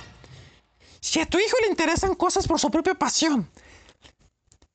Si 1.01 1.20
a 1.20 1.27
tu 1.27 1.39
hijo 1.39 1.56
le 1.62 1.68
interesan 1.68 2.14
cosas 2.14 2.47
por 2.48 2.59
su 2.59 2.70
propia 2.70 2.94
pasión, 2.94 3.47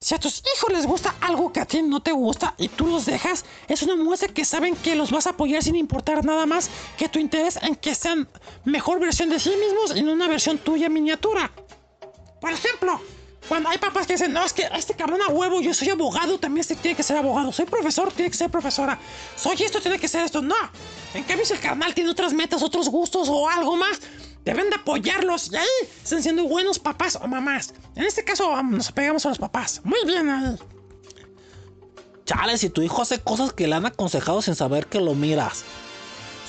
si 0.02 0.15
a 0.15 0.19
tus 0.19 0.41
hijos 0.56 0.73
les 0.73 0.88
gusta 0.88 1.15
algo 1.22 1.53
que 1.53 1.60
a 1.60 1.65
ti 1.65 1.84
no 1.84 2.02
te 2.02 2.11
gusta 2.11 2.56
y 2.57 2.69
tú 2.69 2.88
los 2.88 3.06
dejas, 3.06 3.45
es 3.68 3.84
una 3.84 3.95
muestra 3.95 4.34
que 4.34 4.44
saben 4.44 4.76
que 4.76 4.95
los 4.95 5.11
vas 5.11 5.28
a 5.28 5.32
apoyar 5.32 5.61
sin 5.61 5.76
importar 5.76 6.26
nada 6.26 6.48
más 6.48 6.72
que 6.98 7.07
tu 7.07 7.19
interés 7.19 7.60
en 7.61 7.76
que 7.76 7.94
sean 7.94 8.28
mejor 8.65 8.99
versión 8.99 9.30
de 9.30 9.40
sí 9.40 9.52
mismos 9.52 9.95
y 9.95 10.02
no 10.02 10.14
una 10.14 10.28
versión 10.28 10.57
tuya 10.57 10.90
miniatura. 10.90 11.52
Por 12.41 12.52
ejemplo, 12.52 12.99
cuando 13.48 13.70
hay 13.70 13.78
papás 13.78 14.08
que 14.08 14.14
dicen, 14.14 14.34
no, 14.34 14.44
es 14.44 14.54
que 14.54 14.68
este 14.76 14.94
cabrón 14.94 15.22
a 15.22 15.30
huevo, 15.30 15.62
yo 15.62 15.74
soy 15.74 15.90
abogado, 15.90 16.40
también 16.40 16.62
este 16.62 16.76
tiene 16.76 16.96
que 16.96 17.04
ser 17.04 17.18
abogado. 17.18 17.52
Soy 17.52 17.66
profesor, 17.66 18.12
tiene 18.12 18.30
que 18.30 18.38
ser 18.38 18.50
profesora. 18.50 19.00
Soy 19.36 19.62
esto, 19.64 19.82
tiene 19.82 20.00
que 20.00 20.08
ser 20.08 20.24
esto. 20.24 20.42
No. 20.42 20.56
En 21.14 21.24
cambio, 21.24 21.46
si 21.46 21.54
el 21.54 21.60
carnal 21.60 21.94
tiene 21.94 22.10
otras 22.10 22.34
metas, 22.34 22.62
otros 22.62 22.90
gustos 22.90 23.28
o 23.30 23.50
algo 23.50 23.76
más, 23.76 24.00
deben 24.46 24.70
de 24.70 24.76
apoyarlos. 24.76 25.52
Y 25.52 25.56
ahí 25.56 25.68
están 26.04 26.22
siendo 26.22 26.48
buenos 26.48 26.80
papás 26.80 27.18
o 27.22 27.28
mamás. 27.28 27.74
En 27.96 28.04
este 28.04 28.24
caso, 28.24 28.62
nos 28.64 28.90
apegamos 28.90 29.26
a 29.26 29.30
los 29.30 29.40
papás. 29.40 29.82
Muy 29.84 30.00
bien 30.06 30.30
ahí. 30.30 30.56
Chale, 32.26 32.58
si 32.58 32.70
tu 32.70 32.82
hijo 32.82 33.02
hace 33.02 33.20
cosas 33.20 33.52
que 33.54 33.68
le 33.68 33.76
han 33.76 33.86
aconsejado 33.86 34.42
sin 34.42 34.56
saber 34.56 34.86
que 34.86 35.02
lo 35.02 35.16
miras. 35.16 35.66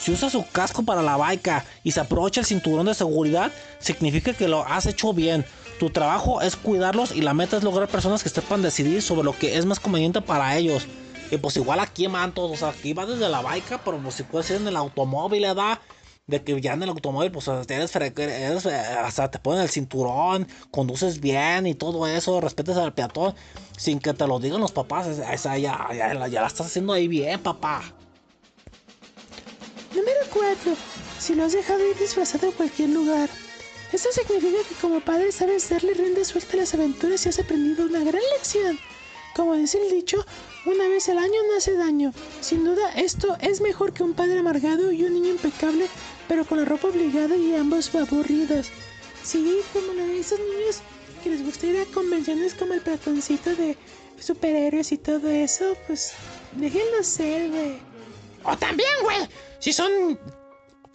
Si 0.02 0.10
usa 0.10 0.28
su 0.30 0.44
casco 0.50 0.82
para 0.82 1.00
la 1.00 1.16
baica 1.16 1.64
y 1.84 1.92
se 1.92 2.00
aprovecha 2.00 2.40
el 2.40 2.46
cinturón 2.46 2.86
de 2.86 2.94
seguridad, 2.94 3.52
significa 3.78 4.32
que 4.32 4.48
lo 4.48 4.66
has 4.66 4.86
hecho 4.86 5.12
bien. 5.12 5.44
Tu 5.78 5.90
trabajo 5.90 6.40
es 6.40 6.56
cuidarlos 6.56 7.14
y 7.14 7.20
la 7.20 7.34
meta 7.34 7.56
es 7.56 7.62
lograr 7.62 7.88
personas 7.88 8.22
que 8.24 8.28
sepan 8.28 8.62
decidir 8.62 9.00
sobre 9.00 9.22
lo 9.22 9.38
que 9.38 9.56
es 9.56 9.64
más 9.64 9.78
conveniente 9.78 10.20
para 10.20 10.56
ellos. 10.56 10.88
Y 11.30 11.36
pues 11.36 11.56
igual 11.56 11.78
aquí 11.78 12.08
mantos, 12.08 12.50
o 12.50 12.56
sea, 12.56 12.70
aquí 12.70 12.92
va 12.94 13.06
desde 13.06 13.28
la 13.28 13.40
baica, 13.42 13.78
pero 13.84 13.96
pues 14.02 14.16
si 14.16 14.24
puede 14.24 14.42
ser 14.44 14.56
en 14.60 14.66
el 14.66 14.76
automóvil, 14.76 15.42
¿verdad? 15.42 15.78
De 16.26 16.42
que 16.42 16.60
ya 16.60 16.72
en 16.72 16.82
el 16.82 16.88
automóvil, 16.88 17.30
pues 17.30 17.46
eres, 17.46 17.94
eres, 17.94 18.66
eh, 18.66 18.82
sea, 19.12 19.30
te 19.30 19.38
ponen 19.38 19.62
el 19.62 19.68
cinturón, 19.68 20.48
conduces 20.72 21.20
bien 21.20 21.68
y 21.68 21.74
todo 21.74 22.08
eso, 22.08 22.40
respetas 22.40 22.76
al 22.76 22.92
peatón, 22.92 23.34
sin 23.76 24.00
que 24.00 24.12
te 24.14 24.26
lo 24.26 24.40
digan 24.40 24.60
los 24.60 24.72
papás, 24.72 25.06
esa- 25.06 25.58
ya, 25.58 25.88
ya 25.92 26.12
la 26.14 26.46
estás 26.48 26.66
haciendo 26.66 26.92
ahí 26.92 27.06
bien, 27.06 27.40
papá. 27.40 27.82
Número 29.94 30.20
4. 30.32 30.74
Si 31.19 31.35
lo 31.35 31.44
has 31.44 31.52
dejado 31.52 31.86
ir 31.86 31.97
disfrazado 31.98 32.47
en 32.47 32.52
cualquier 32.52 32.89
lugar. 32.89 33.28
Esto 33.93 34.09
significa 34.10 34.66
que 34.66 34.74
como 34.77 35.01
padre 35.01 35.31
sabes 35.32 35.69
darle 35.69 35.93
rienda 35.93 36.24
suelta 36.24 36.55
a 36.55 36.60
las 36.60 36.73
aventuras 36.73 37.27
y 37.27 37.28
has 37.28 37.39
aprendido 37.39 37.85
una 37.85 38.01
gran 38.01 38.23
lección. 38.36 38.78
Como 39.36 39.55
dice 39.55 39.78
el 39.82 39.90
dicho, 39.90 40.24
una 40.64 40.89
vez 40.89 41.10
al 41.10 41.19
año 41.19 41.43
no 41.47 41.59
hace 41.59 41.74
daño. 41.74 42.14
Sin 42.40 42.64
duda, 42.64 42.90
esto 42.94 43.36
es 43.40 43.60
mejor 43.60 43.93
que 43.93 44.02
un 44.02 44.14
padre 44.14 44.39
amargado 44.39 44.93
y 44.93 45.05
un 45.05 45.12
niño 45.12 45.31
impecable, 45.31 45.89
pero 46.27 46.47
con 46.47 46.59
la 46.59 46.64
ropa 46.64 46.89
obligada 46.89 47.36
y 47.36 47.55
ambos 47.55 47.94
aburridos. 47.94 48.70
Sí, 49.23 49.60
como 49.74 49.93
lo 49.93 50.06
de 50.06 50.20
esos 50.20 50.39
niños 50.39 50.81
que 51.23 51.31
les 51.31 51.44
gusta 51.44 51.66
ir 51.66 51.78
a 51.78 51.85
convenciones 51.86 52.55
como 52.55 52.73
el 52.73 52.81
platoncito 52.81 53.55
de 53.55 53.77
superhéroes 54.19 54.90
y 54.93 54.97
todo 54.97 55.31
eso, 55.31 55.77
pues 55.86 56.12
déjenlo 56.52 57.02
ser, 57.02 57.51
güey. 57.51 57.78
O 58.44 58.56
también, 58.56 58.90
güey, 59.02 59.28
si 59.62 59.72
son 59.72 60.18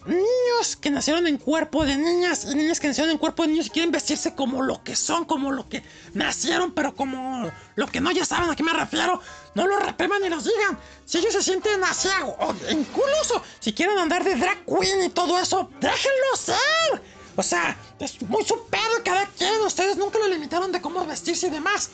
niños 0.05 0.75
que 0.81 0.89
nacieron 0.89 1.25
en 1.25 1.37
cuerpo 1.37 1.85
de 1.85 1.95
niñas 1.95 2.45
y 2.51 2.53
niñas 2.53 2.81
que 2.81 2.89
nacieron 2.89 3.11
en 3.11 3.17
cuerpo 3.17 3.43
de 3.43 3.49
niños 3.49 3.67
y 3.67 3.69
quieren 3.69 3.91
vestirse 3.91 4.35
como 4.35 4.61
lo 4.61 4.83
que 4.83 4.93
son, 4.93 5.23
como 5.23 5.53
lo 5.53 5.69
que 5.69 5.83
nacieron, 6.13 6.73
pero 6.73 6.93
como 6.93 7.49
lo 7.75 7.87
que 7.87 8.01
no 8.01 8.11
ya 8.11 8.25
saben 8.25 8.49
a 8.49 8.57
qué 8.57 8.63
me 8.63 8.73
refiero, 8.73 9.21
no 9.55 9.67
lo 9.67 9.79
repriman 9.79 10.21
ni 10.21 10.27
los 10.27 10.43
digan. 10.43 10.77
Si 11.05 11.17
ellos 11.19 11.31
se 11.31 11.43
sienten 11.43 11.81
así, 11.85 12.09
o 12.39 12.53
incluso 12.69 13.41
si 13.61 13.71
quieren 13.71 13.97
andar 13.99 14.25
de 14.25 14.35
drag 14.35 14.65
queen 14.65 15.05
y 15.05 15.09
todo 15.11 15.39
eso, 15.39 15.69
déjenlo 15.79 16.35
ser. 16.35 17.01
O 17.37 17.43
sea, 17.43 17.77
es 17.99 18.21
muy 18.23 18.43
su 18.43 18.65
pedo 18.65 19.01
cada 19.05 19.27
quien. 19.27 19.61
Ustedes 19.61 19.95
nunca 19.95 20.19
lo 20.19 20.27
limitaron 20.27 20.73
de 20.73 20.81
cómo 20.81 21.05
vestirse 21.05 21.47
y 21.47 21.51
demás. 21.51 21.91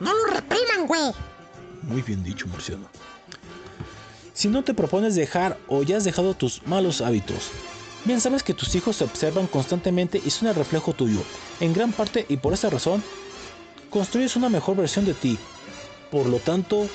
No 0.00 0.12
lo 0.12 0.24
repriman, 0.26 0.88
güey. 0.88 1.12
Muy 1.82 2.02
bien 2.02 2.24
dicho, 2.24 2.48
Murciano. 2.48 2.88
Si 4.34 4.48
no 4.48 4.64
te 4.64 4.74
propones 4.74 5.14
dejar 5.14 5.58
o 5.68 5.84
ya 5.84 5.96
has 5.96 6.04
dejado 6.04 6.34
tus 6.34 6.66
malos 6.66 7.00
hábitos, 7.00 7.50
bien 8.04 8.20
sabes 8.20 8.42
que 8.42 8.52
tus 8.52 8.74
hijos 8.74 8.96
se 8.96 9.04
observan 9.04 9.46
constantemente 9.46 10.20
y 10.22 10.30
son 10.30 10.48
el 10.48 10.56
reflejo 10.56 10.92
tuyo, 10.92 11.22
en 11.60 11.72
gran 11.72 11.92
parte 11.92 12.26
y 12.28 12.36
por 12.36 12.52
esa 12.52 12.68
razón, 12.68 13.02
construyes 13.90 14.34
una 14.34 14.48
mejor 14.48 14.76
versión 14.76 15.04
de 15.04 15.14
ti. 15.14 15.38
Por 16.10 16.26
lo 16.26 16.40
tanto, 16.40 16.88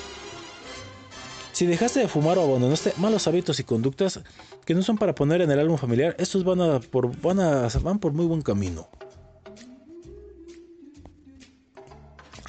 si 1.52 1.64
dejaste 1.64 2.00
de 2.00 2.08
fumar 2.08 2.36
o 2.36 2.42
abandonaste 2.42 2.92
malos 2.98 3.26
hábitos 3.26 3.58
y 3.58 3.64
conductas 3.64 4.20
que 4.66 4.74
no 4.74 4.82
son 4.82 4.98
para 4.98 5.14
poner 5.14 5.40
en 5.40 5.50
el 5.50 5.58
álbum 5.58 5.78
familiar, 5.78 6.14
estos 6.18 6.44
van 6.44 6.60
a 6.60 6.78
por, 6.78 7.18
van 7.22 7.38
van 7.82 7.98
por 7.98 8.12
muy 8.12 8.26
buen 8.26 8.42
camino. 8.42 8.90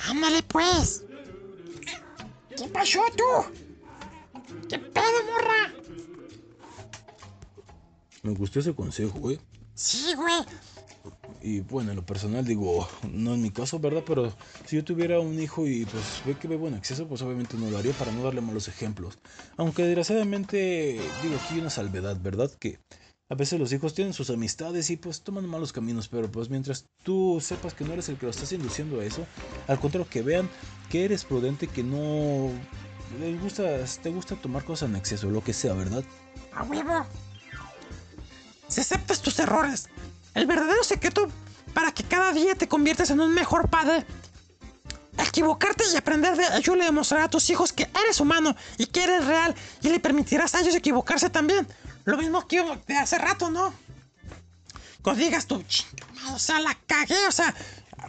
Ándale, 0.10 0.44
pues. 0.44 1.06
¿Qué 2.58 2.68
pasó 2.68 3.00
tú? 3.16 3.61
¿Qué 4.72 4.80
pedo, 4.80 5.04
morra? 5.30 5.74
Me 8.24 8.32
gustó 8.32 8.62
ese 8.62 8.74
consejo, 8.74 9.30
eh. 9.30 9.38
Sí, 9.76 10.14
güey. 10.16 10.46
Y 11.42 11.60
bueno, 11.60 11.90
en 11.90 11.98
lo 11.98 12.06
personal 12.06 12.46
digo, 12.46 12.88
no 13.12 13.34
en 13.34 13.42
mi 13.42 13.50
caso, 13.50 13.80
¿verdad? 13.80 14.04
Pero 14.08 14.32
si 14.66 14.78
yo 14.78 14.86
tuviera 14.86 15.20
un 15.20 15.38
hijo 15.42 15.68
y 15.68 15.84
pues 15.84 16.22
ve 16.26 16.38
que 16.38 16.48
ve 16.48 16.56
buen 16.56 16.74
acceso, 16.74 17.06
pues 17.06 17.22
obviamente 17.22 17.58
no 17.58 17.70
lo 17.70 17.78
haría 17.80 17.92
para 17.92 18.14
no 18.14 18.24
darle 18.24 18.40
malos 18.40 18.70
ejemplos. 18.70 19.18
Aunque 19.58 19.84
desgraciadamente, 19.84 21.02
digo, 21.22 21.36
aquí 21.36 21.56
hay 21.56 21.60
una 21.60 21.70
salvedad, 21.70 22.16
¿verdad? 22.22 22.50
Que 22.58 22.80
a 23.30 23.36
veces 23.36 23.60
los 23.60 23.74
hijos 23.74 23.94
tienen 23.94 24.14
sus 24.14 24.30
amistades 24.30 24.90
y 24.90 24.96
pues 24.96 25.22
toman 25.22 25.50
malos 25.50 25.74
caminos, 25.74 26.08
pero 26.08 26.32
pues 26.32 26.50
mientras 26.50 26.86
tú 27.04 27.40
sepas 27.42 27.74
que 27.74 27.84
no 27.84 27.92
eres 27.92 28.08
el 28.08 28.18
que 28.18 28.26
lo 28.26 28.30
estás 28.30 28.54
induciendo 28.54 29.02
a 29.02 29.06
eso, 29.06 29.26
al 29.68 29.82
contrario, 29.82 30.08
que 30.10 30.22
vean 30.22 30.50
que 30.90 31.04
eres 31.04 31.26
prudente, 31.26 31.68
que 31.68 31.84
no 31.84 32.52
les 33.20 33.40
gusta, 33.42 33.64
te 34.02 34.10
gusta 34.10 34.36
tomar 34.36 34.64
cosas 34.64 34.90
en 34.90 34.96
exceso, 34.96 35.30
lo 35.30 35.44
que 35.44 35.54
sea, 35.54 35.74
¿verdad? 35.74 36.04
A 36.54 36.64
huevo. 36.64 37.06
Si 38.68 38.82
aceptas 38.82 39.22
tus 39.22 39.38
errores, 39.40 39.90
el 40.34 40.46
verdadero 40.46 40.84
secreto 40.84 41.28
para 41.74 41.92
que 41.92 42.04
cada 42.04 42.32
día 42.34 42.56
te 42.56 42.68
conviertas 42.68 43.10
en 43.10 43.20
un 43.20 43.34
mejor 43.34 43.70
padre. 43.70 44.06
Equivocarte 45.18 45.84
y 45.94 45.98
aprender 45.98 46.36
de 46.36 46.44
ello 46.58 46.76
le 46.76 46.86
demostrará 46.86 47.26
a 47.26 47.30
tus 47.30 47.50
hijos 47.50 47.74
que 47.74 47.90
eres 48.04 48.20
humano 48.20 48.56
y 48.78 48.88
que 48.88 49.04
eres 49.04 49.26
real 49.26 49.56
y 49.82 49.90
le 49.90 50.00
permitirás 50.00 50.56
a 50.56 50.62
ellos 50.62 50.76
equivocarse 50.76 51.30
también. 51.30 51.68
Lo 52.06 52.18
mismo 52.18 52.48
que 52.48 52.58
yo 52.58 52.78
de 52.88 52.98
hace 52.98 53.18
rato, 53.18 53.50
¿no? 53.50 53.74
Cuando 55.02 55.24
digas 55.24 55.48
tú, 55.48 55.64
"Chingada, 55.64 56.34
o 56.34 56.40
sea, 56.40 56.60
la 56.60 56.78
cagué, 56.88 57.28
o 57.28 57.32
sea, 57.32 57.54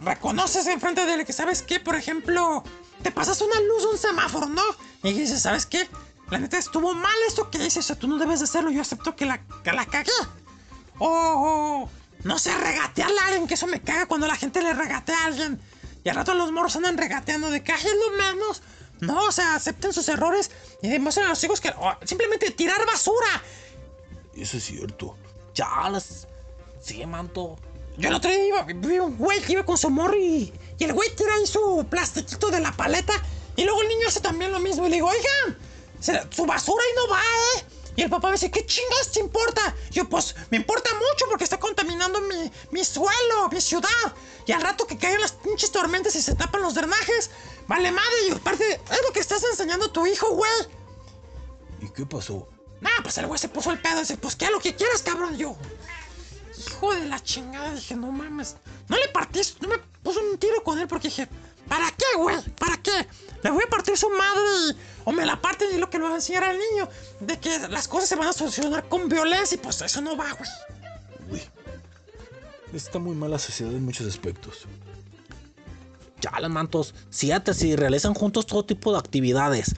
reconoces 0.01 0.65
enfrente 0.67 1.05
de 1.05 1.13
él 1.13 1.25
que 1.25 1.33
sabes 1.33 1.61
que, 1.61 1.79
por 1.79 1.95
ejemplo, 1.95 2.63
te 3.03 3.11
pasas 3.11 3.41
una 3.41 3.59
luz, 3.59 3.85
un 3.91 3.97
semáforo, 3.97 4.47
¿no? 4.47 4.63
Y 5.03 5.13
dices, 5.13 5.41
¿sabes 5.41 5.65
qué? 5.65 5.87
La 6.29 6.39
neta 6.39 6.57
estuvo 6.57 6.93
mal 6.93 7.13
esto 7.27 7.51
que 7.51 7.59
dices, 7.59 7.77
o 7.77 7.87
sea, 7.87 7.95
tú 7.97 8.07
no 8.07 8.17
debes 8.17 8.39
de 8.39 8.45
hacerlo, 8.45 8.71
yo 8.71 8.81
acepto 8.81 9.15
que 9.15 9.25
la, 9.25 9.39
que 9.63 9.71
la 9.71 9.85
cagué. 9.85 10.11
O, 10.97 11.07
o, 11.07 11.89
no 12.23 12.39
sé, 12.39 12.55
regatearle 12.57 13.19
a 13.19 13.27
alguien, 13.27 13.47
que 13.47 13.53
eso 13.53 13.67
me 13.67 13.81
caga 13.81 14.05
cuando 14.07 14.25
la 14.25 14.35
gente 14.35 14.61
le 14.61 14.73
regatea 14.73 15.19
a 15.19 15.25
alguien. 15.25 15.59
Y 16.03 16.09
al 16.09 16.15
rato 16.15 16.33
los 16.33 16.51
morros 16.51 16.75
andan 16.75 16.97
regateando 16.97 17.49
de 17.49 17.63
que 17.63 17.71
"Ay, 17.71 17.79
es 17.85 17.93
lo 17.93 18.17
menos. 18.17 18.61
No, 18.99 19.25
o 19.25 19.31
sea, 19.31 19.55
acepten 19.55 19.93
sus 19.93 20.07
errores 20.07 20.51
y 20.81 20.89
demuestren 20.89 21.25
a 21.25 21.29
los 21.29 21.43
hijos 21.43 21.59
que 21.59 21.69
o, 21.69 21.93
simplemente 22.05 22.51
tirar 22.51 22.85
basura. 22.85 23.41
Eso 24.35 24.57
es 24.57 24.63
cierto. 24.63 25.17
Ya 25.53 25.89
las. 25.89 26.27
Sí, 26.81 27.05
manto. 27.05 27.57
Yo 27.97 28.09
el 28.09 28.15
otro 28.15 28.31
día 28.31 28.47
iba, 28.47 28.63
vi 28.63 28.99
un 28.99 29.17
güey 29.17 29.41
que 29.41 29.53
iba 29.53 29.65
con 29.65 29.77
su 29.77 29.89
morro 29.89 30.17
y, 30.17 30.51
y 30.77 30.83
el 30.83 30.93
güey 30.93 31.15
tira 31.15 31.33
ahí 31.35 31.45
su 31.45 31.85
plastiquito 31.89 32.49
de 32.49 32.59
la 32.59 32.71
paleta 32.71 33.13
y 33.55 33.63
luego 33.63 33.81
el 33.81 33.87
niño 33.87 34.07
hace 34.07 34.19
también 34.19 34.51
lo 34.51 34.59
mismo 34.59 34.85
y 34.87 34.89
le 34.89 34.95
digo, 34.95 35.07
oigan, 35.07 35.57
su 36.31 36.45
basura 36.45 36.83
ahí 36.83 36.95
no 36.95 37.13
va, 37.13 37.21
¿eh? 37.21 37.65
Y 37.95 38.01
el 38.01 38.09
papá 38.09 38.29
me 38.29 38.33
dice, 38.33 38.49
¿qué 38.49 38.65
chingas 38.65 39.11
te 39.11 39.19
importa? 39.19 39.75
Yo, 39.91 40.09
pues, 40.09 40.35
me 40.49 40.57
importa 40.57 40.89
mucho 40.95 41.25
porque 41.29 41.43
está 41.43 41.59
contaminando 41.59 42.21
mi, 42.21 42.51
mi 42.71 42.83
suelo, 42.83 43.49
mi 43.51 43.61
ciudad. 43.61 43.89
Y 44.47 44.51
al 44.51 44.61
rato 44.61 44.87
que 44.87 44.97
caigan 44.97 45.21
las 45.21 45.33
pinches 45.33 45.71
tormentas 45.71 46.15
y 46.15 46.21
se 46.21 46.33
tapan 46.33 46.63
los 46.63 46.73
drenajes, 46.73 47.29
vale 47.67 47.91
madre. 47.91 48.27
Y 48.27 48.31
aparte, 48.31 48.73
es 48.73 49.01
lo 49.05 49.13
que 49.13 49.19
estás 49.19 49.43
enseñando 49.43 49.85
a 49.85 49.93
tu 49.93 50.07
hijo, 50.07 50.27
güey. 50.31 50.51
¿Y 51.81 51.89
qué 51.89 52.05
pasó? 52.05 52.47
Nah, 52.81 53.03
pues 53.03 53.17
el 53.19 53.27
güey 53.27 53.39
se 53.39 53.47
puso 53.47 53.71
el 53.71 53.79
pedo 53.79 53.97
y 53.97 53.99
dice, 53.99 54.17
pues 54.17 54.35
que 54.35 54.49
lo 54.49 54.59
que 54.59 54.75
quieras, 54.75 55.03
cabrón. 55.03 55.37
Yo, 55.37 55.55
hijo 56.67 56.93
de 56.93 57.07
la 57.07 57.19
chingada, 57.19 57.73
dije, 57.73 57.95
no 57.95 58.11
mames. 58.11 58.57
No 58.87 58.97
le 58.97 59.07
partís, 59.09 59.57
no 59.61 59.67
me 59.67 59.77
puse 60.01 60.19
un 60.19 60.37
tiro 60.37 60.63
con 60.63 60.79
él 60.79 60.87
porque 60.87 61.07
dije, 61.07 61.27
¿para 61.67 61.89
qué, 61.91 62.05
güey? 62.17 62.37
¿Para 62.59 62.77
qué? 62.77 63.07
Le 63.43 63.51
voy 63.51 63.63
a 63.63 63.69
partir 63.69 63.97
su 63.97 64.09
madre 64.09 64.41
y, 64.69 64.75
o 65.05 65.11
me 65.11 65.25
la 65.25 65.41
parten 65.41 65.69
y 65.73 65.77
lo 65.77 65.89
que 65.89 65.97
le 65.97 66.03
voy 66.03 66.13
a 66.13 66.15
enseñar 66.15 66.43
al 66.43 66.57
niño. 66.57 66.87
De 67.19 67.39
que 67.39 67.59
las 67.69 67.87
cosas 67.87 68.09
se 68.09 68.15
van 68.15 68.29
a 68.29 68.33
solucionar 68.33 68.87
con 68.87 69.09
violencia 69.09 69.55
y 69.55 69.57
pues 69.59 69.81
eso 69.81 70.01
no 70.01 70.15
va, 70.15 70.31
güey. 70.33 70.49
Uy. 71.31 71.41
Está 72.73 72.99
muy 72.99 73.15
mala 73.15 73.37
sociedad 73.37 73.71
en 73.71 73.85
muchos 73.85 74.07
aspectos. 74.07 74.65
Ya 76.21 76.39
las 76.39 76.49
mantos. 76.49 76.95
Fíjate, 77.11 77.53
si 77.53 77.75
realizan 77.75 78.13
juntos 78.13 78.45
todo 78.45 78.65
tipo 78.65 78.91
de 78.91 78.99
actividades. 78.99 79.75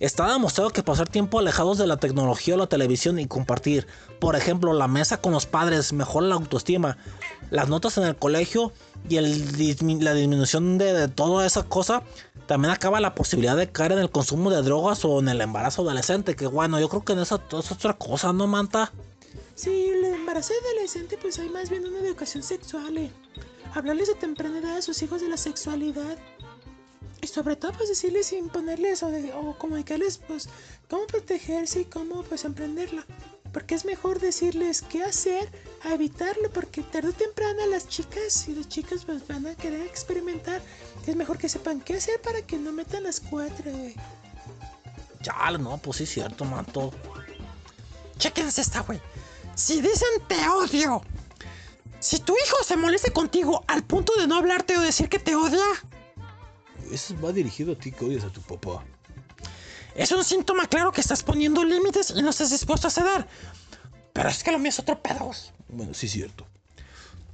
Está 0.00 0.32
demostrado 0.32 0.70
que 0.70 0.84
pasar 0.84 1.08
tiempo 1.08 1.40
alejados 1.40 1.76
de 1.76 1.86
la 1.86 1.96
tecnología 1.96 2.54
o 2.54 2.56
la 2.56 2.68
televisión 2.68 3.18
y 3.18 3.26
compartir, 3.26 3.86
por 4.20 4.36
ejemplo, 4.36 4.72
la 4.72 4.86
mesa 4.86 5.20
con 5.20 5.32
los 5.32 5.46
padres, 5.46 5.92
mejora 5.92 6.28
la 6.28 6.36
autoestima, 6.36 6.96
las 7.50 7.68
notas 7.68 7.98
en 7.98 8.04
el 8.04 8.14
colegio 8.14 8.72
y 9.08 9.18
la 9.18 10.14
disminución 10.14 10.78
de, 10.78 10.92
de 10.92 11.08
toda 11.08 11.46
esa 11.46 11.64
cosa, 11.64 12.04
también 12.46 12.72
acaba 12.72 13.00
la 13.00 13.14
posibilidad 13.14 13.56
de 13.56 13.70
caer 13.70 13.92
en 13.92 13.98
el 13.98 14.10
consumo 14.10 14.50
de 14.50 14.62
drogas 14.62 15.04
o 15.04 15.18
en 15.18 15.28
el 15.28 15.40
embarazo 15.40 15.82
adolescente, 15.82 16.36
que 16.36 16.46
bueno, 16.46 16.78
yo 16.78 16.88
creo 16.88 17.04
que 17.04 17.14
en 17.14 17.18
esa 17.18 17.40
es 17.58 17.72
otra 17.72 17.92
cosa, 17.94 18.32
¿no, 18.32 18.46
Manta? 18.46 18.92
Sí, 19.56 19.88
el 19.88 20.04
embarazo 20.04 20.54
adolescente 20.64 21.18
pues 21.20 21.40
hay 21.40 21.48
más 21.48 21.70
bien 21.70 21.84
una 21.84 21.98
educación 21.98 22.44
sexual. 22.44 22.96
eh. 22.96 23.10
Hablarles 23.74 24.08
de 24.08 24.14
temprana 24.14 24.60
edad 24.60 24.76
a 24.78 24.82
sus 24.82 25.02
hijos 25.02 25.20
de 25.20 25.28
la 25.28 25.36
sexualidad. 25.36 26.16
Y 27.20 27.26
sobre 27.26 27.56
todo 27.56 27.72
pues 27.72 27.88
decirles 27.88 28.32
y 28.32 28.36
imponerles 28.36 29.02
o, 29.02 29.10
de- 29.10 29.32
o 29.32 29.56
comunicarles 29.58 30.18
pues 30.18 30.48
cómo 30.88 31.06
protegerse 31.06 31.80
y 31.80 31.84
cómo 31.84 32.22
pues 32.22 32.44
emprenderla. 32.44 33.04
Porque 33.52 33.74
es 33.74 33.84
mejor 33.84 34.20
decirles 34.20 34.82
qué 34.82 35.02
hacer 35.02 35.50
a 35.82 35.94
evitarlo 35.94 36.50
porque 36.50 36.82
tarde 36.82 37.08
o 37.08 37.12
temprano 37.12 37.66
las 37.66 37.88
chicas 37.88 38.46
y 38.46 38.54
los 38.54 38.68
chicos 38.68 39.04
pues 39.06 39.26
van 39.26 39.46
a 39.46 39.54
querer 39.54 39.82
experimentar. 39.86 40.60
Es 41.06 41.16
mejor 41.16 41.38
que 41.38 41.48
sepan 41.48 41.80
qué 41.80 41.94
hacer 41.96 42.20
para 42.20 42.42
que 42.42 42.58
no 42.58 42.72
metan 42.72 43.04
las 43.04 43.20
cuatro. 43.20 43.70
eh. 43.70 43.94
Chale, 45.22 45.58
no, 45.58 45.78
pues 45.78 45.96
sí 45.96 46.04
es 46.04 46.10
cierto, 46.10 46.44
Manto. 46.44 46.92
Chéquense 48.18 48.60
esta, 48.60 48.80
güey. 48.80 49.00
Si 49.54 49.80
dicen 49.80 50.08
te 50.28 50.48
odio, 50.48 51.02
si 52.00 52.18
tu 52.20 52.34
hijo 52.34 52.56
se 52.64 52.76
moleste 52.76 53.12
contigo 53.12 53.64
al 53.66 53.82
punto 53.82 54.12
de 54.20 54.26
no 54.28 54.36
hablarte 54.36 54.76
o 54.76 54.80
decir 54.82 55.08
que 55.08 55.18
te 55.18 55.34
odia, 55.34 55.64
Eso 56.92 57.14
va 57.20 57.32
dirigido 57.32 57.72
a 57.72 57.76
ti 57.76 57.92
que 57.92 58.04
odias 58.04 58.24
a 58.24 58.32
tu 58.32 58.40
papá. 58.40 58.84
es 59.94 60.12
un 60.12 60.24
síntoma 60.24 60.66
claro 60.66 60.92
que 60.92 61.00
estás 61.00 61.22
poniendo 61.22 61.64
límites 61.64 62.12
y 62.16 62.22
no 62.22 62.30
estás 62.30 62.50
dispuesto 62.50 62.88
a 62.88 62.90
ceder. 62.90 63.26
Pero 64.12 64.28
es 64.28 64.42
que 64.42 64.52
lo 64.52 64.58
mío 64.58 64.70
es 64.70 64.78
otro 64.78 65.00
pedo. 65.00 65.30
Bueno, 65.68 65.94
sí 65.94 66.06
es 66.06 66.12
cierto. 66.12 66.46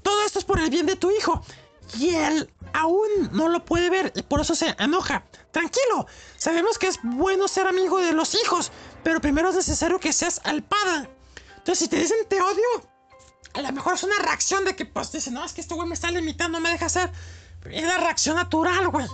Todo 0.03 0.25
esto 0.27 0.39
es 0.39 0.45
por 0.45 0.61
el 0.61 0.71
bien 0.71 0.87
de 0.87 0.97
tu 0.97 1.11
hijo. 1.11 1.43
Y 1.99 2.15
él 2.15 2.51
aún 2.73 3.09
no 3.33 3.49
lo 3.49 3.65
puede 3.65 3.91
ver 3.91 4.13
y 4.17 4.23
por 4.23 4.41
eso 4.41 4.55
se 4.55 4.75
enoja. 4.79 5.25
Tranquilo, 5.51 6.07
sabemos 6.37 6.79
que 6.79 6.89
es 6.89 6.99
bueno 7.03 7.47
ser 7.47 7.67
amigo 7.67 8.01
de 8.01 8.13
los 8.13 8.35
hijos, 8.35 8.73
pero 9.03 9.21
primero 9.21 9.51
es 9.51 9.55
necesario 9.55 10.01
que 10.01 10.13
seas 10.13 10.41
el 10.45 10.63
padre. 10.63 11.09
Entonces, 11.59 11.79
si 11.79 11.89
te 11.89 11.97
dicen 11.97 12.19
te 12.29 12.41
odio, 12.41 12.89
a 13.55 13.63
lo 13.63 13.73
mejor 13.73 13.95
es 13.95 14.03
una 14.03 14.19
reacción 14.19 14.65
de 14.65 14.75
que, 14.75 14.85
pues, 14.85 15.13
dicen, 15.13 15.35
no, 15.35 15.45
es 15.45 15.53
que 15.53 15.61
este 15.61 15.75
güey 15.75 15.87
me 15.87 15.95
está 15.95 16.11
limitando, 16.11 16.59
no 16.59 16.63
me 16.63 16.71
deja 16.71 16.87
hacer. 16.87 17.11
Es 17.71 17.85
la 17.85 17.99
reacción 17.99 18.37
natural, 18.37 18.89
güey. 18.89 19.07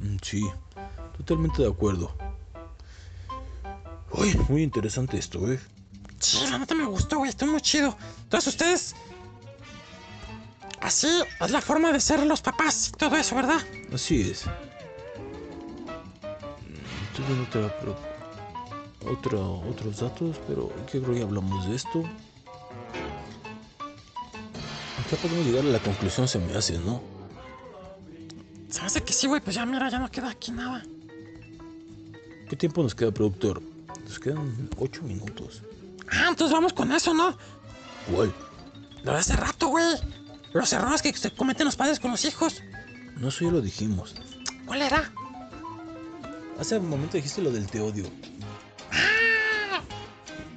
Mm, 0.00 0.16
Sí, 0.22 0.48
totalmente 1.16 1.62
de 1.62 1.68
acuerdo. 1.68 2.14
Uy, 4.12 4.34
muy 4.48 4.62
interesante 4.62 5.18
esto, 5.18 5.50
¿eh? 5.52 5.60
Sí, 6.18 6.38
la 6.50 6.58
neta 6.58 6.74
me 6.74 6.84
gustó, 6.84 7.18
güey, 7.18 7.30
está 7.30 7.46
muy 7.46 7.60
chido. 7.60 7.96
Entonces, 8.24 8.48
ustedes. 8.54 8.94
Así 10.80 11.08
es 11.40 11.50
la 11.50 11.60
forma 11.60 11.92
de 11.92 12.00
ser 12.00 12.24
los 12.26 12.40
papás 12.40 12.88
y 12.88 12.92
todo 12.92 13.16
eso, 13.16 13.36
¿verdad? 13.36 13.60
Así 13.92 14.30
es. 14.30 14.46
Mm, 14.46 14.50
Estoy 17.04 17.24
viendo 17.26 17.44
otra, 17.44 17.78
pero- 17.78 17.96
otra- 19.12 19.38
otros 19.70 20.00
datos, 20.00 20.36
pero 20.46 20.72
¿qué 20.90 21.00
creo 21.00 21.14
que 21.14 21.22
hablamos 21.22 21.68
de 21.68 21.76
esto? 21.76 22.02
Ya 25.10 25.16
podemos 25.16 25.44
llegar 25.44 25.64
a 25.64 25.68
la 25.68 25.80
conclusión, 25.80 26.28
se 26.28 26.38
me 26.38 26.54
hace, 26.56 26.78
¿no? 26.78 27.00
Se 28.70 28.80
me 28.80 28.86
hace 28.86 29.02
que 29.02 29.12
sí, 29.12 29.26
güey, 29.26 29.40
pues 29.40 29.56
ya 29.56 29.66
mira, 29.66 29.88
ya 29.90 29.98
no 29.98 30.10
queda 30.10 30.30
aquí 30.30 30.52
nada. 30.52 30.82
¿Qué 32.48 32.56
tiempo 32.56 32.82
nos 32.82 32.94
queda, 32.94 33.10
productor? 33.10 33.60
Nos 34.04 34.18
quedan 34.18 34.68
8 34.78 35.02
minutos. 35.02 35.62
Ah, 36.10 36.26
entonces 36.28 36.52
vamos 36.52 36.72
con 36.72 36.90
eso, 36.92 37.12
¿no? 37.14 37.36
¿Cuál? 38.10 38.32
Lo 39.02 39.12
de 39.12 39.18
hace 39.18 39.36
rato, 39.36 39.68
güey. 39.68 39.84
Los 40.52 40.72
errores 40.72 41.02
que 41.02 41.12
se 41.12 41.30
cometen 41.30 41.64
los 41.66 41.76
padres 41.76 42.00
con 42.00 42.10
los 42.10 42.24
hijos. 42.24 42.62
No, 43.16 43.28
eso 43.28 43.44
ya 43.44 43.50
lo 43.50 43.60
dijimos. 43.60 44.14
¿Cuál 44.66 44.82
era? 44.82 45.12
Hace 46.58 46.78
un 46.78 46.88
momento 46.88 47.16
dijiste 47.16 47.42
lo 47.42 47.50
del 47.50 47.66
te 47.66 47.80
odio. 47.80 48.04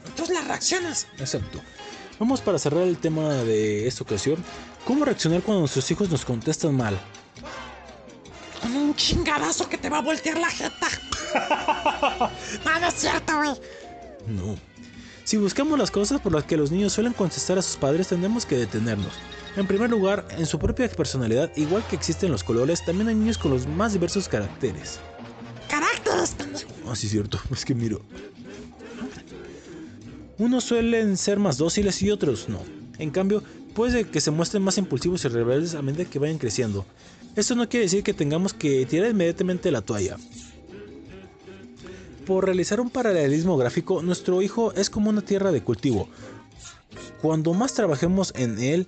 Entonces 0.05 0.35
las 0.35 0.47
reacciones. 0.47 1.07
Exacto. 1.17 1.61
Vamos 2.19 2.41
para 2.41 2.59
cerrar 2.59 2.83
el 2.83 2.97
tema 2.97 3.33
de 3.33 3.87
esta 3.87 4.03
ocasión. 4.03 4.43
¿Cómo 4.85 5.05
reaccionar 5.05 5.41
cuando 5.41 5.61
nuestros 5.61 5.89
hijos 5.91 6.09
nos 6.09 6.25
contestan 6.25 6.75
mal? 6.75 6.99
Con 8.63 8.75
un 8.75 8.95
chingadazo 8.95 9.69
que 9.69 9.77
te 9.77 9.89
va 9.89 9.99
a 9.99 10.01
voltear 10.01 10.37
la 10.39 10.49
jeta. 10.49 10.87
no, 12.65 12.79
no 12.79 12.87
es 12.87 12.93
cierto, 12.95 13.37
güey. 13.37 13.51
No. 14.27 14.57
Si 15.23 15.37
buscamos 15.37 15.77
las 15.77 15.91
cosas 15.91 16.19
por 16.19 16.33
las 16.33 16.43
que 16.43 16.57
los 16.57 16.71
niños 16.71 16.93
suelen 16.93 17.13
contestar 17.13 17.57
a 17.57 17.61
sus 17.61 17.77
padres, 17.77 18.07
tendremos 18.07 18.45
que 18.45 18.57
detenernos. 18.57 19.13
En 19.55 19.67
primer 19.67 19.89
lugar, 19.89 20.27
en 20.31 20.45
su 20.45 20.57
propia 20.57 20.89
personalidad, 20.89 21.51
igual 21.55 21.85
que 21.87 21.95
existen 21.95 22.31
los 22.31 22.43
colores, 22.43 22.83
también 22.83 23.07
hay 23.09 23.15
niños 23.15 23.37
con 23.37 23.51
los 23.51 23.67
más 23.67 23.93
diversos 23.93 24.27
caracteres. 24.27 24.99
Caracteres, 25.69 26.31
pendejo. 26.31 26.71
Ah, 26.87 26.95
sí, 26.95 27.07
cierto. 27.07 27.39
Es 27.51 27.63
que 27.63 27.75
miro. 27.75 28.01
Unos 30.37 30.63
suelen 30.63 31.15
ser 31.17 31.39
más 31.39 31.57
dóciles 31.57 32.01
y 32.01 32.11
otros 32.11 32.49
no. 32.49 32.59
En 32.97 33.11
cambio, 33.11 33.43
puede 33.75 34.07
que 34.09 34.19
se 34.19 34.31
muestren 34.31 34.63
más 34.63 34.77
impulsivos 34.77 35.23
y 35.25 35.27
rebeldes 35.27 35.75
a 35.75 35.81
medida 35.81 36.05
que 36.05 36.19
vayan 36.19 36.37
creciendo. 36.37 36.85
Esto 37.35 37.55
no 37.55 37.67
quiere 37.67 37.85
decir 37.85 38.03
que 38.03 38.13
tengamos 38.13 38.53
que 38.53 38.85
tirar 38.85 39.09
inmediatamente 39.09 39.71
la 39.71 39.81
toalla. 39.81 40.17
Por 42.25 42.45
realizar 42.45 42.79
un 42.79 42.89
paralelismo 42.89 43.57
gráfico, 43.57 44.01
nuestro 44.01 44.41
hijo 44.41 44.71
es 44.73 44.89
como 44.89 45.09
una 45.09 45.21
tierra 45.21 45.51
de 45.51 45.61
cultivo. 45.61 46.07
Cuando 47.21 47.53
más 47.53 47.73
trabajemos 47.73 48.33
en 48.35 48.59
él, 48.59 48.87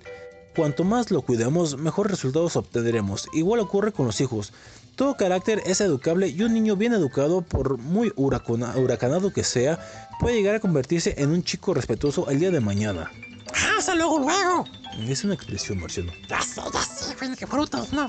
cuanto 0.54 0.84
más 0.84 1.10
lo 1.10 1.22
cuidemos, 1.22 1.76
mejores 1.76 2.12
resultados 2.12 2.56
obtendremos. 2.56 3.28
Igual 3.34 3.60
ocurre 3.60 3.92
con 3.92 4.06
los 4.06 4.20
hijos. 4.20 4.52
Todo 4.94 5.16
carácter 5.16 5.62
es 5.66 5.82
educable 5.82 6.28
y 6.28 6.40
un 6.42 6.54
niño 6.54 6.76
bien 6.76 6.94
educado, 6.94 7.42
por 7.42 7.76
muy 7.78 8.12
huracana- 8.16 8.74
huracanado 8.76 9.30
que 9.32 9.44
sea, 9.44 9.78
puede 10.20 10.36
llegar 10.36 10.54
a 10.54 10.60
convertirse 10.60 11.14
en 11.18 11.30
un 11.30 11.42
chico 11.42 11.74
respetuoso 11.74 12.30
el 12.30 12.40
día 12.40 12.50
de 12.50 12.60
mañana. 12.60 13.10
Ah, 13.52 13.74
hasta 13.78 13.94
luego, 13.94 14.18
luego. 14.20 14.64
Es 15.06 15.24
una 15.24 15.34
expresión, 15.34 15.78
Marciano. 15.80 16.12
Ya 16.28 16.40
sé, 16.40 16.62
ya 16.72 16.82
sé, 16.82 17.36
qué 17.38 17.46
frutos, 17.46 17.92
¿no? 17.92 18.08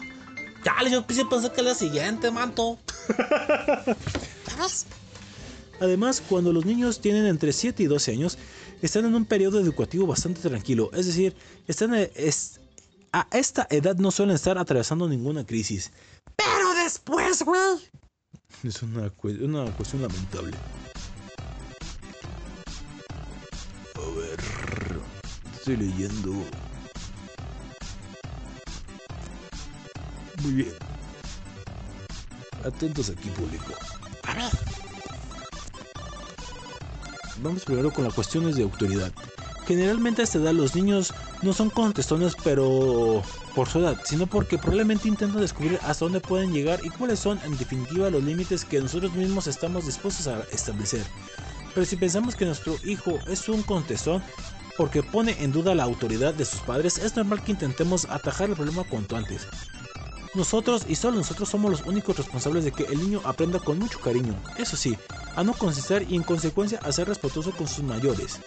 Chale, 0.68 0.91
yo 0.91 1.07
pensé 1.07 1.23
que 1.30 1.61
era 1.61 1.69
la 1.69 1.76
siguiente, 1.76 2.30
Manto. 2.30 2.77
Además, 5.80 6.22
cuando 6.27 6.52
los 6.52 6.65
niños 6.65 6.99
tienen 6.99 7.26
entre 7.26 7.53
7 7.53 7.84
y 7.84 7.85
12 7.85 8.11
años, 8.11 8.38
están 8.81 9.06
en 9.06 9.15
un 9.15 9.23
periodo 9.26 9.61
educativo 9.61 10.06
bastante 10.06 10.41
tranquilo, 10.41 10.89
es 10.94 11.06
decir, 11.06 11.35
están 11.68 11.94
es- 11.95 12.60
a 13.14 13.27
esta 13.31 13.65
edad 13.69 13.95
no 13.95 14.11
suelen 14.11 14.35
estar 14.35 14.57
atravesando 14.57 15.07
ninguna 15.07 15.45
crisis. 15.45 15.91
Pero 16.35 16.73
después, 16.84 17.44
güey. 17.44 17.61
Es 18.64 18.81
una, 18.84 19.10
una 19.41 19.72
cuestión 19.77 20.02
lamentable. 20.02 20.57
A 23.95 24.19
ver, 24.19 24.39
estoy 25.56 25.77
leyendo. 25.77 26.34
Muy 30.43 30.51
bien. 30.53 30.73
Atentos 32.65 33.09
aquí, 33.09 33.30
público. 33.30 33.73
A 34.23 34.34
ver, 34.34 34.51
Vamos 37.43 37.64
primero 37.65 37.91
con 37.91 38.03
las 38.03 38.14
cuestiones 38.14 38.55
de 38.55 38.64
autoridad. 38.64 39.11
Generalmente 39.68 40.22
a 40.22 40.23
esta 40.23 40.39
edad 40.39 40.53
los 40.53 40.76
niños 40.76 41.14
no 41.41 41.53
son 41.53 41.69
contestones, 41.69 42.34
pero 42.43 43.22
por 43.53 43.68
su 43.68 43.80
edad, 43.80 43.97
sino 44.05 44.26
porque 44.26 44.57
probablemente 44.57 45.07
intentan 45.07 45.41
descubrir 45.41 45.80
hasta 45.84 46.05
dónde 46.05 46.19
pueden 46.19 46.53
llegar 46.53 46.80
y 46.84 46.89
cuáles 46.89 47.19
son 47.19 47.39
en 47.43 47.57
definitiva 47.57 48.09
los 48.09 48.23
límites 48.23 48.65
que 48.65 48.81
nosotros 48.81 49.14
mismos 49.14 49.47
estamos 49.47 49.85
dispuestos 49.85 50.27
a 50.27 50.41
establecer. 50.51 51.03
Pero 51.73 51.85
si 51.85 51.95
pensamos 51.95 52.35
que 52.35 52.45
nuestro 52.45 52.76
hijo 52.84 53.19
es 53.27 53.47
un 53.49 53.61
contestón 53.61 54.23
porque 54.77 55.03
pone 55.03 55.43
en 55.43 55.51
duda 55.51 55.76
la 55.76 55.84
autoridad 55.84 56.34
de 56.34 56.45
sus 56.45 56.61
padres, 56.61 56.97
es 56.97 57.15
normal 57.15 57.43
que 57.43 57.51
intentemos 57.51 58.05
atajar 58.05 58.49
el 58.49 58.55
problema 58.55 58.84
cuanto 58.84 59.15
antes. 59.15 59.47
Nosotros 60.38 60.84
y 60.88 60.93
solo 60.93 61.18
nosotros 61.18 61.49
somos 61.49 61.72
los 61.72 61.81
únicos 61.88 62.15
responsables 62.15 62.64
de 62.64 62.72
que 62.72 62.84
el 62.84 62.99
niño 62.99 63.22
aprenda 63.23 63.57
con 63.59 63.80
mucho 63.80 63.99
cariño, 63.99 64.35
eso 64.57 64.77
sí, 64.77 64.95
a 65.35 65.43
no 65.43 65.53
contestar 65.53 66.03
y 66.03 66.15
en 66.15 66.22
consecuencia 66.22 66.80
a 66.84 66.91
ser 66.91 67.07
respetuoso 67.07 67.51
con 67.53 67.68
sus 67.68 67.84
mayores. 67.84 68.38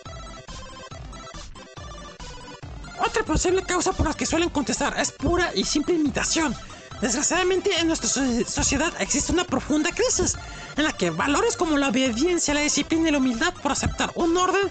otra 3.04 3.24
posible 3.24 3.62
causa 3.64 3.92
por 3.92 4.06
la 4.06 4.14
que 4.14 4.24
suelen 4.24 4.50
contestar 4.50 4.94
es 5.00 5.10
pura 5.10 5.50
y 5.52 5.64
simple 5.64 5.96
imitación. 5.96 6.54
Desgraciadamente 7.00 7.76
en 7.80 7.88
nuestra 7.88 8.08
so- 8.08 8.44
sociedad 8.46 8.92
existe 9.00 9.32
una 9.32 9.42
profunda 9.42 9.90
crisis 9.90 10.36
en 10.76 10.84
la 10.84 10.92
que 10.92 11.10
valores 11.10 11.56
como 11.56 11.76
la 11.76 11.88
obediencia, 11.88 12.54
la 12.54 12.60
disciplina 12.60 13.08
y 13.08 13.12
la 13.12 13.18
humildad 13.18 13.52
por 13.60 13.72
aceptar 13.72 14.12
un 14.14 14.36
orden, 14.36 14.68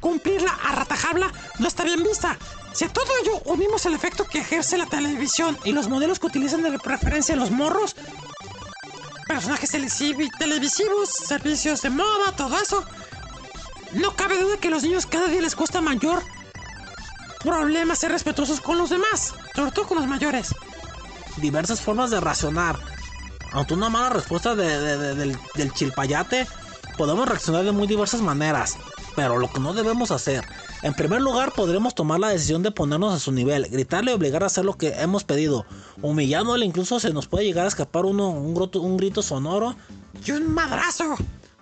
cumplirla 0.00 0.52
a 0.64 0.74
ratajabla, 0.74 1.32
no 1.60 1.66
está 1.66 1.84
bien 1.84 2.02
vista. 2.02 2.36
Si 2.74 2.84
a 2.84 2.88
todo 2.92 3.06
ello 3.22 3.40
unimos 3.46 3.84
el 3.86 3.94
efecto 3.94 4.24
que 4.24 4.38
ejerce 4.38 4.78
la 4.78 4.86
televisión 4.86 5.58
y 5.64 5.72
los 5.72 5.88
modelos 5.88 6.18
que 6.20 6.26
utilizan 6.26 6.62
de 6.62 6.78
preferencia 6.78 7.34
los 7.34 7.50
morros, 7.50 7.96
personajes 9.26 9.70
televisivos, 9.70 11.08
servicios 11.10 11.82
de 11.82 11.90
moda, 11.90 12.32
todo 12.36 12.56
eso. 12.60 12.84
No 13.92 14.14
cabe 14.14 14.40
duda 14.40 14.58
que 14.58 14.68
a 14.68 14.70
los 14.70 14.82
niños 14.82 15.06
cada 15.06 15.26
día 15.28 15.40
les 15.40 15.56
cuesta 15.56 15.80
mayor 15.80 16.22
problema 17.42 17.94
ser 17.96 18.10
respetuosos 18.12 18.60
con 18.60 18.78
los 18.78 18.90
demás, 18.90 19.32
sobre 19.54 19.70
todo 19.72 19.86
con 19.86 19.96
los 19.98 20.06
mayores. 20.06 20.54
diversas 21.36 21.80
formas 21.80 22.10
de 22.10 22.20
racionar. 22.20 22.76
Ante 23.52 23.72
una 23.74 23.88
mala 23.88 24.08
respuesta 24.10 24.54
de- 24.56 25.14
del, 25.14 25.38
del 25.54 25.72
chilpayate, 25.72 26.48
podemos 26.96 27.28
reaccionar 27.28 27.64
de 27.64 27.70
muy 27.72 27.86
diversas 27.86 28.20
maneras. 28.20 28.76
Pero 29.18 29.36
lo 29.36 29.52
que 29.52 29.58
no 29.58 29.74
debemos 29.74 30.12
hacer, 30.12 30.44
en 30.80 30.94
primer 30.94 31.20
lugar 31.20 31.52
podremos 31.52 31.92
tomar 31.92 32.20
la 32.20 32.28
decisión 32.28 32.62
de 32.62 32.70
ponernos 32.70 33.12
a 33.12 33.18
su 33.18 33.32
nivel, 33.32 33.66
gritarle 33.68 34.12
y 34.12 34.14
obligar 34.14 34.44
a 34.44 34.46
hacer 34.46 34.64
lo 34.64 34.78
que 34.78 34.90
hemos 34.90 35.24
pedido. 35.24 35.66
Humillándole 36.02 36.64
incluso 36.64 37.00
se 37.00 37.12
nos 37.12 37.26
puede 37.26 37.44
llegar 37.44 37.64
a 37.64 37.68
escapar 37.68 38.04
uno, 38.04 38.28
un, 38.28 38.54
grito, 38.54 38.80
un 38.80 38.96
grito 38.96 39.20
sonoro. 39.20 39.74
¡Y 40.24 40.30
un 40.30 40.54
madrazo! 40.54 41.16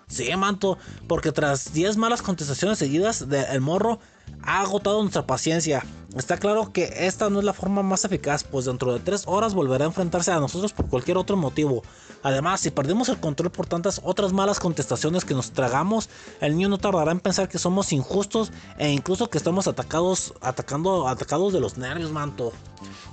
Sí, 0.07 0.29
manto, 0.37 0.77
porque 1.09 1.33
tras 1.33 1.73
10 1.73 1.97
malas 1.97 2.21
contestaciones 2.21 2.79
seguidas 2.79 3.27
del 3.27 3.63
morro, 3.63 4.01
ha 4.43 4.61
agotado 4.61 5.01
nuestra 5.03 5.27
paciencia. 5.27 5.85
Está 6.17 6.39
claro 6.39 6.73
que 6.73 6.91
esta 7.01 7.29
no 7.29 7.41
es 7.41 7.45
la 7.45 7.53
forma 7.53 7.83
más 7.83 8.07
eficaz, 8.07 8.43
pues 8.43 8.65
dentro 8.65 8.95
de 8.95 9.01
3 9.01 9.25
horas 9.27 9.53
volverá 9.53 9.85
a 9.85 9.89
enfrentarse 9.89 10.33
a 10.33 10.41
nosotros 10.41 10.73
por 10.73 10.89
cualquier 10.89 11.19
otro 11.19 11.37
motivo. 11.37 11.83
Además, 12.23 12.61
si 12.61 12.71
perdimos 12.71 13.11
el 13.11 13.21
control 13.21 13.51
por 13.51 13.67
tantas 13.67 14.01
otras 14.03 14.33
malas 14.33 14.59
contestaciones 14.59 15.27
que 15.27 15.35
nos 15.35 15.51
tragamos, 15.51 16.09
el 16.41 16.57
niño 16.57 16.71
no 16.71 16.79
tardará 16.79 17.13
en 17.13 17.21
pensar 17.21 17.51
que 17.51 17.59
somos 17.59 17.93
injustos 17.93 18.51
e 18.79 18.91
incluso 18.91 19.29
que 19.29 19.37
estamos 19.37 19.69
atacados, 19.69 20.33
atacando, 20.41 21.07
atacados 21.07 21.53
de 21.53 21.61
los 21.61 21.77
nervios, 21.77 22.11
manto. 22.11 22.53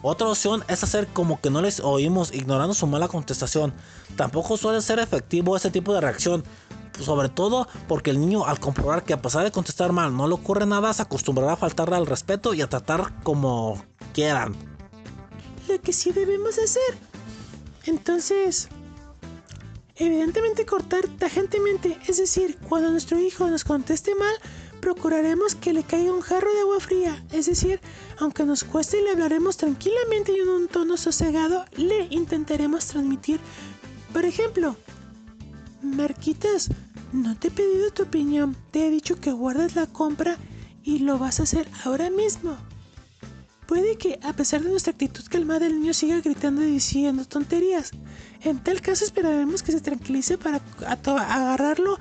Otra 0.01 0.29
opción 0.29 0.63
es 0.69 0.83
hacer 0.83 1.07
como 1.07 1.41
que 1.41 1.49
no 1.49 1.61
les 1.61 1.81
oímos, 1.81 2.33
ignorando 2.33 2.73
su 2.73 2.87
mala 2.87 3.09
contestación. 3.09 3.73
Tampoco 4.15 4.55
suele 4.55 4.81
ser 4.81 4.99
efectivo 4.99 5.57
este 5.57 5.71
tipo 5.71 5.93
de 5.93 5.99
reacción, 5.99 6.45
sobre 6.99 7.29
todo 7.29 7.67
porque 7.87 8.11
el 8.11 8.19
niño 8.19 8.45
al 8.45 8.59
comprobar 8.59 9.03
que 9.03 9.13
a 9.13 9.21
pesar 9.21 9.43
de 9.43 9.51
contestar 9.51 9.91
mal 9.91 10.15
no 10.15 10.27
le 10.27 10.33
ocurre 10.33 10.65
nada, 10.65 10.93
se 10.93 11.01
acostumbrará 11.01 11.53
a 11.53 11.57
faltarle 11.57 11.95
al 11.95 12.05
respeto 12.05 12.53
y 12.53 12.61
a 12.61 12.69
tratar 12.69 13.23
como 13.23 13.83
quieran. 14.13 14.55
Lo 15.67 15.79
que 15.81 15.93
sí 15.93 16.11
debemos 16.11 16.57
hacer. 16.57 16.97
Entonces, 17.85 18.69
evidentemente 19.95 20.65
cortar 20.65 21.07
tajantemente, 21.19 21.97
es 22.07 22.17
decir, 22.17 22.57
cuando 22.69 22.91
nuestro 22.91 23.19
hijo 23.19 23.49
nos 23.49 23.63
conteste 23.63 24.15
mal, 24.15 24.35
procuraremos 24.81 25.55
que 25.55 25.73
le 25.73 25.83
caiga 25.83 26.11
un 26.11 26.21
jarro 26.21 26.53
de 26.53 26.61
agua 26.61 26.79
fría, 26.79 27.23
es 27.31 27.45
decir, 27.45 27.79
aunque 28.19 28.43
nos 28.43 28.63
cueste 28.63 29.01
le 29.01 29.11
hablaremos 29.11 29.55
tranquilamente 29.55 30.33
y 30.33 30.41
en 30.41 30.49
un 30.49 30.67
tono 30.67 30.97
sosegado, 30.97 31.65
le 31.77 32.07
intentaremos 32.09 32.85
transmitir, 32.87 33.39
por 34.11 34.25
ejemplo, 34.25 34.75
Marquitas, 35.83 36.69
no 37.11 37.37
te 37.37 37.49
he 37.49 37.51
pedido 37.51 37.91
tu 37.91 38.03
opinión, 38.03 38.55
te 38.71 38.87
he 38.87 38.89
dicho 38.89 39.19
que 39.19 39.31
guardes 39.31 39.75
la 39.75 39.85
compra 39.85 40.37
y 40.83 40.99
lo 40.99 41.19
vas 41.19 41.39
a 41.39 41.43
hacer 41.43 41.67
ahora 41.83 42.09
mismo. 42.09 42.57
Puede 43.67 43.97
que, 43.97 44.19
a 44.23 44.33
pesar 44.33 44.61
de 44.61 44.69
nuestra 44.69 44.91
actitud 44.91 45.23
calmada, 45.29 45.65
el 45.65 45.79
niño 45.79 45.93
siga 45.93 46.21
gritando 46.21 46.63
y 46.63 46.67
diciendo 46.67 47.25
tonterías. 47.25 47.91
En 48.41 48.63
tal 48.63 48.81
caso, 48.81 49.05
esperaremos 49.05 49.63
que 49.63 49.71
se 49.71 49.81
tranquilice 49.81 50.37
para 50.37 50.61
agarrarlo 50.85 51.97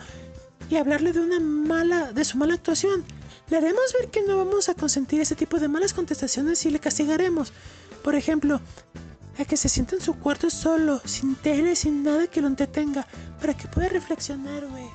y 0.70 0.76
hablarle 0.76 1.12
de 1.12 1.20
una 1.20 1.40
mala, 1.40 2.12
de 2.12 2.24
su 2.24 2.38
mala 2.38 2.54
actuación. 2.54 3.04
Le 3.50 3.56
haremos 3.56 3.92
ver 3.98 4.10
que 4.10 4.22
no 4.22 4.36
vamos 4.36 4.68
a 4.68 4.74
consentir 4.74 5.20
ese 5.20 5.34
tipo 5.34 5.59
de 5.59 5.68
malas 5.68 5.92
contestaciones 5.92 6.64
y 6.66 6.70
le 6.70 6.78
castigaremos. 6.78 7.52
Por 8.02 8.14
ejemplo, 8.14 8.60
a 9.38 9.44
que 9.44 9.56
se 9.56 9.68
sienta 9.68 9.96
en 9.96 10.02
su 10.02 10.14
cuarto 10.14 10.50
solo, 10.50 11.00
sin 11.04 11.34
tele, 11.36 11.74
sin 11.76 12.02
nada 12.02 12.26
que 12.26 12.40
lo 12.40 12.48
entretenga, 12.48 13.06
para 13.40 13.54
que 13.54 13.68
pueda 13.68 13.88
reflexionar, 13.88 14.66
güey. 14.66 14.86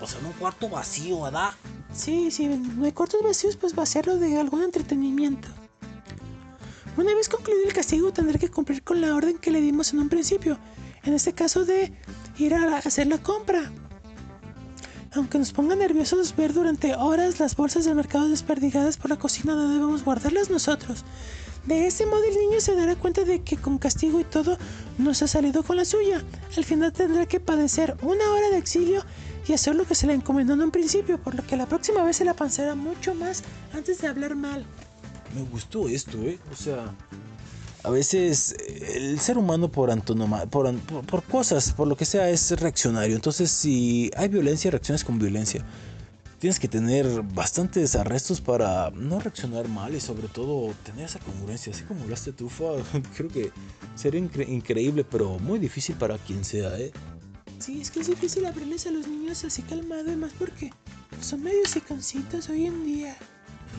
O 0.00 0.06
sea, 0.06 0.20
en 0.20 0.26
un 0.26 0.32
cuarto 0.34 0.68
vacío, 0.68 1.22
¿verdad? 1.22 1.50
Sí, 1.92 2.30
si 2.30 2.46
no 2.46 2.84
hay 2.84 2.92
cuartos 2.92 3.22
vacíos, 3.22 3.56
pues 3.56 3.76
va 3.76 3.82
a 3.84 3.86
serlo 3.86 4.18
de 4.18 4.38
algún 4.38 4.62
entretenimiento. 4.62 5.48
Una 6.96 7.14
vez 7.14 7.28
concluido 7.28 7.64
el 7.66 7.74
castigo, 7.74 8.12
tendré 8.12 8.38
que 8.38 8.50
cumplir 8.50 8.82
con 8.82 9.00
la 9.00 9.14
orden 9.14 9.38
que 9.38 9.50
le 9.50 9.60
dimos 9.60 9.92
en 9.92 10.00
un 10.00 10.08
principio, 10.08 10.58
en 11.04 11.14
este 11.14 11.32
caso 11.32 11.64
de 11.64 11.92
ir 12.38 12.54
a 12.54 12.78
hacer 12.78 13.06
la 13.06 13.18
compra. 13.18 13.70
Aunque 15.14 15.38
nos 15.38 15.52
ponga 15.52 15.76
nerviosos 15.76 16.34
ver 16.36 16.52
durante 16.52 16.94
horas 16.94 17.40
las 17.40 17.56
bolsas 17.56 17.84
del 17.84 17.94
mercado 17.94 18.28
desperdigadas 18.28 18.96
por 18.98 19.10
la 19.10 19.18
cocina, 19.18 19.54
no 19.54 19.68
debemos 19.68 20.04
guardarlas 20.04 20.50
nosotros. 20.50 21.04
De 21.66 21.86
este 21.86 22.06
modo 22.06 22.22
el 22.22 22.34
niño 22.36 22.60
se 22.60 22.74
dará 22.76 22.94
cuenta 22.94 23.24
de 23.24 23.42
que 23.42 23.56
con 23.56 23.78
castigo 23.78 24.20
y 24.20 24.24
todo 24.24 24.56
nos 24.98 25.22
ha 25.22 25.26
salido 25.28 25.62
con 25.64 25.76
la 25.76 25.84
suya. 25.84 26.22
Al 26.56 26.64
final 26.64 26.92
tendrá 26.92 27.26
que 27.26 27.40
padecer 27.40 27.96
una 28.02 28.30
hora 28.32 28.50
de 28.50 28.58
exilio 28.58 29.02
y 29.48 29.52
hacer 29.52 29.74
lo 29.74 29.84
que 29.84 29.94
se 29.96 30.06
le 30.06 30.14
encomendó 30.14 30.54
en 30.54 30.62
un 30.62 30.70
principio, 30.70 31.18
por 31.18 31.34
lo 31.34 31.44
que 31.44 31.56
la 31.56 31.66
próxima 31.66 32.04
vez 32.04 32.16
se 32.16 32.24
la 32.24 32.34
pensará 32.34 32.74
mucho 32.76 33.14
más 33.14 33.42
antes 33.74 34.00
de 34.00 34.06
hablar 34.08 34.36
mal. 34.36 34.64
Me 35.34 35.42
gustó 35.42 35.88
esto, 35.88 36.18
¿eh? 36.22 36.38
O 36.52 36.56
sea, 36.56 36.94
a 37.82 37.90
veces 37.90 38.54
eh, 38.66 38.92
el 38.96 39.18
ser 39.20 39.36
humano 39.36 39.68
por 39.68 39.90
antonoma, 39.90 40.46
por, 40.46 40.68
an- 40.68 40.78
por, 40.80 41.04
por 41.04 41.22
cosas, 41.24 41.72
por 41.72 41.88
lo 41.88 41.96
que 41.96 42.04
sea, 42.04 42.30
es 42.30 42.50
reaccionario. 42.60 43.14
Entonces, 43.16 43.50
si 43.50 44.10
hay 44.16 44.28
violencia, 44.28 44.70
reacciones 44.70 45.02
con 45.04 45.18
violencia. 45.18 45.64
Tienes 46.38 46.60
que 46.60 46.68
tener 46.68 47.22
bastantes 47.22 47.96
arrestos 47.96 48.42
para 48.42 48.90
no 48.90 49.18
reaccionar 49.20 49.68
mal 49.68 49.94
y 49.94 50.00
sobre 50.00 50.28
todo 50.28 50.74
tener 50.84 51.06
esa 51.06 51.18
congruencia. 51.18 51.72
Así 51.72 51.82
como 51.84 52.02
hablaste 52.02 52.32
tú, 52.32 52.50
Fa, 52.50 52.72
creo 53.16 53.30
que 53.30 53.50
sería 53.94 54.20
incre- 54.20 54.48
increíble, 54.48 55.02
pero 55.02 55.38
muy 55.38 55.58
difícil 55.58 55.96
para 55.96 56.18
quien 56.18 56.44
sea, 56.44 56.78
¿eh? 56.78 56.92
Sí, 57.58 57.80
es 57.80 57.90
que 57.90 58.00
es 58.00 58.08
difícil 58.08 58.44
abrirles 58.44 58.86
a 58.86 58.90
los 58.90 59.08
niños 59.08 59.42
así 59.44 59.62
calmado 59.62 60.12
y 60.12 60.16
más 60.16 60.32
porque 60.38 60.72
son 61.22 61.42
medio 61.42 61.66
seconcitos 61.66 62.50
hoy 62.50 62.66
en 62.66 62.84
día. 62.84 63.16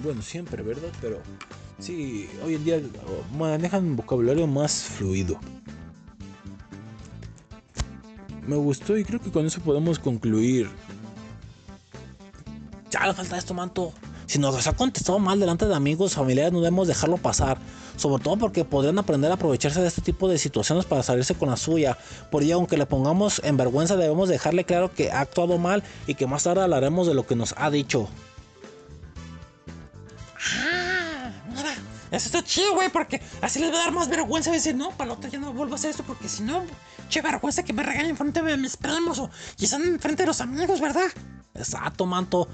Bueno, 0.04 0.24
siempre, 0.24 0.64
¿verdad? 0.64 0.90
Pero 1.00 1.22
sí, 1.78 2.28
hoy 2.44 2.56
en 2.56 2.66
día 2.66 2.82
manejan 3.38 3.86
un 3.86 3.96
vocabulario 3.96 4.48
más 4.48 4.82
fluido. 4.82 5.40
Me 8.48 8.56
gustó 8.56 8.98
y 8.98 9.04
creo 9.04 9.22
que 9.22 9.30
con 9.30 9.46
eso 9.46 9.62
podemos 9.62 10.00
concluir. 10.00 10.70
Ya 12.91 13.05
le 13.05 13.14
falta 13.14 13.38
esto, 13.38 13.53
manto. 13.53 13.93
Si 14.27 14.39
nos 14.39 14.68
ha 14.68 14.73
contestado 14.73 15.19
mal 15.19 15.39
delante 15.39 15.65
de 15.65 15.76
amigos, 15.76 16.15
familiares, 16.15 16.51
no 16.51 16.59
debemos 16.59 16.88
dejarlo 16.88 17.18
pasar. 17.18 17.57
Sobre 17.95 18.23
todo 18.23 18.38
porque 18.38 18.65
podrían 18.65 18.99
aprender 18.99 19.31
a 19.31 19.35
aprovecharse 19.35 19.81
de 19.81 19.88
este 19.88 20.01
tipo 20.01 20.27
de 20.27 20.38
situaciones 20.38 20.85
para 20.85 21.01
salirse 21.01 21.34
con 21.34 21.49
la 21.49 21.57
suya. 21.57 21.97
Por 22.30 22.43
ello, 22.43 22.55
aunque 22.55 22.77
le 22.77 22.85
pongamos 22.85 23.41
en 23.43 23.57
vergüenza, 23.57 23.95
debemos 23.95 24.30
dejarle 24.30 24.65
claro 24.65 24.93
que 24.93 25.11
ha 25.11 25.22
actuado 25.22 25.57
mal 25.57 25.84
y 26.07 26.15
que 26.15 26.27
más 26.27 26.43
tarde 26.43 26.61
hablaremos 26.61 27.07
de 27.07 27.14
lo 27.14 27.26
que 27.26 27.35
nos 27.35 27.55
ha 27.57 27.72
dicho. 27.72 28.09
Ah, 30.39 31.31
mira, 31.49 31.73
eso 32.11 32.27
está 32.27 32.43
chido, 32.43 32.73
güey, 32.73 32.89
porque 32.89 33.22
así 33.41 33.59
les 33.59 33.72
va 33.72 33.76
a 33.76 33.84
dar 33.85 33.91
más 33.93 34.09
vergüenza 34.09 34.51
decir, 34.51 34.76
no, 34.76 34.89
otra 34.89 35.30
ya 35.30 35.39
no 35.39 35.53
vuelvo 35.53 35.73
a 35.73 35.76
hacer 35.76 35.91
esto, 35.91 36.03
porque 36.03 36.27
si 36.27 36.43
no, 36.43 36.64
che 37.09 37.22
vergüenza 37.22 37.64
que 37.64 37.73
me 37.73 37.81
regañen 37.81 38.15
frente 38.18 38.41
de 38.41 38.57
mis 38.57 38.77
primos 38.77 39.19
o 39.19 39.30
y 39.57 39.65
están 39.65 39.84
enfrente 39.84 40.23
de 40.23 40.27
los 40.27 40.41
amigos, 40.41 40.80
¿verdad? 40.80 41.07
Exacto, 41.58 42.06
manto. 42.06 42.48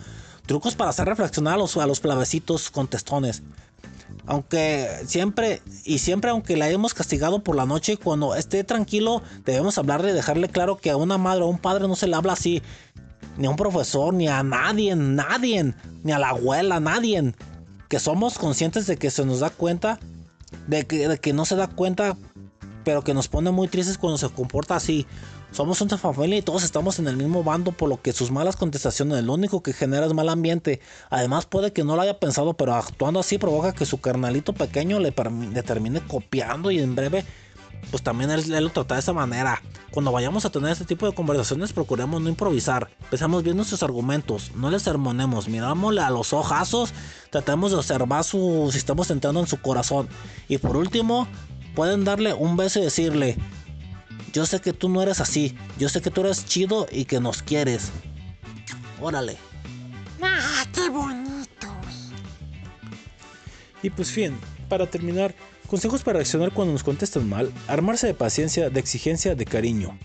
Trucos 0.46 0.76
para 0.76 0.90
hacer 0.90 1.08
reflexionar 1.08 1.56
a 1.56 1.58
los, 1.58 1.78
a 1.78 1.88
los 1.88 2.00
plavecitos 2.00 2.70
contestones. 2.70 3.44
Aunque 4.26 4.90
siempre, 5.06 5.62
y 5.84 6.00
siempre 6.00 6.32
aunque 6.32 6.56
la 6.56 6.66
hayamos 6.66 6.94
castigado 6.94 7.44
por 7.44 7.56
la 7.56 7.66
noche, 7.66 7.98
cuando 7.98 8.36
esté 8.36 8.64
tranquilo, 8.64 9.22
debemos 9.46 9.78
hablarle 9.78 10.12
y 10.12 10.14
dejarle 10.14 10.50
claro 10.50 10.78
que 10.78 10.92
a 10.92 10.98
una 10.98 11.18
madre 11.18 11.44
o 11.44 11.48
a 11.48 11.50
un 11.50 11.58
padre 11.60 11.88
no 11.88 11.96
se 11.96 12.08
le 12.08 12.16
habla 12.16 12.34
así. 12.34 12.62
Ni 13.38 13.48
a 13.48 13.50
un 13.50 13.56
profesor, 13.56 14.14
ni 14.14 14.28
a 14.28 14.44
nadie, 14.44 14.96
nadie, 14.96 15.74
ni 16.04 16.12
a 16.12 16.20
la 16.20 16.30
abuela, 16.30 16.80
nadie. 16.80 17.34
Que 17.90 18.00
somos 18.00 18.38
conscientes 18.38 18.86
de 18.88 18.98
que 18.98 19.12
se 19.12 19.26
nos 19.26 19.40
da 19.40 19.50
cuenta, 19.50 20.00
de 20.68 20.86
que, 20.86 21.08
de 21.08 21.18
que 21.18 21.34
no 21.34 21.46
se 21.46 21.56
da 21.56 21.68
cuenta, 21.68 22.16
pero 22.84 23.04
que 23.04 23.14
nos 23.14 23.28
pone 23.28 23.52
muy 23.52 23.68
tristes 23.68 23.98
cuando 23.98 24.18
se 24.18 24.30
comporta 24.30 24.76
así. 24.76 25.06
Somos 25.54 25.82
una 25.82 26.00
familia 26.00 26.40
y 26.40 26.42
todos 26.42 26.64
estamos 26.64 26.98
en 26.98 27.08
el 27.08 27.16
mismo 27.16 27.44
bando, 27.44 27.74
por 27.74 27.88
lo 27.88 28.02
que 28.02 28.12
sus 28.12 28.32
malas 28.32 28.56
contestaciones 28.56 29.24
lo 29.24 29.34
único 29.34 29.62
que 29.62 29.72
genera 29.72 30.08
es 30.08 30.14
mal 30.14 30.30
ambiente. 30.30 30.82
Además, 31.12 31.46
puede 31.46 31.72
que 31.72 31.84
no 31.84 31.96
lo 31.96 32.02
haya 32.02 32.20
pensado, 32.20 32.56
pero 32.56 32.74
actuando 32.74 33.20
así 33.20 33.38
provoca 33.38 33.72
que 33.72 33.86
su 33.86 34.02
carnalito 34.02 34.54
pequeño 34.54 34.98
le, 34.98 35.14
le 35.54 35.62
termine 35.62 36.02
copiando 36.02 36.72
y 36.72 36.80
en 36.80 36.96
breve, 36.96 37.24
pues 37.92 38.02
también 38.02 38.32
él, 38.32 38.52
él 38.52 38.64
lo 38.64 38.72
trata 38.72 38.96
de 38.96 39.02
esa 39.02 39.14
manera. 39.14 39.62
Cuando 39.92 40.12
vayamos 40.12 40.44
a 40.44 40.50
tener 40.50 40.72
este 40.72 40.86
tipo 40.86 41.06
de 41.06 41.14
conversaciones, 41.14 41.72
procuremos 41.72 42.20
no 42.20 42.30
improvisar. 42.30 42.90
Pensamos 43.12 43.44
bien 43.44 43.56
nuestros 43.56 43.84
argumentos, 43.84 44.54
no 44.56 44.72
les 44.72 44.82
sermonemos, 44.82 45.48
mirámosle 45.48 46.02
a 46.02 46.10
los 46.10 46.34
ojazos, 46.34 46.96
tratemos 47.30 47.70
de 47.70 47.78
observar 47.78 48.24
su, 48.24 48.70
si 48.72 48.80
estamos 48.80 49.12
entrando 49.12 49.40
en 49.40 49.46
su 49.46 49.62
corazón. 49.62 50.10
Y 50.48 50.58
por 50.58 50.78
último, 50.78 51.28
pueden 51.76 52.06
darle 52.06 52.34
un 52.34 52.58
beso 52.58 52.80
y 52.80 52.84
decirle, 52.86 53.38
yo 54.34 54.47
sé 54.47 54.60
que 54.60 54.73
tú 54.73 54.89
no 54.89 55.01
eres 55.03 55.22
así. 55.22 55.55
Yo 55.77 55.88
sé 55.89 56.01
que 56.01 56.10
tú 56.10 56.22
eres 56.22 56.43
chido 56.43 56.88
y 56.91 57.05
que 57.05 57.19
nos 57.19 57.43
quieres. 57.43 57.91
Órale. 58.99 59.38
Ah, 60.22 60.65
qué 60.73 60.89
bonito, 60.89 61.68
güey. 61.84 61.95
Y 63.84 63.91
pues 63.91 64.14
bien, 64.14 64.35
para 64.69 64.89
terminar, 64.89 65.35
consejos 65.68 66.01
para 66.01 66.18
reaccionar 66.18 66.51
cuando 66.51 66.73
nos 66.73 66.84
contestan 66.84 67.30
mal, 67.30 67.53
armarse 67.68 68.07
de 68.07 68.15
paciencia, 68.15 68.72
de 68.72 68.80
exigencia, 68.80 69.35
de 69.35 69.45
cariño. 69.45 69.99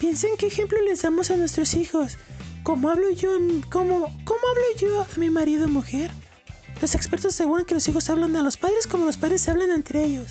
Piensa 0.00 0.26
en 0.26 0.36
qué 0.36 0.48
ejemplo 0.48 0.82
les 0.82 1.02
damos 1.02 1.30
a 1.30 1.36
nuestros 1.36 1.74
hijos. 1.74 2.18
¿Cómo 2.64 2.90
hablo 2.90 3.10
yo, 3.10 3.30
cómo, 3.70 4.00
cómo 4.24 4.40
hablo 4.50 4.80
yo 4.80 5.02
a 5.02 5.06
mi 5.16 5.30
marido 5.30 5.66
o 5.66 5.68
mujer? 5.68 6.10
Los 6.80 6.96
expertos 6.96 7.34
aseguran 7.34 7.66
que 7.66 7.74
los 7.74 7.86
hijos 7.86 8.10
hablan 8.10 8.34
a 8.34 8.42
los 8.42 8.56
padres 8.56 8.88
como 8.88 9.04
los 9.04 9.16
padres 9.16 9.42
se 9.42 9.50
hablan 9.52 9.70
entre 9.70 10.02
ellos. 10.02 10.28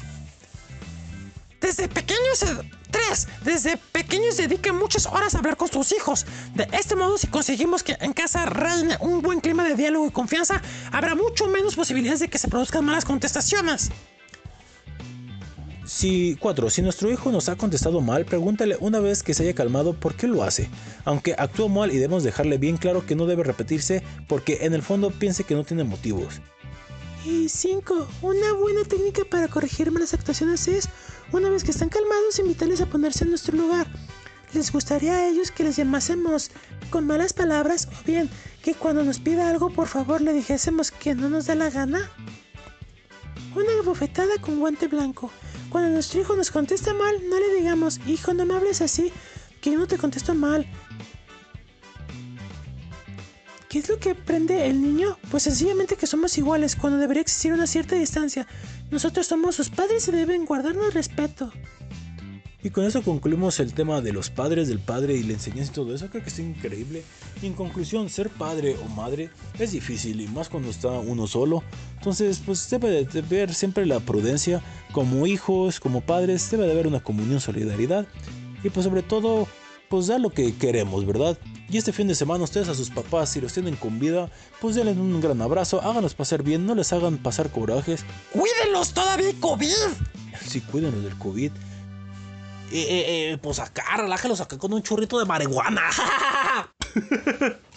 Desde 1.61 1.87
pequeños... 1.87 2.45
Tres, 2.91 3.27
desde 3.43 3.77
pequeños 3.77 4.37
dediquen 4.37 4.75
muchas 4.75 5.05
horas 5.05 5.35
a 5.35 5.37
hablar 5.37 5.57
con 5.57 5.71
sus 5.71 5.91
hijos. 5.91 6.25
De 6.55 6.67
este 6.73 6.95
modo, 6.95 7.19
si 7.19 7.27
conseguimos 7.27 7.83
que 7.83 7.95
en 7.99 8.13
casa 8.13 8.47
reine 8.47 8.97
un 8.99 9.21
buen 9.21 9.41
clima 9.41 9.63
de 9.63 9.75
diálogo 9.75 10.07
y 10.07 10.11
confianza, 10.11 10.59
habrá 10.91 11.13
mucho 11.13 11.45
menos 11.45 11.75
posibilidades 11.75 12.21
de 12.21 12.29
que 12.29 12.39
se 12.39 12.47
produzcan 12.47 12.83
malas 12.83 13.05
contestaciones. 13.05 13.91
Si, 15.85 16.37
si 16.69 16.81
nuestro 16.81 17.11
hijo 17.11 17.31
nos 17.31 17.49
ha 17.49 17.55
contestado 17.55 17.99
mal, 17.99 18.25
pregúntale 18.25 18.77
una 18.79 18.99
vez 18.99 19.21
que 19.21 19.33
se 19.33 19.43
haya 19.43 19.53
calmado 19.53 19.93
por 19.93 20.15
qué 20.15 20.27
lo 20.27 20.43
hace. 20.43 20.69
Aunque 21.03 21.35
actuó 21.37 21.67
mal 21.67 21.91
y 21.91 21.95
debemos 21.95 22.23
dejarle 22.23 22.57
bien 22.57 22.77
claro 22.77 23.05
que 23.05 23.15
no 23.15 23.25
debe 23.25 23.43
repetirse 23.43 24.03
porque 24.27 24.59
en 24.61 24.73
el 24.73 24.81
fondo 24.81 25.11
piense 25.11 25.43
que 25.43 25.55
no 25.55 25.63
tiene 25.63 25.83
motivos. 25.83 26.41
Y 27.25 27.49
5. 27.49 28.07
Una 28.21 28.53
buena 28.53 28.83
técnica 28.83 29.23
para 29.29 29.47
corregir 29.47 29.91
malas 29.91 30.13
actuaciones 30.13 30.67
es, 30.67 30.89
una 31.31 31.49
vez 31.49 31.63
que 31.63 31.71
están 31.71 31.89
calmados, 31.89 32.39
invitarles 32.39 32.81
a 32.81 32.85
ponerse 32.85 33.23
en 33.23 33.31
nuestro 33.31 33.57
lugar. 33.57 33.87
¿Les 34.53 34.71
gustaría 34.71 35.13
a 35.13 35.27
ellos 35.27 35.51
que 35.51 35.63
les 35.63 35.75
llamásemos 35.75 36.49
con 36.89 37.05
malas 37.05 37.33
palabras 37.33 37.87
o 37.87 38.03
bien 38.05 38.29
que 38.63 38.73
cuando 38.73 39.03
nos 39.03 39.19
pida 39.19 39.47
algo 39.47 39.69
por 39.69 39.87
favor 39.87 40.21
le 40.21 40.33
dijésemos 40.33 40.89
que 40.89 41.13
no 41.13 41.29
nos 41.29 41.45
da 41.45 41.55
la 41.55 41.69
gana? 41.69 42.09
Una 43.55 43.81
bofetada 43.83 44.39
con 44.41 44.59
guante 44.59 44.87
blanco. 44.87 45.29
Cuando 45.69 45.89
nuestro 45.91 46.21
hijo 46.21 46.35
nos 46.35 46.49
contesta 46.49 46.93
mal, 46.95 47.15
no 47.29 47.39
le 47.39 47.55
digamos, 47.55 47.99
hijo, 48.07 48.33
no 48.33 48.45
me 48.45 48.55
hables 48.55 48.81
así, 48.81 49.11
que 49.61 49.71
yo 49.71 49.77
no 49.77 49.87
te 49.87 49.97
contesto 49.97 50.33
mal. 50.33 50.65
¿Qué 53.69 53.77
es 53.77 53.87
lo 53.87 53.99
que 53.99 54.09
aprende 54.09 54.65
el 54.65 54.81
niño? 54.81 55.15
Pues 55.29 55.43
sencillamente 55.43 55.95
que 55.95 56.07
somos 56.07 56.35
iguales 56.39 56.75
cuando 56.75 56.97
debería 56.97 57.21
existir 57.21 57.53
una 57.53 57.67
cierta 57.67 57.95
distancia. 57.95 58.47
Nosotros 58.89 59.27
somos 59.27 59.55
sus 59.55 59.69
padres 59.69 60.07
y 60.07 60.11
deben 60.11 60.45
guardarnos 60.45 60.91
respeto. 60.95 61.51
Y 62.63 62.71
con 62.71 62.83
eso 62.83 63.03
concluimos 63.03 63.59
el 63.59 63.75
tema 63.75 64.01
de 64.01 64.11
los 64.11 64.31
padres, 64.31 64.69
del 64.69 64.79
padre 64.79 65.13
y 65.13 65.23
la 65.23 65.33
enseñanza 65.33 65.71
y 65.71 65.75
todo 65.75 65.93
eso. 65.93 66.09
Creo 66.09 66.23
que 66.23 66.29
es 66.29 66.39
increíble. 66.39 67.03
Y 67.43 67.45
en 67.45 67.53
conclusión, 67.53 68.09
ser 68.09 68.31
padre 68.31 68.75
o 68.83 68.89
madre 68.89 69.29
es 69.59 69.71
difícil 69.71 70.19
y 70.19 70.27
más 70.27 70.49
cuando 70.49 70.71
está 70.71 70.89
uno 70.89 71.27
solo. 71.27 71.63
Entonces, 71.97 72.41
pues 72.43 72.67
debe 72.71 73.05
de 73.05 73.19
haber 73.19 73.53
siempre 73.53 73.85
la 73.85 73.99
prudencia. 73.99 74.63
Como 74.93 75.27
hijos, 75.27 75.79
como 75.79 76.01
padres, 76.01 76.49
debe 76.49 76.65
de 76.65 76.71
haber 76.71 76.87
una 76.87 77.01
comunión, 77.01 77.39
solidaridad. 77.39 78.07
Y 78.63 78.71
pues 78.71 78.83
sobre 78.83 79.03
todo, 79.03 79.47
pues 79.89 80.07
dar 80.07 80.19
lo 80.19 80.29
que 80.29 80.55
queremos, 80.55 81.05
¿verdad? 81.05 81.37
Y 81.69 81.77
este 81.77 81.91
fin 81.91 82.07
de 82.07 82.15
semana 82.15 82.43
ustedes 82.43 82.69
a 82.69 82.75
sus 82.75 82.89
papás, 82.89 83.29
si 83.29 83.41
los 83.41 83.53
tienen 83.53 83.75
con 83.75 83.99
vida, 83.99 84.29
pues 84.61 84.75
denles 84.75 84.97
un 84.97 85.19
gran 85.19 85.41
abrazo, 85.41 85.81
háganlos 85.81 86.13
pasar 86.13 86.43
bien, 86.43 86.65
no 86.65 86.75
les 86.75 86.93
hagan 86.93 87.17
pasar 87.17 87.51
corajes. 87.51 88.05
¡Cuídenlos 88.31 88.93
todavía 88.93 89.31
COVID! 89.39 89.73
Sí, 90.47 90.61
cuídenlos 90.61 91.03
del 91.03 91.17
COVID. 91.17 91.51
Eh, 91.51 91.53
eh, 92.71 93.31
eh, 93.31 93.37
pues 93.41 93.59
acá, 93.59 93.97
relájelos 93.97 94.41
acá 94.41 94.57
con 94.57 94.73
un 94.73 94.83
churrito 94.83 95.19
de 95.19 95.25
marihuana. 95.25 95.83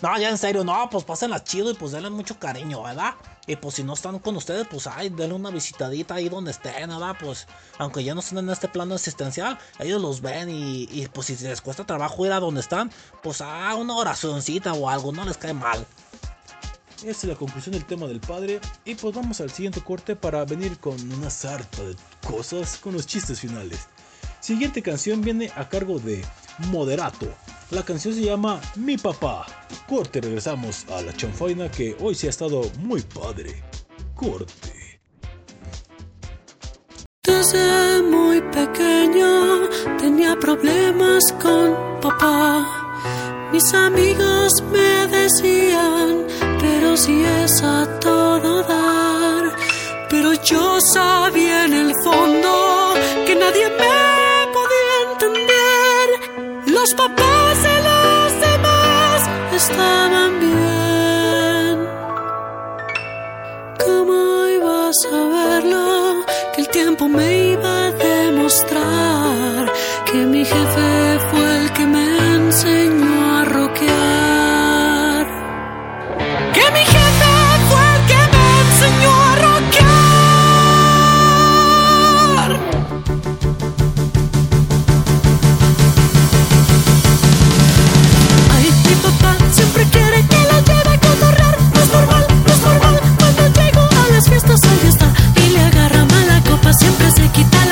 no, 0.00 0.18
ya 0.18 0.28
en 0.30 0.38
serio, 0.38 0.62
no, 0.64 0.88
pues 0.90 1.04
pásenlas 1.04 1.44
chido 1.44 1.70
y 1.70 1.74
pues 1.74 1.92
denle 1.92 2.10
mucho 2.10 2.38
cariño, 2.38 2.82
¿verdad? 2.82 3.14
Y 3.46 3.56
pues 3.56 3.76
si 3.76 3.82
no 3.82 3.94
están 3.94 4.18
con 4.18 4.36
ustedes, 4.36 4.66
pues 4.68 4.86
ay, 4.86 5.08
denle 5.08 5.34
una 5.34 5.50
visitadita 5.50 6.14
ahí 6.14 6.28
donde 6.28 6.52
estén, 6.52 6.88
¿verdad? 6.88 7.16
Pues 7.18 7.46
aunque 7.78 8.04
ya 8.04 8.14
no 8.14 8.20
estén 8.20 8.38
en 8.38 8.50
este 8.50 8.68
plano 8.68 8.94
existencial, 8.94 9.58
ellos 9.78 10.00
los 10.00 10.20
ven 10.20 10.50
y, 10.50 10.88
y 10.90 11.08
pues 11.08 11.26
si 11.26 11.36
les 11.36 11.60
cuesta 11.60 11.84
trabajo 11.84 12.24
ir 12.24 12.32
a 12.32 12.40
donde 12.40 12.60
están, 12.60 12.90
pues 13.22 13.40
ah, 13.40 13.74
una 13.74 13.96
oracioncita 13.96 14.72
o 14.72 14.88
algo, 14.88 15.12
no 15.12 15.24
les 15.24 15.36
cae 15.36 15.54
mal. 15.54 15.84
Esta 17.04 17.10
es 17.10 17.24
la 17.24 17.36
conclusión 17.36 17.74
del 17.74 17.84
tema 17.84 18.06
del 18.06 18.20
padre. 18.20 18.60
Y 18.84 18.96
pues 18.96 19.14
vamos 19.14 19.40
al 19.40 19.50
siguiente 19.50 19.80
corte 19.80 20.16
para 20.16 20.44
venir 20.44 20.78
con 20.78 21.00
una 21.12 21.30
sarta 21.30 21.82
de 21.84 21.94
cosas 22.26 22.76
con 22.76 22.92
los 22.92 23.06
chistes 23.06 23.38
finales. 23.40 23.86
Siguiente 24.40 24.82
canción 24.82 25.20
viene 25.20 25.50
a 25.54 25.68
cargo 25.68 26.00
de 26.00 26.24
Moderato. 26.70 27.26
La 27.70 27.82
canción 27.82 28.14
se 28.14 28.22
llama 28.22 28.60
Mi 28.76 28.96
Papá. 28.96 29.46
Corte, 29.86 30.20
regresamos 30.20 30.86
a 30.90 31.02
la 31.02 31.14
chanfaina 31.14 31.70
que 31.70 31.96
hoy 32.00 32.14
sí 32.14 32.26
ha 32.26 32.30
estado 32.30 32.62
muy 32.78 33.02
padre. 33.02 33.62
Corte. 34.14 34.88
Desde 37.22 38.02
muy 38.02 38.40
pequeño 38.40 39.68
tenía 39.98 40.36
problemas 40.38 41.22
con 41.42 42.00
papá. 42.00 43.50
Mis 43.52 43.72
amigos 43.74 44.62
me 44.72 45.06
decían, 45.08 46.26
pero 46.60 46.96
si 46.96 47.22
es 47.22 47.62
a 47.62 47.98
todo 48.00 48.62
dar. 48.62 49.56
Pero 50.08 50.32
yo 50.42 50.80
sabía 50.80 51.66
en 51.66 51.74
el 51.74 51.92
fondo 52.02 52.94
que 53.26 53.34
nadie 53.34 53.68
me. 53.78 54.27
Los 56.80 56.94
papás 56.94 57.62
de 57.64 57.76
los 57.88 58.40
demás 58.46 59.28
estaban 59.52 60.38
bien. 60.38 61.76
¿Cómo 63.84 64.46
iba 64.46 64.88
a 64.88 64.92
saberlo? 64.92 66.24
Que 66.54 66.60
el 66.60 66.68
tiempo 66.68 67.08
me 67.08 67.37
Siempre 96.72 97.10
se 97.10 97.28
quita 97.30 97.67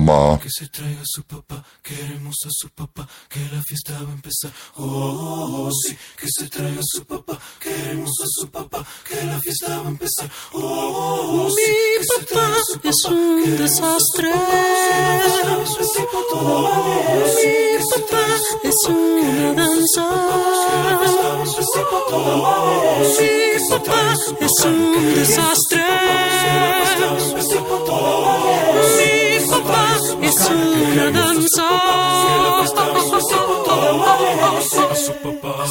mamá. 0.00 0.38
Que 0.40 0.48
se 0.50 0.68
traiga 0.68 1.02
su 1.04 1.22
papá, 1.22 1.64
queremos 1.82 2.36
a 2.46 2.48
su 2.50 2.68
papá, 2.70 3.06
que 3.28 3.40
la 3.52 3.62
fiesta 3.62 3.92
va 3.92 4.10
a 4.10 4.12
empezar. 4.12 4.52
Oh, 4.76 5.70
sí, 5.82 5.96
que 6.16 6.26
se 6.28 6.48
traiga 6.48 6.80
su 6.82 7.04
papá, 7.04 7.38
queremos 7.60 8.10
a 8.22 8.26
su 8.26 8.50
papá, 8.50 8.84
que 9.06 9.24
la 9.24 9.38
fiesta 9.40 9.78
va 9.78 9.86
a 9.86 9.90
empezar. 9.90 10.30
Oh, 10.52 11.48
sí, 11.50 11.62
Mi 12.00 12.06
papá 12.26 12.56
es 12.84 13.04
un 13.04 13.56
desastre. 13.56 14.28
Mi 14.28 14.34
papá 17.92 18.22
es 18.64 18.88
una 18.88 19.52
danza. 19.54 20.04
Mi 23.20 23.68
papá 23.68 24.14
es 24.40 24.64
un 24.64 25.14
desastre. 25.14 25.80
Papá 29.70 29.96
es 30.22 30.50
una 30.50 31.10
danza. 31.10 31.68
A 34.90 34.96
su 34.96 35.12
papá, 35.22 35.64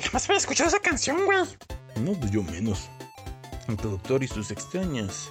Jamás 0.10 0.27
había 0.27 0.40
escuchado 0.40 0.69
esa 0.69 0.80
canción, 0.80 1.23
güey. 1.26 1.38
No, 1.98 2.14
pues 2.14 2.31
yo 2.31 2.41
menos. 2.41 2.90
El 3.68 3.76
productor 3.76 4.23
y 4.23 4.27
sus 4.27 4.49
extrañas. 4.49 5.30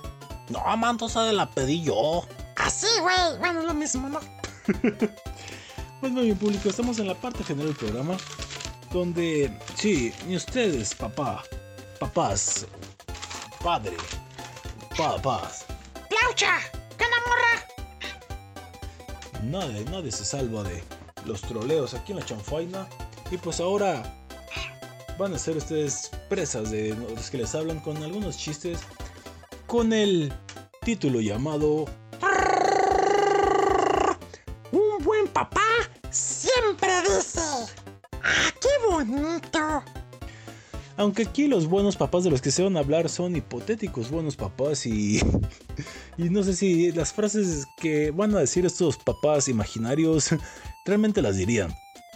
No, 0.51 0.77
manto, 0.77 1.07
esa 1.07 1.25
de 1.25 1.33
la 1.33 1.51
pedí 1.51 1.83
yo. 1.83 2.25
Así, 2.55 2.87
güey. 3.01 3.39
Bueno, 3.41 3.59
es 3.59 3.67
lo 3.67 3.75
mismo, 3.75 4.09
¿no? 4.09 4.21
Pues 6.01 6.15
bien, 6.15 6.37
público, 6.37 6.69
estamos 6.69 7.01
en 7.01 7.09
la 7.09 7.15
parte 7.17 7.43
general 7.43 7.75
del 7.75 7.77
programa. 7.77 8.17
Donde, 8.93 9.53
sí, 9.75 10.15
ni 10.29 10.37
ustedes, 10.37 10.95
papá, 10.95 11.43
papás, 11.99 12.65
padre, 13.65 13.97
papás, 14.97 15.67
¡Plaucha! 16.09 16.61
¿Qué 16.97 17.05
morra? 17.27 17.67
nadie, 19.43 19.85
nadie 19.87 20.13
se 20.13 20.25
salva 20.25 20.63
de 20.63 20.85
los 21.25 21.41
troleos 21.41 21.95
aquí 21.95 22.13
en 22.13 22.21
la 22.21 22.25
chanfaina. 22.25 22.87
Y 23.33 23.39
pues 23.39 23.59
ahora 23.59 24.18
van 25.19 25.35
a 25.35 25.39
ser 25.39 25.57
ustedes 25.57 26.11
presas 26.29 26.71
de 26.71 26.95
los 26.95 27.31
que 27.31 27.39
les 27.39 27.55
hablan 27.55 27.81
con 27.81 27.97
algunos 28.03 28.39
chistes 28.39 28.79
con 29.67 29.93
el 29.93 30.33
título 30.83 31.21
llamado 31.21 31.87
Un 34.71 35.05
buen 35.05 35.27
papá 35.29 35.61
siempre 36.11 36.89
dice. 37.03 37.41
¡Ah, 38.23 38.51
qué 38.61 38.69
bonito! 38.89 39.83
Aunque 40.97 41.23
aquí 41.23 41.47
los 41.47 41.67
buenos 41.67 41.97
papás 41.97 42.25
de 42.25 42.31
los 42.31 42.41
que 42.41 42.51
se 42.51 42.63
van 42.63 42.77
a 42.77 42.81
hablar 42.81 43.09
son 43.09 43.35
hipotéticos 43.37 44.11
buenos 44.11 44.37
papás 44.37 44.87
y... 44.87 45.21
Y 46.19 46.31
no 46.31 46.43
sé 46.43 46.57
si 46.57 46.91
las 46.91 47.13
frases 47.13 47.65
que 47.81 48.11
van 48.11 48.35
a 48.35 48.41
decir 48.41 48.67
estos 48.67 48.97
papás 48.97 49.47
imaginarios 49.47 50.31
realmente 50.85 51.23
las 51.23 51.37
dirían. 51.37 51.73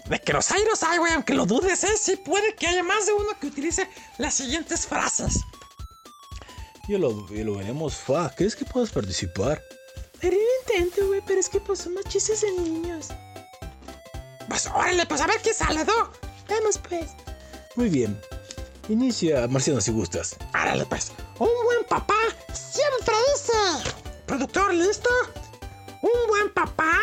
De 0.07 0.20
que 0.20 0.33
los 0.33 0.51
hay, 0.51 0.65
los 0.65 0.83
hay, 0.83 0.99
güey. 0.99 1.12
Aunque 1.12 1.35
lo 1.35 1.47
dudes, 1.47 1.85
¿eh? 1.85 1.97
Sí 1.97 2.16
puede 2.16 2.55
que 2.55 2.66
haya 2.66 2.83
más 2.83 3.07
de 3.07 3.12
uno 3.12 3.29
que 3.41 3.47
utilice 3.47 3.89
las 4.19 4.35
siguientes 4.35 4.87
frases. 4.87 5.41
Ya 6.89 6.99
lo, 6.99 7.27
veremos. 7.27 7.97
Fa, 7.97 8.31
¿crees 8.35 8.57
que 8.57 8.65
puedas 8.65 8.91
participar? 8.91 9.62
Haré 10.23 10.37
un 10.37 10.43
intento, 10.83 11.07
güey, 11.07 11.23
pero 11.27 11.41
es 11.41 11.49
que 11.49 11.61
pues 11.61 11.81
son 11.81 11.95
más 11.95 12.05
chistes 12.05 12.41
de 12.43 12.53
niños. 12.53 13.09
Pues 14.49 14.66
órale, 14.66 15.07
pues 15.07 15.20
a 15.20 15.27
ver 15.27 15.41
qué 15.43 15.55
sale, 15.55 15.85
¿no? 15.85 16.11
Vamos 16.49 16.79
pues. 16.79 17.11
Muy 17.77 17.89
bien. 17.89 18.20
Inicia, 18.89 19.47
Marciano, 19.49 19.81
si 19.81 19.93
gustas. 19.93 20.37
Árale, 20.53 20.85
pues. 20.87 21.12
Un 21.39 21.49
buen 21.65 21.85
papá 21.89 22.19
siempre 22.53 23.15
dice. 23.35 23.93
Productor, 24.27 24.74
¿listo? 24.74 25.11
Un 26.03 26.29
buen 26.29 26.53
papá. 26.53 26.99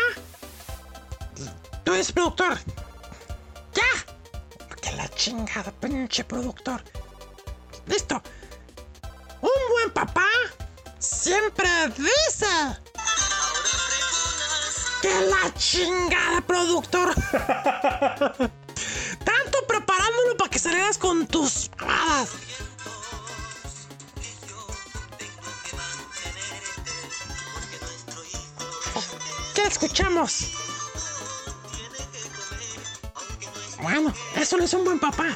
Tú 1.84 1.94
eres 1.94 2.12
productor. 2.12 2.58
¡Ya! 3.80 4.76
Que 4.82 4.92
la 4.92 5.08
chingada, 5.08 5.70
pinche 5.72 6.24
productor. 6.24 6.82
¡Listo! 7.86 8.22
Un 9.40 9.60
buen 9.72 9.90
papá 9.92 10.28
siempre 10.98 11.68
dice. 11.96 12.46
Que 15.02 15.20
la 15.22 15.54
chingada, 15.54 16.40
productor. 16.42 17.14
Tanto 19.24 19.66
preparándolo 19.66 20.36
para 20.36 20.50
que 20.50 20.58
salieras 20.58 20.98
con 20.98 21.26
tus 21.26 21.68
pavadas. 21.68 22.30
¿Qué 29.54 29.62
escuchamos? 29.62 30.69
Bueno, 33.82 34.12
eso 34.36 34.56
no 34.56 34.64
es 34.64 34.74
un 34.74 34.84
buen 34.84 34.98
papá. 34.98 35.28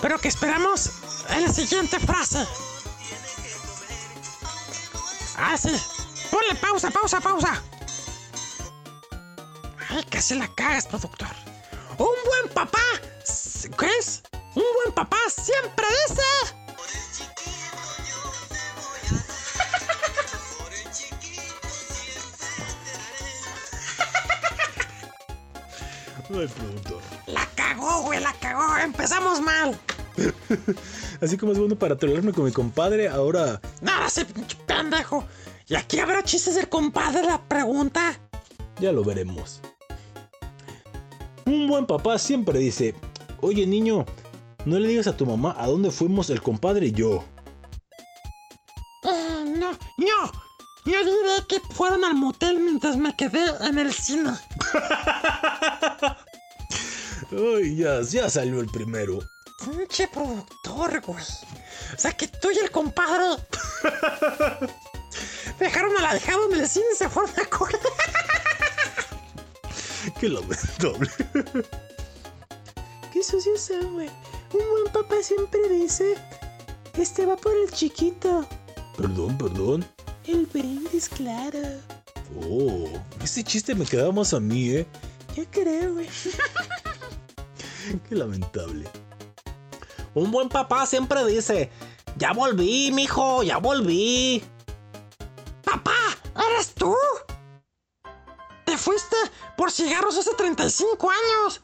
Pero 0.00 0.18
que 0.18 0.28
esperamos 0.28 0.90
en 1.30 1.42
la 1.42 1.52
siguiente 1.52 1.98
frase. 1.98 2.46
Ah, 5.36 5.56
sí. 5.56 5.74
Ponle 6.30 6.54
pausa, 6.56 6.90
pausa, 6.90 7.20
pausa. 7.20 7.62
Ay, 9.90 10.04
casi 10.04 10.34
la 10.34 10.48
cagas, 10.54 10.86
productor. 10.86 11.34
Un 11.98 12.14
buen 12.26 12.54
papá. 12.54 12.82
¿Qué 13.78 13.98
es? 13.98 14.22
Un 14.54 14.64
buen 14.74 14.94
papá 14.94 15.18
siempre 15.28 15.86
dice. 16.08 16.55
No 26.28 26.40
hay 26.40 26.48
productor. 26.48 27.00
La 27.26 27.46
cagó, 27.54 28.02
güey, 28.02 28.20
la 28.20 28.32
cagó. 28.34 28.76
Empezamos 28.78 29.40
mal. 29.40 29.78
Así 31.20 31.36
como 31.36 31.52
es 31.52 31.58
bueno 31.58 31.76
para 31.76 31.96
trolearme 31.96 32.32
con 32.32 32.44
mi 32.44 32.52
compadre, 32.52 33.08
ahora. 33.08 33.60
Nada, 33.80 34.06
ese 34.06 34.24
pendejo. 34.66 35.24
¿Y 35.68 35.74
aquí 35.74 35.98
habrá 36.00 36.22
chistes 36.22 36.56
del 36.56 36.68
compadre? 36.68 37.22
La 37.22 37.40
pregunta. 37.42 38.18
Ya 38.80 38.92
lo 38.92 39.04
veremos. 39.04 39.60
Un 41.44 41.68
buen 41.68 41.86
papá 41.86 42.18
siempre 42.18 42.58
dice: 42.58 42.94
Oye 43.40 43.66
niño, 43.66 44.04
no 44.64 44.78
le 44.78 44.88
digas 44.88 45.06
a 45.06 45.16
tu 45.16 45.26
mamá 45.26 45.54
a 45.58 45.66
dónde 45.68 45.90
fuimos 45.90 46.30
el 46.30 46.42
compadre 46.42 46.86
y 46.86 46.92
yo. 46.92 47.24
Eh, 49.04 49.44
no, 49.56 49.70
no. 49.70 50.45
Yo 50.86 51.04
diré 51.04 51.46
que 51.48 51.60
fueron 51.74 52.04
al 52.04 52.14
motel 52.14 52.60
mientras 52.60 52.96
me 52.96 53.14
quedé 53.16 53.44
en 53.60 53.76
el 53.76 53.92
cine. 53.92 54.30
Ay, 57.32 57.76
ya, 57.76 58.02
ya 58.02 58.30
salió 58.30 58.60
el 58.60 58.68
primero. 58.68 59.18
Pinche 59.64 60.06
productor, 60.06 61.00
güey. 61.00 61.24
O 61.92 61.98
sea 61.98 62.12
que 62.12 62.28
tú 62.28 62.52
y 62.52 62.58
el 62.58 62.70
compadre. 62.70 63.42
Dejaron 65.58 65.96
a 65.96 66.02
la 66.02 66.14
dejada 66.14 66.38
en 66.52 66.60
el 66.60 66.68
cine 66.68 66.86
y 66.92 66.96
se 66.96 67.08
fueron 67.08 67.32
a 67.40 67.46
coger. 67.46 67.80
Qué 70.20 70.28
lamentable. 70.28 71.10
Qué 73.12 73.24
sucios 73.24 73.60
son, 73.60 73.94
güey. 73.94 74.08
Un 74.52 74.70
buen 74.70 74.92
papá 74.92 75.16
siempre 75.20 75.68
dice: 75.68 76.14
Este 76.94 77.26
va 77.26 77.36
por 77.36 77.56
el 77.56 77.72
chiquito. 77.72 78.46
Perdón, 78.96 79.36
perdón. 79.36 79.84
El 80.26 80.46
brindis, 80.46 81.08
claro. 81.08 81.60
Oh, 82.50 82.88
ese 83.22 83.44
chiste 83.44 83.74
me 83.74 83.86
quedaba 83.86 84.12
más 84.12 84.34
a 84.34 84.40
mí, 84.40 84.70
¿eh? 84.70 84.86
Yo 85.36 85.44
creo, 85.50 85.94
güey. 85.94 86.08
Qué 88.08 88.14
lamentable. 88.14 88.88
Un 90.14 90.30
buen 90.30 90.48
papá 90.48 90.86
siempre 90.86 91.24
dice: 91.24 91.70
Ya 92.16 92.32
volví, 92.32 92.90
mijo, 92.92 93.42
ya 93.42 93.58
volví. 93.58 94.42
¡Papá! 95.62 95.92
¿Eres 96.50 96.74
tú? 96.74 96.94
¿Te 98.64 98.76
fuiste 98.76 99.16
por 99.56 99.70
cigarros 99.70 100.18
hace 100.18 100.34
35 100.34 101.10
años? 101.10 101.62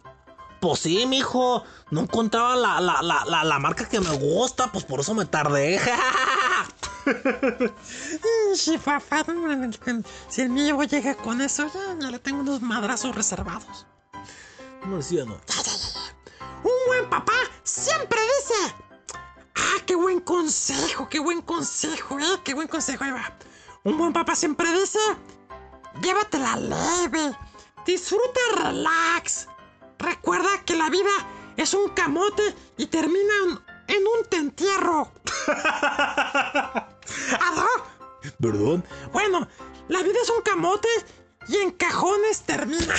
Pues 0.61 0.81
sí, 0.81 1.07
mijo. 1.07 1.65
No 1.91 2.03
encontraba 2.03 2.55
la, 2.55 2.81
la, 2.81 3.03
la, 3.03 3.25
la, 3.25 3.43
la 3.43 3.59
marca 3.59 3.89
que 3.89 4.01
me 4.01 4.17
gusta, 4.17 4.71
pues 4.71 4.85
por 4.85 5.01
eso 5.01 5.15
me 5.15 5.25
tardé. 5.25 5.81
Papá. 8.85 9.25
Si 10.29 10.43
el 10.43 10.51
mío 10.51 10.83
llega 10.83 11.15
con 11.15 11.41
eso, 11.41 11.71
ya, 11.73 11.97
ya 11.99 12.11
le 12.11 12.19
tengo 12.19 12.41
unos 12.41 12.63
madrazos 12.63 13.15
reservados. 13.15 13.87
Marciano. 14.85 15.41
Un 16.65 16.87
buen 16.87 17.09
papá 17.11 17.33
siempre 17.63 18.19
dice. 18.21 18.75
Ah, 19.55 19.79
qué 19.87 19.95
buen 19.95 20.21
consejo, 20.21 21.09
qué 21.09 21.19
buen 21.19 21.43
consejo, 21.43 22.19
eh, 22.19 22.41
qué 22.45 22.55
buen 22.55 22.69
consejo. 22.69 23.05
Ahí 23.05 23.11
va. 23.11 23.37
Un 23.85 23.99
buen 23.99 24.13
papá 24.13 24.35
siempre 24.35 24.73
dice. 24.73 24.99
Llévatela 26.01 26.57
leve. 26.57 27.37
Disfruta 27.87 28.41
relax. 28.57 29.49
Recuerda 29.99 30.63
que 30.65 30.77
la 30.77 30.89
vida 30.91 31.11
es 31.57 31.75
un 31.75 31.89
camote 31.91 32.55
y 32.77 32.87
termina 32.87 33.35
en, 33.45 33.97
en 33.97 34.03
un 34.07 34.27
entierro. 34.31 35.11
¿Adó? 37.41 37.67
¿Perdón? 38.41 38.85
Bueno, 39.13 39.49
la 39.89 40.03
vida 40.03 40.19
es 40.23 40.31
un 40.31 40.43
camote 40.43 40.89
y 41.49 41.57
en 41.57 41.73
cajones 41.73 42.43
termina. 42.43 42.95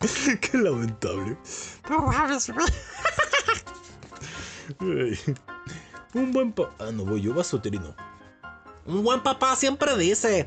Qué 0.40 0.58
lamentable. 0.58 1.36
Un 6.14 6.32
buen 6.32 6.52
papá. 6.52 6.74
Ah, 6.78 6.90
no 6.92 7.04
voy 7.04 7.22
yo, 7.22 7.34
vas 7.34 7.46
soterino. 7.48 7.94
Un 8.86 9.02
buen 9.04 9.22
papá 9.22 9.54
siempre 9.56 9.96
dice: 9.96 10.46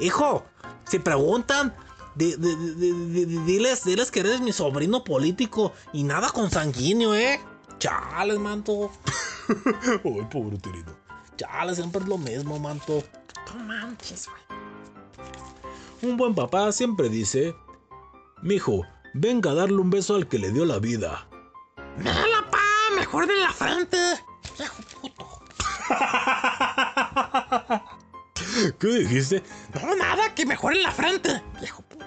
Hijo, 0.00 0.44
si 0.88 0.98
preguntan, 0.98 1.74
di- 2.14 2.34
di- 2.36 2.56
di- 2.56 2.74
di- 2.74 3.24
di- 3.26 3.38
diles, 3.44 3.84
diles 3.84 4.10
que 4.10 4.20
eres 4.20 4.40
mi 4.40 4.52
sobrino 4.52 5.04
político 5.04 5.72
y 5.92 6.02
nada 6.04 6.30
consanguíneo, 6.30 7.14
¿eh? 7.14 7.40
Chales, 7.78 8.38
manto. 8.38 8.90
Ay, 10.04 10.26
pobre 10.30 10.56
uterino. 10.56 10.92
Chales, 11.36 11.76
siempre 11.76 12.02
es 12.02 12.08
lo 12.08 12.18
mismo, 12.18 12.58
manto. 12.58 13.02
No 13.54 13.64
manches, 13.64 14.28
güey. 14.28 14.42
Un 16.02 16.16
buen 16.16 16.34
papá 16.34 16.70
siempre 16.72 17.08
dice: 17.08 17.54
Mijo, 18.42 18.82
venga 19.14 19.50
a 19.50 19.54
darle 19.54 19.78
un 19.78 19.90
beso 19.90 20.14
al 20.14 20.28
que 20.28 20.38
le 20.38 20.50
dio 20.50 20.64
la 20.64 20.78
vida. 20.78 21.26
Mírala, 21.96 22.50
pa, 22.50 22.58
mejor 22.96 23.26
de 23.26 23.36
la 23.36 23.52
frente. 23.52 23.98
Viejo 24.58 24.82
puto. 25.00 25.40
¿Qué 28.78 28.86
dijiste? 28.86 29.42
No, 29.74 29.96
nada, 29.96 30.34
que 30.34 30.46
mejor 30.46 30.76
en 30.76 30.82
la 30.82 30.92
frente. 30.92 31.42
Viejo 31.60 31.82
puto. 31.82 32.04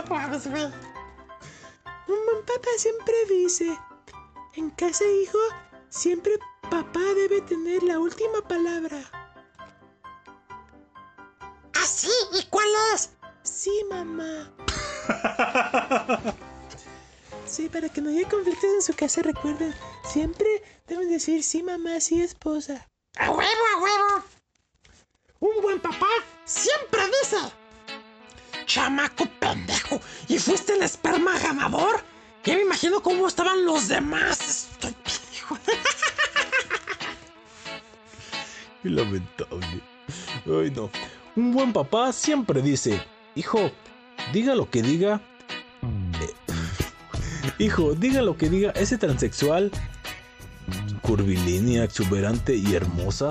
Mames, 0.10 0.48
güey. 0.48 0.68
Un 2.08 2.26
buen 2.26 2.44
papá 2.44 2.70
siempre 2.76 3.14
dice: 3.28 3.78
En 4.54 4.70
casa, 4.70 5.04
hijo, 5.04 5.38
siempre 5.88 6.38
papá 6.62 7.00
debe 7.14 7.40
tener 7.42 7.82
la 7.82 7.98
última 7.98 8.40
palabra. 8.46 8.98
¿Ah, 11.74 11.86
sí? 11.86 12.10
¿Y 12.32 12.44
cuál 12.46 12.68
es? 12.94 13.10
Sí, 13.42 13.84
mamá. 13.88 14.52
Sí, 17.46 17.68
para 17.68 17.88
que 17.88 18.00
no 18.00 18.10
haya 18.10 18.28
conflictos 18.28 18.70
en 18.70 18.82
su 18.82 18.94
casa, 18.94 19.22
recuerden, 19.22 19.74
siempre 20.04 20.62
deben 20.86 21.10
decir 21.10 21.42
sí, 21.42 21.62
mamá, 21.62 22.00
sí, 22.00 22.22
esposa. 22.22 22.88
¡A 23.16 23.30
huevo, 23.30 23.62
a 23.74 23.82
huevo! 23.82 24.24
Un 25.40 25.62
buen 25.62 25.80
papá 25.80 26.08
siempre 26.44 27.00
dice: 27.06 27.38
Chamaco 28.70 29.26
pendejo, 29.40 30.00
¿y 30.28 30.38
fuiste 30.38 30.74
el 30.74 30.82
esperma 30.82 31.36
ganador? 31.40 32.04
Ya 32.44 32.54
me 32.54 32.62
imagino 32.62 33.02
cómo 33.02 33.26
estaban 33.26 33.64
los 33.64 33.88
demás. 33.88 34.68
Estoy 34.70 34.94
Qué 38.84 38.90
lamentable. 38.90 39.82
Ay, 40.46 40.70
no. 40.70 40.88
Un 41.34 41.50
buen 41.50 41.72
papá 41.72 42.12
siempre 42.12 42.62
dice: 42.62 43.04
Hijo, 43.34 43.72
diga 44.32 44.54
lo 44.54 44.70
que 44.70 44.82
diga. 44.82 45.20
eh, 45.82 46.32
Hijo, 47.58 47.96
diga 47.96 48.22
lo 48.22 48.36
que 48.36 48.48
diga 48.48 48.70
ese 48.76 48.98
transexual, 48.98 49.72
curvilínea, 51.02 51.82
exuberante 51.82 52.54
y 52.54 52.72
hermosa. 52.76 53.30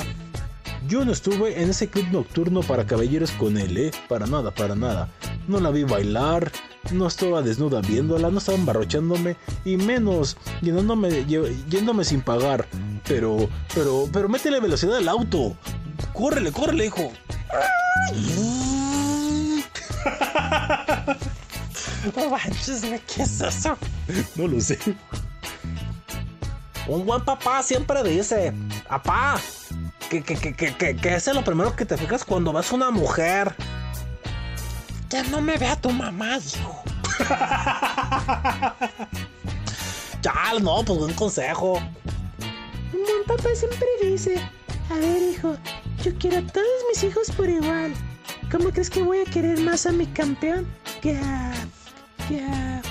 Yo 0.89 1.05
no 1.05 1.13
estuve 1.13 1.61
en 1.61 1.69
ese 1.69 1.87
club 1.87 2.07
nocturno 2.11 2.61
para 2.61 2.85
caballeros 2.85 3.31
con 3.31 3.57
él, 3.57 3.77
¿eh? 3.77 3.91
Para 4.09 4.27
nada, 4.27 4.51
para 4.51 4.75
nada. 4.75 5.07
No 5.47 5.59
la 5.59 5.71
vi 5.71 5.83
bailar, 5.83 6.51
no 6.91 7.07
estaba 7.07 7.41
desnuda 7.41 7.81
viéndola, 7.81 8.29
no 8.29 8.37
estaba 8.37 8.57
embarrochándome 8.57 9.35
y 9.65 9.77
menos 9.77 10.37
lle- 10.61 11.55
yéndome 11.69 12.03
sin 12.05 12.21
pagar. 12.21 12.67
Pero, 13.07 13.49
pero, 13.73 14.07
pero 14.13 14.29
métele 14.29 14.59
velocidad 14.59 14.97
al 14.97 15.09
auto. 15.09 15.55
Córrele, 16.13 16.51
córrele, 16.51 16.85
hijo. 16.85 17.11
No 22.15 22.29
manches, 22.29 22.85
güey, 22.85 23.01
¿qué 23.13 23.23
es 23.23 23.41
eso? 23.41 23.77
No 24.35 24.47
lo 24.47 24.61
sé. 24.61 24.79
Un 26.87 27.05
buen 27.05 27.23
papá 27.25 27.61
siempre 27.61 28.01
dice: 28.03 28.53
Papá, 28.87 29.39
que, 30.09 30.21
que, 30.23 30.35
que, 30.35 30.53
que, 30.55 30.75
que, 30.75 30.95
que 30.95 31.15
es 31.15 31.27
lo 31.33 31.43
primero 31.43 31.75
que 31.75 31.85
te 31.85 31.97
fijas 31.97 32.23
cuando 32.23 32.53
ves 32.53 32.71
una 32.71 32.89
mujer. 32.89 33.53
Que 35.10 35.23
no 35.23 35.41
me 35.41 35.57
vea 35.57 35.76
tu 35.76 35.90
mamá, 35.90 36.38
hijo. 36.38 36.84
Chal, 40.22 40.64
no, 40.64 40.84
pues 40.84 40.99
buen 40.99 41.14
consejo. 41.15 41.81
Buen 42.91 43.23
papá 43.26 43.49
siempre 43.56 43.88
dice, 44.03 44.40
a 44.90 44.95
ver 44.95 45.23
hijo, 45.23 45.57
yo 46.03 46.14
quiero 46.19 46.38
a 46.38 46.52
todos 46.52 46.68
mis 46.90 47.03
hijos 47.03 47.31
por 47.31 47.49
igual. 47.49 47.94
¿Cómo 48.52 48.69
crees 48.69 48.90
que 48.90 49.02
voy 49.02 49.19
a 49.19 49.26
querer 49.26 49.60
más 49.61 49.86
a 49.86 49.91
mi 49.91 50.06
campeón 50.07 50.68
que 51.02 51.18
a... 51.18 51.53
que 52.27 52.44
a... 52.44 52.81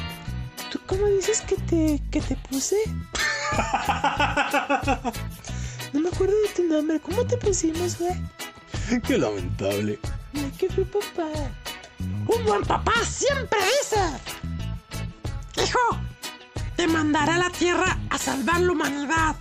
¿Tú 0.71 0.81
cómo 0.87 1.07
dices 1.07 1.41
que 1.43 1.57
te, 1.57 2.03
que 2.11 2.21
te 2.21 2.37
puse? 2.37 2.77
No 5.93 6.01
me 6.01 6.09
acuerdo 6.11 6.35
de 6.43 6.49
tu 6.55 6.65
nombre, 6.65 7.01
¿cómo 7.01 7.25
te 7.25 7.39
pusimos, 7.39 7.99
güey? 7.99 8.13
Qué 9.07 9.17
lamentable. 9.17 9.99
Ay, 10.35 10.53
¿Qué 10.59 10.69
fue 10.69 10.85
papá? 10.85 11.29
Un 11.99 12.45
buen 12.45 12.63
papá 12.63 12.93
siempre 13.05 13.59
dice: 13.81 14.01
Hijo, 15.63 15.79
te 16.77 16.87
mandaré 16.87 17.33
a 17.33 17.39
la 17.39 17.51
tierra 17.51 17.99
a 18.11 18.19
salvar 18.19 18.61
la 18.61 18.73
humanidad. 18.73 19.37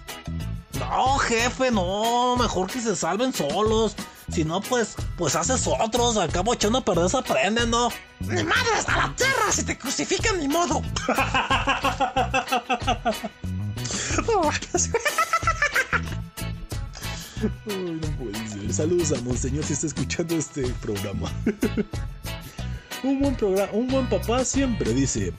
No, 0.80 1.18
jefe, 1.18 1.72
no, 1.72 2.36
mejor 2.38 2.70
que 2.70 2.80
se 2.82 2.96
salven 2.96 3.34
solos. 3.34 3.96
Si 4.32 4.44
no, 4.44 4.62
pues, 4.62 4.96
pues 5.18 5.36
haces 5.36 5.68
otros. 5.68 6.18
Al 6.18 6.30
cabo 6.32 6.54
echando 6.54 6.80
a 6.80 6.86
perder 6.86 7.10
se 7.10 7.18
aprende, 7.18 7.66
¿no? 7.66 7.90
Ni 8.20 8.44
madres, 8.44 8.88
a 8.88 8.98
la 8.98 9.16
tierra, 9.16 9.52
si 9.52 9.64
te 9.64 9.78
crucifican, 9.78 10.40
ni 10.40 10.48
modo. 10.48 10.82
Ay, 17.68 18.00
no 18.02 18.08
puede 18.18 18.50
ser. 18.50 18.74
Saludos 18.74 19.12
a 19.12 19.22
Monseñor 19.22 19.64
si 19.64 19.74
está 19.74 19.88
escuchando 19.88 20.36
este 20.36 20.68
programa. 20.82 21.32
un, 23.04 23.20
buen 23.20 23.36
programa, 23.36 23.70
un 23.74 23.88
buen 23.88 24.08
papá 24.10 24.44
siempre 24.46 24.94
dice: 24.94 25.34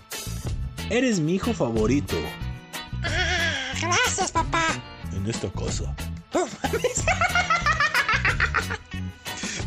Eres 0.90 1.20
mi 1.20 1.34
hijo 1.34 1.52
favorito 1.52 2.16
Ah, 3.02 3.72
gracias, 3.80 4.32
papá. 4.32 4.64
en 5.14 5.26
esta 5.28 5.48
casa. 5.50 5.94
No 6.34 6.46
mames. 6.62 7.04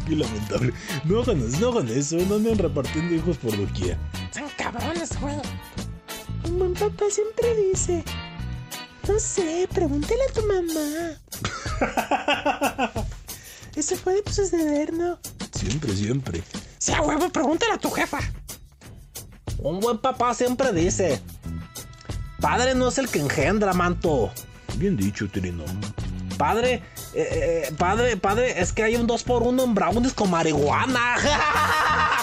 Qué 0.07 0.15
lamentable. 0.15 0.73
No 1.05 1.21
hagan, 1.21 1.59
no 1.59 1.69
hagan 1.69 1.87
eso, 1.89 2.17
no 2.27 2.35
anden 2.35 2.57
repartiendo 2.57 3.13
hijos 3.15 3.37
por 3.37 3.55
doquier. 3.57 3.97
Son 4.33 4.49
cabrones, 4.57 5.19
güey. 5.19 5.35
Un 6.45 6.59
buen 6.59 6.73
papá 6.73 7.05
siempre 7.09 7.55
dice. 7.71 8.03
No 9.07 9.19
sé, 9.19 9.67
pregúntale 9.73 10.19
a 10.29 10.33
tu 10.33 10.41
mamá. 10.47 11.17
Eso 13.75 13.95
puede 13.97 14.21
pues, 14.21 14.35
suceder, 14.35 14.93
¿no? 14.93 15.17
Siempre, 15.53 15.95
siempre. 15.95 16.43
Sí, 16.81 16.91
a 16.93 17.01
huevo, 17.03 17.29
pregúntale 17.29 17.73
a 17.73 17.77
tu 17.77 17.91
jefa. 17.91 18.17
Un 19.59 19.79
buen 19.79 19.99
papá 19.99 20.33
siempre 20.33 20.73
dice: 20.73 21.21
Padre 22.39 22.73
no 22.73 22.87
es 22.87 22.97
el 22.97 23.07
que 23.07 23.19
engendra, 23.19 23.71
manto. 23.73 24.31
Bien 24.77 24.97
dicho, 24.97 25.29
Trino. 25.29 25.63
Padre, 26.39 26.81
eh, 27.13 27.67
eh, 27.69 27.73
padre, 27.77 28.17
padre, 28.17 28.59
es 28.59 28.73
que 28.73 28.81
hay 28.81 28.95
un 28.95 29.05
2 29.05 29.23
por 29.25 29.43
1 29.43 29.63
en 29.63 29.75
brownies 29.75 30.13
con 30.13 30.31
marihuana. 30.31 31.17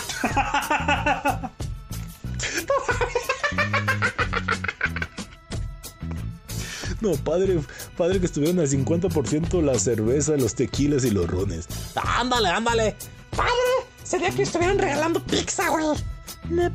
No, 7.00 7.12
padre, 7.12 7.60
padre 7.96 8.18
que 8.18 8.26
estuvieron 8.26 8.58
al 8.58 8.68
50% 8.68 9.62
la 9.62 9.78
cerveza, 9.78 10.32
los 10.32 10.56
tequilas 10.56 11.04
y 11.04 11.12
los 11.12 11.28
rones. 11.28 11.68
ándale, 11.94 12.48
ándale. 12.48 12.96
Padre, 13.30 13.87
sería 14.08 14.30
que 14.30 14.42
estuvieran 14.42 14.78
regalando 14.78 15.20
pizza, 15.20 15.68
güey. 15.68 15.84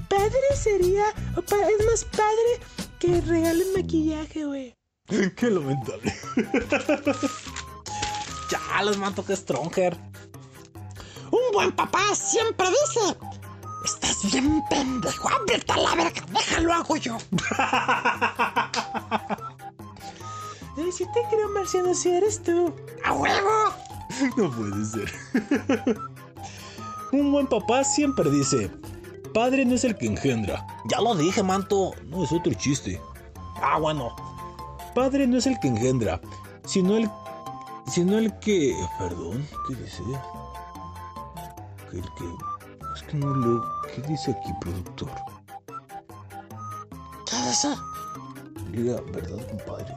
Padre 0.08 0.56
sería. 0.56 1.06
es 1.08 1.86
más 1.88 2.06
padre 2.06 2.60
que 3.00 3.22
regalen 3.22 3.74
maquillaje, 3.76 4.46
güey. 4.46 4.76
Qué 5.36 5.50
lamentable. 5.50 6.14
Chales, 8.50 8.98
manto, 8.98 9.26
que 9.26 9.36
stronger. 9.36 9.98
Un 11.32 11.52
buen 11.54 11.72
papá 11.72 12.14
siempre 12.14 12.68
dice: 12.70 13.18
Estás 13.84 14.32
bien 14.32 14.62
pendejo, 14.70 15.30
ábrete 15.30 15.72
a 15.72 15.78
la 15.78 15.96
verga, 15.96 16.22
déjalo 16.32 16.74
hago 16.74 16.98
yo. 16.98 17.18
Ay, 20.76 20.92
sí 20.92 21.06
te 21.14 21.22
creo, 21.30 21.50
Marciano, 21.50 21.94
si 21.94 22.10
eres 22.10 22.42
tú. 22.42 22.76
¡A 23.04 23.14
huevo! 23.14 23.74
No 24.38 24.52
puede 24.52 24.86
ser. 24.86 25.12
Un 27.14 27.32
buen 27.32 27.48
papá 27.48 27.84
siempre 27.84 28.30
dice: 28.30 28.70
Padre 29.34 29.66
no 29.66 29.76
es 29.76 29.84
el 29.84 29.96
que 29.96 30.08
engendra. 30.08 30.66
Ya 30.90 31.00
lo 31.00 31.16
dije, 31.16 31.42
manto. 31.44 31.92
No 32.08 32.24
es 32.24 32.32
otro 32.32 32.54
chiste. 32.54 33.00
Ah, 33.62 33.78
bueno. 33.80 34.16
Padre 34.96 35.26
no 35.28 35.38
es 35.38 35.48
el 35.48 35.60
que 35.60 35.68
engendra, 35.70 36.20
sino 36.66 36.98
el. 36.98 37.10
sino 37.88 38.18
el 38.18 38.38
que. 38.40 38.76
Perdón, 39.00 39.48
¿qué 39.68 39.76
dice? 39.76 40.04
Que 41.92 41.98
el 41.98 42.04
que. 42.16 42.26
Es 42.96 43.04
que 43.04 43.18
no 43.18 43.36
leo. 43.36 43.64
¿Qué 43.96 44.02
dice 44.04 44.32
aquí, 44.32 44.52
productor? 44.62 45.10
¿Qué 47.30 47.36
dice? 47.48 47.70
Diga, 48.72 49.00
¿verdad, 49.12 49.48
compadre? 49.50 49.96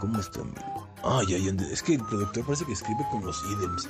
¿Cómo 0.00 0.18
está, 0.20 0.40
amigo? 0.40 0.86
Ah, 1.02 1.22
ya, 1.28 1.38
ya. 1.38 1.50
ent- 1.50 1.70
Es 1.70 1.82
que 1.82 1.94
el 1.94 2.04
productor 2.04 2.44
parece 2.44 2.64
que 2.66 2.72
escribe 2.72 3.06
con 3.10 3.24
los 3.24 3.42
idioms. 3.44 3.88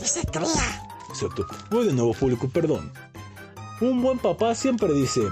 Dice 0.00 0.22
cría. 0.32 0.88
Exacto. 1.14 1.46
Voy 1.70 1.86
de 1.86 1.92
nuevo, 1.92 2.12
público, 2.12 2.48
perdón. 2.48 2.92
Un 3.80 4.02
buen 4.02 4.18
papá 4.18 4.52
siempre 4.56 4.92
dice: 4.92 5.22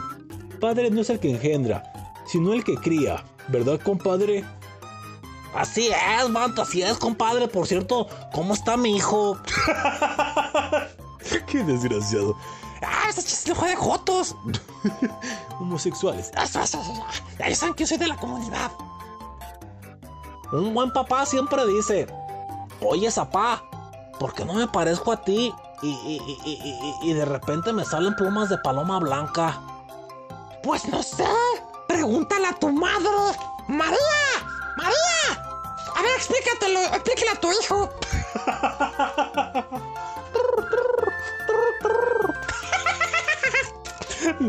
Padre 0.61 0.91
no 0.91 1.01
es 1.01 1.11
el 1.11 1.19
que 1.19 1.29
engendra, 1.29 1.83
sino 2.25 2.53
el 2.53 2.63
que 2.63 2.77
cría. 2.77 3.25
¿Verdad, 3.49 3.81
compadre? 3.81 4.45
Así 5.57 5.89
es, 5.89 6.29
manto, 6.31 6.63
así 6.63 6.83
es, 6.83 6.97
compadre. 6.99 7.49
Por 7.49 7.67
cierto, 7.67 8.07
¿cómo 8.33 8.55
está 8.55 8.77
mi 8.77 8.97
hijo? 8.97 9.37
Qué 11.49 11.65
desgraciado. 11.65 12.37
Ah, 12.81 13.09
ese 13.11 13.25
chiste 13.25 13.53
de 13.53 13.77
Jotos. 13.77 14.37
Homosexuales. 15.59 16.31
Eso. 16.41 16.61
Ya 17.41 17.55
saben 17.57 17.75
que 17.75 17.83
yo 17.83 17.89
soy 17.89 17.99
de 17.99 18.07
la 18.07 18.17
comunidad. 18.17 18.71
Un 20.53 20.73
buen 20.75 20.93
papá 20.93 21.27
siempre 21.27 21.67
dice: 21.67 22.07
Oye, 22.81 23.11
zapá, 23.11 23.65
¿por 24.21 24.33
qué 24.33 24.45
no 24.45 24.55
me 24.55 24.69
parezco 24.69 25.11
a 25.11 25.25
ti? 25.25 25.53
Y, 25.83 25.89
y- 25.89 26.23
y- 26.27 26.41
y- 26.45 26.79
y- 27.07 27.11
y 27.11 27.15
de 27.15 27.25
repente 27.25 27.73
me 27.73 27.85
salen 27.85 28.15
plumas 28.15 28.49
de 28.49 28.59
paloma 28.59 28.99
blanca. 29.01 29.61
Pues 30.63 30.87
no 30.87 31.03
sé. 31.03 31.27
Pregúntale 31.89 32.47
a 32.47 32.53
tu 32.55 32.71
madre. 32.71 33.09
¡María! 33.67 33.99
¡María! 34.77 35.43
A 35.97 36.03
ver, 36.03 36.13
explícatelo. 36.17 36.79
Explícale 36.81 37.31
a 37.31 37.41
tu 37.41 37.49
hijo. 37.53 37.91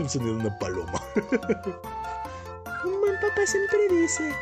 Sonido 0.07 0.35
de 0.35 0.41
una 0.47 0.59
paloma. 0.59 1.01
Buen 2.83 3.15
papá 3.21 3.45
siempre 3.45 3.87
dice: 3.89 4.33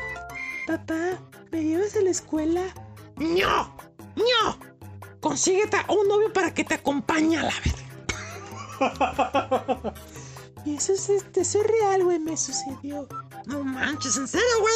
Papá, 0.67 1.19
¿me 1.51 1.63
llevas 1.63 1.95
a 1.95 2.01
la 2.01 2.09
escuela? 2.09 2.61
¡No! 3.17 3.73
¡No! 4.15 4.70
Consíguete 5.21 5.77
a 5.77 5.85
un 5.91 6.07
novio 6.07 6.33
para 6.33 6.53
que 6.53 6.63
te 6.63 6.73
acompañe 6.73 7.37
a 7.37 7.43
la 7.43 7.53
verga. 7.63 9.93
Y 10.63 10.75
eso 10.75 10.93
es, 10.93 11.09
este, 11.09 11.41
eso 11.41 11.59
es 11.59 11.67
real, 11.67 12.03
güey, 12.03 12.19
me 12.19 12.37
sucedió. 12.37 13.07
No 13.45 13.63
manches, 13.63 14.15
¿en 14.17 14.27
serio, 14.27 14.45
güey? 14.59 14.75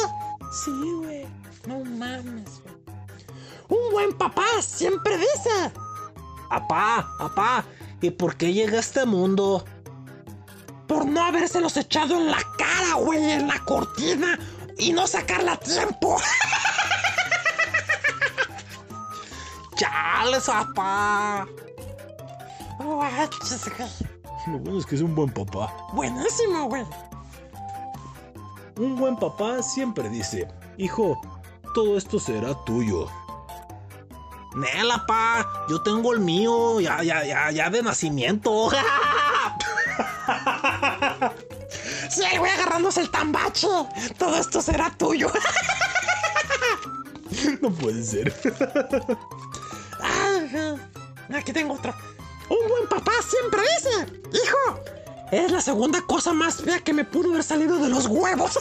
Sí, 0.52 0.92
güey. 0.96 1.26
No 1.66 1.84
mames, 1.84 2.60
güey. 2.62 2.74
Un 3.68 3.92
buen 3.92 4.12
papá 4.12 4.46
siempre 4.60 5.16
dice: 5.16 5.72
Apá, 6.50 7.08
apá, 7.20 7.64
¿y 8.00 8.10
por 8.10 8.36
qué 8.36 8.52
llegué 8.52 8.76
a 8.76 8.80
este 8.80 9.06
mundo? 9.06 9.64
Por 10.88 11.06
no 11.06 11.22
habérselos 11.22 11.76
echado 11.76 12.16
en 12.16 12.30
la 12.30 12.42
cara, 12.58 12.94
güey, 12.94 13.32
en 13.32 13.48
la 13.48 13.58
cortina 13.64 14.38
y 14.78 14.92
no 14.92 15.06
sacarla 15.06 15.52
a 15.52 15.60
tiempo. 15.60 16.16
¡Chales, 19.76 20.48
apá! 20.48 21.46
Guachas, 22.78 23.70
güey. 23.76 23.90
Lo 24.46 24.58
bueno 24.58 24.78
es 24.78 24.86
que 24.86 24.94
es 24.94 25.02
un 25.02 25.14
buen 25.14 25.30
papá. 25.30 25.72
Buenísimo, 25.92 26.68
güey. 26.68 26.84
Un 28.78 28.96
buen 28.96 29.16
papá 29.16 29.62
siempre 29.62 30.08
dice: 30.08 30.48
Hijo, 30.76 31.20
todo 31.74 31.96
esto 31.96 32.18
será 32.18 32.54
tuyo. 32.64 33.06
Nela, 34.54 35.04
pa, 35.06 35.46
yo 35.68 35.82
tengo 35.82 36.12
el 36.14 36.20
mío, 36.20 36.80
ya, 36.80 37.02
ya, 37.02 37.24
ya, 37.24 37.50
ya 37.50 37.70
de 37.70 37.82
nacimiento. 37.82 38.70
Sí, 42.08 42.22
güey 42.38 42.50
agarrándose 42.50 43.00
el 43.00 43.10
tambache. 43.10 43.66
Todo 44.16 44.38
esto 44.38 44.62
será 44.62 44.90
tuyo. 44.90 45.30
No 47.60 47.70
puede 47.70 48.02
ser. 48.02 48.32
Aquí 51.34 51.52
tengo 51.52 51.74
otro. 51.74 51.92
Un 52.48 52.68
buen 52.68 52.86
papá 52.88 53.10
siempre 53.28 53.60
dice: 53.62 54.06
Hijo, 54.32 54.80
es 55.32 55.50
la 55.50 55.60
segunda 55.60 56.00
cosa 56.02 56.32
más 56.32 56.62
fea 56.62 56.78
que 56.80 56.92
me 56.92 57.04
pudo 57.04 57.30
haber 57.30 57.42
salido 57.42 57.78
de 57.78 57.88
los 57.88 58.06
huevos. 58.06 58.56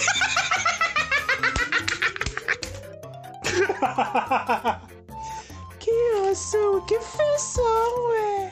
¡Qué 5.79 5.91
oso! 6.31 6.83
¡Qué 6.87 6.97
feo 6.99 7.39
son, 7.39 7.91
güey! 8.07 8.51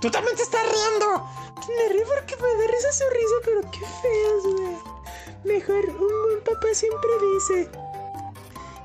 Tú 0.00 0.10
también 0.10 0.36
te 0.36 0.42
estás 0.42 0.62
riendo. 0.62 1.24
Me 1.68 1.88
río 1.92 2.04
porque 2.06 2.34
me 2.36 2.42
da 2.42 2.66
risa 2.66 2.92
su 2.92 3.04
risa, 3.10 3.34
pero 3.44 3.60
qué 3.70 3.86
feos, 4.02 4.42
güey. 4.54 4.76
Mejor, 5.44 5.88
un 5.90 6.22
buen 6.24 6.40
papá 6.44 6.66
siempre 6.72 7.10
dice: 7.34 7.70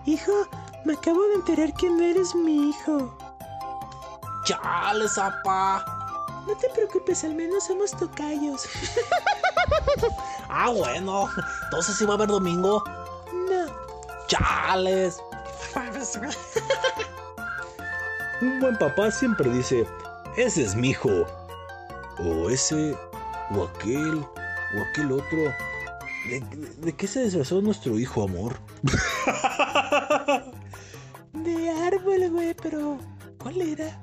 Hijo, 0.05 0.47
me 0.85 0.93
acabo 0.93 1.23
de 1.27 1.35
enterar 1.35 1.73
que 1.73 1.89
no 1.89 2.03
eres 2.03 2.35
mi 2.35 2.69
hijo. 2.69 3.17
¡Chales, 4.43 5.17
apá! 5.17 5.85
No 6.47 6.55
te 6.57 6.69
preocupes, 6.69 7.23
al 7.23 7.35
menos 7.35 7.65
somos 7.65 7.91
tocayos. 7.91 8.67
Ah, 10.55 10.69
bueno, 10.69 11.27
entonces 11.63 11.95
sí 11.97 12.05
va 12.05 12.11
a 12.13 12.17
haber 12.17 12.27
domingo. 12.27 12.83
No. 13.33 13.65
¡Chales! 14.27 15.17
Un 18.41 18.59
buen 18.59 18.77
papá 18.77 19.09
siempre 19.09 19.49
dice, 19.49 19.87
ese 20.37 20.63
es 20.63 20.75
mi 20.75 20.89
hijo. 20.89 21.09
O 22.19 22.49
ese, 22.49 22.95
o 23.51 23.63
aquel, 23.63 24.19
o 24.19 24.81
aquel 24.91 25.11
otro. 25.13 25.37
¿De, 26.29 26.39
de- 26.41 26.73
de 26.77 26.95
qué 26.95 27.07
se 27.07 27.23
disfrazó 27.23 27.61
nuestro 27.61 27.97
hijo, 27.97 28.23
amor? 28.23 28.57
De 31.33 31.69
árbol, 31.87 32.29
güey, 32.29 32.53
pero. 32.53 32.97
¿Cuál 33.41 33.61
era? 33.61 33.99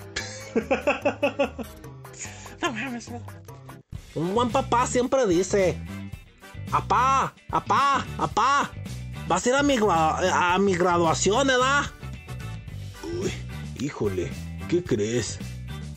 No 2.61 2.73
mames. 2.73 3.11
Un 4.15 4.35
buen 4.35 4.51
papá 4.51 4.87
siempre 4.87 5.27
dice: 5.27 5.79
Apá, 6.73 7.35
apá, 7.51 8.05
apá, 8.19 8.71
vas 9.27 9.47
a 9.47 9.49
ir 9.49 9.55
a 9.55 9.63
mi, 9.63 9.77
a 9.83 10.59
mi 10.59 10.75
graduación, 10.75 11.47
¿verdad? 11.47 11.87
Uy, 13.21 13.33
híjole, 13.79 14.31
¿qué 14.69 14.83
crees? 14.83 15.39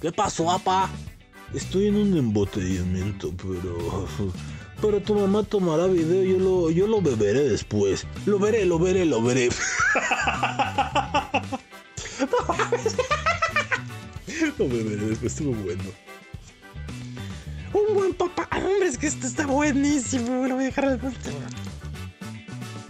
¿Qué 0.01 0.11
pasó, 0.11 0.51
apá? 0.51 0.89
Estoy 1.53 1.88
en 1.88 1.95
un 1.95 2.17
embotellamiento, 2.17 3.31
pero... 3.38 4.07
Pero 4.81 4.99
tu 5.01 5.15
mamá 5.15 5.43
tomará 5.43 5.88
video, 5.88 6.23
yo 6.23 6.39
lo, 6.39 6.69
yo 6.69 6.88
lo 6.88 7.01
beberé 7.01 7.47
después. 7.47 8.05
Lo 8.25 8.38
veré, 8.38 8.65
lo 8.65 8.77
veré, 8.80 9.05
lo 9.05 9.21
veré. 9.21 9.47
lo 14.57 14.68
beberé 14.68 15.05
después, 15.07 15.31
estuvo 15.34 15.53
bueno. 15.53 15.84
Un 17.73 17.93
buen 17.95 18.14
papá. 18.14 18.47
Ah, 18.51 18.57
hombre, 18.57 18.88
es 18.88 18.97
que 18.97 19.07
esto 19.07 19.27
está 19.27 19.45
buenísimo. 19.47 20.47
Lo 20.47 20.55
voy 20.55 20.64
a 20.65 20.68
dejar 20.68 20.85
al 20.85 21.03
último. 21.03 21.39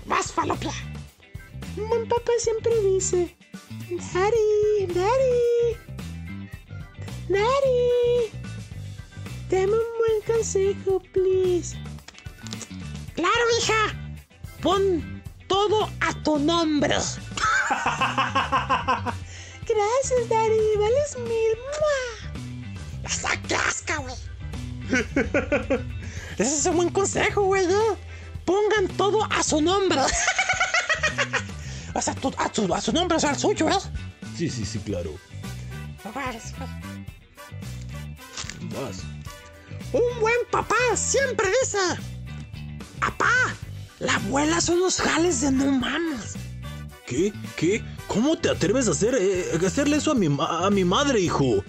Más 0.06 0.32
falopia. 0.32 0.72
Un 1.78 1.88
buen 1.90 2.08
papá 2.08 2.32
siempre 2.38 2.72
dice: 2.84 3.36
Daddy, 3.90 4.86
Daddy, 4.88 5.78
Daddy, 7.30 8.30
dame 9.50 9.74
un 9.74 9.98
buen 10.00 10.22
consejo, 10.28 11.02
please. 11.14 11.76
Claro, 13.16 13.46
hija. 13.60 13.96
Pon 14.62 15.24
todo 15.48 15.90
a 16.02 16.14
tu 16.24 16.38
nombre. 16.40 16.96
Gracias, 19.68 20.30
Daddy. 20.30 20.78
Vales 20.78 21.18
mil. 21.20 21.58
¡Mua! 21.80 23.10
¡Esa 23.10 23.42
casca, 23.48 23.98
güey! 23.98 24.16
Ese 26.38 26.56
es 26.58 26.66
un 26.66 26.76
buen 26.78 26.90
consejo, 26.90 27.44
güey. 27.44 27.66
¿eh? 27.66 27.96
Pongan 28.46 28.88
todo 28.98 29.24
a 29.32 29.44
su 29.44 29.62
nombre. 29.62 30.00
o 31.94 32.02
sea, 32.02 32.14
tu- 32.16 32.34
a, 32.38 32.54
su, 32.54 32.74
a 32.74 32.82
su 32.82 32.92
nombre, 32.92 33.18
o 33.18 33.20
sea, 33.20 33.30
al 33.32 33.38
suyo, 33.40 33.70
¿eh? 33.70 33.74
Sí, 34.38 34.50
sí, 34.50 34.66
sí, 34.66 34.80
claro. 34.80 35.14
Vas. 36.14 36.54
Un 39.94 40.20
buen 40.20 40.36
papá 40.52 40.76
siempre 40.96 41.48
dice: 41.62 41.78
Papá, 43.00 43.32
la 44.00 44.16
abuela 44.16 44.60
son 44.60 44.80
los 44.80 45.00
jales 45.00 45.42
de 45.42 45.52
no 45.52 45.66
mames. 45.72 46.34
¿Qué? 47.06 47.32
¿Qué? 47.56 47.84
¿Cómo 48.08 48.38
te 48.38 48.50
atreves 48.50 48.88
a 48.88 48.92
hacer, 48.92 49.16
eh, 49.20 49.60
a 49.62 49.68
hacerle 49.68 49.98
eso 49.98 50.12
a 50.12 50.16
mi, 50.16 50.28
a 50.40 50.70
mi 50.70 50.86
madre, 50.86 51.20
hijo? 51.20 51.64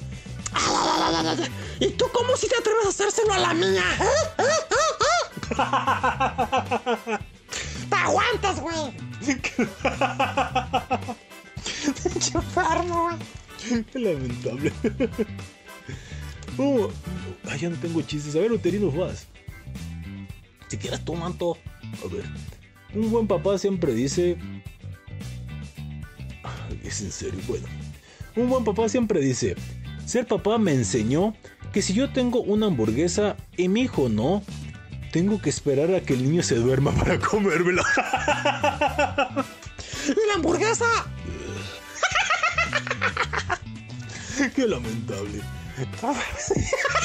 ¿Y 1.81 1.89
tú 1.91 2.07
cómo 2.13 2.37
si 2.37 2.49
te 2.49 2.57
atreves 2.57 2.87
a 2.87 2.89
hacérselo 2.91 3.33
a 3.33 3.39
la 3.39 3.55
mía? 3.55 3.83
¡Te 7.89 7.97
aguantas, 7.97 8.61
güey! 8.61 8.95
Enfermo, 12.35 13.09
güey. 13.09 13.85
Qué 13.93 13.99
lamentable. 13.99 14.73
Oh, 16.59 16.89
ay, 17.51 17.59
ya 17.59 17.71
no 17.71 17.77
tengo 17.77 18.01
chistes. 18.03 18.37
A 18.37 18.41
ver, 18.41 18.53
Uterino, 18.53 18.91
vas. 18.91 19.27
Si 20.69 20.77
quieres 20.77 21.05
tú, 21.05 21.15
manto. 21.15 21.57
A 22.05 22.09
ver. 22.15 22.25
Un 22.95 23.11
buen 23.11 23.27
papá 23.27 23.59
siempre 23.59 23.93
dice. 23.93 24.37
Es 26.85 27.01
en 27.01 27.13
serio, 27.13 27.41
bueno. 27.47 27.67
Un 28.37 28.49
buen 28.49 28.65
papá 28.65 28.89
siempre 28.89 29.21
dice. 29.21 29.55
Ser 30.07 30.27
papá 30.27 30.59
me 30.59 30.73
enseñó 30.73 31.35
que 31.73 31.83
si 31.83 31.95
yo 31.95 32.13
tengo 32.13 32.41
una 32.41 32.67
hamburguesa 32.67 33.37
y 33.57 33.69
mi 33.69 33.83
hijo 33.83 34.09
no, 34.09 34.43
tengo 35.13 35.41
que 35.41 35.51
esperar 35.51 35.95
a 35.95 36.01
que 36.01 36.15
el 36.15 36.25
niño 36.25 36.43
se 36.43 36.57
duerma 36.57 36.93
para 36.93 37.19
comérmela. 37.19 37.85
¿Y 40.07 40.29
la 40.29 40.35
hamburguesa? 40.35 40.87
Qué 44.55 44.67
lamentable. 44.67 45.41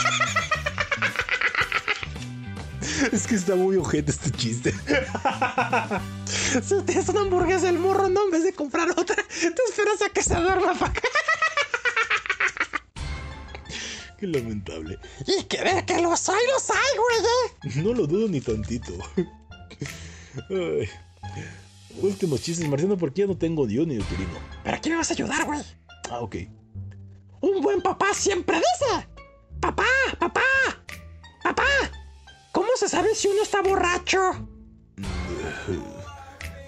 Es 3.14 3.28
que 3.28 3.36
está 3.36 3.56
muy 3.56 3.78
ojete 3.78 4.12
este 4.12 4.30
chiste. 4.32 4.74
Si 6.50 6.82
tienes 6.84 7.08
una 7.10 7.22
hamburguesa 7.22 7.70
el 7.70 7.78
morro, 7.80 8.10
no, 8.10 8.24
en 8.26 8.32
vez 8.32 8.44
de 8.44 8.54
comprar 8.54 8.90
otra, 8.90 9.16
te 9.16 9.62
esperas 9.70 10.02
a 10.02 10.10
que 10.10 10.24
se 10.24 10.36
duerma 10.36 10.74
para 10.74 10.92
acá. 10.92 11.02
Qué 14.20 14.28
lamentable. 14.28 15.00
Y 15.28 15.44
que 15.44 15.64
ver 15.64 15.86
que 15.86 16.02
los 16.02 16.28
hay, 16.28 16.42
los 16.52 16.70
hay, 16.70 16.78
güey. 16.98 17.20
¿eh? 17.20 17.82
No 17.84 17.94
lo 17.94 18.06
dudo 18.08 18.28
ni 18.28 18.42
tantito. 18.42 18.94
Ay. 20.50 20.90
Últimos 22.02 22.42
chistes, 22.42 22.68
Marciano, 22.68 22.98
porque 22.98 23.22
ya 23.22 23.28
no 23.28 23.38
tengo 23.38 23.66
Dios 23.66 23.88
ni 23.88 23.98
uterino. 23.98 24.40
¿Pero 24.64 24.76
aquí 24.76 24.90
me 24.90 24.98
vas 24.98 25.10
a 25.10 25.14
ayudar, 25.14 25.46
güey? 25.46 25.62
Ah, 26.10 26.20
ok. 26.20 26.36
Un 27.42 27.62
buen 27.62 27.82
papá 27.82 28.14
siempre 28.14 28.58
dice: 28.58 29.08
Papá, 29.60 29.86
papá, 30.18 30.44
papá, 31.44 31.68
¿cómo 32.52 32.70
se 32.76 32.90
sabe 32.90 33.16
si 33.16 33.28
uno 33.28 33.42
está 33.44 33.62
borracho? 33.62 34.48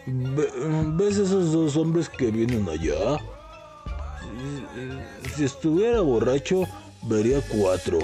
Ve- 0.06 0.52
¿Ves 0.94 1.18
esos 1.18 1.52
dos 1.52 1.76
hombres 1.78 2.10
que 2.10 2.32
vienen 2.32 2.68
allá? 2.68 3.20
Si 5.36 5.44
estuviera 5.46 6.02
borracho, 6.02 6.64
vería 7.04 7.42
cuatro. 7.48 8.00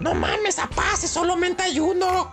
No 0.00 0.14
mames, 0.14 0.56
papá, 0.56 0.96
si 0.96 1.06
solamente 1.08 1.62
hay 1.62 1.80
uno. 1.80 2.30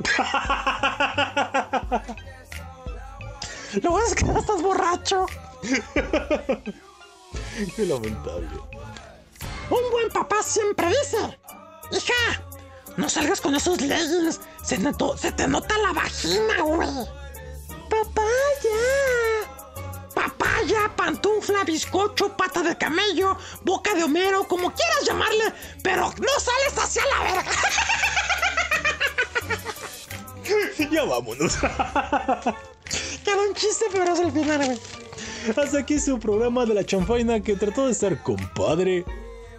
Lo 3.82 3.92
bueno 3.92 4.06
es 4.08 4.16
que 4.16 4.26
no 4.26 4.40
estás 4.40 4.62
borracho. 4.62 5.26
Qué 7.76 7.86
lamentable. 7.86 8.48
Un 9.70 9.92
buen 9.92 10.10
papá 10.10 10.44
siempre 10.44 10.88
dice: 10.90 11.18
Hija, 11.92 12.42
no 12.98 13.10
salgas 13.10 13.40
con 13.40 13.56
esos 13.56 13.80
leggings. 13.82 14.42
Se, 14.64 14.78
se 15.18 15.32
te 15.32 15.48
nota 15.48 15.78
la 15.78 15.94
vagina, 15.94 16.62
güey. 16.62 16.90
Papaya. 17.92 18.80
Papaya, 20.16 20.96
pantufla, 20.96 21.64
bizcocho, 21.66 22.36
pata 22.38 22.64
de 22.64 22.78
camello, 22.78 23.38
boca 23.64 23.94
de 23.94 24.04
Homero, 24.04 24.48
como 24.48 24.74
quieras 24.74 25.04
llamarle, 25.06 25.54
pero 25.84 26.04
no 26.04 26.40
sales 26.40 26.78
hacia 26.78 27.04
la 27.06 27.24
verga. 27.24 27.52
ya 30.92 31.04
vámonos. 31.04 31.58
Quedó 33.26 33.44
un 33.48 33.54
chiste, 33.56 33.86
pero 33.92 34.14
es 34.14 34.20
el 34.20 34.32
final, 34.32 34.66
güey. 34.66 34.80
Hasta 35.58 35.80
aquí 35.80 36.00
su 36.00 36.18
programa 36.20 36.66
de 36.66 36.74
la 36.76 36.86
chanfaina 36.86 37.42
que 37.42 37.56
trató 37.56 37.88
de 37.88 37.92
estar 37.92 38.22
compadre. 38.24 39.04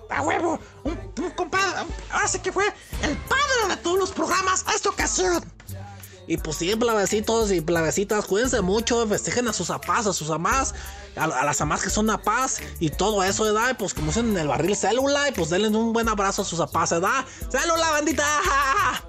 A 0.08 0.22
huevo, 0.22 0.58
un, 0.84 0.98
un 1.18 1.30
compadre. 1.32 1.86
Ahora 2.10 2.28
sí 2.28 2.38
que 2.38 2.52
fue 2.52 2.66
el 3.02 3.16
padre 3.16 3.68
de 3.68 3.76
todos 3.78 3.98
los 3.98 4.10
programas 4.10 4.64
a 4.66 4.74
esta 4.74 4.90
ocasión. 4.90 5.42
Y 6.26 6.36
pues 6.36 6.56
sí, 6.56 6.74
plavecitos 6.76 7.50
y 7.50 7.60
plavecitas, 7.60 8.26
cuídense 8.26 8.60
mucho, 8.60 9.06
festejen 9.06 9.48
a 9.48 9.52
sus 9.52 9.70
apás, 9.70 10.06
a 10.06 10.12
sus 10.12 10.30
amás, 10.30 10.74
a, 11.16 11.26
las 11.26 11.60
amás 11.60 11.82
que 11.82 11.90
son 11.90 12.08
apás 12.10 12.60
y 12.78 12.90
todo 12.90 13.24
eso, 13.24 13.44
¿verdad? 13.44 13.70
Y 13.70 13.74
pues 13.74 13.92
como 13.94 14.08
dicen 14.08 14.30
en 14.30 14.38
el 14.38 14.48
barril 14.48 14.76
célula, 14.76 15.28
y 15.28 15.32
pues 15.32 15.50
denle 15.50 15.68
un 15.68 15.92
buen 15.92 16.08
abrazo 16.08 16.42
a 16.42 16.44
sus 16.44 16.60
apás, 16.60 16.90
¿verdad? 16.90 17.24
¡Célula, 17.50 17.90
bandita! 17.90 18.24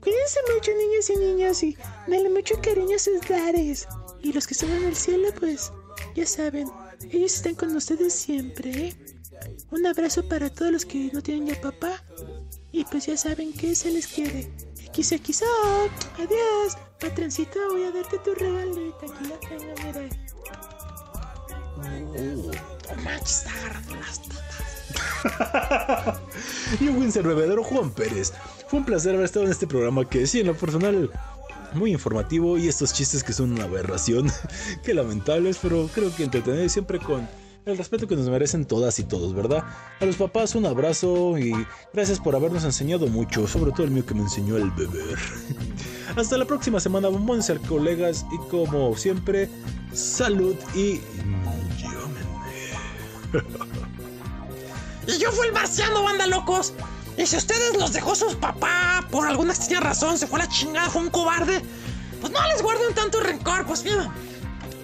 Cuídense 0.00 0.40
mucho, 0.54 0.70
niños 0.72 1.10
y 1.10 1.16
niñas, 1.16 1.62
y 1.62 1.76
denle 2.06 2.30
mucho 2.30 2.54
cariño 2.60 2.96
a 2.96 2.98
sus 2.98 3.28
lares. 3.28 3.88
Y 4.20 4.32
los 4.32 4.46
que 4.46 4.54
están 4.54 4.70
en 4.70 4.84
el 4.84 4.96
cielo, 4.96 5.28
pues, 5.38 5.72
ya 6.14 6.26
saben, 6.26 6.70
ellos 7.10 7.34
están 7.34 7.54
con 7.54 7.74
ustedes 7.76 8.14
siempre, 8.14 8.70
¿eh? 8.70 8.96
Un 9.70 9.86
abrazo 9.86 10.28
para 10.28 10.50
todos 10.50 10.72
los 10.72 10.84
que 10.84 11.10
no 11.12 11.22
tienen 11.22 11.46
ya 11.46 11.60
papá. 11.60 12.02
Y 12.70 12.84
pues 12.84 13.06
ya 13.06 13.16
saben 13.16 13.52
que 13.52 13.74
se 13.74 13.90
les 13.90 14.06
quiere. 14.06 14.50
Quiso, 14.92 15.16
quiso. 15.22 15.46
Adiós. 16.18 16.76
Patroncito, 17.00 17.58
voy 17.70 17.84
a 17.84 17.90
darte 17.90 18.18
tu 18.18 18.34
regalito. 18.34 18.96
Aquí 19.02 19.28
la 19.28 19.40
tengo, 19.40 19.74
mira. 19.84 20.08
Manches, 23.02 23.38
está 23.38 23.50
agarrando 23.54 23.96
las 23.96 24.22
tetas. 24.22 26.20
y 26.80 26.88
un 26.88 26.98
Winsor 26.98 27.26
bebedero 27.26 27.64
Juan 27.64 27.90
Pérez. 27.90 28.32
Fue 28.68 28.80
un 28.80 28.84
placer 28.84 29.14
haber 29.14 29.24
estado 29.24 29.46
en 29.46 29.50
este 29.52 29.66
programa 29.66 30.08
que 30.08 30.26
sí, 30.26 30.40
en 30.40 30.48
lo 30.48 30.54
personal, 30.54 31.10
muy 31.74 31.92
informativo 31.92 32.58
y 32.58 32.68
estos 32.68 32.92
chistes 32.92 33.24
que 33.24 33.32
son 33.32 33.52
una 33.52 33.64
aberración. 33.64 34.30
Qué 34.84 34.94
lamentables, 34.94 35.58
pero 35.60 35.88
creo 35.92 36.14
que 36.14 36.24
entretenido 36.24 36.68
siempre 36.68 36.98
con 36.98 37.28
el 37.64 37.78
respeto 37.78 38.08
que 38.08 38.16
nos 38.16 38.28
merecen 38.28 38.66
todas 38.66 38.98
y 38.98 39.04
todos, 39.04 39.34
¿verdad? 39.34 39.62
A 40.00 40.04
los 40.04 40.16
papás 40.16 40.56
un 40.56 40.66
abrazo 40.66 41.38
y 41.38 41.52
gracias 41.92 42.18
por 42.18 42.34
habernos 42.34 42.64
enseñado 42.64 43.06
mucho, 43.06 43.46
sobre 43.46 43.70
todo 43.70 43.84
el 43.84 43.92
mío 43.92 44.04
que 44.04 44.14
me 44.14 44.22
enseñó 44.22 44.56
el 44.56 44.70
beber. 44.72 45.18
Hasta 46.16 46.36
la 46.36 46.44
próxima 46.44 46.80
semana, 46.80 47.08
bombones 47.08 47.50
al 47.50 47.60
colegas 47.60 48.26
y 48.32 48.38
como 48.48 48.96
siempre, 48.96 49.48
salud 49.92 50.56
y 50.74 51.00
Y 55.06 55.18
yo 55.18 55.32
fui 55.32 55.46
el 55.48 55.52
marciano, 55.52 56.02
banda 56.02 56.26
locos. 56.26 56.74
Y 57.16 57.26
si 57.26 57.36
ustedes 57.36 57.76
los 57.76 57.92
dejó 57.92 58.14
sus 58.14 58.34
papá 58.36 59.06
por 59.10 59.26
alguna 59.26 59.52
extraña 59.52 59.80
razón, 59.80 60.18
se 60.18 60.26
fue 60.26 60.40
a 60.40 60.44
la 60.44 60.48
chingada, 60.48 60.88
fue 60.90 61.02
un 61.02 61.10
cobarde, 61.10 61.60
pues 62.20 62.32
no 62.32 62.40
les 62.48 62.62
guarden 62.62 62.94
tanto 62.94 63.20
rencor, 63.20 63.66
pues 63.66 63.84
mira, 63.84 64.10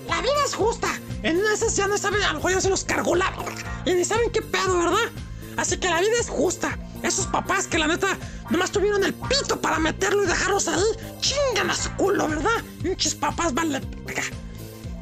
la 0.09 0.21
vida 0.21 0.45
es 0.45 0.55
justa. 0.55 0.89
En 1.23 1.39
esas 1.53 1.75
ya 1.77 1.87
no 1.87 1.99
saben, 1.99 2.23
a 2.23 2.29
lo 2.29 2.35
mejor 2.35 2.53
ya 2.53 2.61
se 2.61 2.71
los 2.71 2.85
cargó 2.85 3.17
la 3.17 3.33
y 3.85 3.95
ni 3.95 4.05
saben 4.05 4.31
qué 4.31 4.43
pedo, 4.43 4.79
¿verdad? 4.79 5.11
Así 5.57 5.77
que 5.77 5.89
la 5.89 6.01
vida 6.01 6.13
es 6.21 6.29
justa. 6.29 6.79
Esos 7.03 7.27
papás 7.27 7.67
que 7.67 7.79
la 7.79 7.87
neta 7.87 8.17
nomás 8.51 8.71
tuvieron 8.71 9.05
el 9.05 9.15
pito 9.15 9.61
para 9.61 9.79
meterlo 9.79 10.25
y 10.25 10.27
dejarlos 10.27 10.69
ahí, 10.69 10.83
chingan 11.21 11.71
a 11.71 11.75
su 11.75 11.91
culo, 11.93 12.29
¿verdad? 12.29 12.63
Pinches 12.83 13.15
papás 13.15 13.55
vale. 13.55 13.81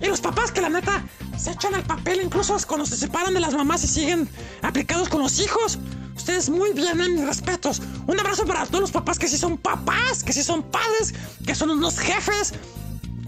Y 0.00 0.06
los 0.06 0.20
papás 0.20 0.50
que 0.52 0.60
la 0.60 0.68
neta 0.68 1.02
se 1.38 1.52
echan 1.52 1.74
al 1.74 1.82
papel 1.82 2.20
incluso 2.22 2.56
cuando 2.66 2.86
se 2.86 2.96
separan 2.96 3.34
de 3.34 3.40
las 3.40 3.54
mamás 3.54 3.84
y 3.84 3.88
siguen 3.88 4.28
aplicados 4.62 5.08
con 5.08 5.22
los 5.22 5.38
hijos. 5.40 5.78
Ustedes 6.16 6.48
muy 6.48 6.72
bien, 6.72 7.00
en 7.00 7.14
mis 7.14 7.26
respetos. 7.26 7.82
Un 8.06 8.18
abrazo 8.18 8.46
para 8.46 8.66
todos 8.66 8.80
los 8.80 8.90
papás 8.90 9.18
que 9.18 9.28
sí 9.28 9.36
son 9.36 9.58
papás, 9.58 10.22
que 10.24 10.32
sí 10.32 10.42
son 10.42 10.62
padres, 10.62 11.14
que 11.46 11.54
son 11.54 11.70
unos 11.70 11.98
jefes. 11.98 12.54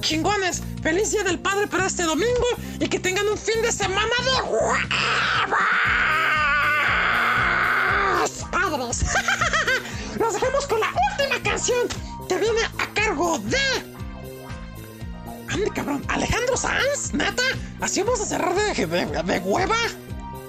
Chingones. 0.01 0.63
Feliz 0.83 1.11
Día 1.11 1.25
del 1.25 1.39
Padre 1.39 1.67
para 1.67 1.87
este 1.87 2.05
domingo 2.05 2.47
y 2.79 2.89
que 2.89 2.99
tengan 2.99 3.27
un 3.29 3.37
fin 3.37 3.61
de 3.63 3.73
semana 3.73 4.13
de 4.25 4.43
huevos. 4.43 4.79
Padres. 8.51 9.05
Nos 10.19 10.35
dejamos 10.35 10.67
con 10.67 10.81
la 10.81 10.89
última 10.89 11.43
canción 11.43 11.87
que 12.29 12.37
viene 12.37 12.61
a 12.79 12.95
cargo 12.95 13.39
de 13.39 13.59
Ande, 15.49 15.71
cabrón. 15.75 16.05
¿Alejandro 16.09 16.57
Sanz? 16.57 17.15
¿Neta? 17.15 17.43
¿Así 17.81 18.03
vamos 18.03 18.21
a 18.21 18.27
cerrar 18.27 18.55
de, 18.55 18.87
de, 18.87 19.07
de 19.23 19.39
hueva? 19.41 19.77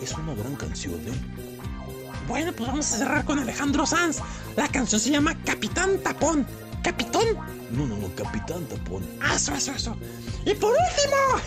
Es 0.02 0.12
una 0.14 0.34
gran 0.34 0.56
canción, 0.56 0.96
¿eh? 0.96 1.14
Bueno, 2.28 2.52
pues 2.54 2.70
vamos 2.70 2.92
a 2.94 2.98
cerrar 2.98 3.26
con 3.26 3.40
Alejandro 3.40 3.86
Sanz. 3.86 4.20
La 4.56 4.68
canción 4.68 5.00
se 5.02 5.10
llama 5.12 5.36
Capitán 5.46 6.00
Tapón. 6.04 6.46
¿Capitón? 6.84 7.26
No, 7.72 7.86
no, 7.86 7.98
no, 7.98 8.14
Capitán 8.16 8.66
Tapón. 8.66 9.06
Ah, 9.22 9.36
Eso, 9.36 9.54
eso, 9.54 9.72
eso. 9.74 9.96
Y 10.46 10.54
por 10.56 10.72
último, 10.72 11.42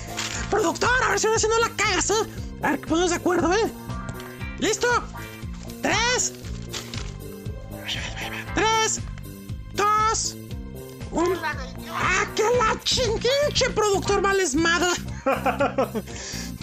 productor, 0.51 0.91
a 1.05 1.11
ver 1.11 1.19
si 1.19 1.27
ahora 1.27 1.39
sí 1.39 1.47
no 1.49 1.59
la 1.59 1.71
cagas, 1.71 2.11
¿eh? 2.11 2.15
A 2.63 2.71
ver 2.71 2.81
que 2.81 2.87
ponemos 2.87 3.11
de 3.11 3.17
acuerdo, 3.17 3.53
¿eh? 3.53 3.73
¿Listo? 4.59 4.87
Tres. 5.81 6.35
Tres. 8.55 9.01
Dos. 9.75 10.37
Un. 11.11 11.37
¡Ah, 11.91 12.27
que 12.35 12.43
la 12.43 12.81
chinguinche, 12.85 13.71
productor! 13.75 14.23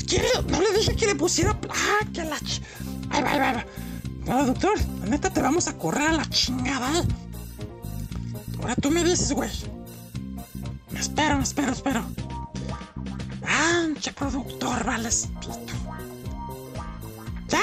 ¿Quiere? 0.07 0.27
No 0.47 0.61
le 0.61 0.73
dije 0.73 0.95
que 0.95 1.07
le 1.07 1.15
pusiera. 1.15 1.57
¡Ah, 1.69 2.05
que 2.13 2.23
la 2.23 2.39
ch... 2.39 2.61
Ahí 3.11 3.21
va. 3.23 3.65
No, 4.25 4.45
doctor, 4.45 4.73
la 5.01 5.05
neta 5.07 5.29
te 5.31 5.41
vamos 5.41 5.67
a 5.67 5.77
correr 5.77 6.07
a 6.07 6.13
la 6.13 6.29
chingada, 6.29 6.99
¿eh? 6.99 7.03
Ahora 8.61 8.75
tú 8.75 8.91
me 8.91 9.03
dices, 9.03 9.31
güey. 9.31 9.49
Me 10.91 10.99
espero, 10.99 11.37
me 11.37 11.43
espero, 11.43 11.71
espero. 11.71 12.03
¡Anche, 13.47 14.11
productor, 14.13 14.83
vales! 14.85 15.27
¡Ya! 17.47 17.59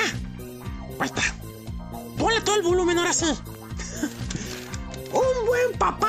Ahí 0.98 1.06
está. 1.06 1.22
Ponle 2.18 2.40
todo 2.40 2.56
el 2.56 2.62
volumen 2.62 2.98
ahora 2.98 3.12
sí. 3.12 3.26
Un 5.12 5.46
buen 5.46 5.78
papá 5.78 6.08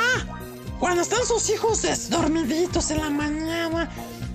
cuando 0.80 1.02
están 1.02 1.26
sus 1.26 1.50
hijos 1.50 1.82
des- 1.82 2.10
dormiditos 2.10 2.92
en 2.92 3.02
la 3.02 3.10
mañana 3.10 3.90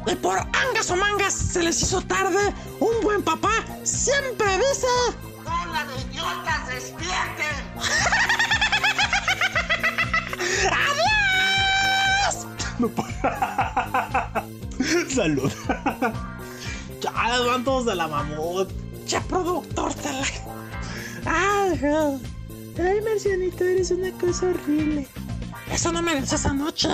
y 0.07 0.15
por 0.17 0.39
angas 0.39 0.91
o 0.91 0.97
mangas 0.97 1.33
se 1.35 1.63
les 1.63 1.81
hizo 1.83 2.01
tarde, 2.03 2.53
un 2.81 3.01
buen 3.03 3.23
papá 3.23 3.51
siempre 3.85 4.57
dice... 4.59 4.87
¡Hola 5.45 5.85
de 5.87 6.01
idiotas, 6.03 6.69
despierten! 6.69 7.73
¡Adiós! 10.71 12.47
Salud. 15.09 15.53
Ya 17.01 17.11
van 17.47 17.65
todos 17.65 17.87
de 17.87 17.95
la 17.95 18.09
mamut. 18.09 18.71
Ya 19.07 19.21
productor 19.23 19.93
te 19.95 20.13
la... 20.13 20.25
Ay, 21.27 23.01
Marcianito, 23.03 23.65
eres 23.65 23.91
una 23.91 24.11
cosa 24.13 24.47
horrible. 24.47 25.07
Eso 25.71 25.93
no 25.93 26.03
merece 26.03 26.37
esa 26.37 26.53
noche. 26.53 26.89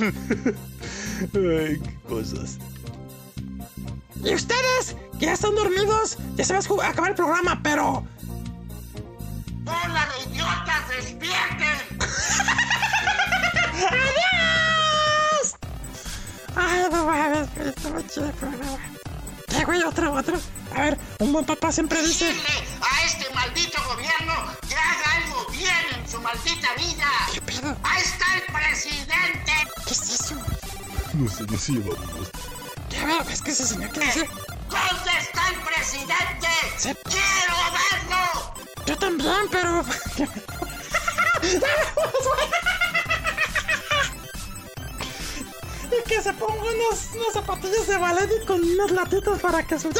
Ay, 0.00 1.80
qué 1.80 1.98
cosas. 2.08 2.58
Y 4.22 4.34
ustedes, 4.34 4.96
que 5.18 5.26
ya 5.26 5.32
están 5.32 5.54
dormidos, 5.54 6.18
ya 6.36 6.44
se 6.44 6.52
va 6.54 6.84
a 6.84 6.88
acabar 6.88 7.10
el 7.10 7.16
programa, 7.16 7.60
pero... 7.62 8.04
¡Hola 9.66 10.08
de 10.08 10.30
idiotas, 10.30 10.88
despierten! 10.88 11.98
¡Adiós! 13.88 15.56
Ay, 16.56 16.86
no 16.90 17.04
mames, 17.06 17.48
está 17.56 17.88
muy 17.88 18.06
chido 18.06 18.26
el 18.26 18.32
programa. 18.32 18.78
Ya, 19.48 19.64
güey, 19.64 19.82
otro, 19.82 20.12
otro. 20.12 20.38
A 20.74 20.82
ver, 20.82 20.98
un 21.18 21.32
buen 21.32 21.44
papá 21.44 21.72
siempre 21.72 22.02
dice... 22.02 22.32
Dile 22.32 22.64
a 22.80 23.04
este 23.04 23.32
maldito 23.34 23.82
gobierno 23.88 24.34
que 24.68 24.74
haga 24.74 25.12
algo 25.16 25.46
bien 25.50 25.86
en 25.98 26.08
su 26.08 26.20
maldita 26.20 26.68
vida. 26.76 27.08
¿Qué 27.32 27.40
pedo? 27.40 27.76
¡Ahí 27.82 28.02
está 28.02 28.26
el 28.36 28.42
presidente! 28.52 29.52
¿Qué 29.86 29.92
es 29.92 30.20
eso? 30.20 30.34
No 31.14 31.28
sé, 31.28 31.44
no 31.44 31.58
sé, 31.58 31.72
vamos. 31.78 32.30
Ya, 32.90 33.02
a 33.02 33.06
ver, 33.06 33.32
es 33.32 33.42
que 33.42 33.50
ese 33.50 33.66
señor 33.66 33.90
que 33.92 34.00
dice... 34.00 34.28
¿Dónde 34.68 35.10
está 35.18 35.48
el 35.48 35.60
presidente? 35.62 36.48
Sí. 36.76 36.94
¡Quiero 37.04 37.56
verlo! 37.72 38.54
Yo 38.86 38.96
también, 38.98 39.48
pero... 39.50 39.84
y 45.98 46.08
que 46.08 46.22
se 46.22 46.32
ponga 46.34 46.54
unos, 46.54 47.08
unas 47.14 47.32
zapatillas 47.32 47.86
de 47.86 47.96
ballet 47.96 48.30
y 48.42 48.46
con 48.46 48.62
unas 48.62 48.90
latitas 48.90 49.38
para 49.40 49.66
que 49.66 49.78
su... 49.78 49.90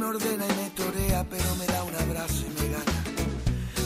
me 0.00 0.06
ordena 0.06 0.46
y 0.46 0.54
me 0.62 0.70
torea, 0.70 1.26
pero 1.28 1.54
me 1.56 1.66
da 1.66 1.84
un 1.84 1.94
abrazo 1.94 2.42
y 2.48 2.62
me 2.62 2.68
gana. 2.72 2.98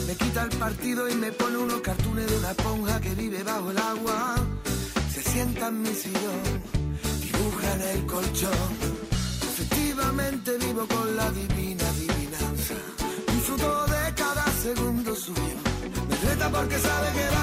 Me 0.07 0.15
quita 0.15 0.43
el 0.43 0.49
partido 0.57 1.09
y 1.09 1.15
me 1.15 1.31
pone 1.33 1.57
unos 1.57 1.81
cartones 1.81 2.25
de 2.31 2.37
una 2.37 2.51
esponja 2.51 3.01
que 3.01 3.15
vive 3.15 3.43
bajo 3.43 3.69
el 3.71 3.77
agua. 3.77 4.35
Se 5.13 5.21
sienta 5.21 5.67
en 5.67 5.81
mi 5.81 5.93
sillón, 5.93 6.43
dibuja 7.21 7.67
en 7.75 7.81
el 7.81 8.05
colchón. 8.05 8.69
Efectivamente 9.51 10.57
vivo 10.57 10.87
con 10.87 11.17
la 11.17 11.29
divina 11.31 11.83
adivinanza. 11.89 12.77
Disfruto 13.33 13.85
de 13.87 14.13
cada 14.15 14.45
segundo 14.63 15.15
suyo. 15.15 15.57
Me 16.09 16.15
reta 16.29 16.49
porque 16.49 16.79
sabe 16.79 17.07
que 17.17 17.34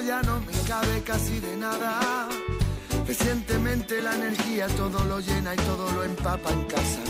ya 0.00 0.22
no 0.22 0.40
me 0.40 0.52
cabe 0.66 1.02
casi 1.02 1.40
de 1.40 1.56
nada. 1.56 2.28
Recientemente 3.06 4.00
la 4.02 4.14
energía 4.14 4.66
todo 4.68 5.04
lo 5.04 5.20
llena 5.20 5.54
y 5.54 5.56
todo 5.56 5.90
lo 5.92 6.04
empapa 6.04 6.50
en 6.50 6.64
casa. 6.64 7.00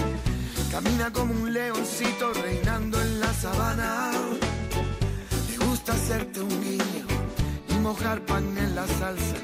Camina 0.70 1.12
como 1.12 1.32
un 1.32 1.52
leoncito 1.52 2.32
reinando 2.34 3.00
en 3.00 3.20
la 3.20 3.32
sabana. 3.32 4.12
Me 5.48 5.66
gusta 5.66 5.92
hacerte 5.92 6.40
un 6.40 6.62
guiño 6.62 7.06
y 7.68 7.74
mojar 7.74 8.24
pan 8.26 8.56
en 8.56 8.74
la 8.74 8.86
salsa. 8.86 9.36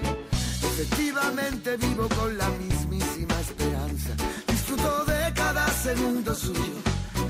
Efectivamente 0.63 1.77
vivo 1.77 2.09
con 2.09 2.37
la 2.39 2.49
mismísima 2.51 3.35
esperanza. 3.41 4.11
Disfruto 4.49 5.05
de 5.05 5.33
cada 5.35 5.67
segundo 5.69 6.35
suyo. 6.35 6.79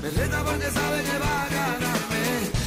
Me 0.01 0.09
reta 0.09 0.43
porque 0.43 0.69
sabe 0.71 1.03
que 1.03 1.11
a 1.11 1.47
ganarme. 1.49 2.64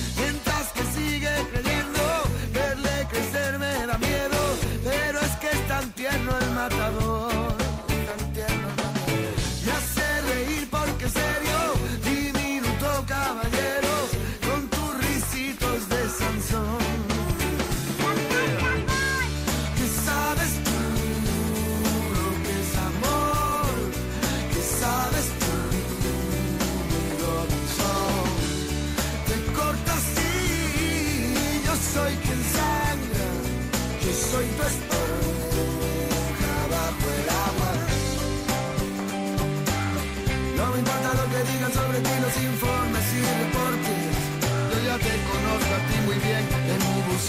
Matador. 6.69 7.18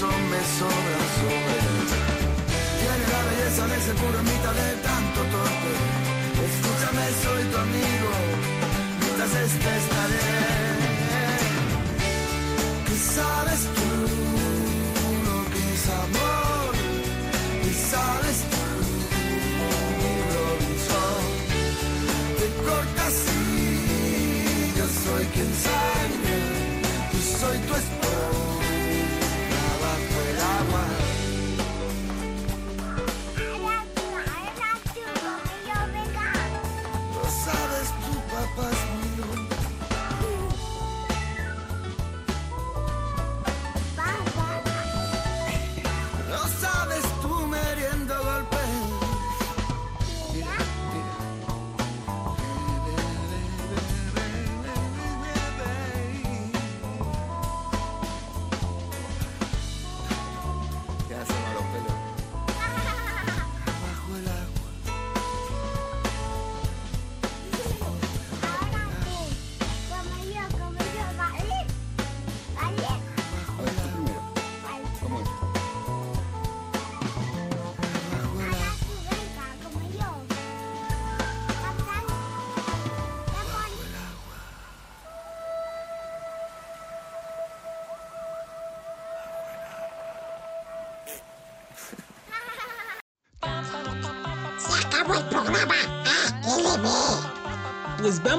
Me 0.08 0.42
sobra 0.58 1.00
sobre. 1.20 1.60
Tiene 2.80 3.06
la 3.12 3.22
belleza 3.28 3.68
de 3.68 3.78
ser 3.82 3.96
puro 3.96 4.20
mitad 4.24 4.54
de 4.54 4.70
tanto 4.88 5.20
torpe. 5.34 5.74
Escúchame, 6.48 7.06
soy 7.24 7.44
tu 7.52 7.58
amigo, 7.58 8.12
mientras 9.02 9.32
este 9.44 9.70
estaré. 9.82 10.30
¿Qué 12.88 12.96
sabes 13.16 13.62
tú 13.76 13.92
lo 15.28 15.38
que 15.52 15.62
es 15.76 15.86
amor? 16.06 16.72
¿Qué 17.64 17.74
sabes 17.92 18.38
tú, 18.52 18.64
Robinson? 20.36 21.24
Te 22.40 22.48
cortas 22.64 23.16
y 23.36 24.78
yo 24.78 24.86
soy 25.04 25.26
quien 25.34 25.52
sangra, 25.66 26.38
yo 27.12 27.22
soy 27.38 27.58
tu 27.68 27.74
esposa 27.76 27.99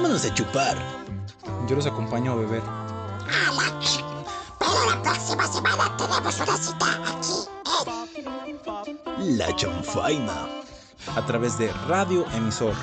vámonos 0.01 0.25
a 0.25 0.33
chupar. 0.33 0.77
Yo 1.67 1.75
los 1.75 1.85
acompaño 1.85 2.31
a 2.31 2.35
beber. 2.35 2.63
A 2.63 3.51
la 3.53 4.95
la 4.95 5.01
próxima 5.03 5.45
semana 5.45 5.95
tenemos 5.95 6.39
una 6.39 6.57
cita 6.57 6.85
aquí 7.05 7.45
en 9.17 9.37
La 9.37 9.55
chanfaina. 9.55 10.47
A 11.15 11.25
través 11.27 11.57
de 11.59 11.71
Radio 11.87 12.25
Emisor 12.33 12.73